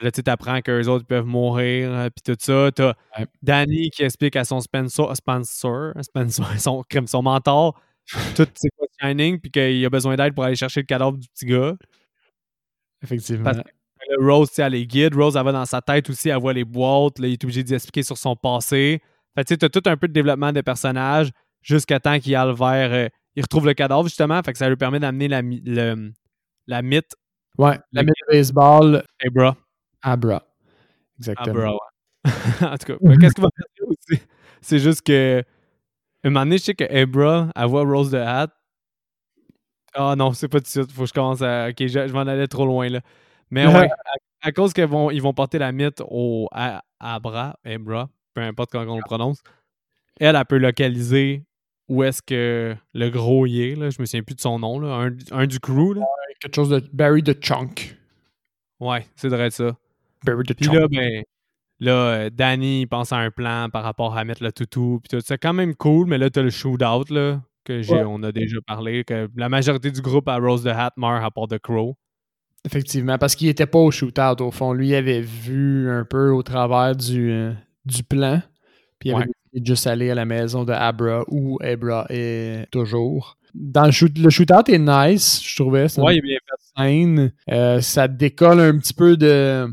Là, 0.00 0.10
tu 0.10 0.22
apprends 0.26 0.60
qu'eux 0.62 0.88
autres 0.88 1.06
peuvent 1.06 1.26
mourir, 1.26 1.92
euh, 1.92 2.08
puis 2.10 2.22
tout 2.34 2.36
ça. 2.40 2.70
T'as 2.74 2.94
Ouais. 3.18 3.26
Danny 3.42 3.90
qui 3.90 4.02
explique 4.02 4.34
à 4.36 4.44
son 4.44 4.60
Spencer, 4.60 5.14
Spencer, 5.14 5.92
Spencer 6.00 6.44
son, 6.58 6.82
son 7.06 7.22
mentor, 7.22 7.80
tout 8.36 8.46
c'est 8.54 8.70
quoi 8.76 8.88
Shining, 9.00 9.38
puis 9.38 9.50
qu'il 9.52 9.84
a 9.84 9.90
besoin 9.90 10.16
d'aide 10.16 10.34
pour 10.34 10.42
aller 10.44 10.56
chercher 10.56 10.80
le 10.80 10.86
cadavre 10.86 11.16
du 11.18 11.28
petit 11.28 11.46
gars. 11.46 11.76
Effectivement. 13.02 13.44
Parce 13.44 13.58
Rose, 14.20 14.50
elle 14.58 14.72
les 14.72 14.86
guide. 14.86 15.14
Rose, 15.14 15.36
elle 15.36 15.44
va 15.44 15.52
dans 15.52 15.64
sa 15.64 15.80
tête 15.80 16.08
aussi, 16.10 16.28
elle 16.28 16.38
voit 16.38 16.52
les 16.52 16.64
boîtes. 16.64 17.18
Là, 17.18 17.28
il 17.28 17.34
est 17.34 17.44
obligé 17.44 17.62
d'y 17.62 17.74
expliquer 17.74 18.02
sur 18.02 18.16
son 18.18 18.36
passé. 18.36 19.00
Fait 19.34 19.44
tu 19.44 19.56
t'as 19.56 19.68
tout 19.68 19.82
un 19.86 19.96
peu 19.96 20.08
de 20.08 20.12
développement 20.12 20.52
des 20.52 20.62
personnages 20.62 21.30
jusqu'à 21.62 22.00
temps 22.00 22.18
qu'il 22.18 22.34
aille 22.36 22.54
vers. 22.54 22.92
euh, 22.92 23.08
il 23.34 23.42
retrouve 23.42 23.66
le 23.66 23.74
cadavre, 23.74 24.04
justement. 24.04 24.42
Fait 24.42 24.52
que 24.52 24.58
ça 24.58 24.68
lui 24.68 24.76
permet 24.76 25.00
d'amener 25.00 25.28
la, 25.28 25.40
le- 25.42 26.12
la 26.66 26.82
mythe 26.82 27.14
Ouais, 27.58 27.78
la 27.92 28.02
mythe 28.02 28.14
de 28.28 28.36
baseball, 28.36 29.04
Abra. 29.24 29.56
Abra. 30.02 30.42
Exactement. 31.18 31.48
Abra, 31.60 31.72
ouais. 31.72 32.22
en 32.68 32.76
tout 32.78 32.86
cas, 32.86 33.16
qu'est-ce 33.20 33.34
qui 33.34 33.40
va 33.40 33.48
faire 33.56 33.88
aussi? 33.88 34.22
C'est 34.60 34.78
juste 34.78 35.02
que. 35.06 35.42
Un 36.24 36.30
moment 36.30 36.44
donné, 36.44 36.58
je 36.58 36.62
sais 36.64 36.74
que 36.74 36.84
Abra, 36.84 37.48
elle 37.56 37.66
voit 37.66 37.82
Rose 37.84 38.10
de 38.10 38.18
Hat. 38.18 38.48
Ah 39.94 40.14
non, 40.16 40.32
c'est 40.32 40.48
pas 40.48 40.58
tout 40.58 40.64
de 40.64 40.68
suite. 40.68 40.92
Faut 40.92 41.02
que 41.02 41.08
je 41.08 41.12
commence 41.12 41.42
à. 41.42 41.68
Ok, 41.68 41.76
je, 41.80 41.88
je 42.08 42.12
m'en 42.12 42.20
allais 42.20 42.48
trop 42.48 42.64
loin, 42.64 42.88
là. 42.88 43.00
Mais 43.52 43.66
ouais, 43.66 43.88
à, 43.90 44.48
à 44.48 44.50
cause 44.52 44.72
qu'ils 44.72 44.86
vont, 44.86 45.10
ils 45.12 45.22
vont 45.22 45.32
porter 45.34 45.58
la 45.58 45.70
mythe 45.72 46.02
au 46.08 46.48
à, 46.52 46.82
Abra, 46.98 47.56
Abra, 47.64 48.08
peu 48.34 48.40
importe 48.40 48.72
comment 48.72 48.94
on 48.94 48.96
le 48.96 49.02
prononce, 49.04 49.42
elle, 50.18 50.34
elle 50.36 50.44
peut 50.46 50.58
localiser 50.58 51.44
où 51.88 52.02
est-ce 52.02 52.22
que 52.22 52.74
le 52.94 53.10
gros 53.10 53.46
y 53.46 53.62
est, 53.62 53.74
là. 53.76 53.90
Je 53.90 54.00
me 54.00 54.06
souviens 54.06 54.22
plus 54.22 54.34
de 54.34 54.40
son 54.40 54.58
nom, 54.58 54.78
là. 54.80 54.88
Un, 54.94 55.16
un 55.32 55.46
du 55.46 55.60
crew, 55.60 55.94
là. 55.94 56.02
Quelque 56.40 56.56
chose 56.56 56.70
de 56.70 56.82
Barry 56.92 57.22
the 57.22 57.38
Chunk. 57.40 57.96
Ouais, 58.80 59.06
c'est 59.14 59.28
vrai 59.28 59.50
ça. 59.50 59.76
Barry 60.24 60.44
the 60.44 60.54
Puis 60.54 60.66
Chunk. 60.66 60.74
là, 60.76 60.88
ben, 60.88 61.22
là, 61.78 61.92
euh, 61.92 62.30
Danny 62.30 62.80
il 62.82 62.86
pense 62.86 63.12
à 63.12 63.18
un 63.18 63.30
plan 63.30 63.68
par 63.70 63.84
rapport 63.84 64.16
à 64.16 64.24
mettre 64.24 64.42
le 64.42 64.50
toutou. 64.52 65.00
Puis 65.02 65.16
tout. 65.18 65.24
C'est 65.24 65.38
quand 65.38 65.52
même 65.52 65.74
cool, 65.74 66.08
mais 66.08 66.18
là, 66.18 66.30
t'as 66.30 66.42
le 66.42 66.50
shootout, 66.50 67.12
là, 67.12 67.42
que 67.64 67.82
j'ai, 67.82 67.94
Ouais. 67.94 68.04
on 68.06 68.22
a 68.22 68.32
déjà 68.32 68.56
parlé, 68.66 69.04
que 69.04 69.28
la 69.36 69.48
majorité 69.48 69.90
du 69.90 70.00
groupe 70.00 70.26
à 70.28 70.38
Rose 70.38 70.64
the 70.64 70.68
Hat 70.68 70.92
meurt 70.96 71.22
à 71.22 71.30
part 71.30 71.48
de 71.48 71.58
Crow. 71.58 71.96
Effectivement, 72.64 73.18
parce 73.18 73.34
qu'il 73.34 73.48
était 73.48 73.66
pas 73.66 73.78
au 73.80 73.90
shootout, 73.90 74.40
au 74.42 74.50
fond. 74.52 74.72
Lui, 74.72 74.88
il 74.90 74.94
avait 74.94 75.20
vu 75.20 75.90
un 75.90 76.04
peu 76.04 76.30
au 76.30 76.42
travers 76.42 76.94
du, 76.94 77.30
euh, 77.32 77.52
du 77.84 78.04
plan. 78.04 78.40
Puis 79.00 79.08
il 79.10 79.14
avait 79.14 79.24
Ouais. 79.24 79.60
de 79.60 79.66
juste 79.66 79.86
aller 79.88 80.10
à 80.10 80.14
la 80.14 80.24
maison 80.24 80.64
de 80.64 80.72
Abra, 80.72 81.24
où 81.28 81.58
Abra 81.60 82.06
est 82.08 82.70
toujours. 82.70 83.36
Dans 83.52 83.84
le 83.84 83.90
shoot, 83.90 84.16
le 84.16 84.30
shootout 84.30 84.70
est 84.70 84.78
nice, 84.78 85.42
je 85.44 85.56
trouvais. 85.60 85.88
C'est 85.88 86.00
Ouais, 86.00 86.14
il 86.16 86.18
une 86.18 86.24
est 86.24 86.28
bien 86.28 86.38
fait. 86.48 86.82
scène. 86.82 87.32
Euh, 87.50 87.80
ça 87.80 88.06
décolle 88.08 88.60
un 88.60 88.78
petit 88.78 88.94
peu 88.94 89.16
de, 89.16 89.66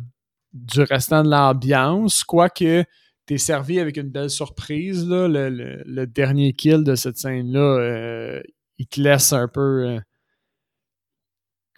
du 0.53 0.81
restant 0.81 1.23
de 1.23 1.29
l'ambiance, 1.29 2.23
quoique 2.23 2.83
t'es 3.27 3.37
servi 3.37 3.79
avec 3.79 3.97
une 3.97 4.09
belle 4.09 4.31
surprise. 4.31 5.07
Là. 5.07 5.27
Le, 5.27 5.49
le- 5.49 5.83
le 5.85 6.07
dernier 6.07 6.53
kill 6.53 6.83
de 6.83 6.95
cette 6.95 7.17
scène-là, 7.17 7.59
euh, 7.59 8.41
il 8.79 8.87
te 8.87 8.99
laisse 8.99 9.31
un 9.31 9.47
peu... 9.47 9.85
euh, 9.87 9.99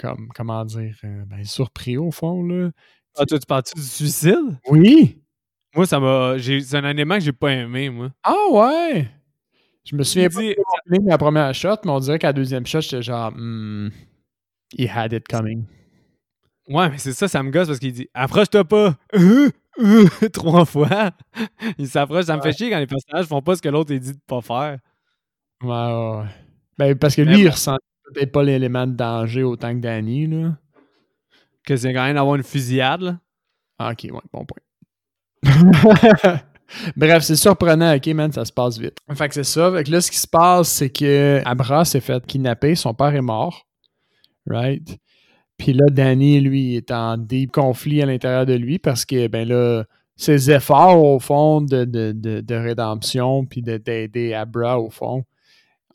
comme, 0.02 0.30
comment 0.36 0.66
dire, 0.66 0.96
euh, 1.04 1.24
ben, 1.28 1.44
surpris 1.44 1.98
au 1.98 2.12
fond, 2.12 2.44
là. 2.44 2.72
Ah, 3.18 3.26
toi, 3.26 3.38
tu 3.40 3.46
parles-tu 3.46 3.76
du 3.76 3.86
suicide? 3.86 4.58
Oui! 4.70 5.22
Moi, 5.76 5.86
ça 5.86 6.00
m'a. 6.00 6.36
C'est 6.40 6.76
un 6.76 6.90
élément 6.90 7.16
que 7.16 7.22
j'ai 7.22 7.32
pas 7.34 7.52
aimé, 7.52 7.90
moi. 7.90 8.10
Ah 8.24 8.36
ouais! 8.52 9.08
Je 9.86 9.96
me 9.96 10.04
souviens 10.04 10.30
pas 10.30 10.40
dit- 10.42 10.56
de 10.90 11.08
à 11.08 11.10
la 11.12 11.18
première 11.18 11.54
shot, 11.54 11.76
mais 11.86 11.92
on 11.92 12.00
dirait 12.00 12.20
qu'à 12.20 12.28
la 12.28 12.34
deuxième 12.34 12.66
shot, 12.66 12.82
j'étais 12.82 13.02
genre, 13.02 13.32
hmm, 13.36 13.90
he 14.78 14.88
had 14.90 15.14
it 15.14 15.28
coming. 15.28 15.66
Ouais, 16.70 16.90
mais 16.90 16.98
c'est 16.98 17.14
ça, 17.14 17.28
ça 17.28 17.42
me 17.44 17.50
gosse 17.52 17.68
parce 17.68 17.80
qu'il 17.80 17.92
dit 17.94 18.08
Approche-toi 18.14 18.64
pas! 18.66 18.96
Euh, 19.16 19.50
euh, 19.80 20.08
Trois 20.34 20.66
fois! 20.66 21.12
Il 21.78 21.88
s'approche, 21.88 22.26
ça 22.26 22.38
me 22.38 22.42
fait 22.42 22.54
chier 22.54 22.70
quand 22.70 22.80
les 22.80 22.88
personnages 22.88 23.26
font 23.26 23.42
pas 23.42 23.56
ce 23.56 23.62
que 23.62 23.70
l'autre 23.70 23.92
est 23.94 24.00
dit 24.00 24.14
de 24.14 24.20
pas 24.28 24.42
faire. 24.42 24.78
Ouais, 25.64 25.70
ouais, 25.70 26.18
ouais. 26.20 26.26
Ben, 26.78 26.98
parce 26.98 27.16
que 27.16 27.22
Mais 27.24 27.34
lui, 27.36 27.42
il 27.44 27.50
ressent 27.50 27.78
peut-être 28.12 28.32
pas 28.32 28.44
l'élément 28.44 28.88
de 28.88 28.94
danger 28.94 29.44
autant 29.44 29.74
que 29.74 29.80
Danny, 29.80 30.28
là. 30.28 30.58
Que 31.66 31.76
c'est 31.76 31.94
quand 31.94 32.04
même 32.06 32.16
d'avoir 32.16 32.36
une 32.36 32.44
fusillade, 32.44 33.02
là. 33.02 33.20
Ah, 33.78 33.92
ok, 33.92 34.10
ouais, 34.12 34.22
bon 34.34 34.46
point. 34.46 34.62
Bref, 36.96 37.24
c'est 37.24 37.36
surprenant, 37.36 37.96
ok, 37.96 38.08
man, 38.08 38.32
ça 38.32 38.46
se 38.46 38.54
passe 38.54 38.78
vite. 38.78 38.98
Fait 39.14 39.28
que 39.28 39.34
c'est 39.34 39.44
ça. 39.44 39.72
Fait 39.72 39.84
que 39.84 39.92
là, 39.92 40.02
ce 40.02 40.10
qui 40.10 40.18
se 40.18 40.28
passe, 40.28 40.70
c'est 40.70 40.90
que 40.90 41.42
Abra 41.46 41.84
s'est 41.84 42.00
fait 42.00 42.26
kidnapper, 42.26 42.76
son 42.76 42.94
père 42.94 43.14
est 43.14 43.22
mort. 43.22 43.68
Right? 44.48 44.98
Puis 45.58 45.74
là, 45.74 45.86
Danny, 45.92 46.40
lui, 46.40 46.76
est 46.76 46.92
en 46.92 47.18
deep 47.18 47.52
conflit 47.52 48.02
à 48.02 48.06
l'intérieur 48.06 48.46
de 48.46 48.54
lui 48.54 48.80
parce 48.80 49.06
que, 49.06 49.28
ben 49.28 49.48
là, 49.48 49.84
ses 50.16 50.50
efforts, 50.50 51.04
au 51.04 51.20
fond, 51.20 51.62
de, 51.62 51.86
de, 51.86 52.12
de, 52.14 52.42
de 52.42 52.56
rédemption 52.56 53.46
puis 53.46 53.62
de- 53.62 53.78
d'aider 53.78 54.34
Abra, 54.34 54.80
au 54.80 54.90
fond, 54.90 55.24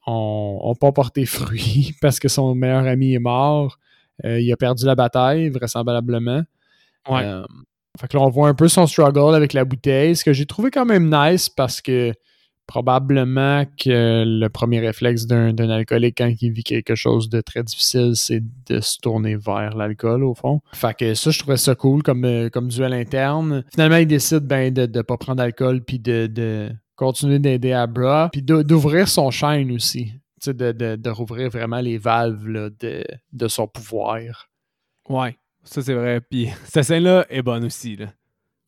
ont, 0.06 0.60
ont 0.62 0.74
pas 0.74 0.92
porté 0.92 1.26
fruit 1.26 1.94
parce 2.00 2.18
que 2.18 2.28
son 2.28 2.54
meilleur 2.54 2.86
ami 2.86 3.14
est 3.14 3.20
mort. 3.20 3.78
Euh, 4.24 4.40
il 4.40 4.50
a 4.52 4.56
perdu 4.56 4.86
la 4.86 4.94
bataille, 4.94 5.50
vraisemblablement. 5.50 6.42
Ouais. 7.08 7.24
Euh, 7.24 7.44
fait 8.00 8.08
que 8.08 8.16
là, 8.16 8.22
on 8.22 8.30
voit 8.30 8.48
un 8.48 8.54
peu 8.54 8.68
son 8.68 8.86
struggle 8.86 9.34
avec 9.34 9.52
la 9.52 9.64
bouteille, 9.64 10.16
ce 10.16 10.24
que 10.24 10.32
j'ai 10.32 10.46
trouvé 10.46 10.70
quand 10.70 10.84
même 10.84 11.10
nice 11.10 11.48
parce 11.48 11.80
que 11.80 12.12
probablement 12.66 13.64
que 13.78 14.24
le 14.26 14.48
premier 14.48 14.80
réflexe 14.80 15.26
d'un 15.26 15.52
d'un 15.52 15.70
alcoolique 15.70 16.16
quand 16.18 16.32
il 16.40 16.50
vit 16.50 16.64
quelque 16.64 16.96
chose 16.96 17.28
de 17.30 17.40
très 17.40 17.62
difficile, 17.62 18.12
c'est 18.14 18.42
de 18.68 18.80
se 18.80 18.98
tourner 18.98 19.36
vers 19.36 19.76
l'alcool, 19.76 20.24
au 20.24 20.34
fond. 20.34 20.60
Fait 20.72 20.94
que 20.94 21.14
ça, 21.14 21.30
je 21.30 21.38
trouvais 21.38 21.56
ça 21.56 21.74
cool 21.74 22.02
comme, 22.02 22.24
euh, 22.24 22.48
comme 22.50 22.68
duel 22.68 22.92
interne. 22.92 23.64
Finalement, 23.72 23.96
il 23.96 24.06
décide 24.06 24.40
ben, 24.40 24.72
de 24.72 24.86
ne 24.86 25.02
pas 25.02 25.16
prendre 25.16 25.38
d'alcool 25.38 25.82
puis 25.82 25.98
de, 25.98 26.26
de 26.26 26.70
continuer 26.96 27.38
d'aider 27.38 27.72
Abra, 27.72 28.28
puis 28.32 28.42
d'o- 28.42 28.62
d'ouvrir 28.62 29.06
son 29.08 29.30
chaîne 29.30 29.70
aussi. 29.72 30.06
Tu 30.40 30.50
sais, 30.50 30.54
de, 30.54 30.72
de, 30.72 30.96
de 30.96 31.10
rouvrir 31.10 31.48
vraiment 31.50 31.80
les 31.80 31.98
valves 31.98 32.46
là, 32.48 32.68
de, 32.80 33.04
de 33.32 33.48
son 33.48 33.66
pouvoir. 33.66 34.48
Ouais, 35.08 35.36
ça 35.62 35.82
c'est 35.82 35.94
vrai. 35.94 36.20
Puis 36.20 36.48
cette 36.64 36.84
scène-là 36.84 37.26
est 37.30 37.42
bonne 37.42 37.64
aussi, 37.64 37.96
là. 37.96 38.06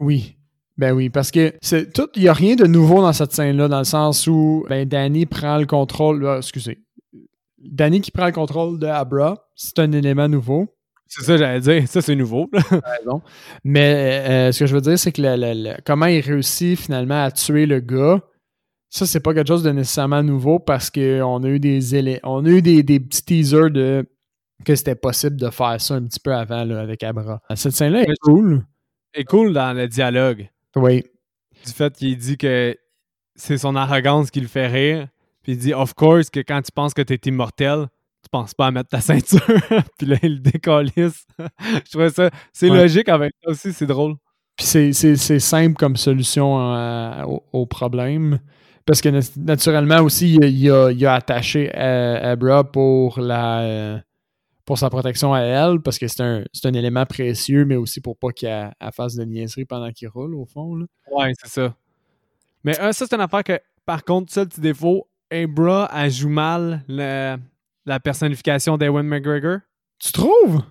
Oui. 0.01 0.37
Ben 0.77 0.93
oui, 0.93 1.11
parce 1.11 1.33
que 1.33 1.53
c'est 1.61 1.93
tout. 1.93 2.09
Il 2.15 2.23
n'y 2.23 2.29
a 2.29 2.33
rien 2.33 2.55
de 2.55 2.65
nouveau 2.67 3.01
dans 3.03 3.13
cette 3.13 3.33
scène-là, 3.33 3.67
dans 3.67 3.79
le 3.79 3.85
sens 3.85 4.29
où 4.29 4.65
ben, 4.69 4.87
Danny 4.89 5.27
prend 5.27 5.59
le 5.59 5.67
contrôle. 5.67 6.25
ah, 6.27 6.37
excusez. 6.39 6.79
Danny 7.59 8.01
qui 8.01 8.13
prend 8.13 8.27
le 8.27 8.33
contrôle 8.33 8.79
de 8.79 8.87
Abra, 8.87 9.49
c'est 9.57 9.81
un 9.81 9.91
élément 9.91 10.29
nouveau. 10.29 10.69
C'est 11.09 11.25
ça, 11.25 11.37
j'allais 11.39 11.61
dire. 11.61 11.89
Ça, 11.89 12.03
c'est 12.03 12.15
nouveau, 12.15 12.49
là. 12.53 12.63
Mais 13.65 14.25
euh, 14.29 14.53
ce 14.53 14.61
que 14.61 14.67
je 14.67 14.75
veux 14.75 14.81
dire, 14.81 14.99
c'est 14.99 15.11
que 15.13 15.23
le- 15.23 15.37
le- 15.37 15.71
le- 15.71 15.77
comment 15.85 16.07
il 16.07 16.21
réussit 16.21 16.79
finalement 16.79 17.25
à 17.25 17.31
tuer 17.31 17.67
le 17.67 17.81
gars, 17.81 18.21
ça, 18.91 19.07
c'est 19.07 19.21
pas 19.21 19.35
quelque 19.35 19.49
chose 19.49 19.63
de 19.63 19.71
nécessairement 19.71 20.23
nouveau 20.23 20.59
parce 20.59 20.91
qu'on 20.91 21.43
a 21.45 21.49
eu 21.49 21.59
des 21.61 22.21
on 22.25 22.45
a 22.45 22.49
eu 22.49 22.63
des, 22.63 22.83
des 22.83 23.01
petits 23.01 23.25
teasers 23.25 23.71
de 23.71 24.07
que 24.65 24.75
c'était 24.75 24.95
possible 24.97 25.37
de 25.37 25.51
faire 25.51 25.81
ça 25.81 25.95
un 25.95 26.03
petit 26.05 26.21
peu 26.21 26.35
avant 26.35 26.65
là, 26.65 26.81
avec 26.81 27.03
Abra. 27.03 27.41
Cette 27.55 27.73
scène-là 27.73 28.03
est 28.03 28.19
cool. 28.23 28.65
C'est 29.15 29.25
cool 29.25 29.53
dans 29.53 29.75
le 29.77 29.89
dialogue. 29.89 30.49
Oui. 30.77 31.05
Du 31.65 31.73
fait 31.73 31.95
qu'il 31.95 32.17
dit 32.17 32.37
que 32.37 32.77
c'est 33.35 33.59
son 33.59 33.77
arrogance 33.77 34.31
qui 34.31 34.41
le 34.41 34.49
fait 34.49 34.67
rire. 34.67 35.09
Puis 35.43 35.53
il 35.53 35.59
dit, 35.59 35.73
of 35.73 35.95
course, 35.95 36.29
que 36.31 36.41
quand 36.41 36.61
tu 36.63 36.73
penses 36.73 36.93
que 36.93 37.03
t'es 37.03 37.21
immortel, 37.29 37.87
tu 38.23 38.29
penses 38.31 38.55
pas 38.55 38.67
à 38.67 38.71
mettre 38.71 38.89
ta 38.91 39.01
ceinture. 39.01 39.41
Puis 39.99 40.07
là, 40.07 40.17
il 40.23 40.35
le 40.35 40.41
décalisse. 40.41 41.27
Je 41.85 41.91
trouvais 41.91 42.11
ça. 42.11 42.31
C'est 42.53 42.71
Ouais. 42.71 42.77
logique 42.77 43.09
avec 43.09 43.33
ça 43.45 43.51
aussi, 43.51 43.73
c'est 43.73 43.87
drôle. 43.87 44.15
Puis 44.57 44.67
c'est- 44.93 45.39
simple 45.39 45.75
comme 45.77 45.97
solution 45.97 46.59
à- 46.59 47.25
au, 47.27 47.45
au 47.53 47.67
problème. 47.67 48.41
Parce 48.85 49.01
que 49.01 49.09
nat- 49.11 49.37
naturellement 49.37 50.01
aussi, 50.01 50.35
il 50.35 50.43
a, 50.45 50.47
il 50.49 50.71
a- 50.71 50.91
il 50.91 51.07
a 51.07 51.15
attaché 51.15 51.71
euh, 51.77 52.33
Abra 52.33 52.65
pour 52.65 53.21
la 53.21 53.61
euh, 53.61 53.99
pour 54.65 54.77
sa 54.79 54.91
protection 54.91 55.33
à 55.33 55.41
elle, 55.41 55.81
parce 55.81 55.99
que 55.99 56.09
c'est 56.09 56.23
un, 56.23 56.43
un 56.65 56.73
élément 56.75 57.07
précieux, 57.07 57.65
mais 57.65 57.77
aussi 57.77 58.01
pour 58.03 58.19
pas 58.19 58.33
qu'elle 58.33 58.71
elle 58.81 58.93
fasse 58.93 59.15
de 59.15 59.25
niaiserie 59.25 59.65
pendant 59.65 59.91
qu'il 59.93 60.09
roule, 60.09 60.35
au 60.35 60.45
fond. 60.45 60.75
là. 60.75 60.85
Ouais, 61.11 61.33
c'est 61.43 61.49
ça. 61.51 61.75
Mais 62.65 62.79
euh, 62.81 62.93
ça, 62.93 63.07
c'est 63.07 63.15
une 63.15 63.21
affaire 63.23 63.45
que, 63.45 63.59
par 63.87 64.05
contre, 64.05 64.31
seul 64.33 64.49
petit 64.49 64.61
défaut, 64.61 65.07
Abra, 65.31 65.89
elle 65.95 66.11
joue 66.11 66.29
mal 66.29 66.83
le- 66.89 67.37
la 67.89 68.01
personnification 68.01 68.77
d'Ewan 68.79 69.07
McGregor. 69.07 69.59
Tu 69.99 70.13
trouves? 70.13 70.63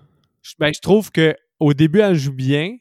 Je- 0.42 0.54
Ben, 0.58 0.72
je 0.74 0.80
trouve 0.80 1.10
que 1.10 1.34
au 1.60 1.74
début, 1.74 2.00
elle 2.00 2.14
joue 2.14 2.32
bien, 2.32 2.76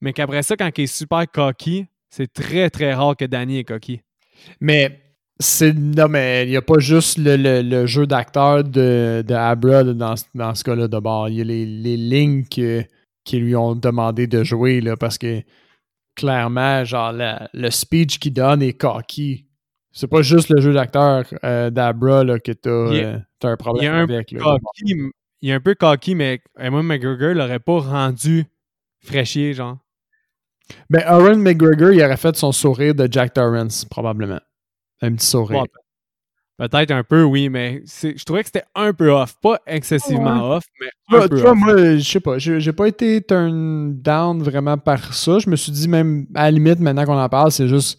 mais 0.00 0.12
qu'après 0.12 0.42
ça, 0.42 0.56
quand 0.56 0.70
elle 0.76 0.84
est 0.84 0.86
super 0.86 1.24
cocky, 1.30 1.86
c'est 2.10 2.32
très, 2.32 2.70
très 2.70 2.94
rare 2.94 3.16
que 3.16 3.24
Danny 3.26 3.58
est 3.58 3.64
cocky. 3.64 4.00
Mais 4.60 5.00
c'est 5.38 5.72
non, 5.74 6.08
mais 6.08 6.44
il 6.46 6.50
n'y 6.50 6.56
a 6.56 6.62
pas 6.62 6.78
juste 6.78 7.18
le, 7.18 7.36
le- 7.36 7.62
le 7.62 7.86
jeu 7.86 8.06
d'acteur 8.06 8.64
de, 8.64 9.22
de 9.26 9.34
Abra 9.34 9.84
dans, 9.84 10.16
ce- 10.16 10.24
dans 10.34 10.54
ce 10.54 10.64
cas-là 10.64 10.88
de 10.88 10.98
bord. 10.98 11.28
Il 11.28 11.34
y 11.36 11.40
a 11.40 11.44
les, 11.44 11.66
les 11.66 11.96
lignes 11.96 12.44
que 12.44 12.82
qui 13.24 13.38
lui 13.38 13.54
ont 13.56 13.74
demandé 13.74 14.26
de 14.28 14.44
jouer, 14.44 14.80
là, 14.80 14.96
parce 14.96 15.18
que 15.18 15.42
clairement, 16.14 16.84
genre, 16.84 17.12
le 17.12 17.70
speech 17.70 18.18
qu'il 18.18 18.32
donne 18.32 18.62
est 18.62 18.72
cocky. 18.74 19.46
C'est 19.96 20.08
pas 20.08 20.20
juste 20.20 20.50
le 20.50 20.60
jeu 20.60 20.74
d'acteur 20.74 21.24
euh, 21.42 21.70
d'Abra 21.70 22.22
que 22.38 22.52
t'as 22.52 22.70
euh, 22.70 23.18
as 23.42 23.48
un 23.48 23.56
problème 23.56 23.94
avec. 23.94 24.30
il 24.82 25.10
est 25.42 25.52
un 25.54 25.60
peu 25.60 25.74
cocky, 25.74 26.14
mais 26.14 26.42
Emma 26.58 26.82
McGregor 26.82 27.32
l'aurait 27.32 27.60
pas 27.60 27.80
rendu 27.80 28.44
fraîchier, 29.02 29.54
genre. 29.54 29.78
Ben, 30.90 31.02
Aaron 31.06 31.36
McGregor, 31.36 31.92
il 31.92 32.02
aurait 32.02 32.18
fait 32.18 32.36
son 32.36 32.52
sourire 32.52 32.94
de 32.94 33.08
Jack 33.10 33.32
Torrance, 33.32 33.86
probablement. 33.86 34.40
Un 35.00 35.14
petit 35.14 35.26
sourire. 35.26 35.64
Peut-être 36.58 36.90
un 36.90 37.02
peu, 37.02 37.22
oui, 37.22 37.48
mais 37.48 37.82
je 37.86 38.22
trouvais 38.24 38.42
que 38.42 38.48
c'était 38.48 38.66
un 38.74 38.92
peu 38.92 39.10
off. 39.10 39.36
Pas 39.40 39.60
excessivement 39.66 40.56
off, 40.56 40.64
mais 40.78 40.88
un 41.16 41.26
peu 41.26 41.42
off. 41.42 41.56
moi, 41.56 41.96
je 41.96 42.02
sais 42.02 42.20
pas. 42.20 42.36
J'ai 42.36 42.72
pas 42.72 42.88
été 42.88 43.22
turn 43.22 43.94
down 43.94 44.42
vraiment 44.42 44.76
par 44.76 45.14
ça. 45.14 45.38
Je 45.38 45.48
me 45.48 45.56
suis 45.56 45.72
dit, 45.72 45.88
même 45.88 46.26
à 46.34 46.44
la 46.44 46.50
limite, 46.50 46.80
maintenant 46.80 47.06
qu'on 47.06 47.18
en 47.18 47.28
parle, 47.30 47.50
c'est 47.50 47.68
juste, 47.68 47.98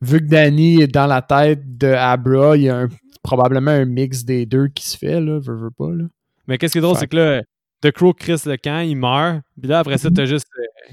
vu 0.00 0.20
que 0.20 0.26
Danny 0.26 0.82
est 0.82 0.88
dans 0.88 1.06
la 1.06 1.22
tête 1.22 1.76
de 1.78 1.88
Abra, 1.88 2.56
il 2.56 2.64
y 2.64 2.68
a 2.68 2.86
probablement 3.22 3.70
un 3.70 3.84
mix 3.84 4.24
des 4.24 4.46
deux 4.46 4.68
qui 4.68 4.86
se 4.86 4.96
fait, 4.96 5.20
là, 5.20 5.38
veux, 5.38 5.54
veux 5.54 5.70
pas, 5.70 5.90
là. 5.90 6.04
Mais 6.46 6.56
qu'est-ce 6.56 6.72
qui 6.72 6.78
est 6.78 6.82
drôle, 6.82 6.96
c'est 6.96 7.08
que 7.08 7.16
là, 7.16 7.42
The 7.82 7.90
Crow 7.90 8.14
Chris 8.14 8.42
le 8.46 8.56
camp, 8.56 8.80
il 8.80 8.96
meurt. 8.96 9.42
Puis 9.60 9.68
là, 9.68 9.80
après 9.80 9.98
ça, 9.98 10.08
mm-hmm. 10.08 10.14
t'as 10.14 10.24
juste, 10.24 10.46
euh, 10.58 10.92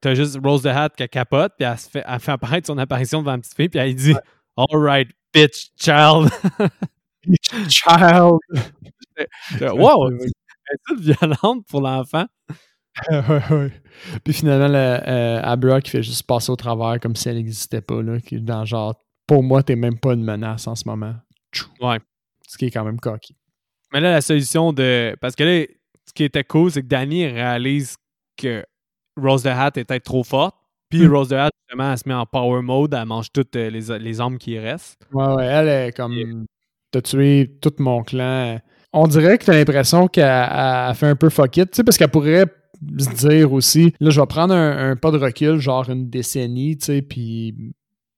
t'as 0.00 0.14
juste 0.14 0.38
Rose 0.42 0.62
the 0.62 0.66
Hat 0.66 0.90
qui 0.90 1.08
capote, 1.08 1.52
puis 1.58 1.66
elle, 1.66 1.78
se 1.78 1.88
fait, 1.88 2.04
elle 2.06 2.20
fait 2.20 2.32
apparaître 2.32 2.66
son 2.66 2.78
apparition 2.78 3.20
devant 3.20 3.32
la 3.32 3.38
petite 3.38 3.54
fille, 3.54 3.68
puis 3.68 3.80
elle 3.80 3.94
dit 3.94 4.14
Alright, 4.56 5.08
bitch, 5.32 5.70
child. 5.76 6.30
bitch, 7.26 7.50
child. 7.68 8.38
wow! 9.60 10.10
Elle 10.10 10.26
est 10.26 10.82
toute 10.86 11.00
violente 11.00 11.66
pour 11.66 11.80
l'enfant. 11.80 12.26
ouais, 13.10 13.42
ouais. 13.50 13.72
Puis 14.24 14.34
finalement, 14.34 14.68
le, 14.68 14.74
euh, 14.74 15.40
Abra 15.42 15.80
qui 15.80 15.90
fait 15.90 16.02
juste 16.02 16.24
passer 16.24 16.50
au 16.50 16.56
travers 16.56 16.98
comme 17.00 17.16
si 17.16 17.28
elle 17.28 17.36
n'existait 17.36 17.80
pas. 17.80 18.02
Là, 18.02 18.20
qui 18.20 18.36
est 18.36 18.40
dans 18.40 18.64
genre, 18.64 18.94
pour 19.26 19.42
moi, 19.42 19.62
t'es 19.62 19.76
même 19.76 19.98
pas 19.98 20.14
une 20.14 20.24
menace 20.24 20.66
en 20.66 20.74
ce 20.74 20.84
moment. 20.86 21.14
Ouais. 21.80 21.98
Ce 22.46 22.58
qui 22.58 22.66
est 22.66 22.70
quand 22.70 22.84
même 22.84 22.98
cocky. 22.98 23.36
Mais 23.92 24.00
là, 24.00 24.12
la 24.12 24.20
solution 24.20 24.72
de. 24.72 25.16
Parce 25.20 25.34
que 25.34 25.44
là, 25.44 25.66
ce 26.06 26.12
qui 26.12 26.24
était 26.24 26.44
cool, 26.44 26.70
c'est 26.70 26.82
que 26.82 26.88
Danny 26.88 27.26
réalise 27.26 27.96
que 28.36 28.64
Rose 29.16 29.42
the 29.42 29.46
Hat 29.46 29.72
est 29.76 29.84
peut-être 29.84 30.04
trop 30.04 30.24
forte. 30.24 30.56
Puis 30.88 31.06
hmm. 31.06 31.12
Rose 31.12 31.28
the 31.28 31.34
Hat, 31.34 31.50
justement, 31.62 31.92
elle 31.92 31.98
se 31.98 32.08
met 32.08 32.14
en 32.14 32.26
power 32.26 32.62
mode, 32.62 32.94
elle 32.94 33.06
mange 33.06 33.30
toutes 33.32 33.54
euh, 33.56 33.70
les, 33.70 33.98
les 33.98 34.20
armes 34.20 34.38
qui 34.38 34.58
restent. 34.58 35.00
Ouais, 35.12 35.26
ouais, 35.34 35.46
elle 35.46 35.68
est 35.68 35.96
comme. 35.96 36.46
T'as 36.90 37.02
tué 37.02 37.58
tout 37.60 37.72
mon 37.78 38.02
clan. 38.02 38.58
On 38.92 39.06
dirait 39.06 39.38
que 39.38 39.44
t'as 39.44 39.52
l'impression 39.52 40.08
qu'elle 40.08 40.94
fait 40.94 41.06
un 41.06 41.14
peu 41.14 41.30
fuck 41.30 41.56
it, 41.56 41.70
tu 41.70 41.76
sais, 41.76 41.84
parce 41.84 41.96
qu'elle 41.96 42.10
pourrait 42.10 42.46
se 42.98 43.28
dire 43.28 43.52
aussi, 43.52 43.92
là, 44.00 44.10
je 44.10 44.20
vais 44.20 44.26
prendre 44.26 44.54
un, 44.54 44.96
pas 44.96 45.10
de 45.10 45.18
recul, 45.18 45.58
genre 45.58 45.88
une 45.90 46.08
décennie, 46.08 46.76
tu 46.76 46.86
sais, 46.86 47.02
puis 47.02 47.54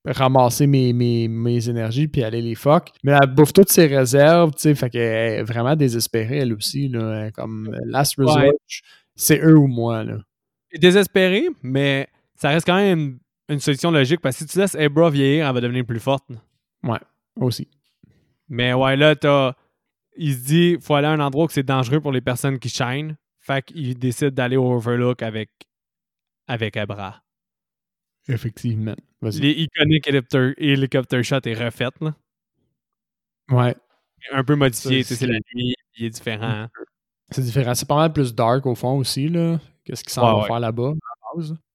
ramasser 0.05 0.67
mes, 0.67 0.93
mes, 0.93 1.29
mes, 1.29 1.69
énergies 1.69 2.09
puis 2.09 2.25
aller 2.25 2.43
les 2.43 2.55
fuck. 2.55 2.91
Mais 3.05 3.13
elle 3.13 3.33
bouffe 3.33 3.53
toutes 3.53 3.71
ses 3.71 3.87
réserves, 3.87 4.53
tu 4.53 4.63
sais, 4.63 4.75
fait 4.75 4.91
qu'elle 4.91 5.01
est 5.03 5.43
vraiment 5.43 5.77
désespérée, 5.77 6.39
elle 6.39 6.53
aussi, 6.53 6.89
là, 6.89 7.31
comme 7.31 7.77
last 7.87 8.17
resort, 8.19 8.53
c'est 9.15 9.41
eux 9.41 9.57
ou 9.57 9.67
moi, 9.67 10.05
là. 10.05 10.19
Désespérée, 10.75 11.49
mais 11.63 12.09
ça 12.35 12.49
reste 12.49 12.67
quand 12.67 12.77
même 12.77 13.19
une 13.49 13.61
solution 13.61 13.91
logique 13.91 14.21
parce 14.21 14.37
que 14.37 14.45
si 14.45 14.51
tu 14.51 14.59
laisses 14.59 14.75
Ebra 14.75 15.11
vieillir, 15.11 15.47
elle 15.47 15.55
va 15.55 15.61
devenir 15.61 15.85
plus 15.85 16.01
forte. 16.01 16.25
Ouais, 16.83 16.99
aussi. 17.37 17.69
Mais 18.49 18.73
ouais, 18.73 18.97
là, 18.97 19.15
t'as. 19.15 19.53
Il 20.17 20.35
se 20.35 20.45
dit 20.45 20.77
faut 20.81 20.95
aller 20.95 21.07
à 21.07 21.13
un 21.13 21.21
endroit 21.21 21.47
où 21.47 21.49
c'est 21.49 21.63
dangereux 21.63 22.01
pour 22.01 22.13
les 22.13 22.21
personnes 22.21 22.59
qui 22.59 22.69
shine. 22.69 23.17
Fait 23.43 23.63
qu'il 23.63 23.99
décide 23.99 24.31
d'aller 24.31 24.57
au 24.57 24.73
Overlook 24.73 25.23
avec, 25.23 25.51
avec 26.47 26.77
Ebra. 26.77 27.23
Effectivement. 28.29 28.95
Les 29.21 29.51
iconiques 29.51 30.09
helicopter, 30.59 31.23
shot 31.23 31.41
est 31.45 31.55
refait, 31.55 31.91
là. 32.01 32.15
Ouais. 33.51 33.75
Un 34.31 34.45
peu 34.45 34.55
modifié, 34.55 35.03
c'est 35.03 35.27
la 35.27 35.39
nuit, 35.55 35.75
il 35.99 36.07
est 36.07 36.11
différent. 36.11 36.69
C'est 37.31 37.43
différent. 37.43 37.75
C'est 37.75 37.89
pas 37.89 37.97
mal 37.97 38.13
plus 38.13 38.35
dark 38.35 38.65
au 38.67 38.75
fond 38.75 38.97
aussi, 38.99 39.29
là. 39.29 39.59
Qu'est-ce 39.85 40.05
qu'il 40.05 40.13
s'en 40.13 40.41
va 40.41 40.47
faire 40.47 40.61
là-bas? 40.61 40.93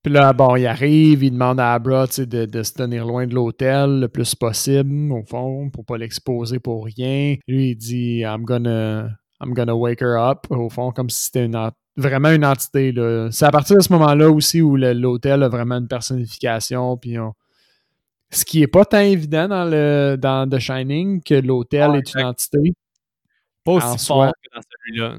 Puis 0.02 0.12
là, 0.12 0.32
bon, 0.32 0.56
il 0.56 0.66
arrive, 0.66 1.24
il 1.24 1.32
demande 1.32 1.60
à 1.60 1.74
Abra 1.74 2.06
de, 2.06 2.46
de, 2.46 2.62
se 2.62 2.72
tenir 2.72 3.04
loin 3.04 3.26
de 3.26 3.34
l'hôtel 3.34 4.00
le 4.00 4.08
plus 4.08 4.34
possible, 4.34 5.12
au 5.12 5.24
fond, 5.24 5.68
pour 5.70 5.84
pas 5.84 5.98
l'exposer 5.98 6.60
pour 6.60 6.84
rien. 6.84 7.36
Lui, 7.46 7.70
il 7.70 7.76
dit 7.76 8.20
I'm 8.20 8.44
gonna, 8.44 9.10
I'm 9.40 9.54
gonna 9.54 9.74
wake 9.74 10.00
her 10.00 10.16
up, 10.18 10.46
au 10.50 10.68
fond, 10.68 10.90
comme 10.90 11.10
si 11.10 11.26
c'était 11.26 11.44
une, 11.44 11.70
vraiment 11.96 12.30
une 12.30 12.44
entité. 12.44 12.92
C'est 13.30 13.44
à 13.44 13.50
partir 13.50 13.76
de 13.76 13.82
ce 13.82 13.92
moment-là 13.92 14.30
aussi 14.30 14.62
où 14.62 14.76
l'hôtel 14.76 15.42
a 15.42 15.48
vraiment 15.48 15.76
une 15.76 15.88
personnification. 15.88 16.96
Puis 16.96 17.16
Ce 18.30 18.44
qui 18.44 18.60
n'est 18.60 18.66
pas 18.66 18.84
tant 18.84 19.00
évident 19.00 19.48
dans, 19.48 19.64
le, 19.64 20.16
dans 20.16 20.48
The 20.48 20.58
Shining 20.58 21.22
que 21.22 21.34
l'hôtel 21.34 21.96
est 21.96 22.14
une 22.14 22.24
entité. 22.24 22.74
Pas 23.64 23.72
aussi 23.72 24.06
fort 24.06 24.32
que 24.32 24.56
dans 24.56 24.62
celui-là. 24.62 25.18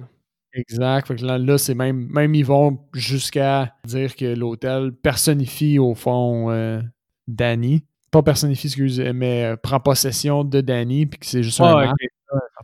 Exact. 0.54 1.22
là, 1.22 1.58
c'est 1.58 1.76
même, 1.76 2.08
même 2.10 2.34
ils 2.34 2.46
vont 2.46 2.80
jusqu'à 2.94 3.76
dire 3.86 4.16
que 4.16 4.26
l'hôtel 4.26 4.92
personnifie 4.92 5.78
au 5.78 5.94
fond 5.94 6.50
euh, 6.50 6.82
Danny. 7.28 7.86
Pas 8.10 8.24
personnifie, 8.24 8.68
excuse, 8.68 9.00
mais 9.14 9.46
euh, 9.46 9.56
prend 9.56 9.80
possession 9.80 10.44
de 10.44 10.62
Danny, 10.62 11.06
puis 11.06 11.20
que 11.20 11.26
c'est 11.28 11.44
juste 11.44 11.62
un 11.62 11.92
okay. 11.92 12.08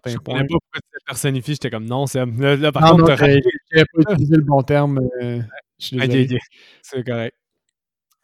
Je 0.07 0.17
comprenais 0.17 0.41
pas 0.41 0.47
pourquoi 0.47 0.79
tu 1.05 1.11
personnifie, 1.11 1.51
j'étais 1.51 1.69
comme 1.69 1.85
non, 1.85 2.07
c'est. 2.07 2.25
Là, 2.25 2.71
par 2.71 2.91
contre, 2.91 3.09
non, 3.09 3.15
j'ai 3.15 3.83
pas 3.85 4.11
utilisé 4.11 4.35
le 4.35 4.43
bon 4.43 4.61
terme. 4.63 4.99
Euh, 5.21 5.41
c'est 5.77 7.03
correct. 7.05 7.35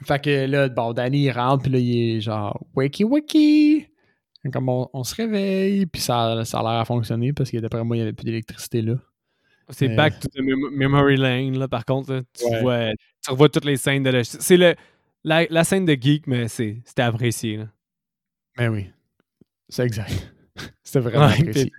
Fait 0.04 0.20
que 0.20 0.46
là, 0.48 0.68
bon, 0.68 0.94
Danny 0.94 1.26
il 1.26 1.32
rentre, 1.32 1.64
puis 1.64 1.72
là, 1.72 1.78
il 1.78 2.18
est 2.18 2.22
genre 2.22 2.60
wakey 2.76 3.04
wakey. 3.04 3.88
Comme 4.52 4.70
on, 4.70 4.90
on, 4.94 5.04
se 5.04 5.14
réveille, 5.14 5.86
puis 5.86 6.02
ça, 6.02 6.44
ça 6.46 6.60
a 6.60 6.64
l'air 6.64 6.82
à 6.82 6.86
fonctionner 6.86 7.32
parce 7.32 7.52
que 7.52 7.58
d'après 7.58 7.84
moi, 7.84 7.96
il 7.96 8.00
n'y 8.00 8.04
avait 8.04 8.14
plus 8.14 8.26
d'électricité 8.26 8.82
là. 8.82 8.96
C'est 9.70 9.90
back 9.90 10.20
to 10.20 10.28
the 10.30 10.42
memory 10.42 11.16
lane, 11.16 11.58
là, 11.60 11.68
par 11.68 11.86
contre. 11.86 12.24
tu, 12.34 12.60
vois, 12.62 12.90
tu 13.24 13.30
revois 13.30 13.50
toutes 13.50 13.66
les 13.66 13.78
scènes 13.78 14.02
de. 14.02 14.24
C'est 14.24 14.58
le, 14.58 14.76
la, 15.24 15.46
la, 15.46 15.64
scène 15.64 15.86
de 15.86 15.94
geek, 15.94 16.26
mais 16.26 16.48
c'était 16.48 17.04
apprécié. 17.04 17.58
Là. 17.58 17.68
Ben 18.58 18.70
oui. 18.70 18.90
C'est 19.70 19.86
exact. 19.86 20.34
C'était 20.84 21.00
vraiment 21.00 21.28
apprécié. 21.28 21.72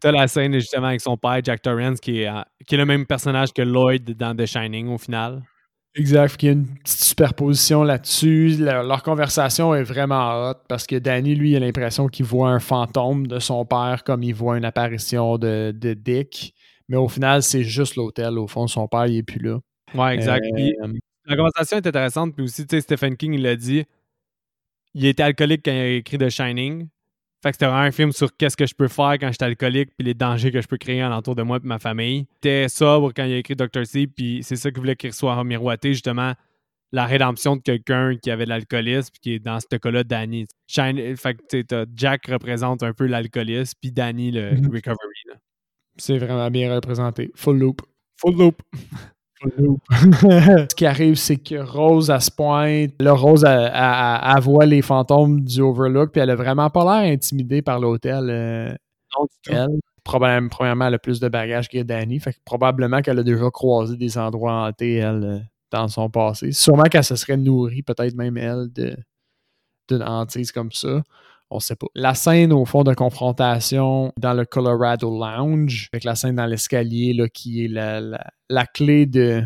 T'as 0.00 0.12
la 0.12 0.28
scène 0.28 0.52
justement 0.54 0.88
avec 0.88 1.00
son 1.00 1.16
père, 1.16 1.40
Jack 1.42 1.62
Torrance, 1.62 2.00
qui 2.00 2.22
est, 2.22 2.30
qui 2.66 2.74
est 2.74 2.78
le 2.78 2.86
même 2.86 3.06
personnage 3.06 3.52
que 3.52 3.62
Lloyd 3.62 4.16
dans 4.16 4.34
The 4.34 4.46
Shining 4.46 4.88
au 4.88 4.98
final. 4.98 5.42
Exact. 5.96 6.42
Il 6.42 6.46
y 6.46 6.48
a 6.50 6.52
une 6.52 6.66
petite 6.66 7.02
superposition 7.02 7.82
là-dessus. 7.82 8.56
Leur, 8.58 9.02
conversation 9.02 9.74
est 9.74 9.82
vraiment 9.82 10.50
hot 10.50 10.54
parce 10.68 10.86
que 10.86 10.96
Danny, 10.96 11.34
lui, 11.34 11.56
a 11.56 11.60
l'impression 11.60 12.06
qu'il 12.08 12.26
voit 12.26 12.50
un 12.50 12.58
fantôme 12.58 13.26
de 13.26 13.38
son 13.38 13.64
père 13.64 14.04
comme 14.04 14.22
il 14.22 14.34
voit 14.34 14.58
une 14.58 14.66
apparition 14.66 15.38
de, 15.38 15.72
de 15.74 15.94
Dick. 15.94 16.54
Mais 16.88 16.96
au 16.96 17.08
final, 17.08 17.42
c'est 17.42 17.64
juste 17.64 17.96
l'hôtel. 17.96 18.38
Au 18.38 18.46
fond, 18.46 18.66
son 18.66 18.88
père, 18.88 19.06
il 19.06 19.16
n'est 19.16 19.22
plus 19.22 19.40
là. 19.40 19.58
Ouais, 19.94 20.14
exact. 20.14 20.44
Euh, 20.44 20.92
la 21.24 21.36
conversation 21.36 21.78
est 21.78 21.86
intéressante. 21.86 22.34
Puis 22.34 22.44
aussi, 22.44 22.66
tu 22.66 22.76
sais, 22.76 22.82
Stephen 22.82 23.16
King, 23.16 23.32
il 23.32 23.42
l'a 23.42 23.56
dit. 23.56 23.84
Il 24.94 25.06
était 25.06 25.22
alcoolique 25.22 25.62
quand 25.64 25.72
il 25.72 25.78
a 25.78 25.88
écrit 25.88 26.18
The 26.18 26.28
Shining. 26.28 26.88
Fait 27.46 27.52
que 27.52 27.56
c'était 27.58 27.66
vraiment 27.66 27.82
un 27.82 27.92
film 27.92 28.10
sur 28.10 28.36
qu'est-ce 28.36 28.56
que 28.56 28.66
je 28.66 28.74
peux 28.74 28.88
faire 28.88 29.12
quand 29.20 29.28
je 29.28 29.34
suis 29.34 29.44
alcoolique, 29.44 29.90
puis 29.96 30.04
les 30.04 30.14
dangers 30.14 30.50
que 30.50 30.60
je 30.60 30.66
peux 30.66 30.78
créer 30.78 31.00
alentour 31.00 31.36
de 31.36 31.44
moi 31.44 31.58
et 31.58 31.60
ma 31.64 31.78
famille. 31.78 32.26
Il 32.28 32.36
était 32.38 32.68
sobre 32.68 33.12
quand 33.14 33.22
il 33.22 33.34
a 33.34 33.36
écrit 33.36 33.54
Dr. 33.54 33.86
C, 33.86 34.08
puis 34.08 34.40
c'est 34.42 34.56
ça 34.56 34.72
qu'il 34.72 34.80
voulait 34.80 34.96
qu'il 34.96 35.12
soit 35.12 35.44
miroité, 35.44 35.92
justement, 35.92 36.32
la 36.90 37.06
rédemption 37.06 37.54
de 37.54 37.62
quelqu'un 37.62 38.16
qui 38.20 38.32
avait 38.32 38.46
de 38.46 38.48
l'alcoolisme, 38.48 39.10
puis 39.12 39.20
qui 39.20 39.32
est 39.34 39.38
dans 39.38 39.60
ce 39.60 39.76
cas-là 39.76 40.02
Danny. 40.02 40.48
fait 40.66 41.36
que 41.36 41.86
Jack 41.94 42.26
représente 42.26 42.82
un 42.82 42.92
peu 42.92 43.06
l'alcoolisme, 43.06 43.78
puis 43.80 43.92
Danny 43.92 44.32
le 44.32 44.50
mm-hmm. 44.50 44.74
recovery. 44.74 45.38
C'est 45.98 46.18
vraiment 46.18 46.50
bien 46.50 46.74
représenté. 46.74 47.30
Full 47.36 47.58
loop. 47.60 47.80
Full 48.16 48.36
loop. 48.36 48.60
Ce 49.42 50.74
qui 50.74 50.86
arrive, 50.86 51.16
c'est 51.16 51.36
que 51.36 51.56
Rose, 51.56 52.10
à 52.10 52.20
se 52.20 52.30
pointe. 52.30 52.92
Là, 53.00 53.12
Rose, 53.12 53.44
elle, 53.44 54.40
voit 54.40 54.66
les 54.66 54.82
fantômes 54.82 55.42
du 55.42 55.60
Overlook, 55.60 56.12
puis 56.12 56.20
elle 56.20 56.30
a 56.30 56.36
vraiment 56.36 56.70
pas 56.70 56.84
l'air 56.84 57.12
intimidée 57.12 57.62
par 57.62 57.80
l'hôtel. 57.80 58.28
Euh, 58.30 58.74
non, 59.18 59.26
elle. 59.48 59.80
Probablement, 60.04 60.48
premièrement, 60.48 60.86
elle 60.86 60.94
a 60.94 60.98
plus 60.98 61.18
de 61.18 61.28
bagages 61.28 61.68
que 61.68 61.82
Danny. 61.82 62.20
Fait 62.20 62.32
que 62.32 62.38
probablement 62.44 63.02
qu'elle 63.02 63.18
a 63.18 63.24
déjà 63.24 63.50
croisé 63.50 63.96
des 63.96 64.16
endroits 64.16 64.66
hantés, 64.66 64.96
elle, 64.96 65.24
euh, 65.24 65.38
dans 65.70 65.88
son 65.88 66.08
passé. 66.08 66.52
Sûrement 66.52 66.84
qu'elle 66.84 67.04
se 67.04 67.16
serait 67.16 67.36
nourrie, 67.36 67.82
peut-être 67.82 68.14
même 68.14 68.36
elle, 68.36 68.68
d'une 69.88 70.02
hantise 70.02 70.52
comme 70.52 70.72
ça 70.72 71.02
on 71.50 71.60
sait 71.60 71.76
pas. 71.76 71.86
La 71.94 72.14
scène 72.14 72.52
au 72.52 72.64
fond 72.64 72.82
de 72.82 72.94
confrontation 72.94 74.12
dans 74.18 74.34
le 74.34 74.44
Colorado 74.44 75.10
Lounge, 75.10 75.88
avec 75.92 76.04
la 76.04 76.14
scène 76.14 76.36
dans 76.36 76.46
l'escalier 76.46 77.12
là, 77.12 77.28
qui 77.28 77.64
est 77.64 77.68
la, 77.68 78.00
la, 78.48 78.66
clé 78.66 79.06
de, 79.06 79.44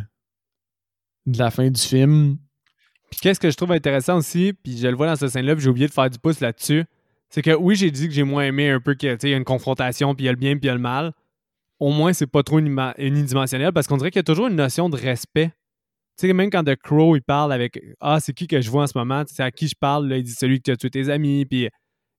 de 1.27 1.39
la 1.39 1.51
fin 1.51 1.71
du 1.71 1.81
film. 1.81 2.39
qu'est-ce 3.21 3.41
que 3.41 3.51
je 3.51 3.57
trouve 3.57 3.73
intéressant 3.73 4.17
aussi, 4.17 4.53
puis 4.53 4.79
je 4.79 4.89
le 4.89 4.97
vois 4.97 5.07
dans 5.07 5.17
cette 5.17 5.31
scène-là, 5.31 5.55
puis 5.55 5.65
j'ai 5.65 5.71
oublié 5.71 5.89
de 5.89 5.93
faire 5.93 6.09
du 6.09 6.19
pouce 6.19 6.41
là-dessus, 6.41 6.85
c'est 7.29 7.43
que 7.43 7.55
oui, 7.55 7.77
j'ai 7.77 7.91
dit 7.91 8.09
que 8.09 8.15
j'ai 8.15 8.25
moins 8.25 8.45
aimé 8.45 8.71
un 8.71 8.81
peu 8.81 8.95
qu'il 8.95 9.09
y 9.09 9.33
a 9.33 9.37
une 9.37 9.45
confrontation, 9.45 10.15
puis 10.15 10.25
il 10.25 10.27
y 10.27 10.29
a 10.29 10.33
le 10.33 10.39
bien, 10.39 10.53
puis 10.53 10.65
il 10.65 10.67
y 10.67 10.71
a 10.71 10.75
le 10.75 10.81
mal. 10.81 11.13
au 11.79 11.91
moins 11.93 12.13
c'est 12.13 12.27
pas 12.27 12.43
trop 12.43 12.59
unidimensionnel 12.59 13.73
parce 13.73 13.87
qu'on 13.87 13.97
dirait 13.97 14.11
qu'il 14.11 14.19
y 14.19 14.21
a 14.21 14.25
toujours 14.25 14.49
une 14.49 14.57
notion 14.57 14.89
de 14.89 14.97
respect. 14.97 15.53
Tu 16.19 16.27
sais, 16.27 16.33
même 16.35 16.51
quand 16.51 16.65
The 16.65 16.77
Crow, 16.77 17.17
il 17.17 17.23
parle 17.23 17.53
avec 17.53 17.81
Ah, 18.01 18.21
c'est 18.21 18.35
qui 18.35 18.47
que 18.47 18.61
je 18.61 18.71
vois 18.71 18.83
en 18.83 18.87
ce 18.87 18.99
moment, 18.99 19.23
c'est 19.27 19.43
à 19.43 19.51
qui 19.51 19.69
je 19.69 19.77
parle, 19.79 20.09
là, 20.09 20.19
il 20.19 20.25
dit 20.25 20.33
celui 20.33 20.61
tu 20.61 20.71
as 20.71 20.77
tué 20.77 20.91
tes 20.91 21.09
amis, 21.09 21.47
puis 21.47 21.69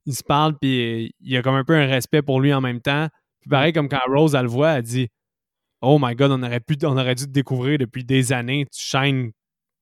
il 0.05 0.15
se 0.15 0.23
parle, 0.23 0.57
puis 0.59 1.13
il 1.19 1.31
y 1.31 1.37
a 1.37 1.41
comme 1.41 1.55
un 1.55 1.63
peu 1.63 1.75
un 1.75 1.85
respect 1.85 2.21
pour 2.21 2.41
lui 2.41 2.53
en 2.53 2.61
même 2.61 2.81
temps. 2.81 3.07
Puis 3.39 3.49
pareil, 3.49 3.73
comme 3.73 3.89
quand 3.89 3.99
Rose, 4.07 4.35
elle 4.35 4.43
le 4.43 4.47
voit, 4.49 4.71
elle 4.71 4.83
dit 4.83 5.09
Oh 5.81 5.97
my 5.99 6.15
god, 6.15 6.31
on 6.31 6.43
aurait, 6.43 6.59
pu, 6.59 6.77
on 6.83 6.97
aurait 6.97 7.15
dû 7.15 7.25
te 7.25 7.31
découvrir 7.31 7.77
depuis 7.79 8.03
des 8.03 8.31
années, 8.33 8.65
tu 8.71 8.81
shines 8.81 9.31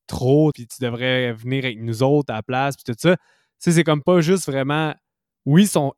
trop, 0.06 0.50
puis 0.52 0.66
tu 0.66 0.82
devrais 0.82 1.32
venir 1.32 1.64
avec 1.64 1.78
nous 1.80 2.02
autres 2.02 2.32
à 2.32 2.36
la 2.36 2.42
place, 2.42 2.74
puis 2.76 2.92
tout 2.92 2.98
ça. 2.98 3.16
Tu 3.16 3.22
sais, 3.58 3.72
c'est 3.72 3.84
comme 3.84 4.02
pas 4.02 4.20
juste 4.20 4.46
vraiment. 4.46 4.94
Oui, 5.44 5.62
ils 5.62 5.68
sont 5.68 5.92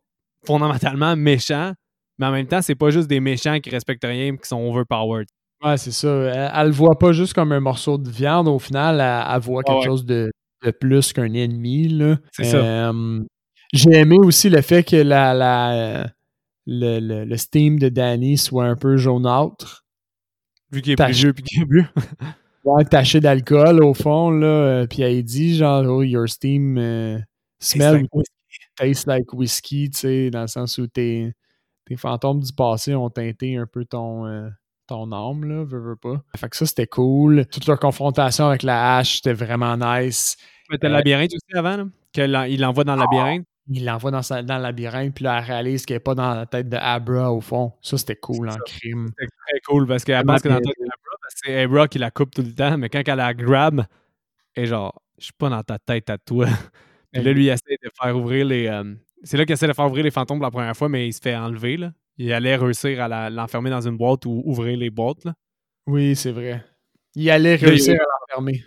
fondamentalement 0.45 1.15
méchants, 1.17 1.73
mais 2.19 2.27
en 2.27 2.33
même 2.33 2.47
temps, 2.47 2.63
c'est 2.63 2.75
pas 2.75 2.91
juste 2.91 3.09
des 3.09 3.21
méchants 3.21 3.61
qui 3.61 3.71
respectent 3.71 4.05
rien 4.05 4.33
et 4.33 4.37
qui 4.37 4.49
sont 4.49 4.61
overpowered. 4.61 5.29
Ouais, 5.65 5.77
c'est 5.77 5.93
ça. 5.93 6.09
Elle, 6.09 6.67
le 6.67 6.73
voit 6.73 6.99
pas 6.99 7.13
juste 7.13 7.35
comme 7.35 7.53
un 7.53 7.61
morceau 7.61 7.97
de 7.97 8.11
viande. 8.11 8.49
Au 8.49 8.59
final, 8.59 9.01
elle, 9.01 9.41
voit 9.41 9.63
quelque 9.63 9.85
chose 9.85 10.05
de, 10.05 10.31
plus 10.81 11.13
qu'un 11.13 11.33
ennemi. 11.33 11.97
C'est 12.33 12.45
ça. 12.45 12.57
Euh, 12.57 13.23
j'ai 13.73 13.93
aimé 13.93 14.17
aussi 14.19 14.51
le 14.51 14.61
fait 14.61 14.85
que 14.85 14.97
la, 14.97 15.35
la, 15.35 16.13
le, 16.67 17.25
le, 17.25 17.37
Steam 17.37 17.79
de 17.79 17.89
Danny 17.89 18.37
soit 18.37 18.65
un 18.65 18.77
peu 18.77 18.97
jaunâtre. 18.97 19.85
Vu 20.71 20.83
qu'il 20.83 20.93
est 20.93 20.97
plus 20.97 21.13
vieux 21.13 21.33
puis 21.33 21.43
qu'il 21.43 21.63
est 21.63 21.67
bu. 21.67 21.87
ouais, 22.65 22.85
taché 22.85 23.21
d'alcool 23.21 23.83
au 23.83 23.95
fond, 23.95 24.31
là. 24.31 24.47
Euh, 24.47 24.87
puis 24.87 25.03
elle 25.03 25.23
dit 25.23 25.57
genre, 25.57 25.85
oh, 25.87 26.03
your 26.03 26.29
Steam 26.29 26.77
uh, 26.79 27.19
smell 27.59 28.07
tastes 28.77 29.07
like 29.07 29.33
whiskey, 29.33 29.89
tu 29.91 29.99
sais, 29.99 30.31
dans 30.31 30.43
le 30.43 30.47
sens 30.47 30.79
où 30.79 30.87
tes, 30.87 31.33
tes 31.87 31.97
fantômes 31.97 32.41
du 32.41 32.53
passé 32.53 32.95
ont 32.95 33.11
teinté 33.11 33.57
un 33.57 33.67
peu 33.67 33.85
ton, 33.85 34.27
euh, 34.27 34.49
ton 34.87 35.13
âme, 35.13 35.45
là, 35.45 35.65
veux, 35.65 35.81
veux 35.81 35.97
pas. 35.97 36.23
Fait 36.37 36.49
que 36.49 36.57
ça, 36.57 36.67
c'était 36.67 36.87
cool. 36.87 37.47
Toute 37.47 37.67
leur 37.67 37.79
confrontation 37.79 38.47
avec 38.47 38.63
la 38.63 38.97
hache, 38.99 39.17
c'était 39.17 39.35
vraiment 39.35 39.77
nice. 39.77 40.37
Mais 40.71 40.79
t'as 40.79 40.89
le 40.89 40.95
labyrinthe 40.95 41.33
aussi 41.35 41.57
avant, 41.57 41.77
là? 41.77 41.85
Qu'il 42.13 42.61
l'envoie 42.61 42.85
dans 42.85 42.95
le 42.95 43.01
labyrinthe 43.01 43.47
il 43.69 43.85
l'envoie 43.85 44.11
dans, 44.11 44.21
dans 44.21 44.57
le 44.57 44.63
labyrinthe, 44.63 45.15
puis 45.15 45.25
là, 45.25 45.39
elle 45.39 45.45
réalise 45.45 45.87
qu'elle 45.87 45.97
n'est 45.97 46.01
pas 46.01 46.15
dans 46.15 46.35
la 46.35 46.47
tête 46.47 46.69
de 46.69 46.77
Abra 46.77 47.33
au 47.33 47.41
fond. 47.41 47.73
Ça, 47.81 47.97
c'était 47.97 48.17
cool 48.17 48.49
en 48.49 48.57
crime. 48.67 49.09
C'était 49.19 49.31
très 49.31 49.61
cool 49.67 49.87
parce 49.87 50.05
qu'elle 50.05 50.25
pense 50.25 50.43
que 50.43 50.49
dans 50.49 50.55
la 50.55 50.61
tête 50.61 50.79
d'Abra, 50.79 51.17
c'est 51.29 51.63
Abra 51.63 51.89
qui 51.89 51.99
la 51.99 52.11
coupe 52.11 52.35
tout 52.35 52.43
le 52.43 52.55
temps, 52.55 52.77
mais 52.77 52.89
quand 52.89 53.03
elle 53.07 53.17
la 53.17 53.35
grab, 53.35 53.85
et 54.57 54.67
genre, 54.67 55.01
je 55.19 55.25
suis 55.25 55.33
pas 55.33 55.49
dans 55.49 55.63
ta 55.63 55.79
tête 55.79 56.11
à 56.11 56.19
toi. 56.19 56.47
puis 57.13 57.23
là, 57.23 57.33
lui, 57.33 57.47
il 57.47 57.49
essaie 57.49 57.77
de 57.83 57.91
faire 58.01 58.17
ouvrir 58.17 58.47
les. 58.47 58.67
Euh, 58.67 58.95
c'est 59.23 59.37
là 59.37 59.45
qu'il 59.45 59.53
essaie 59.53 59.69
de 59.69 59.73
faire 59.73 59.87
ouvrir 59.87 60.05
les 60.05 60.11
fantômes 60.11 60.39
pour 60.39 60.47
la 60.47 60.51
première 60.51 60.77
fois, 60.77 60.89
mais 60.89 61.07
il 61.07 61.13
se 61.13 61.21
fait 61.21 61.37
enlever. 61.37 61.77
Là. 61.77 61.93
Il 62.19 62.33
allait 62.33 62.57
réussir 62.57 63.01
à 63.01 63.31
l'enfermer 63.31 63.71
dans 63.71 63.87
une 63.87 63.97
boîte 63.97 64.27
ou 64.27 64.43
ouvrir 64.45 64.77
les 64.77 64.91
boîtes. 64.91 65.25
Là. 65.25 65.35
Oui, 65.87 66.17
c'est 66.17 66.33
vrai. 66.33 66.65
Il 67.15 67.31
allait 67.31 67.55
réussir 67.55 67.95
à 67.95 68.05
l'enfermer. 68.21 68.65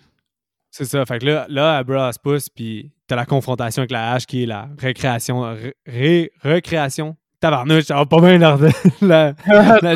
C'est 0.77 0.83
ça. 0.83 1.05
Fait 1.05 1.19
que 1.19 1.25
là, 1.25 1.45
là 1.47 1.77
Abra 1.77 2.11
se 2.11 2.19
pousse, 2.19 2.49
puis 2.49 2.91
t'as 3.07 3.15
la 3.15 3.25
confrontation 3.25 3.79
avec 3.79 3.91
la 3.91 4.11
hache 4.11 4.25
qui 4.25 4.43
est 4.43 4.45
la 4.45 4.67
récréation. 4.77 5.55
Ré, 5.87 6.33
recréation. 6.43 7.15
Tabarnouche, 7.39 7.85
ça 7.85 7.95
va 7.95 8.05
pas 8.05 8.19
bien 8.19 8.37
l'ordre. 8.37 8.67
la, 9.01 9.33
la, 9.81 9.95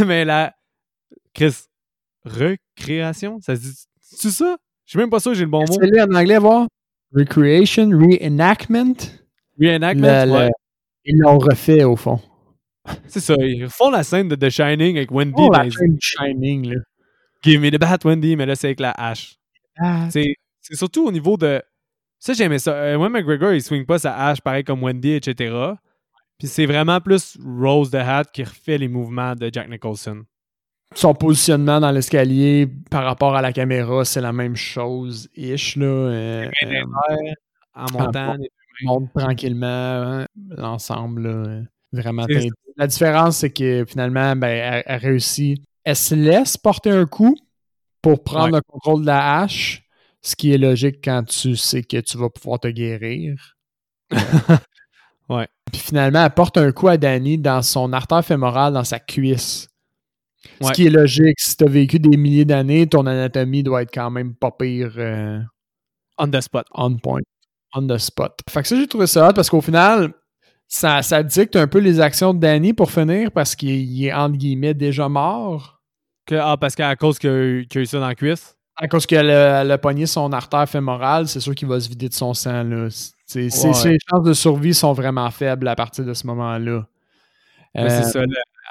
mais 0.04 0.24
la. 0.24 0.52
Chris, 1.32 1.54
recréation, 2.24 3.38
ça 3.40 3.54
se 3.54 3.60
dit. 3.60 3.84
C'est 4.00 4.30
ça? 4.30 4.56
Je 4.84 4.90
suis 4.90 4.98
même 4.98 5.10
pas 5.10 5.20
sûr 5.20 5.30
que 5.30 5.38
j'ai 5.38 5.44
le 5.44 5.50
bon 5.50 5.60
mot. 5.60 5.78
C'est 5.80 6.00
en 6.00 6.12
anglais, 6.12 6.38
voir? 6.38 6.66
Recreation, 7.14 7.88
reenactment? 7.88 8.96
Reenactment, 9.60 10.28
ouais. 10.32 10.50
Ils 11.04 11.20
l'ont 11.20 11.38
refait, 11.38 11.84
au 11.84 11.94
fond. 11.94 12.18
C'est 13.06 13.20
ça. 13.20 13.36
Ils 13.38 13.68
font 13.68 13.90
la 13.90 14.02
scène 14.02 14.26
de 14.26 14.34
The 14.34 14.50
Shining 14.50 14.96
avec 14.96 15.12
Wendy. 15.12 15.34
Oh, 15.36 15.52
la 15.52 15.70
scène 15.70 15.94
de 15.94 16.00
Shining, 16.00 16.74
là. 16.74 16.80
Give 17.42 17.60
me 17.60 17.70
the 17.70 17.78
bat, 17.78 17.98
Wendy, 18.04 18.36
mais 18.36 18.46
là, 18.46 18.54
c'est 18.54 18.68
avec 18.68 18.80
la 18.80 18.92
hache. 18.92 19.36
C'est 20.10 20.36
surtout 20.60 21.06
au 21.06 21.12
niveau 21.12 21.36
de. 21.36 21.60
Ça, 22.18 22.34
j'aimais 22.34 22.60
ça. 22.60 22.72
Euh, 22.74 23.08
McGregor, 23.08 23.52
il 23.52 23.62
swing 23.62 23.84
pas 23.84 23.98
sa 23.98 24.16
hache 24.16 24.40
pareil 24.40 24.62
comme 24.62 24.82
Wendy, 24.82 25.12
etc. 25.12 25.52
Puis 26.38 26.46
c'est 26.46 26.66
vraiment 26.66 27.00
plus 27.00 27.36
Rose 27.44 27.90
the 27.90 27.96
Hat 27.96 28.24
qui 28.32 28.44
refait 28.44 28.78
les 28.78 28.86
mouvements 28.86 29.34
de 29.34 29.50
Jack 29.52 29.68
Nicholson. 29.68 30.24
Son 30.94 31.14
positionnement 31.14 31.80
dans 31.80 31.90
l'escalier 31.90 32.68
par 32.90 33.04
rapport 33.04 33.34
à 33.34 33.42
la 33.42 33.52
caméra, 33.52 34.04
c'est 34.04 34.20
la 34.20 34.32
même 34.32 34.54
chose, 34.54 35.28
ish, 35.34 35.76
là. 35.76 35.86
Euh, 35.86 36.50
euh, 36.64 36.84
en 37.74 37.86
montant. 37.92 38.36
monte 38.82 39.10
tranquillement, 39.14 39.66
hein, 39.66 40.26
l'ensemble, 40.50 41.66
vraiment. 41.92 42.26
La 42.76 42.86
différence, 42.86 43.38
c'est 43.38 43.50
que 43.50 43.84
finalement, 43.88 44.36
ben, 44.36 44.82
elle 44.86 44.98
réussit 44.98 45.60
elle 45.84 45.96
se 45.96 46.14
laisse 46.14 46.56
porter 46.56 46.90
un 46.90 47.06
coup 47.06 47.36
pour 48.00 48.22
prendre 48.22 48.56
le 48.56 48.62
contrôle 48.62 49.02
de 49.02 49.06
la 49.06 49.40
hache, 49.40 49.82
ce 50.20 50.36
qui 50.36 50.52
est 50.52 50.58
logique 50.58 50.98
quand 51.02 51.24
tu 51.24 51.56
sais 51.56 51.82
que 51.82 51.98
tu 51.98 52.18
vas 52.18 52.30
pouvoir 52.30 52.60
te 52.60 52.68
guérir. 52.68 53.56
ouais. 55.28 55.48
Puis 55.72 55.80
finalement, 55.80 56.24
elle 56.24 56.34
porte 56.34 56.58
un 56.58 56.70
coup 56.72 56.88
à 56.88 56.96
Danny 56.96 57.38
dans 57.38 57.62
son 57.62 57.92
artère 57.92 58.24
fémorale, 58.24 58.74
dans 58.74 58.84
sa 58.84 58.98
cuisse. 58.98 59.68
Ce 60.60 60.72
qui 60.72 60.86
est 60.86 60.90
logique. 60.90 61.38
Si 61.38 61.56
tu 61.56 61.64
as 61.64 61.68
vécu 61.68 61.98
des 61.98 62.16
milliers 62.16 62.44
d'années, 62.44 62.86
ton 62.86 63.06
anatomie 63.06 63.62
doit 63.62 63.82
être 63.82 63.92
quand 63.92 64.10
même 64.10 64.34
pas 64.34 64.50
pire. 64.50 64.92
Euh, 64.96 65.40
on 66.18 66.28
the 66.28 66.40
spot. 66.40 66.66
On 66.72 66.96
point. 66.96 67.20
On 67.74 67.86
the 67.86 67.98
spot. 67.98 68.40
Fait 68.50 68.62
que 68.62 68.68
ça, 68.68 68.76
j'ai 68.76 68.86
trouvé 68.86 69.06
ça 69.06 69.28
hot 69.28 69.32
parce 69.32 69.48
qu'au 69.48 69.60
final, 69.60 70.12
ça, 70.72 71.02
ça 71.02 71.22
dicte 71.22 71.54
un 71.54 71.66
peu 71.66 71.80
les 71.80 72.00
actions 72.00 72.32
de 72.32 72.40
Danny 72.40 72.72
pour 72.72 72.90
finir 72.90 73.30
parce 73.30 73.54
qu'il 73.54 74.04
est 74.06 74.12
entre 74.12 74.38
guillemets 74.38 74.72
déjà 74.72 75.06
mort. 75.06 75.82
Que, 76.24 76.34
ah, 76.34 76.56
parce 76.58 76.74
qu'à 76.74 76.96
cause 76.96 77.18
qu'il 77.18 77.28
a, 77.28 77.78
eu 77.80 77.86
ça 77.86 78.00
dans 78.00 78.06
la 78.06 78.14
cuisse? 78.14 78.56
À 78.76 78.88
cause 78.88 79.04
qu'elle 79.04 79.30
a, 79.30 79.76
pogné 79.76 80.06
son 80.06 80.32
artère 80.32 80.66
fémorale, 80.66 81.28
c'est 81.28 81.40
sûr 81.40 81.54
qu'il 81.54 81.68
va 81.68 81.78
se 81.78 81.90
vider 81.90 82.08
de 82.08 82.14
son 82.14 82.32
sang. 82.32 82.62
Là. 82.62 82.88
Ses, 83.26 83.50
chances 83.50 84.22
de 84.24 84.32
survie 84.32 84.72
sont 84.72 84.94
vraiment 84.94 85.30
faibles 85.30 85.68
à 85.68 85.76
partir 85.76 86.06
de 86.06 86.14
ce 86.14 86.26
moment-là. 86.28 86.86
c'est 87.74 87.82
euh, 87.82 88.02
ça. 88.04 88.20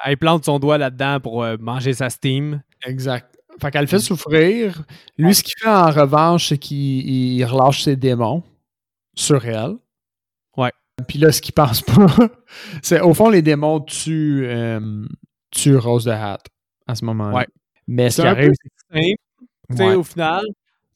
elle 0.06 0.18
plante 0.18 0.44
son 0.44 0.58
doigt 0.58 0.80
là-dedans 0.80 1.20
pour 1.20 1.44
euh, 1.44 1.56
manger 1.60 1.94
sa 1.94 2.10
steam. 2.10 2.64
Exact. 2.84 3.38
Fait 3.62 3.70
qu'elle 3.70 3.82
le 3.82 3.88
fait 3.88 4.00
souffrir. 4.00 4.82
Lui, 5.20 5.36
ce 5.36 5.44
qu'il 5.44 5.54
fait 5.62 5.70
en 5.70 5.92
revanche, 5.92 6.48
c'est 6.48 6.58
qu'il 6.58 7.46
relâche 7.46 7.84
ses 7.84 7.96
démons 7.96 8.42
sur 9.14 9.46
elle. 9.46 9.76
Puis 11.08 11.20
là, 11.20 11.32
ce 11.32 11.42
qu'il 11.42 11.54
pense 11.54 11.82
pas, 11.82 12.06
c'est 12.82 13.02
au 13.02 13.14
fond, 13.14 13.30
les 13.30 13.42
démons 13.42 13.80
tuent, 13.82 14.46
euh, 14.46 15.06
Rose 15.68 16.06
de 16.06 16.12
Hat 16.12 16.40
à 16.88 16.96
ce 16.96 17.06
moment-là. 17.06 17.38
Ouais. 17.38 17.48
Mais 17.88 18.10
ce 18.10 18.22
qui 18.22 18.28
arrive. 18.28 18.52
Simple, 19.70 19.96
au 19.96 20.04
final. 20.04 20.44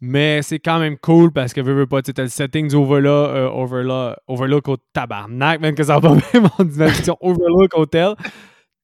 Mais 0.01 0.41
c'est 0.41 0.59
quand 0.59 0.79
même 0.79 0.97
cool 0.97 1.31
parce 1.31 1.53
que, 1.53 1.61
veux, 1.61 1.73
veux 1.73 1.87
pas, 1.87 2.01
tu 2.01 2.11
as 2.15 2.23
le 2.23 2.29
setting 2.29 2.67
du 2.67 2.75
Overlook, 2.75 3.29
euh, 3.29 3.47
overlook, 3.49 4.17
overlook 4.27 4.67
au 4.67 4.77
tabarnak, 4.93 5.61
même 5.61 5.73
que 5.73 5.83
ça 5.83 5.99
va 5.99 6.09
pas 6.09 6.15
même 6.33 6.49
en 6.59 6.63
dimension 6.63 7.17
Overlook 7.21 7.73
Hotel. 7.73 8.13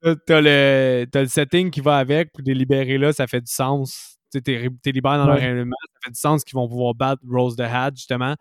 T'as 0.02 0.42
le, 0.42 1.06
as 1.14 1.22
le 1.22 1.28
setting 1.28 1.70
qui 1.70 1.82
va 1.82 1.98
avec, 1.98 2.32
pour 2.32 2.42
les 2.46 2.54
libérer 2.54 2.98
là, 2.98 3.14
ça 3.14 3.28
fait 3.28 3.42
du 3.42 3.52
sens. 3.52 4.18
Tu 4.34 4.42
t'es 4.42 4.70
libéré 4.86 5.18
dans 5.18 5.28
leur 5.28 5.44
élément, 5.44 5.76
ça 5.94 6.00
fait 6.06 6.12
du 6.12 6.20
sens 6.20 6.44
qu'ils 6.44 6.56
vont 6.56 6.68
pouvoir 6.68 6.96
battre 6.96 7.22
Rose 7.30 7.56
the 7.56 7.62
Hat, 7.62 7.92
justement. 7.96 8.36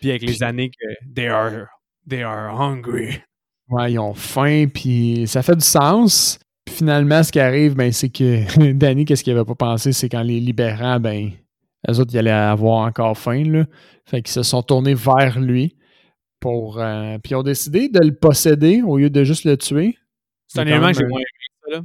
Puis 0.00 0.10
avec 0.10 0.22
les 0.22 0.42
années 0.42 0.70
que 0.70 1.14
they 1.14 1.28
are 1.28 1.68
They 2.08 2.22
are 2.22 2.54
hungry. 2.60 3.22
Ouais, 3.70 3.92
ils 3.92 3.98
ont 3.98 4.14
faim, 4.14 4.66
puis 4.72 5.24
ça 5.26 5.42
fait 5.42 5.56
du 5.56 5.64
sens. 5.64 6.38
finalement, 6.68 7.22
ce 7.22 7.32
qui 7.32 7.40
arrive, 7.40 7.74
ben, 7.74 7.92
c'est 7.92 8.10
que 8.10 8.72
Danny, 8.72 9.04
qu'est-ce 9.04 9.24
qu'il 9.24 9.32
avait 9.32 9.44
pas 9.44 9.54
pensé, 9.54 9.92
c'est 9.92 10.08
qu'en 10.08 10.22
les 10.22 10.40
libérant, 10.40 11.00
ben, 11.00 11.30
les 11.86 12.00
autres, 12.00 12.12
ils 12.12 12.18
allaient 12.18 12.30
avoir 12.30 12.86
encore 12.86 13.16
faim, 13.16 13.44
là. 13.44 13.64
Fait 14.06 14.22
qu'ils 14.22 14.32
se 14.32 14.42
sont 14.42 14.62
tournés 14.62 14.94
vers 14.94 15.40
lui 15.40 15.76
pour. 16.40 16.78
Euh, 16.78 17.18
puis 17.22 17.32
ils 17.32 17.36
ont 17.36 17.42
décidé 17.42 17.88
de 17.88 18.00
le 18.00 18.14
posséder 18.14 18.82
au 18.82 18.98
lieu 18.98 19.10
de 19.10 19.24
juste 19.24 19.44
le 19.44 19.56
tuer. 19.56 19.96
C'est 20.46 20.60
un 20.60 20.66
élément 20.66 20.88
que 20.88 20.98
j'ai 20.98 21.06
moins 21.06 21.20
aimé, 21.20 21.26
ça, 21.62 21.70
là. 21.72 21.84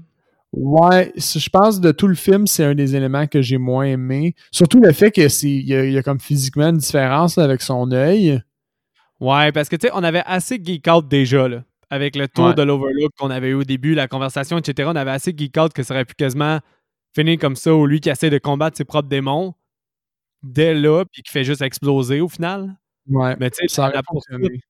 Ouais, 0.51 1.11
je 1.15 1.49
pense 1.49 1.79
de 1.79 1.91
tout 1.91 2.07
le 2.07 2.15
film, 2.15 2.47
c'est 2.47 2.63
un 2.63 2.73
des 2.73 2.95
éléments 2.95 3.27
que 3.27 3.39
j'ai 3.41 3.59
moins 3.59 3.85
aimé. 3.85 4.33
Surtout 4.51 4.81
le 4.81 4.91
fait 4.93 5.11
qu'il 5.11 5.23
y, 5.63 5.73
a, 5.75 5.85
y 5.85 5.97
a 5.97 6.01
comme 6.01 6.19
physiquement 6.19 6.69
une 6.69 6.77
différence 6.77 7.37
avec 7.37 7.61
son 7.61 7.91
œil. 7.91 8.41
Ouais, 9.19 9.51
parce 9.51 9.69
que 9.69 9.75
tu 9.75 9.87
sais, 9.87 9.93
on 9.93 10.03
avait 10.03 10.23
assez 10.25 10.59
geek 10.63 10.87
out 10.87 11.07
déjà, 11.07 11.47
là. 11.47 11.63
Avec 11.89 12.15
le 12.15 12.27
tour 12.27 12.53
de 12.53 12.61
l'Overlook 12.61 13.11
qu'on 13.17 13.31
avait 13.31 13.49
eu 13.49 13.55
au 13.55 13.63
début, 13.63 13.95
la 13.95 14.07
conversation, 14.07 14.57
etc. 14.59 14.89
On 14.91 14.95
avait 14.95 15.11
assez 15.11 15.33
geek 15.35 15.57
out 15.57 15.73
que 15.73 15.81
ça 15.81 15.95
aurait 15.95 16.05
pu 16.05 16.13
quasiment 16.13 16.59
finir 17.15 17.39
comme 17.39 17.55
ça, 17.55 17.73
ou 17.73 17.85
lui 17.87 17.99
qui 17.99 18.09
essaie 18.09 18.29
de 18.29 18.37
combattre 18.37 18.77
ses 18.77 18.85
propres 18.85 19.09
démons 19.09 19.55
dès 20.43 20.73
là, 20.73 21.03
puis 21.11 21.23
qui 21.23 21.31
fait 21.31 21.43
juste 21.43 21.61
exploser 21.61 22.21
au 22.21 22.29
final. 22.29 22.77
Ouais. 23.07 23.35
Mais 23.39 23.49
tu 23.49 23.67
sais, 23.67 23.81
la, 23.81 24.03
poursuite, 24.03 24.61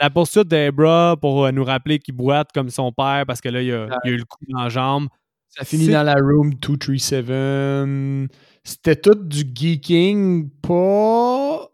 la 0.00 0.10
poursuite 0.10 0.48
d'Ebra 0.48 1.16
pour 1.20 1.44
euh, 1.44 1.52
nous 1.52 1.64
rappeler 1.64 1.98
qu'il 1.98 2.14
boite 2.14 2.50
comme 2.52 2.70
son 2.70 2.90
père 2.90 3.24
parce 3.26 3.40
que 3.40 3.50
là, 3.50 3.62
il 3.62 3.72
a, 3.72 3.84
a 4.02 4.08
eu 4.08 4.16
le 4.16 4.24
coup 4.24 4.38
dans 4.48 4.62
la 4.62 4.68
jambe. 4.68 5.08
Ça 5.50 5.64
finit 5.64 5.88
dans 5.88 6.02
la 6.02 6.14
room 6.14 6.54
237. 6.54 8.30
C'était 8.64 8.96
tout 8.96 9.14
du 9.14 9.44
geeking, 9.54 10.48
pas 10.62 11.68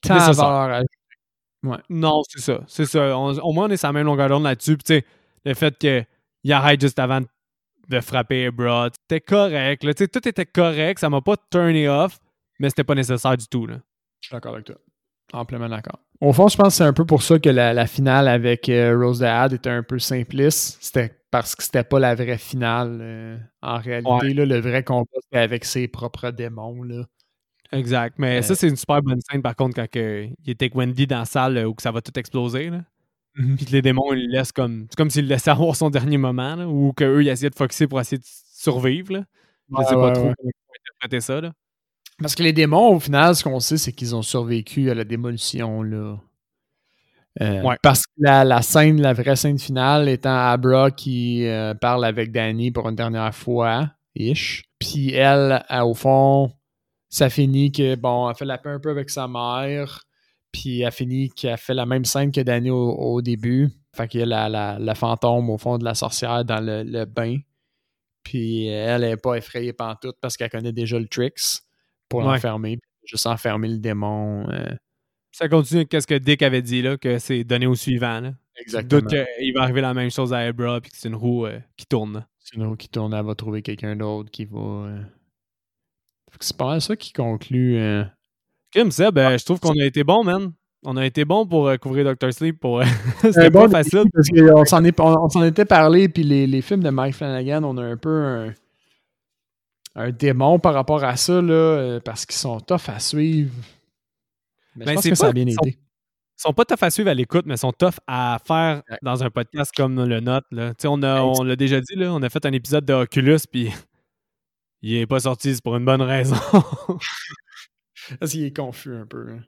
tant 0.00 0.32
valeur 0.32 0.84
non, 1.88 2.22
c'est 2.28 2.40
ça. 2.40 2.60
C'est 2.66 2.86
ça. 2.86 3.16
au 3.16 3.52
moins, 3.52 3.66
on 3.66 3.70
est 3.70 3.76
sur 3.76 3.88
la 3.88 3.92
même 3.92 4.06
longueur 4.06 4.28
d'onde 4.28 4.44
là-dessus. 4.44 4.76
tu 4.78 4.84
sais, 4.86 5.04
le 5.44 5.54
fait 5.54 5.76
que 5.78 6.04
il 6.42 6.52
arrête 6.52 6.80
juste 6.80 6.98
avant 6.98 7.20
de 7.88 8.00
frapper 8.00 8.44
Ebra. 8.44 8.88
C'était 8.92 9.20
correct. 9.20 9.84
Là. 9.84 9.94
Tout 9.94 10.28
était 10.28 10.46
correct. 10.46 10.98
Ça 10.98 11.10
m'a 11.10 11.20
pas 11.20 11.36
turné 11.50 11.88
off, 11.88 12.18
mais 12.58 12.68
c'était 12.68 12.84
pas 12.84 12.94
nécessaire 12.94 13.36
du 13.36 13.46
tout. 13.46 13.66
Là. 13.66 13.76
Je 14.20 14.28
suis 14.28 14.34
d'accord 14.34 14.54
avec 14.54 14.66
toi. 14.66 14.76
Amplement 15.32 15.68
d'accord. 15.68 15.98
Au 16.20 16.32
fond, 16.32 16.48
je 16.48 16.56
pense 16.56 16.68
que 16.68 16.74
c'est 16.74 16.84
un 16.84 16.92
peu 16.92 17.04
pour 17.04 17.22
ça 17.22 17.38
que 17.38 17.48
la, 17.48 17.86
finale 17.86 18.28
avec 18.28 18.68
euh, 18.68 18.96
Rose 18.96 19.18
Dad 19.18 19.52
était 19.52 19.70
un 19.70 19.82
peu 19.82 19.98
simpliste. 19.98 20.78
C'était 20.80 21.12
parce 21.30 21.56
que 21.56 21.64
c'était 21.64 21.82
pas 21.82 21.98
la 21.98 22.14
vraie 22.14 22.38
finale. 22.38 22.98
Euh, 23.00 23.36
en 23.62 23.78
réalité, 23.78 24.32
le 24.34 24.60
vrai 24.60 24.84
combat, 24.84 25.10
c'était 25.22 25.42
avec 25.42 25.64
ses 25.64 25.88
propres 25.88 26.30
démons. 26.30 26.82
Là. 26.82 27.04
Exact. 27.74 28.16
Mais 28.18 28.42
ça, 28.42 28.52
euh. 28.52 28.56
c'est 28.56 28.68
une 28.68 28.76
super 28.76 29.02
bonne 29.02 29.20
scène, 29.20 29.42
par 29.42 29.56
contre, 29.56 29.74
quand 29.74 29.86
il 29.94 30.34
était 30.46 30.64
avec 30.64 30.74
Wendy 30.74 31.06
dans 31.06 31.20
la 31.20 31.24
salle 31.24 31.66
où 31.66 31.74
ça 31.78 31.90
va 31.90 32.00
tout 32.00 32.16
exploser. 32.18 32.70
Là. 32.70 32.82
Mm-hmm. 33.36 33.56
Puis 33.56 33.66
que 33.66 33.72
les 33.72 33.82
démons, 33.82 34.12
ils 34.12 34.30
laissent 34.30 34.52
comme. 34.52 34.86
C'est 34.90 34.96
comme 34.96 35.10
s'ils 35.10 35.26
laissaient 35.26 35.50
avoir 35.52 35.76
son 35.76 35.90
dernier 35.90 36.18
moment, 36.18 36.56
là, 36.56 36.68
ou 36.68 36.92
qu'eux, 36.92 37.22
ils 37.22 37.28
essayaient 37.28 37.50
de 37.50 37.54
focuser 37.54 37.86
pour 37.86 38.00
essayer 38.00 38.18
de 38.18 38.26
survivre. 38.26 39.12
Là. 39.12 39.24
Je 39.70 39.84
sais 39.84 39.94
pas 39.94 40.12
trop 40.12 40.32
comment 40.36 40.50
interpréter 40.90 41.20
ça. 41.20 41.40
Là. 41.40 41.52
Parce 42.18 42.34
que 42.34 42.42
les 42.42 42.52
démons, 42.52 42.94
au 42.94 43.00
final, 43.00 43.34
ce 43.34 43.42
qu'on 43.42 43.60
sait, 43.60 43.76
c'est 43.76 43.92
qu'ils 43.92 44.14
ont 44.14 44.22
survécu 44.22 44.90
à 44.90 44.94
la 44.94 45.04
démolition. 45.04 45.82
Là. 45.82 46.16
Euh, 47.40 47.74
parce 47.82 48.06
que 48.06 48.12
la, 48.18 48.62
scène, 48.62 49.00
la 49.00 49.12
vraie 49.12 49.34
scène 49.34 49.58
finale 49.58 50.08
étant 50.08 50.36
Abra 50.36 50.92
qui 50.92 51.46
euh, 51.46 51.74
parle 51.74 52.04
avec 52.04 52.30
Danny 52.30 52.70
pour 52.70 52.88
une 52.88 52.94
dernière 52.94 53.34
fois, 53.34 53.90
ish. 54.14 54.62
Puis 54.78 55.12
elle, 55.12 55.64
au 55.82 55.94
fond, 55.94 56.52
ça 57.14 57.30
finit 57.30 57.70
que, 57.70 57.94
bon, 57.94 58.28
elle 58.28 58.34
fait 58.34 58.44
la 58.44 58.58
paix 58.58 58.70
un 58.70 58.80
peu 58.80 58.90
avec 58.90 59.08
sa 59.08 59.28
mère. 59.28 60.02
Puis 60.50 60.80
elle 60.80 60.90
finit 60.90 61.30
qu'elle 61.30 61.56
fait 61.56 61.72
la 61.72 61.86
même 61.86 62.04
scène 62.04 62.32
que 62.32 62.40
Danny 62.40 62.70
au, 62.70 63.22
début. 63.22 63.70
Fait 63.94 64.08
qu'il 64.08 64.18
y 64.18 64.22
a 64.24 64.48
la, 64.48 64.78
la, 64.80 64.94
fantôme 64.96 65.48
au 65.48 65.56
fond 65.56 65.78
de 65.78 65.84
la 65.84 65.94
sorcière 65.94 66.44
dans 66.44 66.58
le, 66.60 67.04
bain. 67.04 67.36
Puis 68.24 68.66
elle 68.66 69.02
n'est 69.02 69.16
pas 69.16 69.36
effrayée 69.36 69.72
pantoute 69.72 70.16
parce 70.20 70.36
qu'elle 70.36 70.50
connaît 70.50 70.72
déjà 70.72 70.98
le 70.98 71.06
tricks 71.06 71.60
pour 72.08 72.22
l'enfermer. 72.22 72.80
Juste 73.04 73.28
enfermer 73.28 73.68
le 73.68 73.78
démon. 73.78 74.50
Euh. 74.50 74.74
Ça 75.30 75.48
continue 75.48 75.82
avec 75.82 76.02
ce 76.02 76.08
que 76.08 76.18
Dick 76.18 76.42
avait 76.42 76.62
dit, 76.62 76.82
là, 76.82 76.96
que 76.96 77.20
c'est 77.20 77.44
donné 77.44 77.68
au 77.68 77.76
suivant. 77.76 78.18
Là. 78.18 78.32
Exactement. 78.56 79.02
Doute 79.02 79.10
qu'il 79.10 79.54
va 79.54 79.62
arriver 79.62 79.82
la 79.82 79.94
même 79.94 80.10
chose 80.10 80.32
à 80.32 80.44
Ebra 80.48 80.80
puis 80.80 80.90
que 80.90 80.96
c'est 80.96 81.08
une 81.08 81.14
roue 81.14 81.46
euh, 81.46 81.60
qui 81.76 81.86
tourne. 81.86 82.26
C'est 82.40 82.56
une 82.56 82.66
roue 82.66 82.76
qui 82.76 82.88
tourne, 82.88 83.14
elle 83.14 83.24
va 83.24 83.36
trouver 83.36 83.62
quelqu'un 83.62 83.94
d'autre 83.94 84.32
qui 84.32 84.46
va. 84.46 84.58
Euh. 84.58 85.02
C'est 86.40 86.56
pas 86.56 86.66
mal 86.66 86.80
ça 86.80 86.96
qui 86.96 87.12
conclut 87.12 88.04
Kim 88.74 88.90
Seb, 88.90 89.14
ben, 89.14 89.38
je 89.38 89.44
trouve 89.44 89.60
qu'on 89.60 89.78
a 89.78 89.84
été 89.84 90.02
bon, 90.02 90.24
man. 90.24 90.52
On 90.84 90.96
a 90.96 91.06
été 91.06 91.24
bon 91.24 91.46
pour 91.46 91.68
euh, 91.68 91.76
couvrir 91.76 92.04
Doctor 92.04 92.32
Sleep. 92.32 92.58
Pour... 92.58 92.80
Euh, 92.80 92.84
C'était 93.22 93.50
pas 93.50 93.68
facile. 93.68 94.02
Parce 94.12 94.28
qu'on 94.28 94.64
s'en, 94.64 94.82
on, 94.84 95.28
s'en 95.28 95.44
était 95.44 95.64
parlé, 95.64 96.08
puis 96.08 96.24
les, 96.24 96.48
les, 96.48 96.60
films 96.60 96.82
de 96.82 96.90
Mike 96.90 97.14
Flanagan, 97.14 97.62
on 97.62 97.78
a 97.78 97.84
un 97.84 97.96
peu 97.96 98.52
un, 99.94 100.10
démon 100.10 100.58
par 100.58 100.74
rapport 100.74 101.04
à 101.04 101.16
ça, 101.16 101.40
là, 101.40 101.52
euh, 101.52 102.00
parce 102.00 102.26
qu'ils 102.26 102.36
sont 102.36 102.58
tough 102.58 102.88
à 102.88 102.98
suivre. 102.98 103.52
Mais 104.74 104.84
je 104.84 104.86
ben, 104.86 104.94
pense 104.96 105.08
que 105.08 105.14
ça 105.14 105.28
a 105.28 105.32
bien 105.32 105.46
été. 105.46 105.70
Ils 105.70 106.42
sont 106.42 106.52
pas 106.52 106.64
tough 106.64 106.82
à 106.82 106.90
suivre 106.90 107.10
à 107.10 107.14
l'écoute, 107.14 107.44
mais 107.46 107.54
ils 107.54 107.58
sont 107.58 107.72
tough 107.72 107.94
à 108.08 108.38
faire 108.44 108.82
dans 109.02 109.22
un 109.22 109.30
podcast 109.30 109.70
comme 109.74 110.04
le 110.04 110.18
nôtre. 110.18 110.48
On, 110.84 111.00
on 111.02 111.44
l'a 111.44 111.54
déjà 111.54 111.80
dit, 111.80 111.94
là, 111.94 112.12
on 112.12 112.20
a 112.22 112.28
fait 112.28 112.44
un 112.44 112.52
épisode 112.52 112.84
de 112.84 112.92
Oculus, 112.92 113.38
puis 113.50 113.70
il 114.84 114.96
est 114.96 115.06
pas 115.06 115.20
sorti, 115.20 115.54
c'est 115.54 115.64
pour 115.64 115.76
une 115.76 115.84
bonne 115.86 116.02
raison. 116.02 116.36
Parce 118.20 118.32
qu'il 118.32 118.44
est 118.44 118.54
confus 118.54 118.94
un 118.94 119.06
peu. 119.06 119.30
Hein. 119.30 119.40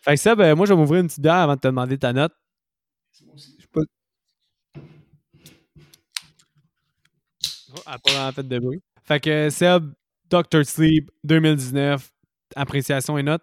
Fait 0.00 0.14
que 0.14 0.20
ça, 0.20 0.34
ben, 0.34 0.54
moi, 0.54 0.64
je 0.64 0.72
vais 0.72 0.78
m'ouvrir 0.78 1.02
une 1.02 1.06
petite 1.06 1.20
bière 1.20 1.34
avant 1.34 1.54
de 1.54 1.60
te 1.60 1.68
demander 1.68 1.98
ta 1.98 2.14
note. 2.14 2.32
Je 3.12 3.66
pas... 3.70 3.82
Oh, 7.72 7.80
elle 7.86 7.98
pas 8.00 8.32
fait 8.32 8.48
de 8.48 8.58
bruit. 8.58 8.80
Fait 9.04 9.20
que 9.20 9.50
Seb, 9.50 9.92
Doctor 10.30 10.64
Sleep 10.64 11.10
2019, 11.24 12.10
appréciation 12.56 13.18
et 13.18 13.22
note. 13.22 13.42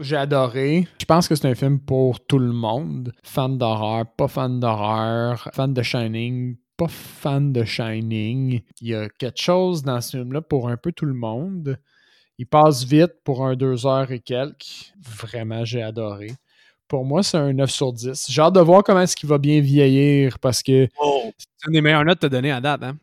J'ai 0.00 0.16
adoré. 0.16 0.88
Je 1.00 1.04
pense 1.04 1.28
que 1.28 1.36
c'est 1.36 1.46
un 1.46 1.54
film 1.54 1.78
pour 1.78 2.24
tout 2.26 2.38
le 2.40 2.52
monde. 2.52 3.12
Fan 3.22 3.58
d'horreur, 3.58 4.06
pas 4.16 4.26
fan 4.26 4.58
d'horreur, 4.58 5.48
fan 5.54 5.72
de 5.72 5.82
Shining, 5.82 6.56
pas 6.78 6.88
fan 6.88 7.52
de 7.52 7.64
Shining. 7.64 8.62
Il 8.80 8.88
y 8.88 8.94
a 8.94 9.08
quelque 9.10 9.40
chose 9.40 9.82
dans 9.82 10.00
ce 10.00 10.16
film-là 10.16 10.40
pour 10.40 10.68
un 10.68 10.76
peu 10.76 10.92
tout 10.92 11.04
le 11.04 11.12
monde. 11.12 11.76
Il 12.38 12.46
passe 12.46 12.84
vite 12.84 13.14
pour 13.24 13.44
un 13.44 13.56
deux 13.56 13.84
heures 13.84 14.10
et 14.12 14.20
quelques. 14.20 14.94
Vraiment, 15.02 15.64
j'ai 15.64 15.82
adoré. 15.82 16.30
Pour 16.86 17.04
moi, 17.04 17.22
c'est 17.22 17.36
un 17.36 17.52
9 17.52 17.68
sur 17.68 17.92
10. 17.92 18.30
J'ai 18.30 18.40
hâte 18.40 18.54
de 18.54 18.60
voir 18.60 18.84
comment 18.84 19.00
est-ce 19.00 19.16
qu'il 19.16 19.28
va 19.28 19.38
bien 19.38 19.60
vieillir 19.60 20.38
parce 20.38 20.62
que. 20.62 20.88
Oh, 21.00 21.30
c'est 21.36 21.66
une 21.66 21.74
des 21.74 21.80
meilleures 21.80 22.04
notes 22.04 22.20
que 22.20 22.20
tu 22.20 22.26
as 22.26 22.30
données 22.30 22.52
à 22.52 22.60
date, 22.60 22.82
hein? 22.84 22.96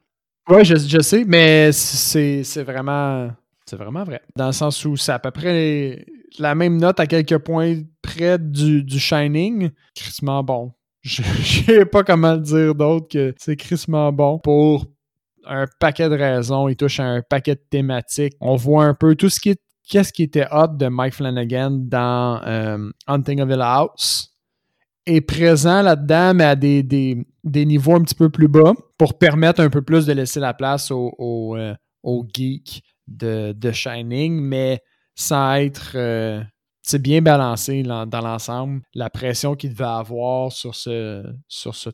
Oui, 0.48 0.64
je, 0.64 1.00
sais, 1.02 1.26
mais 1.26 1.72
c'est 1.74 2.64
vraiment. 2.64 3.30
C'est 3.66 3.76
vraiment 3.76 4.04
vrai. 4.04 4.22
Dans 4.36 4.48
le 4.48 4.54
sens 4.54 4.86
où 4.86 4.96
c'est 4.96 5.12
à 5.12 5.20
peu 5.20 5.32
près 5.32 6.06
la 6.40 6.56
même 6.56 6.78
note 6.78 7.00
à 7.00 7.08
quelques 7.08 7.40
points 7.40 7.82
près 8.02 8.40
du, 8.40 8.84
du 8.84 9.00
Shining. 9.00 9.72
Crissement 9.94 10.44
bon. 10.44 10.72
Je 11.06 11.22
sais 11.22 11.86
pas 11.86 12.04
comment 12.04 12.34
le 12.34 12.40
dire 12.40 12.74
d'autre 12.74 13.08
que 13.08 13.36
c'est 13.38 13.56
crissement 13.56 14.12
bon 14.12 14.40
pour 14.40 14.88
un 15.46 15.66
paquet 15.80 16.10
de 16.10 16.16
raisons, 16.16 16.68
il 16.68 16.76
touche 16.76 17.00
à 17.00 17.04
un 17.04 17.22
paquet 17.22 17.54
de 17.54 17.62
thématiques. 17.70 18.34
On 18.42 18.56
voit 18.56 18.86
un 18.86 18.96
peu 18.96 19.14
tout 19.14 19.30
ce 19.30 19.40
qui 19.40 19.50
est 19.52 19.62
qu'est-ce 19.88 20.12
qui 20.12 20.24
était 20.24 20.48
hot 20.52 20.70
de 20.70 20.88
Mike 20.88 21.14
Flanagan 21.14 21.70
dans 21.70 22.42
euh, 22.48 22.90
Hunting 23.06 23.40
of 23.40 23.52
Hill 23.52 23.62
House 23.62 24.36
est 25.06 25.22
présent 25.22 25.84
là-dedans, 25.84 26.34
mais 26.34 26.44
à 26.44 26.56
des, 26.56 27.24
niveaux 27.44 27.94
un 27.94 28.02
petit 28.02 28.16
peu 28.16 28.32
plus 28.32 28.48
bas 28.48 28.74
pour 28.98 29.20
permettre 29.20 29.62
un 29.62 29.70
peu 29.70 29.84
plus 29.84 30.08
de 30.08 30.14
laisser 30.14 30.40
la 30.40 30.56
place 30.56 30.90
aux 30.90 31.14
au, 31.20 31.56
euh, 31.56 31.76
geeks 32.34 32.82
de, 33.08 33.54
de, 33.56 33.72
Shining, 33.72 34.42
mais 34.42 34.82
sans 35.14 35.54
être 35.58 35.92
euh, 35.94 36.42
bien 36.94 37.22
balancé 37.22 37.84
dans, 37.84 38.06
l'ensemble. 38.06 38.82
La 38.94 39.10
pression 39.10 39.56
qu'il 39.56 39.72
devait 39.72 39.84
avoir 39.86 40.52
sur 40.52 40.76
ce, 40.76 41.24
sur 41.48 41.76
ce 41.76 41.90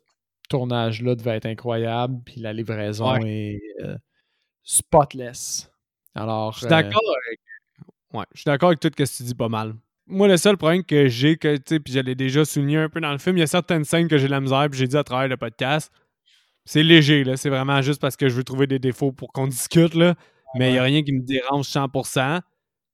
tournage-là 0.49 1.15
devait 1.15 1.37
être 1.37 1.45
incroyable, 1.45 2.19
puis 2.25 2.41
la 2.41 2.53
livraison 2.53 3.15
est 3.15 3.61
euh, 3.81 3.95
spotless. 4.63 5.71
Alors, 6.13 6.53
je 6.53 6.59
suis 6.59 6.67
d'accord 6.67 7.01
euh, 7.07 7.27
avec... 7.27 7.39
Ouais, 8.13 8.25
je 8.33 8.41
suis 8.41 8.45
d'accord 8.45 8.69
avec 8.69 8.79
tout 8.79 8.89
ce 8.89 9.03
que 9.03 9.17
tu 9.17 9.23
dis 9.23 9.35
pas 9.35 9.47
mal. 9.47 9.73
Moi, 10.07 10.27
le 10.27 10.35
seul 10.35 10.57
problème 10.57 10.83
que 10.83 11.07
j'ai, 11.07 11.37
que 11.37 11.55
tu 11.55 11.63
sais, 11.65 11.79
puis 11.79 11.93
je 11.93 11.99
l'ai 11.99 12.15
déjà 12.15 12.43
souligné 12.43 12.77
un 12.77 12.89
peu 12.89 12.99
dans 12.99 13.13
le 13.13 13.17
film, 13.17 13.37
il 13.37 13.39
y 13.39 13.43
a 13.43 13.47
certaines 13.47 13.85
scènes 13.85 14.09
que 14.09 14.17
j'ai 14.17 14.27
la 14.27 14.41
misère, 14.41 14.67
puis 14.69 14.79
j'ai 14.79 14.87
dit 14.87 14.97
à 14.97 15.03
travers 15.03 15.29
le 15.29 15.37
podcast, 15.37 15.89
c'est 16.65 16.83
léger, 16.83 17.23
là. 17.23 17.37
C'est 17.37 17.49
vraiment 17.49 17.81
juste 17.81 18.01
parce 18.01 18.17
que 18.17 18.27
je 18.27 18.35
veux 18.35 18.43
trouver 18.43 18.67
des 18.67 18.79
défauts 18.79 19.13
pour 19.13 19.31
qu'on 19.31 19.47
discute, 19.47 19.93
là. 19.93 20.15
Mais 20.55 20.69
il 20.69 20.73
n'y 20.73 20.79
a 20.79 20.83
rien 20.83 21.01
qui 21.01 21.13
me 21.13 21.21
dérange 21.21 21.67
100%. 21.67 22.41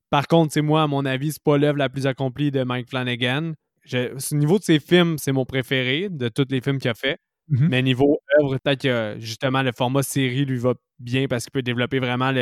Par 0.09 0.27
contre, 0.27 0.53
c'est 0.53 0.61
moi, 0.61 0.83
à 0.83 0.87
mon 0.87 1.05
avis, 1.05 1.33
c'est 1.33 1.43
pas 1.43 1.57
l'œuvre 1.57 1.77
la 1.77 1.89
plus 1.89 2.07
accomplie 2.07 2.51
de 2.51 2.63
Mike 2.63 2.89
Flanagan. 2.89 3.53
au 3.93 4.35
niveau 4.35 4.59
de 4.59 4.63
ses 4.63 4.79
films, 4.79 5.17
c'est 5.17 5.31
mon 5.31 5.45
préféré 5.45 6.09
de 6.09 6.29
tous 6.29 6.45
les 6.49 6.61
films 6.61 6.79
qu'il 6.79 6.91
a 6.91 6.93
fait. 6.93 7.17
Mm-hmm. 7.49 7.67
Mais 7.69 7.81
niveau 7.81 8.19
œuvre, 8.39 8.57
peut-être 8.57 8.81
que 8.81 9.15
justement 9.19 9.63
le 9.63 9.71
format 9.71 10.03
série 10.03 10.45
lui 10.45 10.57
va 10.57 10.73
bien 10.99 11.27
parce 11.27 11.45
qu'il 11.45 11.51
peut 11.51 11.61
développer 11.61 11.99
vraiment 11.99 12.33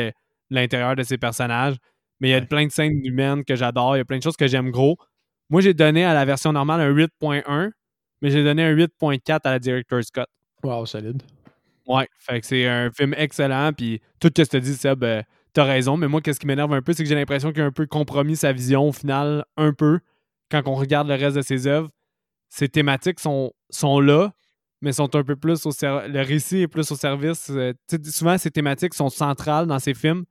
l'intérieur 0.50 0.96
de 0.96 1.02
ses 1.02 1.18
personnages. 1.18 1.76
Mais 2.20 2.28
il 2.30 2.32
y 2.32 2.34
a 2.34 2.40
plein 2.40 2.66
de 2.66 2.72
scènes 2.72 3.04
humaines 3.04 3.44
que 3.44 3.54
j'adore, 3.54 3.96
il 3.96 4.00
y 4.00 4.02
a 4.02 4.04
plein 4.04 4.18
de 4.18 4.22
choses 4.22 4.36
que 4.36 4.46
j'aime 4.46 4.70
gros. 4.70 4.96
Moi, 5.50 5.60
j'ai 5.60 5.74
donné 5.74 6.04
à 6.04 6.14
la 6.14 6.24
version 6.24 6.52
normale 6.52 6.80
un 6.80 6.92
8.1, 6.92 7.70
mais 8.20 8.30
j'ai 8.30 8.42
donné 8.42 8.64
un 8.64 8.74
8.4 8.74 9.40
à 9.44 9.50
la 9.50 9.58
Director's 9.58 10.10
Cut. 10.10 10.24
Wow, 10.64 10.86
solide. 10.86 11.22
Ouais, 11.86 12.08
fait 12.18 12.40
que 12.40 12.46
c'est 12.46 12.66
un 12.66 12.90
film 12.90 13.14
excellent, 13.16 13.72
puis 13.72 14.00
tout 14.18 14.28
ce 14.36 14.42
que 14.42 14.44
je 14.44 14.50
te 14.50 14.56
dis, 14.56 14.74
Seb, 14.74 15.04
euh, 15.04 15.22
t'as 15.56 15.64
raison, 15.64 15.96
mais 15.96 16.06
moi, 16.06 16.20
qu'est-ce 16.20 16.38
qui 16.38 16.46
m'énerve 16.46 16.74
un 16.74 16.82
peu, 16.82 16.92
c'est 16.92 17.02
que 17.02 17.08
j'ai 17.08 17.14
l'impression 17.14 17.50
qu'il 17.50 17.62
a 17.62 17.64
un 17.64 17.72
peu 17.72 17.86
compromis 17.86 18.36
sa 18.36 18.52
vision 18.52 18.88
au 18.88 18.92
final, 18.92 19.46
un 19.56 19.72
peu, 19.72 20.00
quand 20.50 20.60
on 20.66 20.74
regarde 20.74 21.08
le 21.08 21.14
reste 21.14 21.34
de 21.34 21.40
ses 21.40 21.66
œuvres. 21.66 21.88
Ses 22.50 22.68
thématiques 22.68 23.20
sont, 23.20 23.54
sont 23.70 23.98
là, 23.98 24.34
mais 24.82 24.92
sont 24.92 25.16
un 25.16 25.24
peu 25.24 25.34
plus 25.34 25.64
au 25.64 25.70
le 25.80 26.20
récit 26.20 26.58
est 26.58 26.68
plus 26.68 26.92
au 26.92 26.94
service. 26.94 27.48
Euh, 27.48 27.72
souvent, 28.04 28.36
ces 28.36 28.50
thématiques 28.50 28.92
sont 28.92 29.08
centrales 29.08 29.66
dans 29.66 29.78
ces 29.78 29.94
films. 29.94 30.26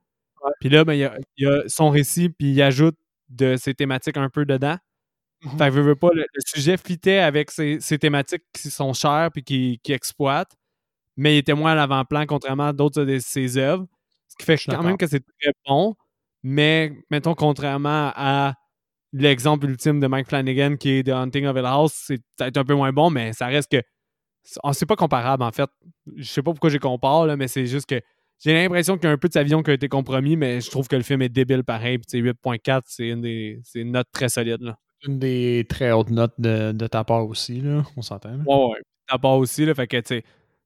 Puis 0.59 0.69
là, 0.69 0.85
ben, 0.85 0.93
il 0.93 1.09
y, 1.39 1.47
a, 1.47 1.63
son 1.65 1.89
récit, 1.89 2.29
puis 2.29 2.51
il 2.51 2.61
ajoute 2.61 2.95
de 3.29 3.55
ces 3.57 3.73
thématiques 3.73 4.17
un 4.17 4.29
peu 4.29 4.45
dedans. 4.45 4.77
Mmh 5.43 5.57
fait 5.57 5.69
que 5.69 5.79
veux, 5.79 5.95
pas, 5.95 6.09
le, 6.13 6.23
sujet 6.45 6.77
fitait 6.77 7.17
avec 7.17 7.49
ces, 7.49 7.79
thématiques 7.99 8.43
qui 8.53 8.69
sont 8.69 8.93
chères 8.93 9.31
puis 9.33 9.43
qui, 9.43 9.79
qui, 9.81 9.91
exploitent, 9.91 10.55
mais 11.17 11.33
il 11.35 11.39
était 11.39 11.55
moins 11.55 11.71
à 11.71 11.75
l'avant-plan, 11.75 12.27
contrairement 12.27 12.67
à 12.67 12.73
d'autres 12.73 13.03
de 13.03 13.17
ses 13.17 13.57
œuvres. 13.57 13.87
Ce 14.39 14.45
qui 14.45 14.45
fait 14.45 14.71
quand 14.71 14.83
même 14.83 14.97
que 14.97 15.07
c'est 15.07 15.23
très 15.41 15.51
bon, 15.65 15.95
mais 16.43 16.93
mettons, 17.09 17.35
contrairement 17.35 18.11
à 18.15 18.55
l'exemple 19.13 19.67
ultime 19.67 19.99
de 19.99 20.07
Mike 20.07 20.27
Flanagan 20.27 20.75
qui 20.75 20.89
est 20.91 21.03
The 21.03 21.09
Hunting 21.09 21.45
of 21.45 21.55
Hill 21.57 21.65
House, 21.65 21.93
c'est 21.93 22.21
peut-être 22.37 22.57
un 22.57 22.65
peu 22.65 22.75
moins 22.75 22.91
bon, 22.91 23.09
mais 23.09 23.33
ça 23.33 23.47
reste 23.47 23.71
que 23.71 23.81
c'est 24.43 24.85
pas 24.85 24.95
comparable 24.95 25.43
en 25.43 25.51
fait. 25.51 25.69
Je 26.15 26.23
sais 26.23 26.43
pas 26.43 26.51
pourquoi 26.51 26.69
j'ai 26.69 26.79
compare, 26.79 27.25
là, 27.25 27.35
mais 27.35 27.47
c'est 27.47 27.65
juste 27.65 27.87
que 27.87 27.99
j'ai 28.43 28.53
l'impression 28.53 28.97
qu'il 28.97 29.05
y 29.05 29.07
a 29.07 29.11
un 29.11 29.17
peu 29.17 29.27
de 29.27 29.33
sa 29.33 29.43
vision 29.43 29.63
qui 29.63 29.71
a 29.71 29.73
été 29.73 29.87
compromis, 29.87 30.35
mais 30.35 30.61
je 30.61 30.69
trouve 30.69 30.87
que 30.87 30.95
le 30.95 31.03
film 31.03 31.21
est 31.21 31.29
débile 31.29 31.63
pareil. 31.63 31.97
8.4, 31.97 32.81
c'est 32.85 33.07
une, 33.07 33.21
des, 33.21 33.61
une 33.73 33.91
note 33.91 34.07
très 34.11 34.29
solide. 34.29 34.61
Là. 34.61 34.77
Une 35.07 35.19
des 35.19 35.65
très 35.69 35.91
hautes 35.91 36.09
notes 36.09 36.35
de, 36.37 36.87
ta 36.87 37.03
part 37.03 37.25
aussi, 37.25 37.61
là. 37.61 37.83
on 37.95 38.01
s'entend. 38.01 38.35
Ouais, 38.45 38.65
ouais. 38.69 38.79
De 38.79 39.13
ta 39.13 39.17
part 39.17 39.37
aussi, 39.37 39.65
là, 39.65 39.73
fait 39.73 39.87
que 39.87 39.97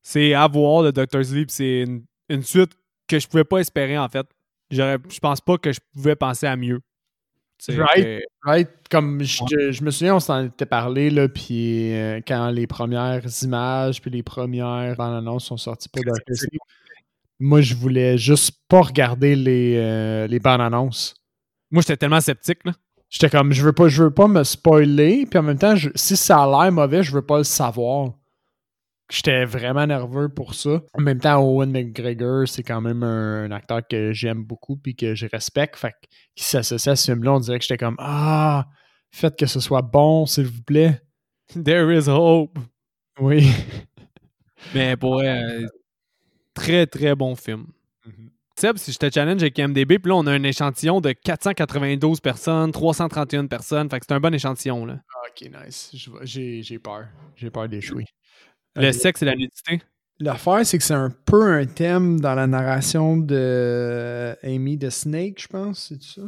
c'est 0.01 0.33
à 0.33 0.47
voir 0.47 0.81
le 0.83 0.91
Doctor 0.91 1.23
Sleep. 1.23 1.51
C'est 1.51 1.81
une, 1.81 2.03
une 2.29 2.41
suite 2.41 2.71
que 3.09 3.19
je 3.19 3.27
pouvais 3.27 3.43
pas 3.43 3.57
espérer, 3.57 3.97
en 3.97 4.07
fait. 4.07 4.25
Je 4.71 5.19
pense 5.19 5.41
pas 5.41 5.57
que 5.57 5.71
je 5.71 5.79
pouvais 5.93 6.15
penser 6.15 6.45
à 6.47 6.55
mieux. 6.55 6.79
C'est 7.57 7.75
Right. 7.75 8.03
que- 8.05 8.21
Right? 8.45 8.69
Comme 8.89 9.21
je, 9.21 9.41
je- 9.51 9.71
je 9.73 9.83
me 9.83 9.91
souviens, 9.91 10.15
on 10.15 10.19
s'en 10.21 10.45
était 10.45 10.65
parlé, 10.65 11.09
là, 11.09 11.27
puis 11.27 11.93
euh, 11.93 12.21
quand 12.25 12.49
les 12.51 12.67
premières 12.67 13.21
images, 13.43 14.01
puis 14.01 14.09
les 14.11 14.23
premières 14.23 14.95
bandes 14.95 15.15
annonces 15.17 15.45
sont 15.45 15.57
sorties 15.57 15.89
pour 15.89 16.01
Sleep, 16.31 16.61
moi, 17.39 17.59
je 17.61 17.75
voulais 17.75 18.17
juste 18.17 18.51
pas 18.69 18.81
regarder 18.81 19.35
les, 19.35 19.75
euh, 19.77 20.27
les 20.27 20.39
bandes 20.39 20.61
annonces. 20.61 21.15
Moi, 21.71 21.81
j'étais 21.81 21.97
tellement 21.97 22.21
sceptique. 22.21 22.59
Là. 22.63 22.71
J'étais 23.09 23.29
comme, 23.29 23.51
je 23.51 23.61
veux 23.63 23.73
pas, 23.73 23.87
je 23.89 24.03
veux 24.03 24.11
pas 24.13 24.27
me 24.27 24.43
spoiler, 24.43 25.25
puis 25.25 25.39
en 25.39 25.43
même 25.43 25.57
temps, 25.57 25.75
je- 25.75 25.89
si 25.95 26.15
ça 26.15 26.43
a 26.43 26.63
l'air 26.63 26.71
mauvais, 26.71 27.03
je 27.03 27.11
veux 27.11 27.21
pas 27.25 27.39
le 27.39 27.43
savoir. 27.43 28.13
J'étais 29.09 29.43
vraiment 29.43 29.87
nerveux 29.87 30.29
pour 30.29 30.53
ça. 30.53 30.83
En 30.93 31.01
même 31.01 31.19
temps, 31.19 31.41
Owen 31.41 31.71
McGregor, 31.71 32.47
c'est 32.47 32.61
quand 32.61 32.79
même 32.79 33.01
un, 33.01 33.45
un 33.45 33.51
acteur 33.51 33.81
que 33.87 34.13
j'aime 34.13 34.43
beaucoup 34.43 34.77
puis 34.77 34.95
que 34.95 35.15
je 35.15 35.25
respecte. 35.25 35.77
Fait 35.77 35.91
que, 35.91 36.07
qui 36.35 36.43
s'associe 36.43 36.91
à 36.91 36.95
ce 36.95 37.11
film-là, 37.11 37.33
on 37.33 37.39
dirait 37.39 37.57
que 37.57 37.65
j'étais 37.65 37.77
comme, 37.77 37.95
ah, 37.97 38.67
faites 39.11 39.35
que 39.35 39.47
ce 39.47 39.59
soit 39.59 39.81
bon, 39.81 40.25
s'il 40.27 40.45
vous 40.45 40.61
plaît. 40.61 41.01
There 41.63 41.91
is 41.91 42.07
hope. 42.07 42.59
Oui. 43.19 43.49
Mais 44.75 44.95
pour 44.95 45.15
vrai, 45.15 45.43
euh, 45.43 45.67
très, 46.53 46.85
très 46.85 47.15
bon 47.15 47.35
film. 47.35 47.65
Seb, 48.59 48.77
si 48.77 48.91
je 48.91 48.97
te 48.97 49.09
challenge 49.09 49.41
avec 49.41 49.57
MDB, 49.57 49.99
puis 49.99 50.09
là, 50.09 50.17
on 50.17 50.27
a 50.27 50.33
un 50.33 50.43
échantillon 50.43 50.99
de 50.99 51.13
492 51.13 52.19
personnes, 52.19 52.73
331 52.73 53.47
personnes. 53.47 53.89
Fait 53.89 54.01
que 54.01 54.05
c'est 54.05 54.13
un 54.13 54.19
bon 54.19 54.33
échantillon. 54.33 54.85
Là. 54.85 54.99
Ok, 55.29 55.49
nice. 55.49 55.95
J'ai 56.23 56.79
peur. 56.79 57.07
J'ai 57.37 57.49
peur 57.49 57.69
d'échouer. 57.69 58.03
Le 58.75 58.87
Ok. 58.89 58.93
sexe 58.93 59.21
et 59.21 59.25
la 59.25 59.35
nudité? 59.35 59.81
L'affaire, 60.19 60.65
c'est 60.65 60.77
que 60.77 60.83
c'est 60.83 60.93
un 60.93 61.09
peu 61.25 61.53
un 61.53 61.65
thème 61.65 62.19
dans 62.19 62.35
la 62.35 62.45
narration 62.45 63.15
de 63.17 64.35
Amy 64.43 64.77
de 64.77 64.89
Snake, 64.89 65.41
je 65.41 65.47
pense, 65.47 65.87
c'est 65.89 66.01
ça? 66.03 66.21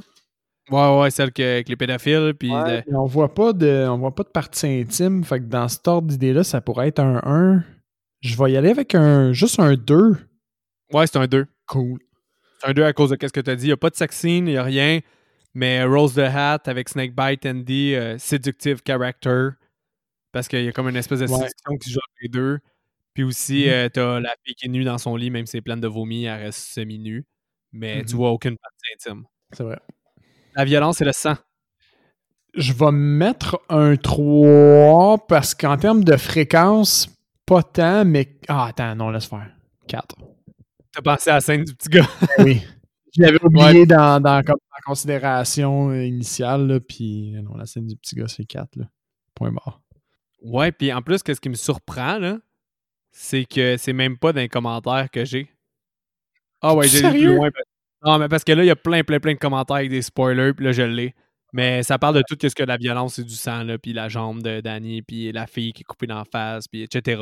Ouais, 0.70 1.00
ouais, 1.02 1.12
celle 1.12 1.34
que, 1.34 1.42
avec 1.44 1.68
les 1.68 1.76
pédophiles. 1.76 2.34
Puis 2.40 2.52
Ouais, 2.52 2.84
on 2.94 3.06
voit 3.06 3.34
pas 3.34 3.52
de 3.52 3.86
on 3.90 3.98
voit 3.98 4.16
pas 4.16 4.24
de 4.24 4.30
partie 4.30 4.68
intime, 4.68 5.24
fait 5.26 5.40
que 5.40 5.46
dans 5.46 5.68
cet 5.68 5.88
ordre 5.88 6.08
d'idée-là, 6.08 6.44
ça 6.46 6.62
pourrait 6.62 6.88
être 6.88 7.00
un 7.00 7.20
1. 7.26 7.64
Je 8.22 8.38
vais 8.42 8.52
y 8.54 8.58
aller 8.58 8.70
avec 8.70 8.96
un 8.96 9.34
juste 9.34 9.60
un 9.60 9.74
2. 9.76 10.16
Ouais, 10.94 11.08
c'est 11.08 11.18
un 11.18 11.28
2. 11.28 11.46
Cool. 11.68 12.00
C'est 12.62 12.70
un 12.70 12.74
2 12.74 12.84
à 12.84 12.94
cause 12.94 13.10
de 13.10 13.18
ce 13.20 13.32
que 13.34 13.40
tu 13.42 13.50
as 13.50 13.56
dit. 13.56 13.64
Il 13.66 13.68
n'y 13.70 13.74
a 13.74 13.78
pas 13.78 13.90
de 13.90 13.96
sex 13.96 14.16
scene, 14.16 14.48
il 14.48 14.52
n'y 14.54 14.58
a 14.58 14.64
rien. 14.64 15.00
Mais 15.54 15.84
Rose 15.84 16.14
the 16.14 16.20
Hat 16.20 16.62
avec 16.68 16.88
Snakebite 16.88 17.46
Andy, 17.46 17.94
euh, 17.96 18.18
seductive 18.18 18.82
character. 18.86 19.50
Parce 20.32 20.48
qu'il 20.48 20.64
y 20.64 20.68
a 20.68 20.72
comme 20.72 20.88
une 20.90 20.96
espèce 20.96 21.20
de 21.20 21.28
séduction 21.28 21.78
qui 21.82 21.90
entre 21.92 22.06
les 22.22 22.30
deux. 22.30 22.60
Puis 23.14 23.24
aussi, 23.24 23.66
Mhm. 23.66 23.70
euh, 23.72 23.90
t'as 23.90 24.20
la 24.22 24.34
fille 24.46 24.56
qui 24.56 24.68
est 24.68 24.70
nue 24.70 24.84
dans 24.86 24.98
son 24.98 25.16
lit, 25.18 25.30
même 25.30 25.46
si 25.46 25.58
elle 25.58 25.60
est 25.60 25.62
pleine 25.64 25.82
de 25.82 25.88
vomi, 25.88 26.24
elle 26.26 26.42
reste 26.44 26.60
semi-nue. 26.74 27.26
Mais 27.74 28.04
tu 28.06 28.14
Mhm. 28.14 28.18
vois 28.18 28.32
aucune 28.32 28.58
partie 28.58 28.86
intime. 29.10 29.26
C'est 29.52 29.64
vrai. 29.64 29.80
La 30.56 30.64
violence 30.66 31.02
et 31.02 31.06
le 31.06 31.12
sang. 31.12 31.36
Je 32.54 32.74
vais 32.74 32.92
mettre 32.92 33.62
un 33.70 33.96
3 33.96 35.18
parce 35.28 35.54
qu'en 35.56 35.78
termes 35.78 36.04
de 36.04 36.18
fréquence, 36.18 37.08
pas 37.46 37.64
tant, 37.64 38.04
mais. 38.06 38.38
Ah, 38.48 38.66
attends, 38.68 38.96
non, 38.96 39.10
laisse 39.10 39.26
faire. 39.26 39.50
4. 39.88 40.16
T'as 40.94 41.02
pensé 41.02 41.30
à 41.30 41.36
la 41.36 41.42
scène 41.42 41.64
du 41.64 41.74
petit 41.74 41.90
gars? 41.90 42.08
oui. 42.40 42.62
Je 43.16 43.22
l'avais 43.24 43.44
oublié 43.44 43.86
dans, 43.86 44.22
dans, 44.22 44.42
comme, 44.44 44.58
la 44.72 44.80
considération 44.86 45.90
euh, 45.90 46.06
initiale, 46.06 46.68
là, 46.68 46.80
puis 46.80 47.36
euh, 47.36 47.42
non, 47.42 47.56
la 47.56 47.66
scène 47.66 47.88
du 47.88 47.96
petit 47.98 48.16
gars, 48.16 48.28
c'est 48.30 48.46
4. 48.46 48.76
Là. 48.78 48.86
Point 49.36 49.52
mort. 49.52 49.81
Ouais, 50.42 50.72
puis 50.72 50.92
en 50.92 51.02
plus, 51.02 51.22
qu'est-ce 51.24 51.42
qui 51.42 51.50
me 51.50 51.56
surprend, 51.56 52.18
là, 52.18 52.38
c'est 53.12 53.46
que 53.46 53.78
c'est 53.78 53.94
même 53.94 54.18
pas 54.18 54.34
dans 54.34 54.42
les 54.42 54.50
commentaires 54.50 55.10
que 55.12 55.24
j'ai. 55.26 55.52
Ah 56.62 56.74
ouais, 56.76 56.88
j'ai 56.88 57.02
lu 57.02 57.10
plus 57.12 57.36
loin. 57.36 57.50
parce- 57.52 57.66
Non, 58.04 58.18
mais 58.20 58.28
parce 58.28 58.44
que 58.44 58.52
là, 58.52 58.64
il 58.64 58.68
y 58.68 58.72
a 58.72 58.76
plein, 58.76 59.04
plein, 59.04 59.20
plein 59.20 59.34
de 59.34 59.40
commentaires 59.40 59.76
avec 59.78 59.90
des 59.92 60.02
spoilers, 60.02 60.54
puis 60.54 60.66
là, 60.66 60.72
je 60.72 60.82
l'ai. 60.82 61.14
Mais 61.54 61.84
ça 61.84 62.00
parle 62.00 62.16
de 62.16 62.24
tout 62.28 62.38
ce 62.42 62.56
que 62.56 62.64
la 62.64 62.78
violence, 62.78 63.16
c'est 63.16 63.24
du 63.24 63.36
sang, 63.36 63.64
là, 63.64 63.78
puis 63.78 63.94
la 63.94 64.08
jambe 64.10 64.42
de 64.42 64.62
Danny, 64.62 65.02
puis 65.02 65.32
la 65.32 65.46
fille 65.48 65.74
qui 65.74 65.82
est 65.82 65.86
coupée 65.86 66.08
dans 66.08 66.18
la 66.20 66.26
face, 66.26 66.68
puis 66.68 66.82
etc. 66.84 67.22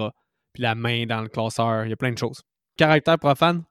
Puis 0.54 0.64
la 0.64 0.76
main 0.76 1.06
dans 1.06 1.22
le 1.22 1.28
classeur, 1.30 1.86
il 1.86 1.90
y 1.90 1.94
a 1.94 1.98
plein 1.98 2.12
de 2.12 2.18
choses. 2.18 2.42
Caractère 2.78 3.18
profane? 3.20 3.64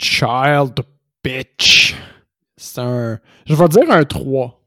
Child 0.00 0.80
bitch. 1.22 1.94
C'est 2.56 2.80
un. 2.80 3.18
Je 3.46 3.54
vais 3.54 3.68
dire 3.68 3.90
un 3.90 4.04
3. 4.04 4.60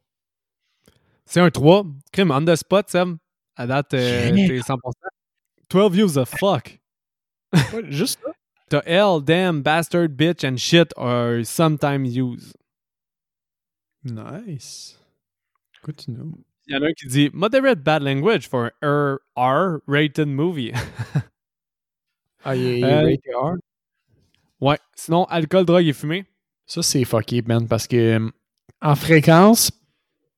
C'est 1.25 1.39
un 1.41 1.49
3. 1.49 1.85
Crime 2.11 2.31
on 2.31 2.45
the 2.45 2.55
spot, 2.55 2.89
Sam. 2.89 3.17
À 3.55 3.67
date, 3.67 3.93
euh, 3.93 4.31
Yeah. 4.33 4.47
t'es 4.47 4.61
100%. 4.61 5.09
12 5.69 5.93
views 5.93 6.17
of 6.17 6.29
fuck. 6.29 6.79
juste 7.89 8.19
ça. 8.23 8.31
The 8.69 8.81
L, 8.87 9.21
damn, 9.21 9.61
bastard, 9.61 10.15
bitch, 10.17 10.43
and 10.43 10.57
shit 10.57 10.91
are 10.97 11.43
sometimes 11.45 12.15
used. 12.15 12.55
Nice. 14.03 14.97
Good 15.83 15.97
to 16.05 16.11
know. 16.11 16.31
Il 16.67 16.73
y 16.73 16.77
en 16.77 16.81
a 16.81 16.87
un 16.87 16.93
qui 16.93 17.07
dit 17.07 17.29
Moderate 17.33 17.83
bad 17.83 18.01
language 18.03 18.47
for 18.47 18.71
a 18.81 19.17
R-rated 19.35 20.27
movie. 20.27 20.71
Ah, 22.45 22.55
il 22.55 22.65
est, 22.65 22.83
Euh, 22.83 23.03
rated 23.03 23.33
R? 23.35 23.53
ouais. 24.61 24.79
Sinon, 24.95 25.25
alcool, 25.25 25.65
drogue 25.65 25.85
et 25.85 25.93
fumée. 25.93 26.25
Ça, 26.65 26.81
c'est 26.81 27.03
fucké, 27.03 27.41
man, 27.41 27.67
parce 27.67 27.87
que 27.87 27.95
euh, 28.17 28.29
en 28.81 28.95
fréquence, 28.95 29.71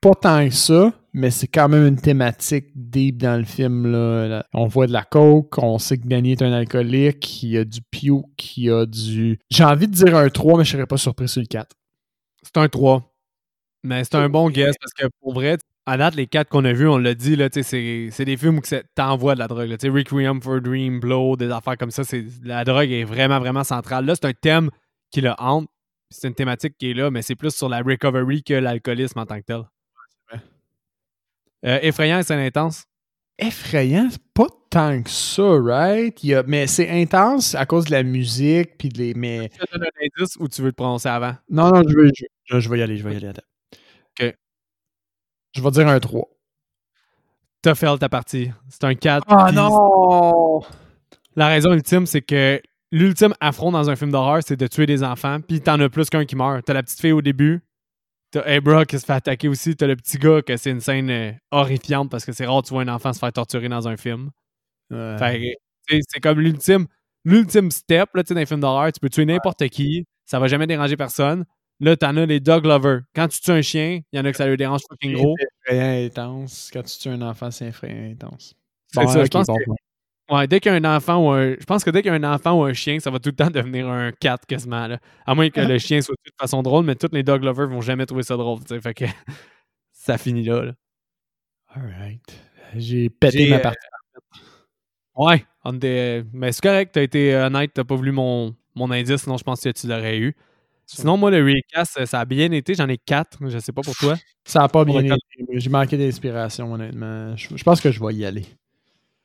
pas 0.01 0.13
tant 0.15 0.47
que 0.47 0.53
ça, 0.53 0.93
mais 1.13 1.31
c'est 1.31 1.47
quand 1.47 1.69
même 1.69 1.85
une 1.87 1.99
thématique 2.01 2.74
deep 2.95 3.17
dans 3.17 3.37
le 3.37 3.43
film. 3.43 3.91
Là. 3.91 4.27
Là, 4.27 4.45
On 4.53 4.67
voit 4.67 4.87
de 4.87 4.93
la 4.93 5.03
coke, 5.03 5.57
on 5.57 5.77
sait 5.77 5.97
que 5.97 6.07
Danny 6.07 6.31
est 6.31 6.41
un 6.41 6.53
alcoolique, 6.53 7.43
il 7.43 7.49
y 7.49 7.57
a 7.57 7.65
du 7.65 7.81
puke, 7.91 8.57
il 8.57 8.63
y 8.65 8.71
a 8.71 8.85
du. 8.85 9.39
J'ai 9.49 9.63
envie 9.63 9.87
de 9.87 9.93
dire 9.93 10.15
un 10.15 10.29
3, 10.29 10.57
mais 10.57 10.63
je 10.63 10.71
serais 10.71 10.87
pas 10.87 10.97
surpris 10.97 11.27
sur 11.27 11.41
le 11.41 11.47
4. 11.47 11.75
C'est 12.43 12.57
un 12.57 12.69
3. 12.69 13.11
Mais 13.83 14.03
c'est 14.03 14.15
un 14.15 14.29
bon 14.29 14.49
guess 14.49 14.75
parce 14.79 14.93
que 14.93 15.07
pour 15.21 15.33
vrai, 15.33 15.57
à 15.85 15.97
date, 15.97 16.15
les 16.15 16.25
quatre 16.25 16.49
qu'on 16.49 16.65
a 16.65 16.73
vus, 16.73 16.87
on 16.87 16.97
l'a 16.97 17.13
dit, 17.13 17.37
c'est 17.61 18.25
des 18.25 18.37
films 18.37 18.57
où 18.57 18.61
t'envoies 18.95 19.35
de 19.35 19.39
la 19.39 19.47
drogue. 19.47 19.69
là. 19.69 19.77
Tu 19.77 19.87
sais, 19.87 19.93
Requiem 19.93 20.41
for 20.41 20.55
a 20.55 20.59
Dream, 20.59 20.99
Blow, 20.99 21.35
des 21.35 21.51
affaires 21.51 21.77
comme 21.77 21.91
ça. 21.91 22.01
La 22.43 22.63
drogue 22.63 22.89
est 22.89 23.03
vraiment, 23.03 23.39
vraiment 23.39 23.63
centrale. 23.63 24.05
Là, 24.05 24.15
c'est 24.15 24.25
un 24.25 24.33
thème 24.33 24.71
qui 25.11 25.21
le 25.21 25.33
hante. 25.37 25.67
C'est 26.09 26.27
une 26.27 26.33
thématique 26.33 26.75
qui 26.79 26.91
est 26.91 26.93
là, 26.93 27.11
mais 27.11 27.21
c'est 27.21 27.35
plus 27.35 27.53
sur 27.53 27.69
la 27.69 27.81
recovery 27.81 28.41
que 28.43 28.53
l'alcoolisme 28.53 29.19
en 29.19 29.25
tant 29.25 29.39
que 29.39 29.45
tel. 29.45 29.61
Euh, 31.65 31.79
effrayant 31.81 32.19
et 32.19 32.23
scène 32.23 32.39
intense. 32.39 32.85
Effrayant, 33.37 34.07
c'est 34.11 34.21
pas 34.33 34.47
tant 34.69 35.01
que 35.01 35.09
ça, 35.09 35.43
right? 35.61 36.23
Il 36.23 36.29
y 36.29 36.35
a- 36.35 36.43
Mais 36.43 36.67
c'est 36.67 36.89
intense 36.89 37.55
à 37.55 37.65
cause 37.65 37.85
de 37.85 37.91
la 37.91 38.03
musique, 38.03 38.77
puis 38.77 38.89
de 38.89 38.97
les. 38.97 39.13
Mais... 39.13 39.49
Donne 39.73 39.83
un 39.83 40.05
indice 40.21 40.35
ou 40.39 40.47
tu 40.47 40.61
veux 40.61 40.71
te 40.71 40.75
prononcer 40.77 41.09
avant? 41.09 41.35
Non, 41.49 41.69
non, 41.71 41.81
je 41.87 41.95
vais, 41.97 42.09
je, 42.45 42.59
je 42.59 42.69
vais 42.69 42.79
y 42.79 42.81
aller, 42.81 42.97
je 42.97 43.03
vais 43.03 43.13
y 43.13 43.17
aller. 43.17 43.27
Attends. 43.27 43.41
Ok. 44.21 44.35
Je 45.53 45.61
vais 45.61 45.71
dire 45.71 45.87
un 45.87 45.99
3. 45.99 46.29
T'as 47.61 47.75
fait 47.75 47.97
ta 47.97 48.09
partie. 48.09 48.51
C'est 48.69 48.83
un 48.83 48.93
4. 48.93 49.25
Ah 49.27 49.45
puis 49.47 49.55
non! 49.55 50.61
La 51.35 51.47
raison 51.47 51.73
ultime, 51.73 52.05
c'est 52.05 52.21
que 52.21 52.61
l'ultime 52.91 53.33
affront 53.41 53.71
dans 53.71 53.89
un 53.89 53.95
film 53.95 54.11
d'horreur, 54.11 54.41
c'est 54.45 54.55
de 54.55 54.67
tuer 54.67 54.85
des 54.85 55.03
enfants, 55.03 55.39
puis 55.41 55.59
t'en 55.61 55.79
as 55.79 55.89
plus 55.89 56.09
qu'un 56.09 56.25
qui 56.25 56.35
meurt. 56.35 56.63
T'as 56.63 56.73
la 56.73 56.83
petite 56.83 57.01
fille 57.01 57.11
au 57.11 57.21
début, 57.21 57.61
t'as 58.39 58.55
Abra 58.55 58.85
qui 58.85 58.99
se 58.99 59.05
fait 59.05 59.13
attaquer 59.13 59.47
aussi, 59.47 59.75
t'as 59.75 59.87
le 59.87 59.95
petit 59.95 60.17
gars 60.17 60.41
que 60.41 60.57
c'est 60.57 60.71
une 60.71 60.81
scène 60.81 61.09
euh, 61.09 61.31
horrifiante 61.51 62.11
parce 62.11 62.25
que 62.25 62.33
c'est 62.33 62.45
rare 62.45 62.61
de 62.61 62.67
voir 62.67 62.81
un 62.81 62.89
enfant 62.89 63.13
se 63.13 63.19
faire 63.19 63.31
torturer 63.31 63.69
dans 63.69 63.87
un 63.87 63.95
film. 63.97 64.29
Ouais. 64.91 65.17
Fait 65.17 65.57
tu 65.87 66.01
c'est 66.07 66.19
comme 66.19 66.39
l'ultime 66.39 66.87
l'ultime 67.23 67.71
step 67.71 68.09
là, 68.13 68.23
tu 68.23 68.29
sais, 68.29 68.33
dans 68.33 68.41
un 68.41 68.45
film 68.45 68.59
d'horreur. 68.59 68.91
Tu 68.91 68.99
peux 68.99 69.09
tuer 69.09 69.25
n'importe 69.25 69.67
qui, 69.69 70.05
ça 70.25 70.39
va 70.39 70.47
jamais 70.47 70.67
déranger 70.67 70.97
personne. 70.97 71.45
Là, 71.79 71.95
t'en 71.97 72.15
as 72.17 72.25
les 72.25 72.39
dog 72.39 72.65
lovers. 72.65 73.01
Quand 73.13 73.27
tu 73.27 73.39
tues 73.39 73.51
un 73.51 73.61
chien, 73.61 73.99
il 74.11 74.17
y 74.17 74.19
en 74.19 74.25
a 74.25 74.31
que 74.31 74.37
ça 74.37 74.47
leur 74.47 74.57
dérange 74.57 74.81
fucking 74.89 75.13
gros. 75.13 75.35
C'est 75.37 75.75
effrayant 75.75 76.05
intense. 76.05 76.69
Quand 76.73 76.83
tu 76.83 76.97
tues 76.97 77.09
un 77.09 77.21
enfant, 77.21 77.51
c'est 77.51 77.67
effrayant 77.67 78.11
intense. 78.11 78.53
C'est 78.93 79.07
ça, 79.07 79.23
je 79.23 79.29
pense 79.29 79.47
bon, 79.47 79.57
que- 79.57 79.65
bon. 79.67 79.75
Ouais, 80.29 80.47
dès 80.47 80.59
qu'il 80.59 80.71
y 80.71 80.75
a 80.75 80.77
un 80.77 80.95
enfant 80.97 81.17
ou 81.23 81.29
un. 81.29 81.55
Je 81.59 81.65
pense 81.65 81.83
que 81.83 81.91
dès 81.91 82.01
qu'il 82.01 82.11
y 82.11 82.15
a 82.15 82.17
un 82.17 82.33
enfant 82.33 82.59
ou 82.59 82.63
un 82.63 82.73
chien, 82.73 82.99
ça 82.99 83.11
va 83.11 83.19
tout 83.19 83.29
le 83.29 83.35
temps 83.35 83.49
devenir 83.51 83.87
un 83.87 84.11
4 84.11 84.45
quasiment. 84.47 84.87
Là. 84.87 84.99
À 85.25 85.35
moins 85.35 85.49
que 85.49 85.61
le 85.61 85.77
chien 85.77 86.01
soit 86.01 86.15
de 86.25 86.31
façon 86.39 86.63
drôle, 86.63 86.85
mais 86.85 86.95
tous 86.95 87.09
les 87.11 87.23
dog 87.23 87.43
lovers 87.43 87.67
vont 87.67 87.81
jamais 87.81 88.05
trouver 88.05 88.23
ça 88.23 88.35
drôle. 88.35 88.59
Fait 88.81 88.93
que 88.93 89.05
ça 89.93 90.17
finit 90.17 90.43
là. 90.43 90.63
là. 90.65 90.73
Alright. 91.75 92.23
J'ai 92.75 93.09
pété 93.09 93.49
ma 93.49 93.57
euh, 93.57 93.59
partie. 93.59 93.87
Ouais, 95.15 95.45
on 95.63 95.75
était- 95.75 96.23
mais 96.33 96.51
c'est 96.51 96.61
correct, 96.61 96.91
t'as 96.93 97.03
été 97.03 97.35
honnête, 97.35 97.71
t'as 97.73 97.83
pas 97.85 97.95
voulu 97.95 98.11
mon, 98.11 98.53
mon 98.75 98.91
indice, 98.91 99.21
sinon 99.23 99.37
je 99.37 99.43
pense 99.43 99.61
que 99.61 99.69
tu 99.69 99.87
l'aurais 99.87 100.17
eu. 100.19 100.35
Sinon, 100.87 101.17
moi, 101.17 101.31
le 101.31 101.43
recast, 101.43 102.05
ça 102.05 102.19
a 102.19 102.25
bien 102.25 102.51
été. 102.51 102.75
J'en 102.75 102.87
ai 102.87 102.97
4. 102.99 103.39
Je 103.49 103.57
sais 103.57 103.71
pas 103.71 103.81
pour 103.81 103.95
toi. 103.95 104.15
Ça 104.43 104.59
n'a 104.59 104.67
pas 104.69 104.85
bien 104.85 105.01
été. 105.03 105.15
J'ai 105.53 105.69
manqué 105.71 105.97
d'inspiration, 105.97 106.71
honnêtement. 106.71 107.35
Je, 107.35 107.57
je 107.57 107.63
pense 107.63 107.81
que 107.81 107.89
je 107.89 107.99
vais 108.03 108.13
y 108.13 108.23
aller. 108.25 108.45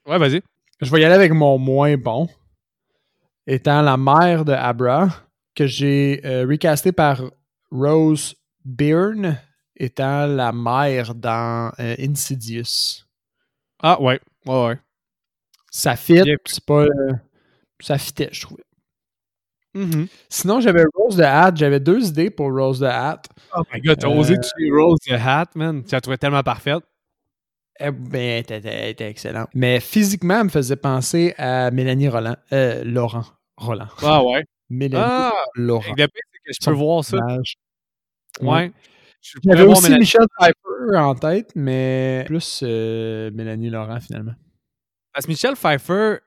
Ouais, 0.06 0.18
vas-y. 0.18 0.40
Je 0.80 0.90
vais 0.90 1.00
y 1.00 1.04
aller 1.04 1.14
avec 1.14 1.32
mon 1.32 1.58
moins 1.58 1.96
bon, 1.96 2.28
étant 3.46 3.82
la 3.82 3.96
mère 3.96 4.44
de 4.44 4.52
Abra, 4.52 5.08
que 5.54 5.66
j'ai 5.66 6.20
euh, 6.24 6.46
recasté 6.48 6.92
par 6.92 7.22
Rose 7.70 8.34
Byrne, 8.64 9.38
étant 9.76 10.26
la 10.26 10.52
mère 10.52 11.14
dans 11.14 11.70
euh, 11.78 11.96
Insidious. 11.98 13.04
Ah, 13.82 14.00
ouais. 14.00 14.20
Ouais, 14.46 14.66
ouais. 14.66 14.78
Ça 15.70 15.96
fit, 15.96 16.22
c'est 16.46 16.64
pas. 16.64 16.84
euh, 16.84 17.12
ça 17.80 17.98
fitait, 17.98 18.28
je 18.32 18.40
trouvais. 18.42 18.64
Mhm. 19.74 20.08
Sinon, 20.28 20.60
j'avais 20.60 20.82
Rose 20.94 21.16
the 21.16 21.20
Hat. 21.20 21.52
J'avais 21.54 21.78
deux 21.78 22.08
idées 22.08 22.30
pour 22.30 22.52
Rose 22.52 22.80
the 22.80 22.84
Hat. 22.84 23.22
Oh 23.56 23.62
my 23.72 23.80
god, 23.80 23.98
t'as 24.00 24.08
Euh, 24.08 24.18
osé 24.18 24.34
tuer 24.40 24.70
Rose 24.72 24.98
the 25.06 25.12
Hat, 25.12 25.46
man. 25.54 25.84
Tu 25.84 25.92
la 25.94 26.00
trouvais 26.00 26.18
tellement 26.18 26.42
parfaite. 26.42 26.82
Eh 27.78 27.90
ben, 27.90 28.20
elle 28.20 28.40
était, 28.40 28.60
elle 28.64 28.88
était 28.90 29.08
excellente. 29.08 29.48
Mais 29.54 29.80
physiquement, 29.80 30.38
elle 30.40 30.44
me 30.44 30.48
faisait 30.50 30.76
penser 30.76 31.34
à 31.38 31.70
Mélanie 31.70 32.08
Roland. 32.08 32.36
Euh, 32.52 32.82
Laurent. 32.84 33.24
Roland. 33.56 33.88
Ah 34.02 34.22
ouais. 34.24 34.44
Mélanie 34.70 35.04
Ah, 35.06 35.32
Laurent. 35.54 35.84
le 35.90 35.94
pire, 36.06 36.06
c'est 36.32 36.38
que 36.38 36.52
je 36.52 36.56
Son 36.62 36.70
peux 36.72 36.76
voir 36.76 37.04
ça. 37.04 37.16
Ouais. 38.40 38.72
Voir 39.44 39.68
aussi 39.68 39.82
Mélanie- 39.84 39.98
Michel 40.00 40.26
Pfeiffer 40.38 40.96
en 40.98 41.14
tête, 41.14 41.52
mais 41.54 42.24
plus 42.26 42.60
euh, 42.62 43.30
Mélanie 43.32 43.68
Laurent 43.70 44.00
finalement. 44.00 44.34
Parce 45.12 45.26
que 45.26 45.30
Michelle 45.30 45.56
Pfeiffer 45.56 46.18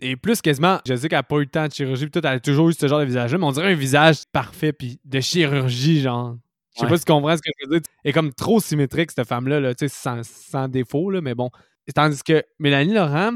est 0.00 0.16
plus 0.16 0.40
quasiment. 0.40 0.78
Je 0.86 0.94
sais 0.94 1.08
qu'elle 1.08 1.18
n'a 1.18 1.22
pas 1.24 1.36
eu 1.36 1.40
le 1.40 1.46
temps 1.46 1.66
de 1.66 1.72
chirurgie, 1.72 2.06
puis 2.06 2.20
tout, 2.20 2.26
elle 2.26 2.34
a 2.34 2.40
toujours 2.40 2.68
eu 2.68 2.72
ce 2.72 2.86
genre 2.86 3.00
de 3.00 3.04
visage-là, 3.04 3.38
mais 3.38 3.44
on 3.46 3.50
dirait 3.52 3.72
un 3.72 3.76
visage 3.76 4.18
parfait, 4.32 4.72
puis 4.72 5.00
de 5.04 5.20
chirurgie, 5.20 6.00
genre. 6.00 6.36
Je 6.78 6.82
sais 6.82 6.84
Ouais. 6.86 6.90
pas 6.90 6.96
si 6.98 7.04
tu 7.04 7.12
comprends 7.12 7.36
ce 7.36 7.42
que 7.42 7.50
je 7.60 7.68
veux 7.68 7.80
dire. 7.80 7.88
Elle 8.04 8.10
est 8.10 8.12
comme 8.12 8.32
trop 8.32 8.60
symétrique, 8.60 9.10
cette 9.10 9.26
femme-là, 9.28 9.58
là, 9.60 9.74
tu 9.74 9.88
sais, 9.88 9.94
sans, 9.94 10.22
sans 10.24 10.68
défaut, 10.68 11.10
là, 11.10 11.20
mais 11.20 11.34
bon. 11.34 11.50
Tandis 11.94 12.22
que 12.22 12.42
Mélanie 12.58 12.94
Laurent, 12.94 13.32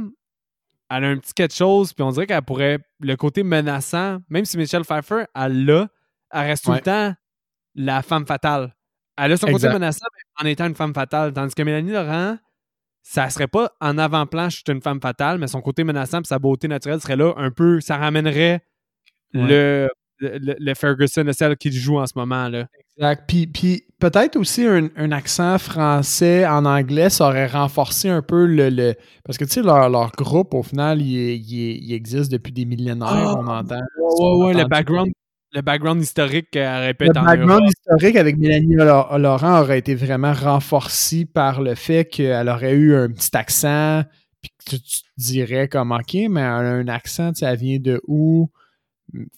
elle 0.90 1.04
a 1.04 1.08
un 1.08 1.16
petit 1.18 1.32
quelque 1.34 1.54
chose, 1.54 1.92
puis 1.92 2.02
on 2.04 2.10
dirait 2.10 2.26
qu'elle 2.26 2.42
pourrait. 2.42 2.78
Le 3.00 3.16
côté 3.16 3.42
menaçant, 3.42 4.18
même 4.28 4.44
si 4.44 4.56
Michelle 4.58 4.84
Pfeiffer, 4.84 5.24
elle 5.34 5.64
l'a, 5.64 5.88
elle 6.32 6.40
reste 6.48 6.64
tout 6.64 6.72
le 6.72 6.80
temps 6.80 7.14
la 7.74 8.02
femme 8.02 8.26
fatale. 8.26 8.74
Elle 9.16 9.32
a 9.32 9.36
son 9.36 9.46
côté 9.48 9.68
menaçant, 9.68 10.06
mais 10.14 10.44
en 10.46 10.50
étant 10.50 10.66
une 10.66 10.74
femme 10.74 10.94
fatale. 10.94 11.32
Tandis 11.32 11.54
que 11.54 11.62
Mélanie 11.62 11.92
Laurent, 11.92 12.36
ça 13.02 13.28
serait 13.30 13.48
pas 13.48 13.72
en 13.80 13.98
avant-plan, 13.98 14.48
je 14.50 14.56
suis 14.56 14.64
une 14.68 14.82
femme 14.82 15.00
fatale, 15.00 15.38
mais 15.38 15.46
son 15.48 15.60
côté 15.62 15.82
menaçant 15.82 16.20
et 16.20 16.24
sa 16.24 16.38
beauté 16.38 16.68
naturelle 16.68 17.00
serait 17.00 17.16
là 17.16 17.32
un 17.36 17.50
peu. 17.50 17.80
Ça 17.80 17.96
ramènerait 17.96 18.62
Ouais. 19.34 19.46
le, 19.48 19.88
le, 20.40 20.54
le 20.58 20.74
Ferguson, 20.74 21.24
de 21.24 21.32
celle 21.32 21.56
qui 21.56 21.72
joue 21.72 21.98
en 21.98 22.06
ce 22.06 22.12
moment. 22.16 22.48
là. 22.48 22.66
Exact. 22.96 23.24
Puis, 23.26 23.46
puis 23.46 23.84
peut-être 23.98 24.36
aussi 24.36 24.66
un, 24.66 24.88
un 24.96 25.12
accent 25.12 25.58
français 25.58 26.46
en 26.46 26.64
anglais, 26.64 27.10
ça 27.10 27.26
aurait 27.28 27.46
renforcé 27.46 28.08
un 28.08 28.22
peu 28.22 28.46
le. 28.46 28.68
le- 28.70 28.94
parce 29.24 29.38
que 29.38 29.44
tu 29.44 29.52
sais, 29.52 29.62
leur, 29.62 29.88
leur 29.88 30.12
groupe, 30.12 30.54
au 30.54 30.62
final, 30.62 31.00
il, 31.00 31.34
il 31.50 31.92
existe 31.94 32.30
depuis 32.30 32.52
des 32.52 32.64
millénaires, 32.64 33.08
Ah, 33.08 33.34
on 33.38 33.46
entend. 33.46 33.80
Ouais, 33.98 34.46
ouais, 34.46 34.54
le 34.54 34.68
background, 34.68 35.10
le 35.54 35.60
background 35.62 36.02
historique 36.02 36.54
euh, 36.56 36.78
aurait 36.78 36.94
pu 36.94 37.04
Le 37.06 37.12
background 37.12 37.62
historique 37.68 38.16
avec 38.16 38.36
Mélanie 38.38 38.74
Laur- 38.76 39.18
Laurent 39.18 39.60
aurait 39.60 39.78
été 39.78 39.94
vraiment 39.94 40.32
renforcé 40.32 41.24
par 41.24 41.60
le 41.62 41.74
fait 41.74 42.04
qu'elle 42.06 42.48
aurait 42.48 42.72
eu 42.74 42.94
un 42.94 43.08
petit 43.10 43.36
accent, 43.36 44.02
puis 44.40 44.50
que 44.58 44.76
tu, 44.76 44.80
tu 44.82 45.00
te 45.02 45.06
dirais 45.18 45.68
comme 45.68 45.92
OK, 45.92 46.14
mais 46.30 46.40
elle 46.40 46.46
a 46.46 46.72
un 46.72 46.88
accent, 46.88 47.32
tu 47.32 47.40
sais, 47.40 47.46
elle 47.46 47.58
vient 47.58 47.78
de 47.78 48.00
où? 48.06 48.48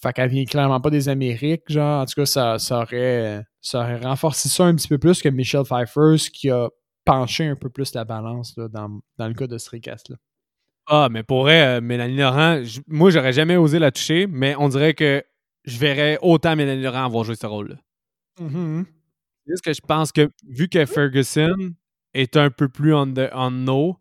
Fait 0.01 0.13
qu'elle 0.13 0.31
vient 0.31 0.45
clairement 0.45 0.81
pas 0.81 0.91
des 0.91 1.09
Amériques, 1.09 1.65
genre. 1.69 2.03
En 2.03 2.07
tout 2.07 2.15
cas, 2.15 2.27
ça, 2.27 2.59
ça, 2.59 2.83
aurait, 2.83 3.45
ça 3.61 3.81
aurait 3.81 3.99
renforcé 3.99 4.49
ça 4.49 4.65
un 4.65 4.75
petit 4.75 4.89
peu 4.89 4.99
plus 4.99 5.21
que 5.21 5.29
Michelle 5.29 5.65
Pfeiffer, 5.65 6.17
ce 6.19 6.31
qui 6.31 6.51
a 6.51 6.69
penché 7.05 7.47
un 7.47 7.57
peu 7.57 7.71
plus 7.71 7.95
la 7.95 8.05
balance 8.05 8.57
là, 8.57 8.69
dans, 8.69 9.01
dans 9.19 9.29
le 9.29 9.35
cas 9.35 9.47
de 9.47 9.59
ce 9.59 9.71
recast-là. 9.71 10.17
Ah, 10.87 11.09
mais 11.11 11.23
pour 11.23 11.43
vrai, 11.43 11.79
euh, 11.79 11.81
Mélanie 11.81 12.17
Laurent, 12.17 12.63
moi, 12.87 13.11
j'aurais 13.11 13.33
jamais 13.33 13.57
osé 13.57 13.79
la 13.79 13.91
toucher, 13.91 14.27
mais 14.27 14.55
on 14.59 14.69
dirait 14.69 14.95
que 14.95 15.25
je 15.65 15.79
verrais 15.79 16.19
autant 16.21 16.57
Mélanie 16.57 16.83
Laurent 16.83 17.05
avoir 17.05 17.25
joué 17.25 17.35
ce 17.35 17.47
rôle-là. 17.47 17.77
C'est 18.39 19.53
juste 19.53 19.65
que 19.65 19.73
je 19.73 19.81
pense 19.81 20.13
que 20.13 20.31
vu 20.49 20.69
que 20.69 20.85
Ferguson 20.85 21.57
est 22.13 22.37
un 22.37 22.51
peu 22.51 22.69
plus 22.69 22.95
on, 22.95 23.07
the, 23.07 23.31
on 23.33 23.51
no, 23.51 23.97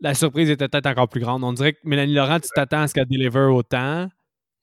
la 0.00 0.14
surprise 0.14 0.50
était 0.50 0.68
peut-être 0.68 0.86
encore 0.86 1.08
plus 1.08 1.20
grande. 1.20 1.44
On 1.44 1.52
dirait 1.52 1.74
que 1.74 1.80
Mélanie 1.84 2.14
Laurent, 2.14 2.40
tu 2.40 2.48
t'attends 2.54 2.82
à 2.82 2.88
ce 2.88 2.94
qu'elle 2.94 3.06
deliver 3.06 3.40
autant, 3.40 4.08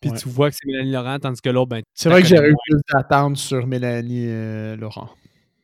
puis 0.01 0.11
Ouais. 0.11 0.17
tu 0.17 0.29
vois 0.29 0.49
que 0.49 0.55
c'est 0.59 0.67
Mélanie 0.67 0.91
Laurent, 0.91 1.19
tandis 1.19 1.41
que 1.41 1.49
l'autre, 1.49 1.69
ben, 1.69 1.81
C'est 1.93 2.09
vrai 2.09 2.21
que 2.21 2.27
j'aurais 2.27 2.49
eu 2.51 2.55
plus 2.69 2.79
d'attentes 2.93 3.37
sur 3.37 3.67
Mélanie 3.67 4.25
euh, 4.27 4.75
Laurent. 4.75 5.09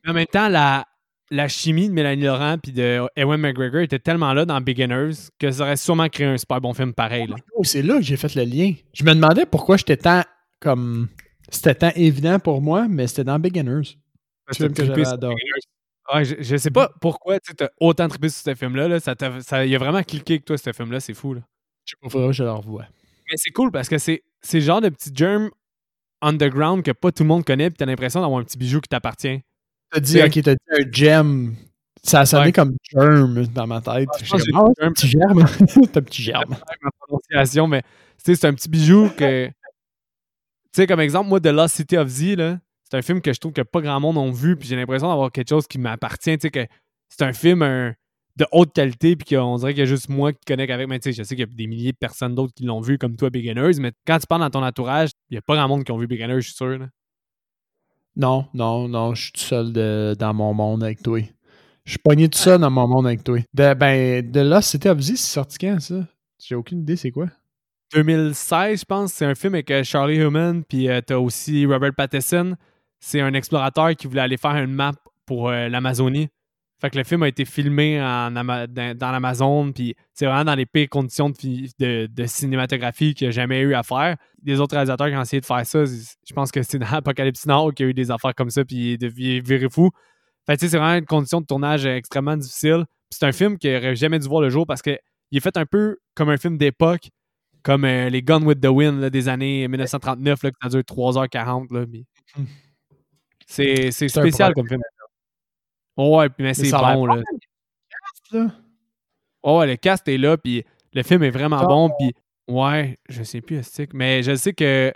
Mais 0.03 0.11
en 0.11 0.13
même 0.13 0.25
temps, 0.27 0.49
la, 0.49 0.85
la 1.31 1.47
chimie 1.47 1.87
de 1.87 1.93
Mélanie 1.93 2.23
Laurent 2.23 2.57
puis 2.61 2.71
de 2.71 3.01
Ewan 3.15 3.39
McGregor 3.39 3.81
était 3.81 3.99
tellement 3.99 4.33
là 4.33 4.45
dans 4.45 4.59
Beginners 4.61 5.13
que 5.39 5.51
ça 5.51 5.63
aurait 5.63 5.77
sûrement 5.77 6.09
créé 6.09 6.27
un 6.27 6.37
super 6.37 6.61
bon 6.61 6.73
film 6.73 6.93
pareil. 6.93 7.27
Là. 7.27 7.35
Oh, 7.55 7.63
c'est 7.63 7.81
là 7.81 7.95
que 7.95 8.01
j'ai 8.03 8.17
fait 8.17 8.35
le 8.35 8.43
lien. 8.43 8.73
Je 8.93 9.03
me 9.03 9.13
demandais 9.13 9.45
pourquoi 9.45 9.77
j'étais 9.77 9.97
tant 9.97 10.21
comme. 10.59 11.07
C'était 11.49 11.75
tant 11.75 11.91
évident 11.95 12.39
pour 12.39 12.61
moi, 12.61 12.87
mais 12.89 13.07
c'était 13.07 13.23
dans 13.23 13.39
Beginners. 13.39 13.97
Film 14.53 14.73
t'as 14.73 14.83
que 14.83 14.85
j'avais 14.87 15.05
sur 15.05 15.13
adoré. 15.13 15.35
Ouais, 16.13 16.23
je, 16.25 16.35
je 16.39 16.57
sais 16.57 16.69
pas 16.69 16.91
pourquoi 17.01 17.39
tu 17.39 17.51
as 17.63 17.69
autant 17.79 18.07
trippé 18.07 18.29
sur 18.29 18.43
ce 18.43 18.53
film-là. 18.53 18.87
Là. 18.87 18.99
Ça, 18.99 19.15
ça, 19.41 19.65
il 19.65 19.73
a 19.73 19.79
vraiment 19.79 20.03
cliqué 20.03 20.33
avec 20.33 20.45
toi, 20.45 20.55
ce 20.57 20.71
film-là. 20.71 20.99
C'est 20.99 21.15
fou. 21.15 21.33
Là. 21.33 21.41
Je 21.83 21.95
sais 21.99 22.09
pas, 22.13 22.31
je 22.31 22.43
le 22.43 22.51
revoie. 22.51 22.85
Mais 23.29 23.37
c'est 23.37 23.51
cool 23.51 23.71
parce 23.71 23.89
que 23.89 23.97
c'est 23.97 24.21
le 24.53 24.59
genre 24.59 24.81
de 24.81 24.89
petit 24.89 25.11
germ 25.13 25.49
underground 26.21 26.83
que 26.83 26.91
pas 26.91 27.11
tout 27.11 27.23
le 27.23 27.27
monde 27.29 27.43
connaît, 27.45 27.69
puis 27.69 27.77
t'as 27.77 27.85
l'impression 27.85 28.21
d'avoir 28.21 28.39
un 28.39 28.43
petit 28.43 28.57
bijou 28.57 28.79
qui 28.81 28.89
t'appartient. 28.89 29.41
T'as 29.91 29.99
dit, 29.99 30.21
ok, 30.21 30.41
t'as 30.43 30.53
dit 30.55 30.59
un 30.71 30.91
gem. 30.91 31.55
Ça 32.03 32.19
a 32.21 32.25
sonné 32.25 32.45
Ouais. 32.45 32.51
comme 32.51 32.75
germ 32.91 33.47
dans 33.47 33.65
ma 33.67 33.81
tête. 33.81 34.07
je 34.21 34.29
pense 34.29 34.43
comme, 34.43 34.55
ah 34.57 34.63
ouais, 34.63 34.69
dit 34.69 34.75
c'est 34.79 34.85
un 34.85 34.91
petit 34.91 35.07
germe. 35.07 35.45
c'est 35.47 35.97
un 35.97 36.01
petit 36.01 36.23
germe. 36.23 36.55
ma 36.81 36.91
prononciation, 36.99 37.67
mais 37.67 37.81
c'est 38.17 38.45
un 38.45 38.53
petit 38.53 38.69
bijou 38.69 39.09
que. 39.17 39.47
Tu 39.47 39.53
sais, 40.81 40.87
comme 40.87 40.99
exemple, 40.99 41.29
moi, 41.29 41.39
The 41.39 41.47
Lost 41.47 41.75
City 41.75 41.97
of 41.97 42.07
Z, 42.09 42.35
c'est 42.83 42.97
un 42.97 43.01
film 43.01 43.21
que 43.21 43.31
je 43.33 43.39
trouve 43.39 43.53
que 43.53 43.61
pas 43.61 43.81
grand 43.81 43.99
monde 43.99 44.17
ont 44.17 44.31
vu, 44.31 44.55
puis 44.57 44.67
j'ai 44.67 44.75
l'impression 44.75 45.07
d'avoir 45.07 45.31
quelque 45.31 45.49
chose 45.49 45.67
qui 45.67 45.79
m'appartient, 45.79 46.37
tu 46.37 46.41
sais, 46.41 46.51
que 46.51 46.67
c'est 47.09 47.23
un 47.23 47.33
film 47.33 47.61
un- 47.61 47.93
de 48.37 48.45
haute 48.51 48.73
qualité, 48.73 49.15
puis 49.15 49.35
qu'on 49.35 49.55
dirait 49.57 49.73
qu'il 49.73 49.79
y 49.79 49.83
a 49.83 49.85
juste 49.85 50.09
moi 50.09 50.33
qui 50.33 50.39
connecte 50.45 50.71
avec, 50.71 50.87
mais 50.89 50.99
tu 50.99 51.09
sais, 51.11 51.13
je 51.13 51.23
sais 51.23 51.35
qu'il 51.35 51.47
y 51.47 51.49
a 51.49 51.55
des 51.55 51.67
milliers 51.67 51.93
de 51.93 51.97
personnes 51.97 52.35
d'autres 52.35 52.53
qui 52.53 52.63
l'ont 52.65 52.81
vu, 52.81 52.97
comme 52.97 53.15
toi, 53.15 53.29
Beginners, 53.29 53.79
mais 53.79 53.91
quand 54.05 54.19
tu 54.19 54.27
parles 54.27 54.41
dans 54.41 54.49
ton 54.49 54.63
entourage, 54.63 55.11
il 55.29 55.35
y 55.35 55.37
a 55.37 55.41
pas 55.41 55.55
grand 55.55 55.67
monde 55.69 55.83
qui 55.85 55.91
ont 55.91 55.97
vu 55.97 56.07
Beginners, 56.07 56.41
je 56.41 56.47
suis 56.47 56.55
sûr. 56.55 56.77
là. 56.77 56.87
Non, 58.17 58.45
non, 58.53 58.87
non, 58.87 59.13
je 59.13 59.23
suis 59.23 59.31
tout 59.33 59.41
seul 59.41 59.73
de- 59.73 60.15
dans 60.17 60.33
mon 60.33 60.53
monde 60.53 60.83
avec 60.83 61.01
toi. 61.01 61.19
Je 61.83 61.91
suis 61.91 61.99
pogné 61.99 62.29
tout 62.29 62.37
seul 62.39 62.59
dans 62.59 62.71
mon 62.71 62.87
monde 62.87 63.05
avec 63.07 63.23
toi. 63.23 63.39
De, 63.53 63.73
ben, 63.73 64.29
de 64.31 64.39
là, 64.41 64.61
c'était 64.61 64.89
Obzi, 64.89 65.17
c'est 65.17 65.33
sorti 65.33 65.57
quand, 65.59 65.79
ça? 65.79 66.07
J'ai 66.39 66.55
aucune 66.55 66.79
idée, 66.79 66.95
c'est 66.95 67.11
quoi? 67.11 67.27
2016, 67.93 68.79
je 68.81 68.85
pense, 68.85 69.13
c'est 69.13 69.25
un 69.25 69.35
film 69.35 69.53
avec 69.53 69.69
euh, 69.71 69.83
Charlie 69.83 70.17
Human, 70.17 70.63
puis 70.63 70.89
euh, 70.89 71.01
t'as 71.05 71.17
aussi 71.17 71.65
Robert 71.65 71.93
Pattinson. 71.93 72.55
C'est 72.99 73.21
un 73.21 73.33
explorateur 73.33 73.95
qui 73.95 74.07
voulait 74.07 74.21
aller 74.21 74.37
faire 74.37 74.55
une 74.55 74.73
map 74.73 74.93
pour 75.25 75.49
euh, 75.49 75.69
l'Amazonie. 75.69 76.29
Fait 76.81 76.89
que 76.89 76.97
le 76.97 77.03
film 77.05 77.23
a 77.23 77.27
été 77.29 77.45
filmé 77.45 78.01
en 78.01 78.35
Ama- 78.35 78.67
dans, 78.67 78.97
dans 78.97 79.11
l'Amazon, 79.11 79.71
puis 79.71 79.95
c'est 80.13 80.25
vraiment 80.25 80.43
dans 80.43 80.55
les 80.55 80.65
pires 80.65 80.89
conditions 80.89 81.29
de, 81.29 81.35
de, 81.79 82.07
de 82.07 82.25
cinématographie 82.25 83.13
qu'il 83.13 83.27
n'y 83.27 83.29
a 83.29 83.31
jamais 83.31 83.61
eu 83.61 83.73
à 83.73 83.81
faire. 83.83 84.17
Les 84.43 84.59
autres 84.59 84.73
réalisateurs 84.75 85.07
qui 85.09 85.15
ont 85.15 85.21
essayé 85.21 85.39
de 85.39 85.45
faire 85.45 85.65
ça, 85.65 85.85
je 85.85 86.33
pense 86.33 86.51
que 86.51 86.61
c'est 86.63 86.77
dans 86.77 86.87
Apocalypse 86.91 87.45
Now 87.45 87.71
qu'il 87.71 87.85
y 87.85 87.87
a 87.87 87.89
eu 87.91 87.93
des 87.93 88.11
affaires 88.11 88.35
comme 88.35 88.49
ça, 88.49 88.65
puis 88.65 88.93
il 88.95 89.03
est 89.03 89.07
viré 89.41 89.67
fou. 89.69 89.89
Fait 90.45 90.57
que 90.57 90.67
c'est 90.67 90.77
vraiment 90.77 90.97
une 90.99 91.05
condition 91.05 91.39
de 91.41 91.45
tournage 91.45 91.85
extrêmement 91.85 92.37
difficile. 92.37 92.83
C'est 93.09 93.25
un 93.25 93.31
film 93.31 93.57
qui 93.57 93.73
aurait 93.73 93.95
jamais 93.95 94.19
dû 94.19 94.27
voir 94.27 94.41
le 94.41 94.49
jour 94.49 94.67
parce 94.67 94.81
qu'il 94.81 94.99
est 95.31 95.39
fait 95.39 95.55
un 95.57 95.65
peu 95.65 95.97
comme 96.13 96.29
un 96.29 96.37
film 96.37 96.57
d'époque, 96.57 97.09
comme 97.63 97.85
euh, 97.85 98.09
les 98.09 98.21
Gone 98.21 98.43
with 98.43 98.59
the 98.61 98.67
Wind 98.67 98.99
là, 98.99 99.09
des 99.09 99.27
années 99.29 99.67
1939, 99.67 100.43
là, 100.43 100.51
que 100.51 100.57
ça 100.61 100.69
dure 100.69 100.81
3h40. 100.81 101.73
Là, 101.73 101.85
puis 101.87 102.05
Hmm. 102.35 102.43
c'est 103.47 103.91
spécial 104.09 104.53
comme 104.53 104.67
film. 104.67 104.81
Oh, 105.97 106.17
ouais, 106.19 106.29
mais 106.39 106.53
c'est 106.53 106.71
bon. 106.71 107.05
Là. 107.05 107.21
là. 108.31 108.51
Oh, 109.43 109.59
ouais, 109.59 109.67
le 109.67 109.75
cast 109.75 110.07
est 110.07 110.17
là, 110.17 110.37
puis 110.37 110.63
le 110.93 111.03
film 111.03 111.23
est 111.23 111.29
vraiment 111.29 111.65
bon, 111.65 111.91
puis 111.97 112.13
ouais, 112.47 112.97
je 113.09 113.23
sais 113.23 113.41
plus, 113.41 113.61
mais 113.93 114.23
je 114.23 114.35
sais 114.35 114.53
que 114.53 114.93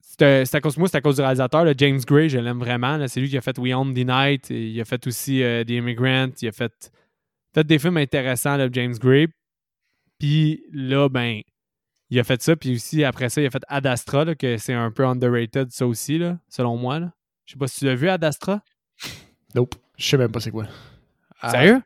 c'est 0.00 0.22
euh, 0.24 0.44
à 0.52 0.60
cause 0.60 0.76
moi, 0.76 0.88
c'est 0.88 0.96
à 0.96 1.00
cause 1.00 1.16
du 1.16 1.22
réalisateur, 1.22 1.64
le 1.64 1.74
James 1.76 2.00
Gray, 2.00 2.28
je 2.28 2.38
l'aime 2.38 2.58
vraiment. 2.58 2.96
là. 2.96 3.06
C'est 3.06 3.20
lui 3.20 3.28
qui 3.28 3.38
a 3.38 3.40
fait 3.40 3.56
We 3.58 3.72
Own 3.72 3.94
the 3.94 4.06
Night, 4.06 4.50
et 4.50 4.68
il 4.68 4.80
a 4.80 4.84
fait 4.84 5.06
aussi 5.06 5.42
euh, 5.42 5.64
The 5.64 5.70
Immigrant, 5.70 6.30
il 6.42 6.48
a 6.48 6.52
fait, 6.52 6.92
fait 7.54 7.64
des 7.64 7.78
films 7.78 7.98
intéressants, 7.98 8.56
le 8.56 8.68
James 8.72 8.94
Gray. 8.94 9.28
Puis 10.18 10.64
là, 10.72 11.08
ben, 11.08 11.40
il 12.10 12.18
a 12.18 12.24
fait 12.24 12.42
ça, 12.42 12.56
puis 12.56 12.74
aussi 12.74 13.04
après 13.04 13.28
ça, 13.28 13.40
il 13.40 13.46
a 13.46 13.50
fait 13.50 13.62
Ad 13.68 13.86
Astra, 13.86 14.24
là, 14.24 14.34
que 14.34 14.56
c'est 14.56 14.74
un 14.74 14.90
peu 14.90 15.06
underrated, 15.06 15.70
ça 15.70 15.86
aussi, 15.86 16.18
là, 16.18 16.38
selon 16.48 16.76
moi. 16.76 16.98
Là. 16.98 17.12
Je 17.46 17.52
sais 17.52 17.58
pas 17.58 17.68
si 17.68 17.80
tu 17.80 17.84
l'as 17.84 17.94
vu, 17.94 18.08
Ad 18.08 18.24
Astra? 18.24 18.62
Nope. 19.54 19.74
Je 19.96 20.06
sais 20.08 20.16
même 20.18 20.30
pas 20.30 20.40
c'est 20.40 20.50
quoi. 20.50 20.66
Sérieux? 21.50 21.80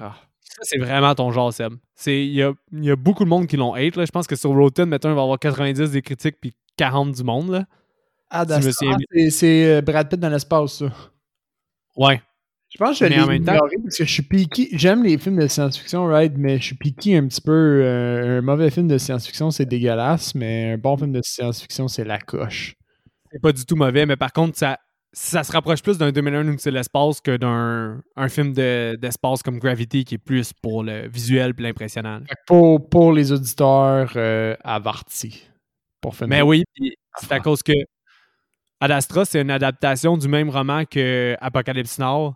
Ah. 0.00 0.14
Ça, 0.40 0.60
c'est 0.62 0.78
vraiment 0.78 1.14
ton 1.14 1.30
genre, 1.32 1.52
Seb. 1.52 1.74
C'est- 1.94 2.24
Il 2.26 2.32
y 2.34 2.42
a, 2.42 2.52
y 2.72 2.90
a 2.90 2.96
beaucoup 2.96 3.24
de 3.24 3.28
monde 3.28 3.46
qui 3.46 3.56
l'ont 3.56 3.74
hate. 3.74 3.96
Là. 3.96 4.04
Je 4.04 4.10
pense 4.10 4.26
que 4.26 4.36
sur 4.36 4.50
Rotten, 4.50 4.88
mettons, 4.88 5.08
il 5.10 5.14
va 5.14 5.20
y 5.20 5.24
avoir 5.24 5.38
90 5.38 5.90
des 5.90 6.02
critiques 6.02 6.36
puis 6.40 6.54
40 6.76 7.12
du 7.12 7.24
monde. 7.24 7.50
Là. 7.50 7.64
Ad 8.30 8.50
Si 8.62 8.84
bien. 8.86 9.30
c'est- 9.30 9.64
euh, 9.66 9.80
Brad 9.80 10.08
Pitt 10.08 10.18
dans 10.20 10.28
l'espace, 10.28 10.74
ça. 10.78 10.86
Ouais. 11.96 12.20
Je 12.70 12.78
pense 12.78 12.98
que 12.98 13.04
je 13.06 13.10
l'ai 13.12 13.20
en 13.20 13.26
même 13.28 13.44
temps- 13.44 13.52
ignoré 13.54 13.76
parce 13.84 13.96
que 13.98 14.04
je 14.04 14.12
suis 14.12 14.22
piqué. 14.22 14.68
J'aime 14.72 15.04
les 15.04 15.16
films 15.18 15.36
de 15.38 15.46
science-fiction, 15.46 16.06
right? 16.06 16.32
Mais 16.36 16.58
je 16.58 16.64
suis 16.64 16.74
piqué 16.76 17.16
un 17.16 17.26
petit 17.28 17.40
peu. 17.40 17.52
euh, 17.84 18.38
un 18.38 18.42
mauvais 18.42 18.70
film 18.70 18.88
de 18.88 18.98
science-fiction, 18.98 19.50
c'est 19.52 19.66
dégueulasse, 19.66 20.34
mais 20.34 20.72
un 20.72 20.78
bon 20.78 20.96
film 20.96 21.12
de 21.12 21.20
science-fiction, 21.22 21.86
c'est 21.86 22.04
la 22.04 22.18
coche. 22.18 22.74
C'est 23.30 23.40
pas 23.40 23.52
du 23.52 23.64
tout 23.64 23.76
mauvais, 23.76 24.06
mais 24.06 24.16
par 24.16 24.32
contre, 24.32 24.58
ça, 24.58 24.78
ça 25.16 25.44
se 25.44 25.52
rapproche 25.52 25.80
plus 25.82 25.96
d'un 25.96 26.10
2001 26.12 26.48
où 26.48 26.58
c'est 26.58 26.70
l'espace 26.70 27.20
que 27.20 27.36
d'un 27.36 28.02
un 28.16 28.28
film 28.28 28.52
de- 28.52 28.96
d'espace 29.00 29.42
comme 29.42 29.58
Gravity 29.58 30.04
qui 30.04 30.16
est 30.16 30.18
plus 30.18 30.52
pour 30.52 30.82
le 30.82 31.08
visuel 31.08 31.54
et 31.58 31.62
l'impressionnant. 31.62 32.20
Pour, 32.46 32.88
pour 32.88 33.12
les 33.12 33.32
auditeurs 33.32 34.12
euh, 34.16 34.56
avertis. 34.64 35.48
Pour 36.00 36.14
finir. 36.14 36.28
Mais 36.28 36.42
oui, 36.42 36.64
puis 36.74 36.96
c'est 37.18 37.32
à 37.32 37.36
Enfin. 37.36 37.40
cause 37.44 37.62
que 37.62 37.72
Ad 38.80 38.90
Astra, 38.90 39.24
c'est 39.24 39.40
une 39.40 39.50
adaptation 39.50 40.16
du 40.18 40.28
même 40.28 40.50
roman 40.50 40.84
que 40.84 41.36
Apocalypse 41.40 41.98
Now. 41.98 42.34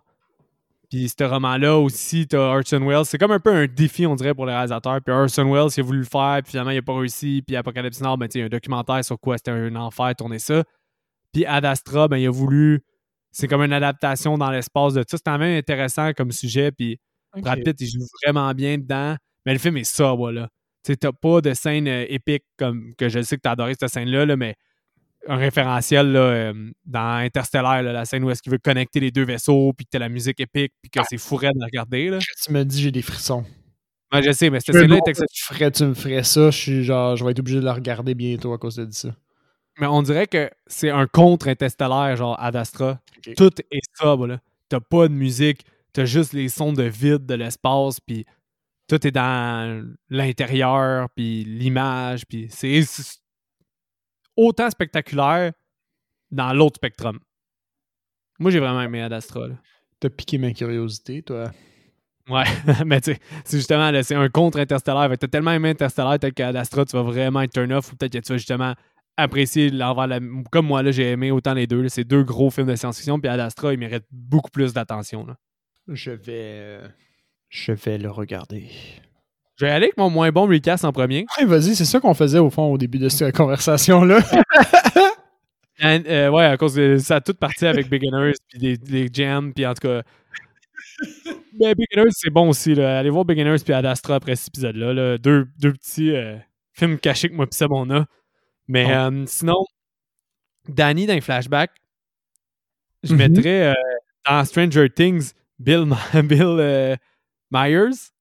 Puis 0.89 1.07
ce 1.09 1.23
roman-là 1.23 1.77
aussi, 1.77 2.25
t'as 2.27 2.39
Orson 2.39 2.79
Welles. 2.83 3.05
C'est 3.05 3.19
comme 3.19 3.31
un 3.31 3.39
peu 3.39 3.53
un 3.53 3.67
défi, 3.67 4.07
on 4.07 4.15
dirait, 4.15 4.33
pour 4.33 4.47
le 4.47 4.53
réalisateur. 4.53 4.99
Puis 5.05 5.13
Orson 5.13 5.51
Welles, 5.53 5.69
il 5.77 5.81
a 5.81 5.83
voulu 5.83 5.99
le 5.99 6.05
faire, 6.05 6.39
puis 6.41 6.51
finalement, 6.51 6.71
il 6.71 6.77
n'a 6.77 6.81
pas 6.81 6.97
réussi. 6.97 7.43
Puis 7.45 7.55
Apocalypse 7.55 8.01
Now, 8.01 8.17
ben, 8.17 8.27
il 8.33 8.39
y 8.39 8.41
a 8.41 8.45
un 8.45 8.49
documentaire 8.49 9.05
sur 9.05 9.19
quoi 9.19 9.37
c'était 9.37 9.51
un 9.51 9.75
enfer 9.75 10.15
tourner 10.15 10.39
ça. 10.39 10.63
Puis 11.33 11.45
Ad 11.45 11.65
Astra, 11.65 12.07
ben, 12.07 12.17
il 12.17 12.27
a 12.27 12.31
voulu. 12.31 12.81
C'est 13.31 13.47
comme 13.47 13.61
une 13.61 13.73
adaptation 13.73 14.37
dans 14.37 14.49
l'espace 14.49 14.93
de 14.93 15.03
tout. 15.03 15.17
C'est 15.17 15.23
quand 15.23 15.37
même 15.37 15.57
intéressant 15.57 16.13
comme 16.13 16.31
sujet. 16.31 16.71
Puis 16.71 16.99
Ok. 17.35 17.43
Brad 17.43 17.63
Pitt, 17.63 17.81
il 17.81 17.87
joue 17.87 18.05
vraiment 18.23 18.51
bien 18.53 18.77
dedans. 18.77 19.15
Mais 19.45 19.53
le 19.53 19.59
film 19.59 19.77
est 19.77 19.83
sobre, 19.83 20.31
là. 20.31 20.49
Tu 20.83 20.93
sais, 20.93 20.97
t'as 20.97 21.11
pas 21.11 21.41
de 21.41 21.53
scène 21.53 21.87
euh, 21.87 22.05
épique 22.07 22.43
comme 22.57 22.93
que 22.95 23.09
je 23.09 23.21
sais 23.21 23.35
que 23.35 23.41
t'as 23.41 23.51
adoré 23.51 23.75
cette 23.79 23.89
scène-là, 23.89 24.25
là, 24.25 24.37
mais 24.37 24.55
un 25.27 25.35
référentiel 25.35 26.13
là, 26.13 26.19
euh, 26.19 26.71
dans 26.85 27.17
Interstellar, 27.17 27.83
là, 27.83 27.91
la 27.91 28.05
scène 28.05 28.23
où 28.23 28.29
est-ce 28.29 28.41
qu'il 28.41 28.51
veut 28.51 28.57
connecter 28.57 29.01
les 29.01 29.11
deux 29.11 29.25
vaisseaux, 29.25 29.73
puis 29.73 29.85
que 29.85 29.89
t'as 29.91 29.99
la 29.99 30.07
musique 30.07 30.39
épique, 30.39 30.71
puis 30.81 30.89
que 30.89 31.01
c'est 31.09 31.17
fourré 31.17 31.49
de 31.53 31.63
regarder. 31.63 32.09
Là. 32.09 32.19
Tu 32.19 32.53
me 32.53 32.63
dis, 32.63 32.81
j'ai 32.81 32.91
des 32.91 33.01
frissons. 33.01 33.43
Ouais, 34.13 34.23
je 34.23 34.31
sais, 34.31 34.49
mais 34.49 34.59
cette 34.61 34.75
scène-là 34.75 34.99
est 35.05 35.71
tu 35.71 35.83
me 35.83 35.93
ferais 35.93 36.23
ça, 36.23 36.49
je 36.49 36.57
suis 36.57 36.83
genre, 36.83 37.15
je 37.15 37.25
vais 37.25 37.31
être 37.31 37.39
obligé 37.39 37.59
de 37.59 37.65
la 37.65 37.73
regarder 37.73 38.15
bientôt 38.15 38.53
à 38.53 38.57
cause 38.57 38.77
de 38.77 38.87
ça. 38.91 39.09
Mais 39.79 39.87
on 39.87 40.01
dirait 40.01 40.27
que 40.27 40.49
c'est 40.67 40.89
un 40.89 41.07
contre-interstellaire, 41.07 42.15
genre 42.15 42.35
Ad 42.39 42.55
Astra. 42.55 42.99
Tout 43.37 43.51
est 43.71 43.97
sobre, 43.97 44.27
là. 44.27 44.39
T'as 44.67 44.79
pas 44.79 45.07
de 45.07 45.13
musique, 45.13 45.65
t'as 45.93 46.05
juste 46.05 46.33
les 46.33 46.49
sons 46.49 46.73
de 46.73 46.83
vide 46.83 47.25
de 47.25 47.33
l'espace, 47.33 47.99
puis 47.99 48.25
tout 48.87 49.05
est 49.07 49.11
dans 49.11 49.87
l'intérieur, 50.09 51.09
puis 51.15 51.43
l'image, 51.43 52.25
puis 52.27 52.47
c'est 52.49 52.83
autant 54.35 54.69
spectaculaire 54.69 55.53
dans 56.31 56.53
l'autre 56.53 56.75
spectrum. 56.75 57.19
Moi, 58.39 58.51
j'ai 58.51 58.59
vraiment 58.59 58.81
aimé 58.81 59.01
Ad 59.01 59.13
Astra. 59.13 59.47
T'as 59.99 60.09
piqué 60.09 60.37
ma 60.37 60.51
curiosité, 60.53 61.23
toi. 61.23 61.51
Ouais, 62.29 62.43
mais 62.85 63.01
tu 63.01 63.13
sais, 63.13 63.19
c'est 63.43 63.57
justement, 63.57 63.89
là, 63.89 64.03
c'est 64.03 64.15
un 64.15 64.29
contre-interstellaire. 64.29 65.09
T'as 65.17 65.27
tellement 65.27 65.51
aimé 65.51 65.69
Interstellaire, 65.69 66.19
peut-être 66.19 66.35
qu'Ad 66.35 66.55
Astra, 66.55 66.85
tu 66.85 66.95
vas 66.95 67.01
vraiment 67.01 67.41
être 67.41 67.53
turn 67.53 67.71
off, 67.73 67.91
ou 67.91 67.95
peut-être 67.95 68.13
que 68.13 68.19
tu 68.19 68.31
vas 68.31 68.37
justement 68.37 68.75
apprécier 69.17 69.69
l'envers 69.69 70.07
la... 70.07 70.19
Comme 70.51 70.67
moi, 70.67 70.81
là, 70.83 70.91
j'ai 70.91 71.11
aimé 71.11 71.31
autant 71.31 71.53
les 71.53 71.67
deux. 71.67 71.87
C'est 71.89 72.03
deux 72.05 72.23
gros 72.23 72.49
films 72.49 72.67
de 72.67 72.75
science-fiction, 72.75 73.19
puis 73.19 73.29
Ad 73.29 73.39
Astra, 73.39 73.73
il 73.73 73.79
mérite 73.79 74.05
beaucoup 74.11 74.51
plus 74.51 74.73
d'attention. 74.73 75.25
là. 75.25 75.35
Je 75.87 76.11
vais. 76.11 76.21
euh, 76.29 76.87
Je 77.49 77.71
vais 77.73 77.97
le 77.97 78.09
regarder. 78.09 78.69
Je 79.59 79.65
vais 79.65 79.71
aller 79.71 79.85
avec 79.87 79.97
mon 79.97 80.09
moins 80.09 80.31
bon 80.31 80.47
recast 80.47 80.85
en 80.85 80.91
premier. 80.93 81.25
Ouais, 81.37 81.45
vas-y, 81.45 81.75
c'est 81.75 81.83
ça 81.85 81.99
qu'on 81.99 82.13
faisait 82.13 82.39
au 82.39 82.49
fond 82.49 82.71
au 82.71 82.77
début 82.77 82.97
de 82.99 83.09
cette 83.09 83.35
conversation-là. 83.35 84.19
And, 85.81 86.01
euh, 86.07 86.29
ouais, 86.29 86.43
à 86.45 86.57
cause 86.57 86.75
de 86.75 86.97
ça 86.97 87.15
a 87.17 87.21
tout 87.21 87.33
parti 87.33 87.65
avec 87.65 87.89
Beginners, 87.89 88.33
puis 88.49 88.59
des, 88.59 88.77
des 88.77 89.09
jams, 89.11 89.53
puis 89.53 89.65
en 89.65 89.73
tout 89.73 89.87
cas. 89.87 90.03
Mais 91.59 91.73
Beginners, 91.75 92.11
c'est 92.11 92.29
bon 92.29 92.49
aussi. 92.49 92.75
Là. 92.75 92.99
Allez 92.99 93.09
voir 93.09 93.23
Beginners 93.25 93.59
puis 93.63 93.73
Ad 93.73 93.85
Astra 93.85 94.15
après 94.15 94.35
cet 94.35 94.49
épisode-là. 94.49 94.93
là. 94.93 95.17
Deux, 95.17 95.47
deux 95.57 95.71
petits 95.73 96.11
euh, 96.13 96.35
films 96.73 96.99
cachés 96.99 97.29
que 97.29 97.33
moi 97.33 97.47
pis 97.47 97.55
Seb, 97.57 97.71
on 97.71 97.89
a. 97.91 98.05
Mais 98.69 98.85
Oh. 98.87 98.89
euh, 99.11 99.25
sinon, 99.27 99.65
Danny 100.67 101.05
dans 101.07 101.15
les 101.15 101.21
flashbacks, 101.21 101.75
je 103.03 103.13
Mhm. 103.13 103.17
mettrais 103.17 103.67
euh, 103.69 103.73
dans 104.25 104.45
Stranger 104.45 104.89
Things 104.89 105.33
Bill, 105.57 105.85
Bill 106.23 106.57
euh, 106.59 106.95
Myers. 107.51 108.11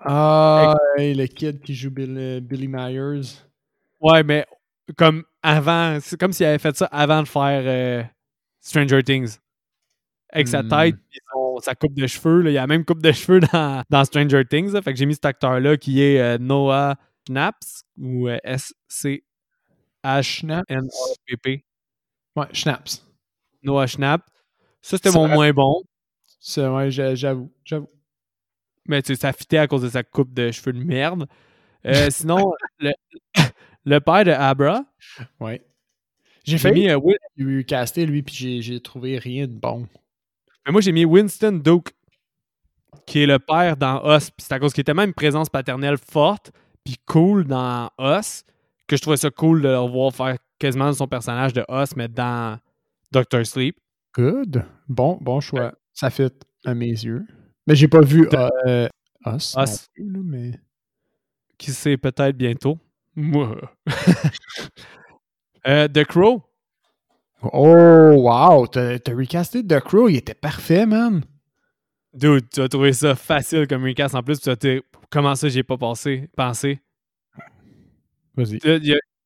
Ah, 0.00 0.76
hey, 0.96 1.14
le 1.14 1.26
kid 1.26 1.60
qui 1.62 1.74
joue 1.74 1.90
Bill- 1.90 2.40
Billy 2.42 2.68
Myers. 2.68 3.42
Ouais, 4.00 4.22
mais 4.22 4.46
comme 4.96 5.24
avant, 5.42 5.98
c'est 6.00 6.18
comme 6.18 6.32
s'il 6.32 6.46
avait 6.46 6.58
fait 6.58 6.76
ça 6.76 6.86
avant 6.86 7.22
de 7.22 7.28
faire 7.28 8.08
Stranger 8.60 9.02
Things. 9.02 9.38
Avec 10.30 10.46
sa 10.48 10.62
Hmm. 10.62 10.68
tête 10.68 10.94
et 11.14 11.18
son- 11.32 11.58
sa 11.60 11.74
coupe 11.74 11.94
de 11.94 12.06
cheveux. 12.06 12.42
là. 12.42 12.50
Il 12.50 12.54
y 12.54 12.58
a 12.58 12.62
la 12.62 12.66
même 12.66 12.84
coupe 12.84 13.02
de 13.02 13.12
cheveux 13.12 13.40
dans, 13.40 13.82
dans 13.88 14.04
Stranger 14.04 14.44
Things. 14.44 14.72
là. 14.72 14.82
Fait 14.82 14.92
que 14.92 14.98
j'ai 14.98 15.06
mis 15.06 15.14
cet 15.14 15.24
acteur-là 15.24 15.76
qui 15.76 16.02
est 16.02 16.38
Noah 16.38 16.96
Schnaps 17.26 17.84
ou 17.98 18.28
euh, 18.28 18.38
S-C-H-N-A-P-P. 20.04 21.64
Ouais, 22.36 22.46
Schnaps. 22.52 23.04
Noah 23.62 23.86
Schnapp. 23.86 24.22
Ça, 24.80 24.96
c'était 24.96 25.10
Ça- 25.10 25.18
mon 25.18 25.28
moins 25.28 25.52
bon. 25.52 25.82
C'est 26.40 26.66
ouais, 26.68 26.90
j'a- 26.90 27.14
j'avoue, 27.14 27.52
j'avoue. 27.64 27.90
Mais 28.86 29.02
tu 29.02 29.14
sais, 29.14 29.20
ça 29.20 29.32
fitait 29.32 29.58
à 29.58 29.66
cause 29.66 29.82
de 29.82 29.88
sa 29.88 30.02
coupe 30.02 30.32
de 30.32 30.50
cheveux 30.50 30.72
de 30.72 30.82
merde. 30.82 31.26
Euh, 31.84 32.08
sinon, 32.10 32.52
le, 32.78 32.92
le 33.84 34.00
père 34.00 34.24
de 34.24 34.30
Abra, 34.30 34.84
Ouais. 35.40 35.62
j'ai 36.44 36.58
fait 36.58 36.72
mis, 36.72 36.88
euh, 36.88 36.96
Win- 36.98 37.16
eu 37.36 37.64
casté 37.64 38.06
lui, 38.06 38.22
puis 38.22 38.62
j'ai- 38.62 38.80
trouvé 38.80 39.18
rien 39.18 39.46
de 39.46 39.52
bon. 39.52 39.86
mais 40.64 40.72
moi 40.72 40.80
j'ai 40.80 40.92
mis 40.92 41.04
Winston 41.04 41.60
Duke, 41.64 41.92
qui 43.06 43.20
est 43.22 43.26
le 43.26 43.38
père 43.38 43.76
dans 43.76 44.00
Us. 44.16 44.30
Puis 44.30 44.46
c'est 44.46 44.52
à 44.54 44.60
cause 44.60 44.72
qu'il 44.72 44.82
était 44.82 44.94
même 44.94 45.08
une 45.08 45.14
présence 45.14 45.48
paternelle 45.48 45.98
forte, 45.98 46.52
puis 46.84 46.96
cool 47.06 47.44
dans 47.46 47.90
Us, 47.98 48.44
que 48.88 48.96
je 48.96 49.02
trouvais 49.02 49.16
ça 49.16 49.30
cool 49.30 49.62
de 49.62 49.68
le 49.68 49.78
revoir 49.78 50.12
faire 50.12 50.36
quasiment 50.58 50.92
son 50.92 51.06
personnage 51.06 51.52
de 51.52 51.64
Us, 51.70 51.94
mais 51.94 52.08
dans 52.08 52.58
Doctor 53.12 53.46
Sleep. 53.46 53.76
Good. 54.14 54.64
Bon, 54.88 55.18
bon 55.20 55.40
choix. 55.40 55.74
Ça 55.92 56.10
fit 56.10 56.32
à 56.64 56.74
mes 56.74 56.86
yeux. 56.86 57.24
Mais 57.66 57.76
j'ai 57.76 57.86
pas 57.86 58.00
vu 58.00 58.28
euh, 58.66 58.88
Us. 59.26 59.54
Us. 59.56 59.88
plus, 59.94 60.10
là, 60.10 60.20
mais... 60.24 60.52
qui 61.58 61.70
sait 61.70 61.96
peut-être 61.96 62.36
bientôt. 62.36 62.78
Moi. 63.14 63.56
Euh, 65.66 65.88
The 65.88 66.04
Crow. 66.04 66.42
Oh, 67.42 68.14
wow! 68.16 68.66
T'as 68.68 68.98
recasté 69.08 69.66
The 69.66 69.80
Crow, 69.80 70.08
il 70.08 70.16
était 70.16 70.32
parfait, 70.32 70.86
man. 70.86 71.22
Dude, 72.14 72.48
tu 72.48 72.60
vas 72.60 72.68
trouver 72.68 72.92
ça 72.94 73.14
facile 73.14 73.66
comme 73.66 73.84
recast 73.84 74.14
en 74.14 74.22
plus. 74.22 74.40
Tu 74.40 74.56
te 74.56 74.80
comment 75.10 75.34
ça 75.34 75.48
j'ai 75.48 75.64
pas 75.64 75.76
passé, 75.76 76.30
pensé? 76.36 76.80
Vas-y. 78.38 78.58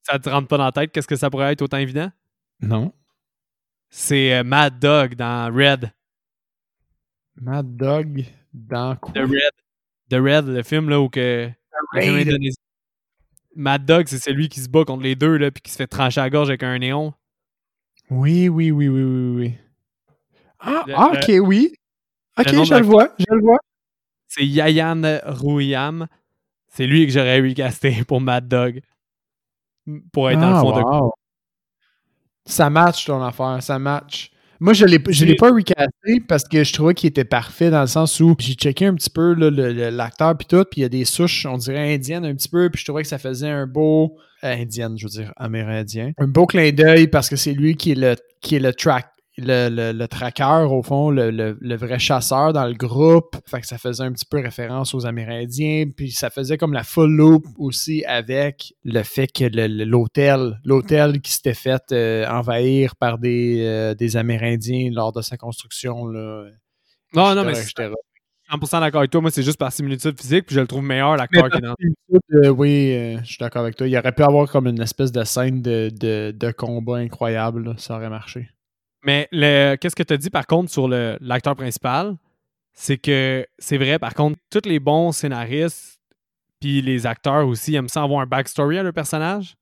Ça 0.02 0.18
te 0.18 0.28
rentre 0.28 0.48
pas 0.48 0.56
dans 0.58 0.64
la 0.64 0.72
tête 0.72 0.90
qu'est-ce 0.90 1.06
que 1.06 1.16
ça 1.16 1.30
pourrait 1.30 1.52
être 1.52 1.62
autant 1.62 1.76
évident? 1.76 2.10
Non. 2.60 2.92
C'est 3.90 4.34
euh, 4.34 4.42
Mad 4.42 4.78
Dog 4.78 5.14
dans 5.14 5.52
Red. 5.54 5.92
Mad 7.36 7.76
Dog 7.76 8.24
dans 8.52 8.96
quoi? 8.96 9.12
The 9.12 9.18
Red. 9.18 9.52
The 10.10 10.14
Red, 10.14 10.46
le 10.46 10.62
film 10.62 10.88
là 10.88 11.00
où 11.00 11.08
que. 11.08 11.50
Mad 13.54 13.84
Dog, 13.84 14.06
c'est 14.08 14.18
celui 14.18 14.48
qui 14.48 14.60
se 14.60 14.68
bat 14.68 14.84
contre 14.84 15.02
les 15.02 15.14
deux 15.14 15.36
là, 15.36 15.50
puis 15.50 15.60
qui 15.62 15.70
se 15.70 15.76
fait 15.76 15.86
trancher 15.86 16.20
la 16.20 16.30
gorge 16.30 16.48
avec 16.48 16.62
un 16.62 16.78
néon. 16.78 17.12
Oui, 18.10 18.48
oui, 18.48 18.70
oui, 18.70 18.88
oui, 18.88 19.02
oui, 19.02 19.36
oui. 19.36 19.54
Ah, 20.58 20.84
Le- 20.86 20.94
ah, 20.96 21.10
ok, 21.12 21.32
oui. 21.42 21.74
Ok, 22.38 22.46
le 22.46 22.64
je 22.64 22.74
le 22.74 22.82
vois, 22.82 23.14
je 23.18 23.24
le 23.28 23.40
vois. 23.40 23.58
C'est 24.26 24.46
Yayan 24.46 25.20
Ruyam. 25.24 26.06
C'est 26.68 26.86
lui 26.86 27.06
que 27.06 27.12
j'aurais 27.12 27.40
recasté 27.40 28.04
pour 28.04 28.20
Mad 28.20 28.48
Dog. 28.48 28.80
Pour 30.12 30.30
être 30.30 30.40
dans 30.40 30.50
le 30.50 30.56
Ah, 30.56 30.60
fond 30.60 30.76
de 30.76 30.82
wow. 30.82 31.12
Ça 32.46 32.70
match 32.70 33.04
ton 33.06 33.22
affaire, 33.22 33.58
ça 33.62 33.78
match. 33.78 34.30
Moi, 34.60 34.74
je 34.74 34.84
l'ai 34.84 34.98
je 35.08 35.24
l'ai 35.24 35.34
pas 35.34 35.50
recasté 35.50 36.20
parce 36.28 36.44
que 36.44 36.62
je 36.62 36.72
trouvais 36.72 36.94
qu'il 36.94 37.08
était 37.08 37.24
parfait 37.24 37.68
dans 37.70 37.80
le 37.80 37.88
sens 37.88 38.20
où 38.20 38.36
j'ai 38.38 38.54
checké 38.54 38.86
un 38.86 38.94
petit 38.94 39.10
peu 39.10 39.34
là, 39.34 39.50
le- 39.50 39.72
le- 39.72 39.90
l'acteur 39.90 40.36
puis 40.38 40.46
tout, 40.46 40.64
puis 40.70 40.80
il 40.80 40.82
y 40.82 40.84
a 40.84 40.88
des 40.88 41.04
souches, 41.04 41.46
on 41.46 41.56
dirait 41.56 41.94
indiennes 41.94 42.24
un 42.24 42.34
petit 42.34 42.48
peu, 42.48 42.70
puis 42.70 42.78
je 42.80 42.84
trouvais 42.84 43.02
que 43.02 43.08
ça 43.08 43.18
faisait 43.18 43.48
un 43.50 43.66
beau 43.66 44.16
euh, 44.44 44.54
indienne, 44.54 44.96
je 44.96 45.04
veux 45.06 45.10
dire 45.10 45.32
amérindien, 45.36 46.12
un 46.18 46.28
beau 46.28 46.46
clin 46.46 46.70
d'œil 46.70 47.08
parce 47.08 47.28
que 47.28 47.34
c'est 47.34 47.54
lui 47.54 47.76
qui 47.76 47.92
est 47.92 47.96
le 47.96 48.14
qui 48.40 48.54
est 48.54 48.60
le 48.60 48.72
track 48.72 49.06
le, 49.38 49.68
le, 49.70 49.92
le 49.98 50.08
tracker, 50.08 50.66
au 50.68 50.82
fond, 50.82 51.10
le, 51.10 51.30
le- 51.30 51.56
le 51.60 51.76
vrai 51.76 51.98
chasseur 51.98 52.52
dans 52.52 52.66
le 52.66 52.74
groupe. 52.74 53.36
Fait 53.46 53.60
que 53.60 53.66
ça 53.66 53.78
faisait 53.78 54.02
un 54.04 54.12
petit 54.12 54.26
peu 54.26 54.38
référence 54.40 54.94
aux 54.94 55.06
Amérindiens. 55.06 55.86
Puis 55.96 56.10
ça 56.12 56.28
faisait 56.30 56.58
comme 56.58 56.72
la 56.74 56.82
full 56.84 57.10
loop 57.10 57.46
aussi 57.58 58.04
avec 58.04 58.74
le 58.84 59.02
fait 59.02 59.26
que 59.28 59.44
l'hôtel, 59.84 60.60
l'hôtel 60.64 61.20
qui 61.20 61.32
s'était 61.32 61.54
fait 61.54 61.82
euh, 61.92 62.26
envahir 62.28 62.94
par 62.96 63.18
des, 63.18 63.60
euh, 63.62 63.94
des 63.94 64.16
Amérindiens 64.16 64.90
lors 64.92 65.12
de 65.12 65.22
sa 65.22 65.36
construction. 65.36 66.06
Là, 66.06 66.44
Non, 67.14 67.34
non, 67.34 67.44
mais 67.44 67.52
etc., 67.52 67.72
c'est 67.76 67.82
etc. 67.84 67.94
100% 68.52 68.80
d'accord 68.80 68.98
avec 69.00 69.10
toi. 69.10 69.22
Moi, 69.22 69.30
c'est 69.30 69.42
juste 69.42 69.56
par 69.58 69.72
similitude 69.72 70.20
physique, 70.20 70.44
puis 70.44 70.54
je 70.56 70.60
le 70.60 70.66
trouve 70.66 70.82
meilleur, 70.82 71.16
l'acteur 71.16 71.48
qui 71.48 71.56
est 71.56 71.60
dans. 71.62 71.74
Euh, 72.34 72.48
oui, 72.50 72.92
euh, 72.94 73.18
je 73.22 73.28
suis 73.28 73.38
d'accord 73.40 73.62
avec 73.62 73.76
toi. 73.76 73.86
Il 73.88 73.96
aurait 73.96 74.12
pu 74.12 74.22
avoir 74.22 74.50
comme 74.50 74.66
une 74.66 74.82
espèce 74.82 75.10
de 75.10 75.24
scène 75.24 75.62
de, 75.62 75.90
de, 75.98 76.34
de 76.36 76.50
combat 76.52 76.96
incroyable. 76.98 77.64
là. 77.64 77.74
Ça 77.78 77.96
aurait 77.96 78.10
marché. 78.10 78.50
Mais 79.04 79.28
le- 79.32 79.76
qu'est-ce 79.76 79.96
que 79.96 80.02
tu 80.02 80.12
as 80.12 80.16
dit 80.16 80.30
par 80.30 80.46
contre 80.46 80.70
sur 80.70 80.88
le- 80.88 81.18
l'acteur 81.20 81.56
principal? 81.56 82.16
C'est 82.72 82.98
que 82.98 83.46
c'est 83.58 83.76
vrai, 83.76 83.98
par 83.98 84.14
contre, 84.14 84.38
tous 84.50 84.66
les 84.68 84.80
bons 84.80 85.12
scénaristes 85.12 85.98
puis 86.60 86.80
les 86.80 87.06
acteurs 87.06 87.46
aussi 87.48 87.74
aiment 87.74 87.88
ça 87.88 88.02
avoir 88.04 88.20
un 88.20 88.26
backstory 88.26 88.78
à 88.78 88.82
leur 88.84 88.92
personnage. 88.92 89.56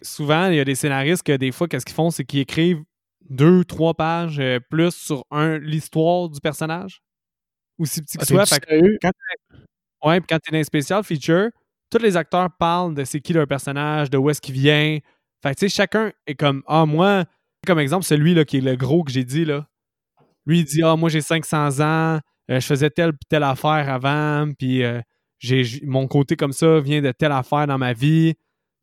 Souvent, 0.00 0.46
il 0.46 0.54
y 0.54 0.60
a 0.60 0.64
des 0.64 0.76
scénaristes 0.76 1.24
que 1.24 1.36
des 1.36 1.50
fois, 1.50 1.66
qu'est-ce 1.66 1.84
qu'ils 1.84 1.94
font, 1.96 2.10
c'est 2.10 2.24
qu'ils 2.24 2.38
écrivent 2.40 2.84
deux, 3.28 3.64
trois 3.64 3.94
pages 3.94 4.38
euh, 4.38 4.60
plus 4.70 4.94
sur 4.94 5.24
un 5.32 5.58
l'histoire 5.58 6.28
du 6.28 6.40
personnage. 6.40 7.02
Aussi 7.78 8.00
petit 8.00 8.16
que 8.16 8.22
Ah, 8.22 8.26
soit. 8.26 8.46
Fait 8.46 8.60
que 8.60 8.96
quand 9.02 9.10
ouais, 10.04 10.20
puis 10.20 10.26
quand 10.28 10.38
t'es 10.38 10.52
dans 10.52 10.58
un 10.58 10.62
spécial 10.64 11.02
feature, 11.02 11.48
tous 11.90 11.98
les 11.98 12.16
acteurs 12.16 12.48
parlent 12.58 12.94
de 12.94 13.02
c'est 13.04 13.20
qui 13.20 13.32
leur 13.32 13.46
personnage, 13.48 14.08
de 14.08 14.16
où 14.18 14.30
est-ce 14.30 14.40
qu'il 14.40 14.54
vient. 14.54 14.98
Fait 15.42 15.50
que 15.54 15.58
tu 15.60 15.68
sais, 15.68 15.74
chacun 15.74 16.12
est 16.28 16.36
comme 16.36 16.62
Ah, 16.68 16.86
moi, 16.86 17.24
comme 17.66 17.78
exemple, 17.78 18.04
celui 18.04 18.34
là 18.34 18.44
qui 18.44 18.58
est 18.58 18.60
le 18.60 18.76
gros 18.76 19.04
que 19.04 19.10
j'ai 19.12 19.24
dit 19.24 19.44
là. 19.44 19.66
Lui, 20.46 20.60
il 20.60 20.64
dit 20.64 20.82
Ah, 20.82 20.96
moi 20.96 21.08
j'ai 21.10 21.20
500 21.20 21.80
ans, 21.80 22.20
euh, 22.50 22.60
je 22.60 22.66
faisais 22.66 22.90
telle 22.90 23.12
telle 23.28 23.42
affaire 23.42 23.88
avant, 23.90 24.50
puis 24.58 24.82
euh, 24.82 25.00
j'ai 25.38 25.64
mon 25.84 26.06
côté 26.08 26.36
comme 26.36 26.52
ça 26.52 26.80
vient 26.80 27.02
de 27.02 27.12
telle 27.12 27.32
affaire 27.32 27.66
dans 27.66 27.78
ma 27.78 27.92
vie. 27.92 28.34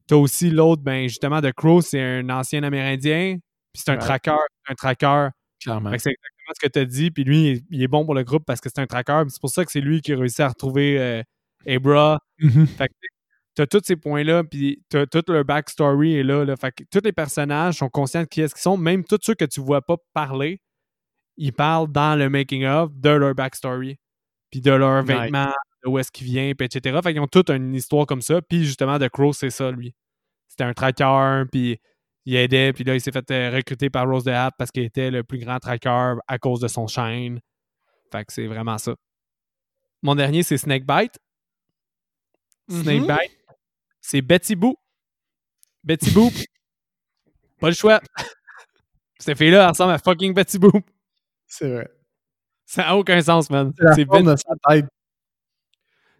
T'as 0.07 0.15
aussi 0.15 0.49
l'autre, 0.49 0.81
ben 0.83 1.07
justement, 1.07 1.41
de 1.41 1.51
Crow, 1.51 1.81
c'est 1.81 2.01
un 2.01 2.29
ancien 2.29 2.63
Amérindien, 2.63 3.37
puis 3.73 3.83
c'est 3.85 3.91
un 3.91 3.95
Ouais. 3.95 3.99
tracker, 3.99 4.35
un 4.69 4.75
tracker. 4.75 5.29
Clairement. 5.61 5.89
C'est 5.97 6.11
exactement 6.11 6.53
ce 6.55 6.67
que 6.67 6.71
tu 6.71 6.79
as 6.79 6.85
dit. 6.85 7.11
Puis 7.11 7.23
lui, 7.23 7.37
il 7.41 7.47
est, 7.57 7.63
il 7.71 7.83
est 7.83 7.87
bon 7.87 8.05
pour 8.05 8.13
le 8.15 8.23
groupe 8.23 8.45
parce 8.45 8.61
que 8.61 8.69
c'est 8.69 8.79
un 8.81 8.85
tracker. 8.87 9.23
C'est 9.29 9.41
pour 9.41 9.49
ça 9.49 9.65
que 9.65 9.71
c'est 9.71 9.81
lui 9.81 10.01
qui 10.01 10.13
a 10.13 10.17
réussi 10.17 10.41
à 10.43 10.49
retrouver 10.49 10.99
euh, 10.99 11.23
Abra. 11.67 12.19
Mhm. 12.39 12.67
Fait 12.67 12.87
que 12.87 12.93
tu 13.57 13.63
as 13.63 13.67
tous 13.67 13.81
ces 13.83 13.95
points-là, 13.95 14.43
puis 14.43 14.83
tu 14.87 14.97
as 14.97 15.07
tout 15.07 15.23
leur 15.29 15.43
backstory 15.43 16.13
est 16.13 16.23
là, 16.23 16.45
là. 16.45 16.55
Fait 16.55 16.71
que 16.71 16.83
tous 16.91 17.01
les 17.03 17.11
personnages 17.11 17.77
sont 17.77 17.89
conscients 17.89 18.21
de 18.21 18.27
qui 18.27 18.41
est-ce 18.41 18.53
qu'ils 18.53 18.61
sont. 18.61 18.77
Même 18.77 19.03
tous 19.03 19.17
ceux 19.23 19.33
que 19.33 19.45
tu 19.45 19.59
vois 19.61 19.81
pas 19.81 19.97
parler, 20.13 20.61
ils 21.37 21.51
parlent 21.51 21.91
dans 21.91 22.15
le 22.15 22.29
making-of 22.29 22.91
de 22.93 23.09
leur 23.09 23.33
backstory. 23.33 23.97
Puis 24.51 24.61
de 24.61 24.71
leurs 24.71 25.03
Nice. 25.03 25.11
vêtements, 25.17 25.51
de 25.83 25.89
où 25.89 25.97
est-ce 25.97 26.11
qu'ils 26.11 26.27
viennent, 26.27 26.53
puis 26.53 26.65
etc. 26.65 26.99
Fait 27.03 27.13
qu'ils 27.13 27.21
ont 27.21 27.27
toute 27.27 27.49
une 27.49 27.73
histoire 27.73 28.05
comme 28.05 28.21
ça. 28.21 28.41
Puis 28.43 28.63
justement, 28.63 28.99
The 28.99 29.09
Crow, 29.09 29.33
c'est 29.33 29.49
ça, 29.49 29.71
lui. 29.71 29.95
C'était 30.47 30.63
un 30.63 30.73
tracker, 30.73 31.43
puis 31.51 31.79
il 32.25 32.35
aidait, 32.35 32.73
puis 32.73 32.83
là, 32.83 32.93
il 32.93 33.01
s'est 33.01 33.11
fait 33.11 33.29
euh, 33.31 33.49
recruter 33.55 33.89
par 33.89 34.07
Rose 34.07 34.23
the 34.25 34.29
Hat 34.29 34.51
parce 34.57 34.69
qu'il 34.69 34.83
était 34.83 35.09
le 35.09 35.23
plus 35.23 35.39
grand 35.39 35.57
tracker 35.59 36.13
à 36.27 36.37
cause 36.37 36.59
de 36.59 36.67
son 36.67 36.85
chaîne. 36.85 37.39
Fait 38.11 38.23
que 38.23 38.31
c'est 38.31 38.45
vraiment 38.47 38.77
ça. 38.77 38.95
Mon 40.03 40.13
dernier, 40.13 40.43
c'est 40.43 40.57
Snakebite. 40.57 41.17
Mhm. 42.69 42.83
Snakebite, 42.83 43.37
c'est 44.09 44.21
Betty 44.21 44.55
Boo. 44.55 44.75
Betty 45.83 46.11
Boo. 46.11 46.29
Pas 47.59 47.67
le 47.69 47.73
choix. 47.75 47.99
Cette 49.19 49.37
fille-là, 49.37 49.63
elle 49.63 49.69
ressemble 49.69 49.91
à 49.93 49.97
fucking 49.97 50.33
Betty 50.33 50.57
Boo. 50.59 50.71
C'est 51.45 51.69
vrai. 51.69 51.89
Ça 52.65 52.83
n'a 52.83 52.95
aucun 52.97 53.21
sens, 53.21 53.49
man. 53.49 53.73
C'est 53.95 54.05
Ben- 54.05 54.23
de 54.23 54.35
sa 54.35 54.53
tête. 54.69 54.85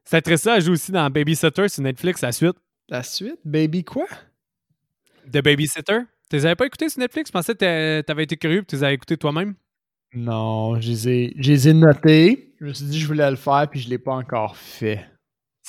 Cette 0.04 0.14
actrice-là, 0.16 0.56
elle 0.58 0.62
joue 0.64 0.72
aussi 0.74 0.92
dans 0.92 1.10
Babysitter 1.10 1.68
sur 1.68 1.84
Netflix, 1.84 2.22
la 2.22 2.32
suite 2.32 2.56
La 2.90 3.04
suite, 3.04 3.40
baby 3.44 3.84
quoi? 3.84 4.08
de 5.26 5.42
Babysitter. 5.42 6.00
Tu 6.30 6.38
les 6.38 6.46
avais 6.46 6.56
pas 6.56 6.66
écoutés 6.66 6.88
sur 6.90 7.00
Netflix? 7.02 7.30
Je 7.30 7.34
pensais 7.34 7.54
que 7.54 7.58
t'a- 7.60 8.04
t'avais 8.04 8.24
été 8.24 8.38
curieux 8.38 8.60
et 8.62 8.66
tu 8.66 8.76
les 8.78 8.84
avais 8.86 8.94
écoutés 8.96 9.18
toi-même. 9.18 9.56
Non, 10.14 10.80
je 10.80 10.90
les 10.90 11.10
ai, 11.10 11.34
je 11.38 11.52
les 11.52 11.68
ai 11.68 11.74
notés. 11.74 12.54
Je 12.62 12.66
me 12.66 12.74
suis 12.74 12.86
dit 12.86 12.98
que 12.98 13.02
je 13.04 13.08
voulais 13.08 13.30
le 13.30 13.36
faire, 13.36 13.68
puis 13.70 13.82
je 13.82 13.90
l'ai 13.90 13.98
pas 13.98 14.14
encore 14.14 14.56
fait. 14.56 15.06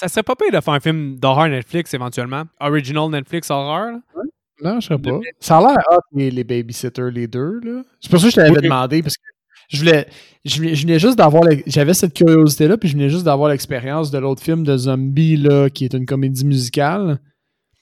Ça 0.00 0.08
serait 0.08 0.22
pas 0.22 0.36
pire 0.36 0.52
de 0.52 0.60
faire 0.62 0.74
un 0.74 0.80
film 0.80 1.18
d'horreur 1.18 1.48
Netflix 1.48 1.92
éventuellement. 1.94 2.44
Original 2.60 3.10
Netflix 3.10 3.50
horreur. 3.50 3.92
là. 3.92 4.22
Non, 4.62 4.80
je 4.80 4.88
sais 4.88 4.98
pas. 4.98 5.18
Ça 5.40 5.58
a 5.58 5.60
l'air 5.60 5.76
hot, 5.90 6.00
les, 6.14 6.30
les 6.30 6.44
babysitters, 6.44 7.10
les 7.12 7.26
deux. 7.26 7.60
là. 7.62 7.82
C'est 8.00 8.10
pour 8.10 8.20
ça 8.20 8.26
que 8.26 8.30
je 8.32 8.36
t'avais 8.36 8.50
Oui. 8.50 8.62
demandé, 8.62 9.02
parce 9.02 9.16
que 9.16 9.22
je 9.70 9.78
voulais, 9.78 10.06
je 10.44 10.58
venais, 10.60 10.74
je 10.74 10.82
venais 10.86 10.98
juste 10.98 11.16
d'avoir, 11.18 11.42
j'avais 11.66 11.94
cette 11.94 12.14
curiosité-là, 12.14 12.76
puis 12.76 12.88
je 12.88 12.94
venais 12.96 13.08
juste 13.08 13.24
d'avoir 13.24 13.50
l'expérience 13.50 14.10
de 14.10 14.18
l'autre 14.18 14.42
film 14.42 14.64
de 14.64 14.76
zombie, 14.76 15.36
là, 15.36 15.68
qui 15.70 15.84
est 15.84 15.94
une 15.94 16.06
comédie 16.06 16.44
musicale. 16.44 17.20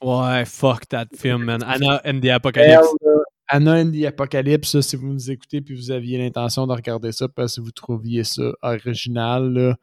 Ouais, 0.03 0.45
fuck 0.45 0.87
that 0.89 1.07
film, 1.17 1.45
man. 1.45 1.63
Anna 1.67 2.01
and 2.05 2.21
the 2.21 2.29
Apocalypse. 2.29 2.87
Elle, 3.03 3.09
Anna 3.49 3.73
and 3.81 3.93
the 3.93 4.05
Apocalypse, 4.05 4.71
ça, 4.71 4.83
si 4.83 4.97
vous 4.97 5.07
nous 5.13 5.31
écoutez 5.31 5.61
puis 5.63 5.75
vous 5.75 5.91
aviez 5.91 6.19
l'intention 6.19 6.67
de 6.67 6.73
regarder 6.73 7.13
ça 7.13 7.29
parce 7.29 7.57
que 7.57 7.61
vous 7.63 7.71
trouviez 7.71 8.25
ça 8.25 8.43
original, 8.63 9.53
là, 9.53 9.77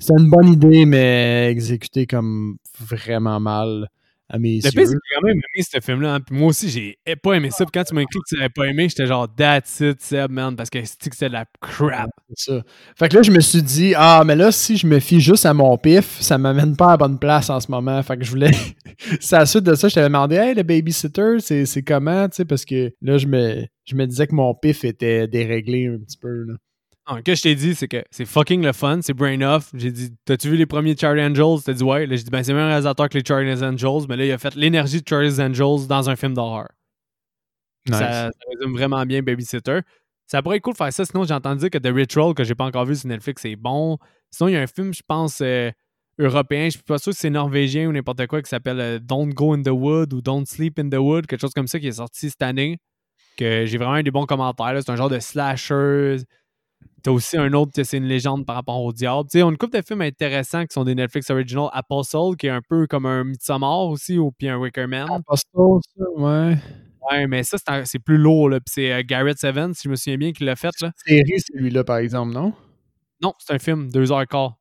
c'était 0.00 0.20
une 0.20 0.30
bonne 0.30 0.48
idée, 0.52 0.86
mais 0.86 1.48
exécutée 1.50 2.06
comme 2.06 2.56
vraiment 2.80 3.38
mal 3.38 3.88
à 4.32 4.38
mes 4.38 4.48
Le 4.50 4.54
yeux. 4.56 4.60
c'est 4.62 4.72
j'ai 4.86 5.16
quand 5.16 5.26
même 5.26 5.36
aimé 5.36 5.64
ce 5.68 5.80
film-là. 5.80 6.14
hein. 6.14 6.20
Moi 6.30 6.48
aussi, 6.50 6.70
j'ai 6.70 7.16
pas 7.16 7.32
aimé 7.34 7.50
ça. 7.50 7.64
Puis 7.64 7.72
quand 7.74 7.82
tu 7.82 7.94
m'as 7.96 8.02
écrit 8.02 8.20
que 8.20 8.28
tu 8.28 8.36
l'avais 8.36 8.48
pas 8.48 8.66
aimé, 8.68 8.88
j'étais 8.88 9.06
genre, 9.06 9.26
that's 9.34 9.80
it, 9.80 10.00
Seb, 10.00 10.30
man. 10.30 10.54
Parce 10.54 10.70
que 10.70 10.78
c'est 10.84 11.10
que 11.10 11.16
c'est 11.16 11.28
de 11.28 11.32
la 11.32 11.46
crap. 11.60 12.08
C'est 12.36 12.52
ça. 12.52 12.62
Fait 12.96 13.08
que 13.08 13.16
là, 13.16 13.22
je 13.22 13.32
me 13.32 13.40
suis 13.40 13.60
dit, 13.62 13.92
ah, 13.96 14.22
mais 14.24 14.36
là, 14.36 14.52
si 14.52 14.76
je 14.76 14.86
me 14.86 15.00
fie 15.00 15.20
juste 15.20 15.46
à 15.46 15.52
mon 15.52 15.76
pif, 15.76 16.20
ça 16.20 16.38
m'amène 16.38 16.76
pas 16.76 16.86
à 16.86 16.90
la 16.92 16.96
bonne 16.98 17.18
place 17.18 17.50
en 17.50 17.58
ce 17.58 17.70
moment. 17.72 18.00
Fait 18.04 18.16
que 18.18 18.24
je 18.24 18.30
voulais. 18.30 18.52
c'est 19.20 19.34
à 19.34 19.40
la 19.40 19.46
suite 19.46 19.64
de 19.64 19.74
ça, 19.74 19.88
je 19.88 19.94
t'avais 19.96 20.06
demandé, 20.08 20.36
hey, 20.36 20.54
le 20.54 20.62
babysitter, 20.62 21.40
c'est, 21.40 21.66
c'est 21.66 21.82
comment, 21.82 22.28
tu 22.28 22.36
sais, 22.36 22.44
parce 22.44 22.64
que 22.64 22.92
là, 23.02 23.18
je 23.18 23.26
me, 23.26 23.66
je 23.84 23.96
me 23.96 24.06
disais 24.06 24.28
que 24.28 24.34
mon 24.36 24.54
pif 24.54 24.84
était 24.84 25.26
déréglé 25.26 25.88
un 25.88 25.98
petit 25.98 26.18
peu, 26.18 26.44
là. 26.44 26.54
Ce 27.16 27.22
que 27.22 27.34
je 27.34 27.42
t'ai 27.42 27.54
dit, 27.54 27.74
c'est 27.74 27.88
que 27.88 28.04
c'est 28.10 28.24
fucking 28.24 28.62
le 28.62 28.72
fun, 28.72 29.00
c'est 29.02 29.14
brain 29.14 29.40
off. 29.42 29.70
J'ai 29.74 29.90
dit, 29.90 30.10
t'as-tu 30.24 30.48
vu 30.50 30.56
les 30.56 30.66
premiers 30.66 30.96
Charlie 30.96 31.22
Angels? 31.22 31.62
T'as 31.64 31.72
dit 31.72 31.82
ouais. 31.82 32.06
Là, 32.06 32.16
j'ai 32.16 32.22
dit, 32.24 32.30
ben, 32.30 32.42
c'est 32.42 32.52
le 32.52 32.58
même 32.58 32.68
réalisateur 32.68 33.08
que 33.08 33.18
les 33.18 33.24
Charlie 33.24 33.52
Angels, 33.52 34.06
mais 34.08 34.16
là, 34.16 34.24
il 34.24 34.32
a 34.32 34.38
fait 34.38 34.54
l'énergie 34.54 35.02
de 35.02 35.08
Charlie 35.08 35.40
Angels 35.40 35.86
dans 35.88 36.08
un 36.08 36.16
film 36.16 36.34
d'horreur. 36.34 36.68
Nice. 37.88 37.98
Ça, 37.98 38.30
ça 38.30 38.30
résume 38.52 38.76
vraiment 38.76 39.04
bien 39.06 39.22
Babysitter. 39.22 39.80
Ça 40.26 40.42
pourrait 40.42 40.58
être 40.58 40.62
cool 40.62 40.74
de 40.74 40.78
faire 40.78 40.92
ça. 40.92 41.04
Sinon, 41.04 41.24
j'ai 41.24 41.34
entendu 41.34 41.60
dire 41.60 41.70
que 41.70 41.78
The 41.78 41.92
Ritual, 41.92 42.34
que 42.34 42.44
j'ai 42.44 42.54
pas 42.54 42.64
encore 42.64 42.84
vu 42.84 42.94
sur 42.94 43.08
Netflix, 43.08 43.42
c'est 43.42 43.56
bon. 43.56 43.98
Sinon, 44.30 44.48
il 44.48 44.52
y 44.52 44.56
a 44.56 44.60
un 44.60 44.66
film, 44.68 44.94
je 44.94 45.02
pense, 45.06 45.40
euh, 45.40 45.70
européen. 46.20 46.66
Je 46.66 46.70
suis 46.70 46.82
pas 46.82 46.98
sûr 46.98 47.12
si 47.12 47.20
c'est 47.20 47.30
norvégien 47.30 47.88
ou 47.88 47.92
n'importe 47.92 48.26
quoi, 48.28 48.40
qui 48.40 48.48
s'appelle 48.48 48.80
euh, 48.80 48.98
Don't 49.00 49.30
Go 49.34 49.54
in 49.54 49.62
the 49.62 49.70
Wood 49.70 50.12
ou 50.12 50.20
Don't 50.20 50.44
Sleep 50.46 50.78
in 50.78 50.88
the 50.88 50.98
Wood, 51.00 51.26
quelque 51.26 51.40
chose 51.40 51.54
comme 51.54 51.66
ça, 51.66 51.80
qui 51.80 51.88
est 51.88 51.92
sorti 51.92 52.30
cette 52.30 52.42
année. 52.42 52.78
Que 53.36 53.64
j'ai 53.66 53.78
vraiment 53.78 53.96
eu 53.96 54.02
des 54.02 54.10
bons 54.10 54.26
commentaires. 54.26 54.72
là. 54.72 54.82
C'est 54.82 54.92
un 54.92 54.96
genre 54.96 55.08
de 55.08 55.18
slasher. 55.18 56.18
T'as 57.02 57.10
aussi 57.12 57.38
un 57.38 57.52
autre, 57.54 57.72
c'est 57.82 57.96
une 57.96 58.04
légende 58.04 58.44
par 58.44 58.56
rapport 58.56 58.82
au 58.82 58.92
diable. 58.92 59.24
Tu 59.30 59.38
sais, 59.38 59.42
on 59.42 59.48
a 59.48 59.50
une 59.50 59.56
couple 59.56 59.78
de 59.78 59.82
films 59.86 60.02
intéressants 60.02 60.62
qui 60.66 60.74
sont 60.74 60.84
des 60.84 60.94
Netflix 60.94 61.30
Original. 61.30 61.68
Apostle, 61.72 62.36
qui 62.38 62.46
est 62.46 62.50
un 62.50 62.60
peu 62.60 62.86
comme 62.86 63.06
un 63.06 63.24
Midsommar 63.24 63.86
aussi, 63.86 64.18
ou 64.18 64.30
puis 64.32 64.48
un 64.50 64.58
Wicker 64.58 64.86
Man. 64.86 65.08
Apostle, 65.10 65.80
ça, 65.96 66.04
ouais. 66.16 66.56
Ouais, 67.10 67.26
mais 67.26 67.42
ça, 67.42 67.56
c'est 67.56 67.70
un- 67.70 67.84
c'est 67.86 67.98
plus 67.98 68.18
lourd. 68.18 68.50
là. 68.50 68.60
Puis 68.60 68.72
c'est 68.74 68.92
euh, 68.92 69.02
Garrett 69.02 69.38
Seven, 69.38 69.72
si 69.72 69.84
je 69.84 69.88
me 69.88 69.96
souviens 69.96 70.18
bien, 70.18 70.32
qui 70.32 70.44
l'a 70.44 70.56
fait. 70.56 70.78
Là. 70.82 70.92
Série, 71.06 71.40
celui-là, 71.40 71.84
par 71.84 71.96
exemple, 71.96 72.34
non? 72.34 72.52
Non, 73.22 73.32
c'est 73.38 73.54
un 73.54 73.58
film, 73.58 73.90
deux 73.90 74.12
heures 74.12 74.20
et 74.22 74.26
quart. 74.26 74.58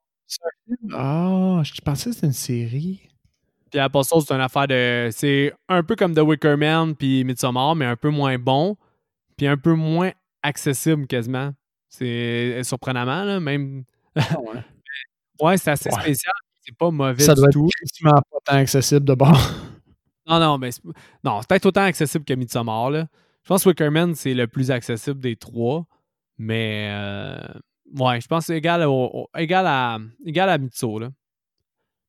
Ah, 0.94 1.62
je 1.64 1.82
pensais 1.82 2.10
que 2.10 2.16
c'était 2.16 2.28
une 2.28 2.34
série. 2.34 3.02
Puis 3.72 3.80
Apostle, 3.80 4.22
c'est 4.26 4.34
une 4.34 4.42
affaire 4.42 4.68
de. 4.68 5.10
C'est 5.12 5.54
un 5.68 5.84
peu 5.84 5.96
comme 5.96 6.16
The 6.16 6.20
Wicker 6.20 6.56
Man 6.58 6.96
puis 6.96 7.24
Midsommar, 7.24 7.76
mais 7.76 7.86
un 7.86 7.96
peu 7.96 8.10
moins 8.10 8.38
bon. 8.40 8.78
Puis 9.38 9.48
un 9.48 9.58
peu 9.58 9.74
moins 9.74 10.12
accessible 10.42 11.06
quasiment. 11.08 11.52
C'est 11.90 12.62
surprenamment, 12.64 13.24
là. 13.24 13.40
Même. 13.40 13.84
ouais. 14.16 14.24
Ouais, 15.42 15.58
c'est 15.58 15.72
assez 15.72 15.90
Ouais. 15.90 16.02
spécial. 16.02 16.34
C'est 16.62 16.76
pas 16.78 16.92
mauvais 16.92 17.24
Ça 17.24 17.34
du 17.34 17.40
doit 17.42 17.50
tout. 17.50 17.68
être 17.68 18.04
pas 18.04 18.22
tant 18.46 18.56
accessible 18.58 19.06
de 19.06 19.14
bord. 19.14 19.32
Non, 20.28 20.40
non, 20.40 20.58
mais 20.60 20.72
c'est- 20.72 20.84
non, 21.24 21.40
c'est 21.42 21.48
peut-être 21.50 21.66
autant 21.66 21.82
accessible 21.82 22.24
que 22.24 22.34
Midsommar. 22.36 22.92
Là. 22.92 23.08
Je 23.44 23.48
pense 23.48 23.64
que 23.64 23.70
Wicker 23.70 23.90
Man, 23.90 24.14
c'est 24.14 24.36
le 24.36 24.46
plus 24.48 24.70
accessible 24.70 25.20
des 25.20 25.36
trois. 25.36 25.88
Mais 26.38 26.90
euh, 26.92 27.40
ouais, 27.98 28.22
je 28.22 28.28
pense 28.28 28.44
que 28.44 28.54
c'est 28.54 28.58
égal, 28.60 28.84
au, 28.84 28.92
au- 29.12 29.30
égal 29.36 29.66
à 29.66 29.98
égal 30.24 30.50
à 30.50 30.60
Mitso. 30.60 31.00
Là. 31.00 31.10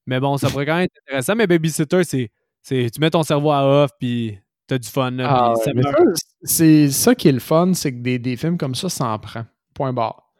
Mais 0.07 0.21
bon, 0.21 0.37
ça 0.37 0.51
pourrait 0.51 0.67
quand 0.67 0.75
même 0.75 0.85
être 0.85 1.01
intéressant. 1.07 1.35
Mais 1.35 1.47
Babysitter, 1.47 2.05
c'est, 2.05 2.31
c'est 2.61 2.91
tu 2.93 3.01
mets 3.01 3.09
ton 3.11 3.23
cerveau 3.23 3.53
à 3.53 3.65
off 3.85 3.91
puis 3.99 4.39
t'as 4.67 4.77
du 4.77 4.89
fun. 4.89 5.13
Là, 5.13 5.27
Ah, 5.31 5.55
ouais, 5.55 6.13
c'est 6.43 6.91
ça 6.91 7.15
qui 7.15 7.29
est 7.29 7.33
le 7.33 7.41
fun, 7.41 7.73
c'est 7.73 7.93
que 7.93 8.01
des, 8.03 8.19
des 8.19 8.37
films 8.37 8.59
comme 8.59 8.75
ça, 8.75 8.91
ça 8.91 9.07
en 9.09 9.19
prend. 9.19 9.47
Point 9.81 9.95
barre. 9.95 10.31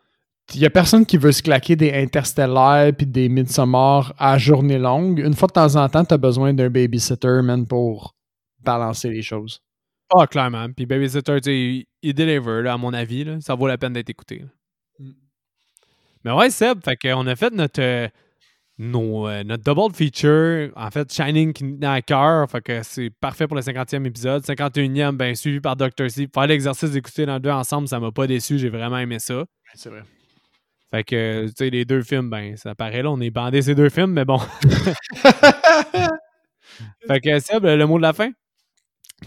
Il 0.55 0.61
y 0.61 0.67
a 0.67 0.71
personne 0.71 1.07
qui 1.07 1.17
veut 1.17 1.33
se 1.33 1.43
claquer 1.43 1.75
des 1.75 1.95
interstellaires 1.95 2.93
puis 2.95 3.07
des 3.07 3.31
Midsommar 3.31 4.13
à 4.19 4.37
journée 4.37 4.77
longue. 4.77 5.19
Une 5.19 5.33
fois 5.33 5.49
de 5.49 5.55
temps 5.55 5.77
en 5.77 5.89
temps, 5.89 6.05
t'as 6.05 6.19
besoin 6.19 6.53
d'un 6.53 6.69
babysitter, 6.69 7.41
man, 7.43 7.67
pour 7.67 8.15
balancer 8.59 9.09
les 9.09 9.23
choses. 9.23 9.63
Ah, 10.15 10.27
clairement. 10.27 10.71
Puis 10.71 10.85
Babysitter, 10.85 11.41
tu 11.41 11.45
sais, 11.45 11.59
il, 11.59 11.87
il 12.03 12.13
deliver, 12.13 12.61
là, 12.61 12.75
à 12.75 12.77
mon 12.77 12.93
avis. 12.93 13.25
Là. 13.25 13.41
Ça 13.41 13.55
vaut 13.55 13.67
la 13.67 13.79
peine 13.79 13.95
d'être 13.95 14.11
écouté. 14.11 14.45
Mm. 14.99 15.13
Mais 16.27 16.33
ouais, 16.33 16.51
Seb, 16.51 16.85
fait 16.85 16.97
qu'on 16.97 17.27
a 17.27 17.35
fait 17.35 17.55
notre, 17.55 17.81
euh, 17.81 18.09
nos, 18.81 19.29
euh, 19.29 19.45
notre 19.45 19.63
double 19.63 19.95
feature. 19.95 20.73
En 20.75 20.91
fait, 20.91 21.13
Shining 21.13 21.53
qui 21.53 21.65
tenait 21.65 21.87
à 21.87 22.01
cœur. 22.01 22.51
Fait 22.51 22.63
que 22.63 22.83
c'est 22.83 23.11
parfait 23.11 23.47
pour 23.47 23.55
le 23.55 23.63
50e 23.63 24.07
épisode. 24.07 24.43
51e, 24.43 25.17
ben, 25.17 25.35
suivi 25.35 25.61
par 25.61 25.77
Dr. 25.77 26.09
Sleep. 26.11 26.33
Faire 26.35 26.47
l'exercice 26.47 26.91
d'écouter 26.91 27.27
dans 27.27 27.35
les 27.35 27.41
deux 27.41 27.51
ensemble, 27.51 27.89
ça 27.89 28.01
m'a 28.01 28.11
pas 28.11 28.27
déçu. 28.27 28.59
J'ai 28.59 28.71
vraiment 28.71 28.99
aimé 28.99 29.19
ça. 29.19 29.45
C'est 29.75 29.91
vrai. 29.91 30.03
Fait 30.91 31.05
que, 31.05 31.47
tu 31.47 31.53
sais, 31.57 31.71
les 31.71 31.85
deux 31.85 32.03
films, 32.03 32.31
ben, 32.31 32.57
ça 32.57 32.75
paraît 32.75 33.03
là, 33.03 33.11
on 33.11 33.21
est 33.21 33.31
bandé 33.31 33.63
ces 33.63 33.75
deux 33.75 33.91
films, 33.91 34.13
mais 34.13 34.25
bon. 34.25 34.39
fait 37.07 37.21
que, 37.21 37.39
Seb, 37.39 37.65
le 37.65 37.85
mot 37.85 37.99
de 37.99 38.03
la 38.03 38.13
fin? 38.13 38.31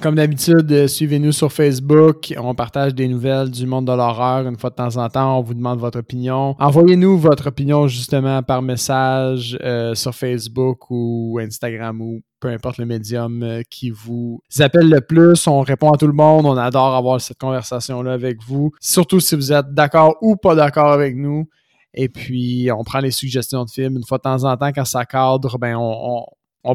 Comme 0.01 0.15
d'habitude, 0.15 0.69
euh, 0.71 0.87
suivez-nous 0.87 1.31
sur 1.31 1.51
Facebook. 1.51 2.33
On 2.37 2.55
partage 2.55 2.95
des 2.95 3.07
nouvelles 3.07 3.51
du 3.51 3.65
monde 3.67 3.85
de 3.85 3.91
l'horreur 3.91 4.47
une 4.47 4.57
fois 4.57 4.69
de 4.71 4.75
temps 4.75 4.97
en 4.97 5.07
temps. 5.07 5.37
On 5.37 5.41
vous 5.41 5.53
demande 5.53 5.79
votre 5.79 5.99
opinion. 5.99 6.55
Envoyez-nous 6.59 7.17
votre 7.17 7.47
opinion 7.47 7.87
justement 7.87 8.41
par 8.41 8.61
message 8.61 9.57
euh, 9.63 9.93
sur 9.93 10.13
Facebook 10.13 10.89
ou 10.89 11.39
Instagram 11.41 12.01
ou 12.01 12.21
peu 12.39 12.49
importe 12.49 12.79
le 12.79 12.85
médium 12.85 13.43
euh, 13.43 13.61
qui 13.69 13.91
vous 13.91 14.41
appelle 14.59 14.89
le 14.89 14.99
plus. 14.99 15.47
On 15.47 15.61
répond 15.61 15.91
à 15.91 15.97
tout 15.97 16.07
le 16.07 16.13
monde. 16.13 16.47
On 16.47 16.57
adore 16.57 16.95
avoir 16.95 17.21
cette 17.21 17.37
conversation-là 17.37 18.13
avec 18.13 18.41
vous. 18.41 18.71
Surtout 18.81 19.19
si 19.19 19.35
vous 19.35 19.53
êtes 19.53 19.73
d'accord 19.73 20.17
ou 20.21 20.35
pas 20.35 20.55
d'accord 20.55 20.91
avec 20.91 21.15
nous. 21.15 21.47
Et 21.93 22.09
puis, 22.09 22.69
on 22.75 22.83
prend 22.83 22.99
les 22.99 23.11
suggestions 23.11 23.63
de 23.63 23.69
films. 23.69 23.97
Une 23.97 24.03
fois 24.03 24.17
de 24.17 24.23
temps 24.23 24.43
en 24.43 24.57
temps, 24.57 24.71
quand 24.73 24.85
ça 24.85 25.05
cadre, 25.05 25.59
ben 25.59 25.75
on 25.75 25.93
on 25.93 26.25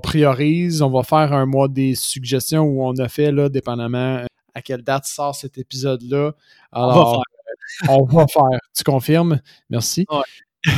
priorise, 0.00 0.82
on 0.82 0.90
va 0.90 1.02
faire 1.02 1.32
un 1.32 1.46
mois 1.46 1.68
des 1.68 1.94
suggestions 1.94 2.62
où 2.62 2.84
on 2.84 2.94
a 2.98 3.08
fait, 3.08 3.32
là, 3.32 3.48
dépendamment 3.48 4.18
euh, 4.18 4.26
à 4.54 4.62
quelle 4.62 4.82
date 4.82 5.06
sort 5.06 5.34
cet 5.34 5.58
épisode-là. 5.58 6.32
Alors, 6.72 7.22
on 7.88 8.04
va 8.04 8.26
faire. 8.26 8.60
Tu 8.76 8.84
confirmes? 8.84 9.40
Merci. 9.70 10.06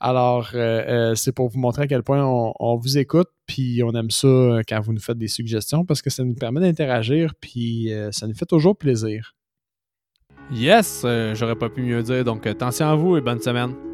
Alors, 0.00 0.50
euh, 0.54 1.10
euh, 1.10 1.14
c'est 1.14 1.32
pour 1.32 1.48
vous 1.48 1.58
montrer 1.58 1.82
à 1.82 1.86
quel 1.86 2.02
point 2.02 2.24
on, 2.24 2.76
vous 2.76 2.98
écoute, 2.98 3.28
puis 3.46 3.82
on 3.82 3.90
aime 3.92 4.10
ça 4.10 4.60
quand 4.66 4.80
vous 4.80 4.92
nous 4.92 5.00
faites 5.00 5.18
des 5.18 5.28
suggestions 5.28 5.84
parce 5.84 6.00
que 6.00 6.08
ça 6.08 6.24
nous 6.24 6.34
permet 6.34 6.60
d'interagir, 6.60 7.34
puis 7.40 7.92
ça 8.12 8.26
nous 8.26 8.34
fait 8.34 8.46
toujours 8.46 8.76
plaisir. 8.76 9.34
Yes, 10.50 11.04
j'aurais 11.34 11.56
pas 11.56 11.68
pu 11.68 11.82
mieux 11.82 12.02
dire. 12.02 12.24
Donc, 12.24 12.46
attention 12.46 12.86
à 12.86 12.94
vous 12.94 13.16
et 13.16 13.20
bonne 13.20 13.40
semaine. 13.40 13.91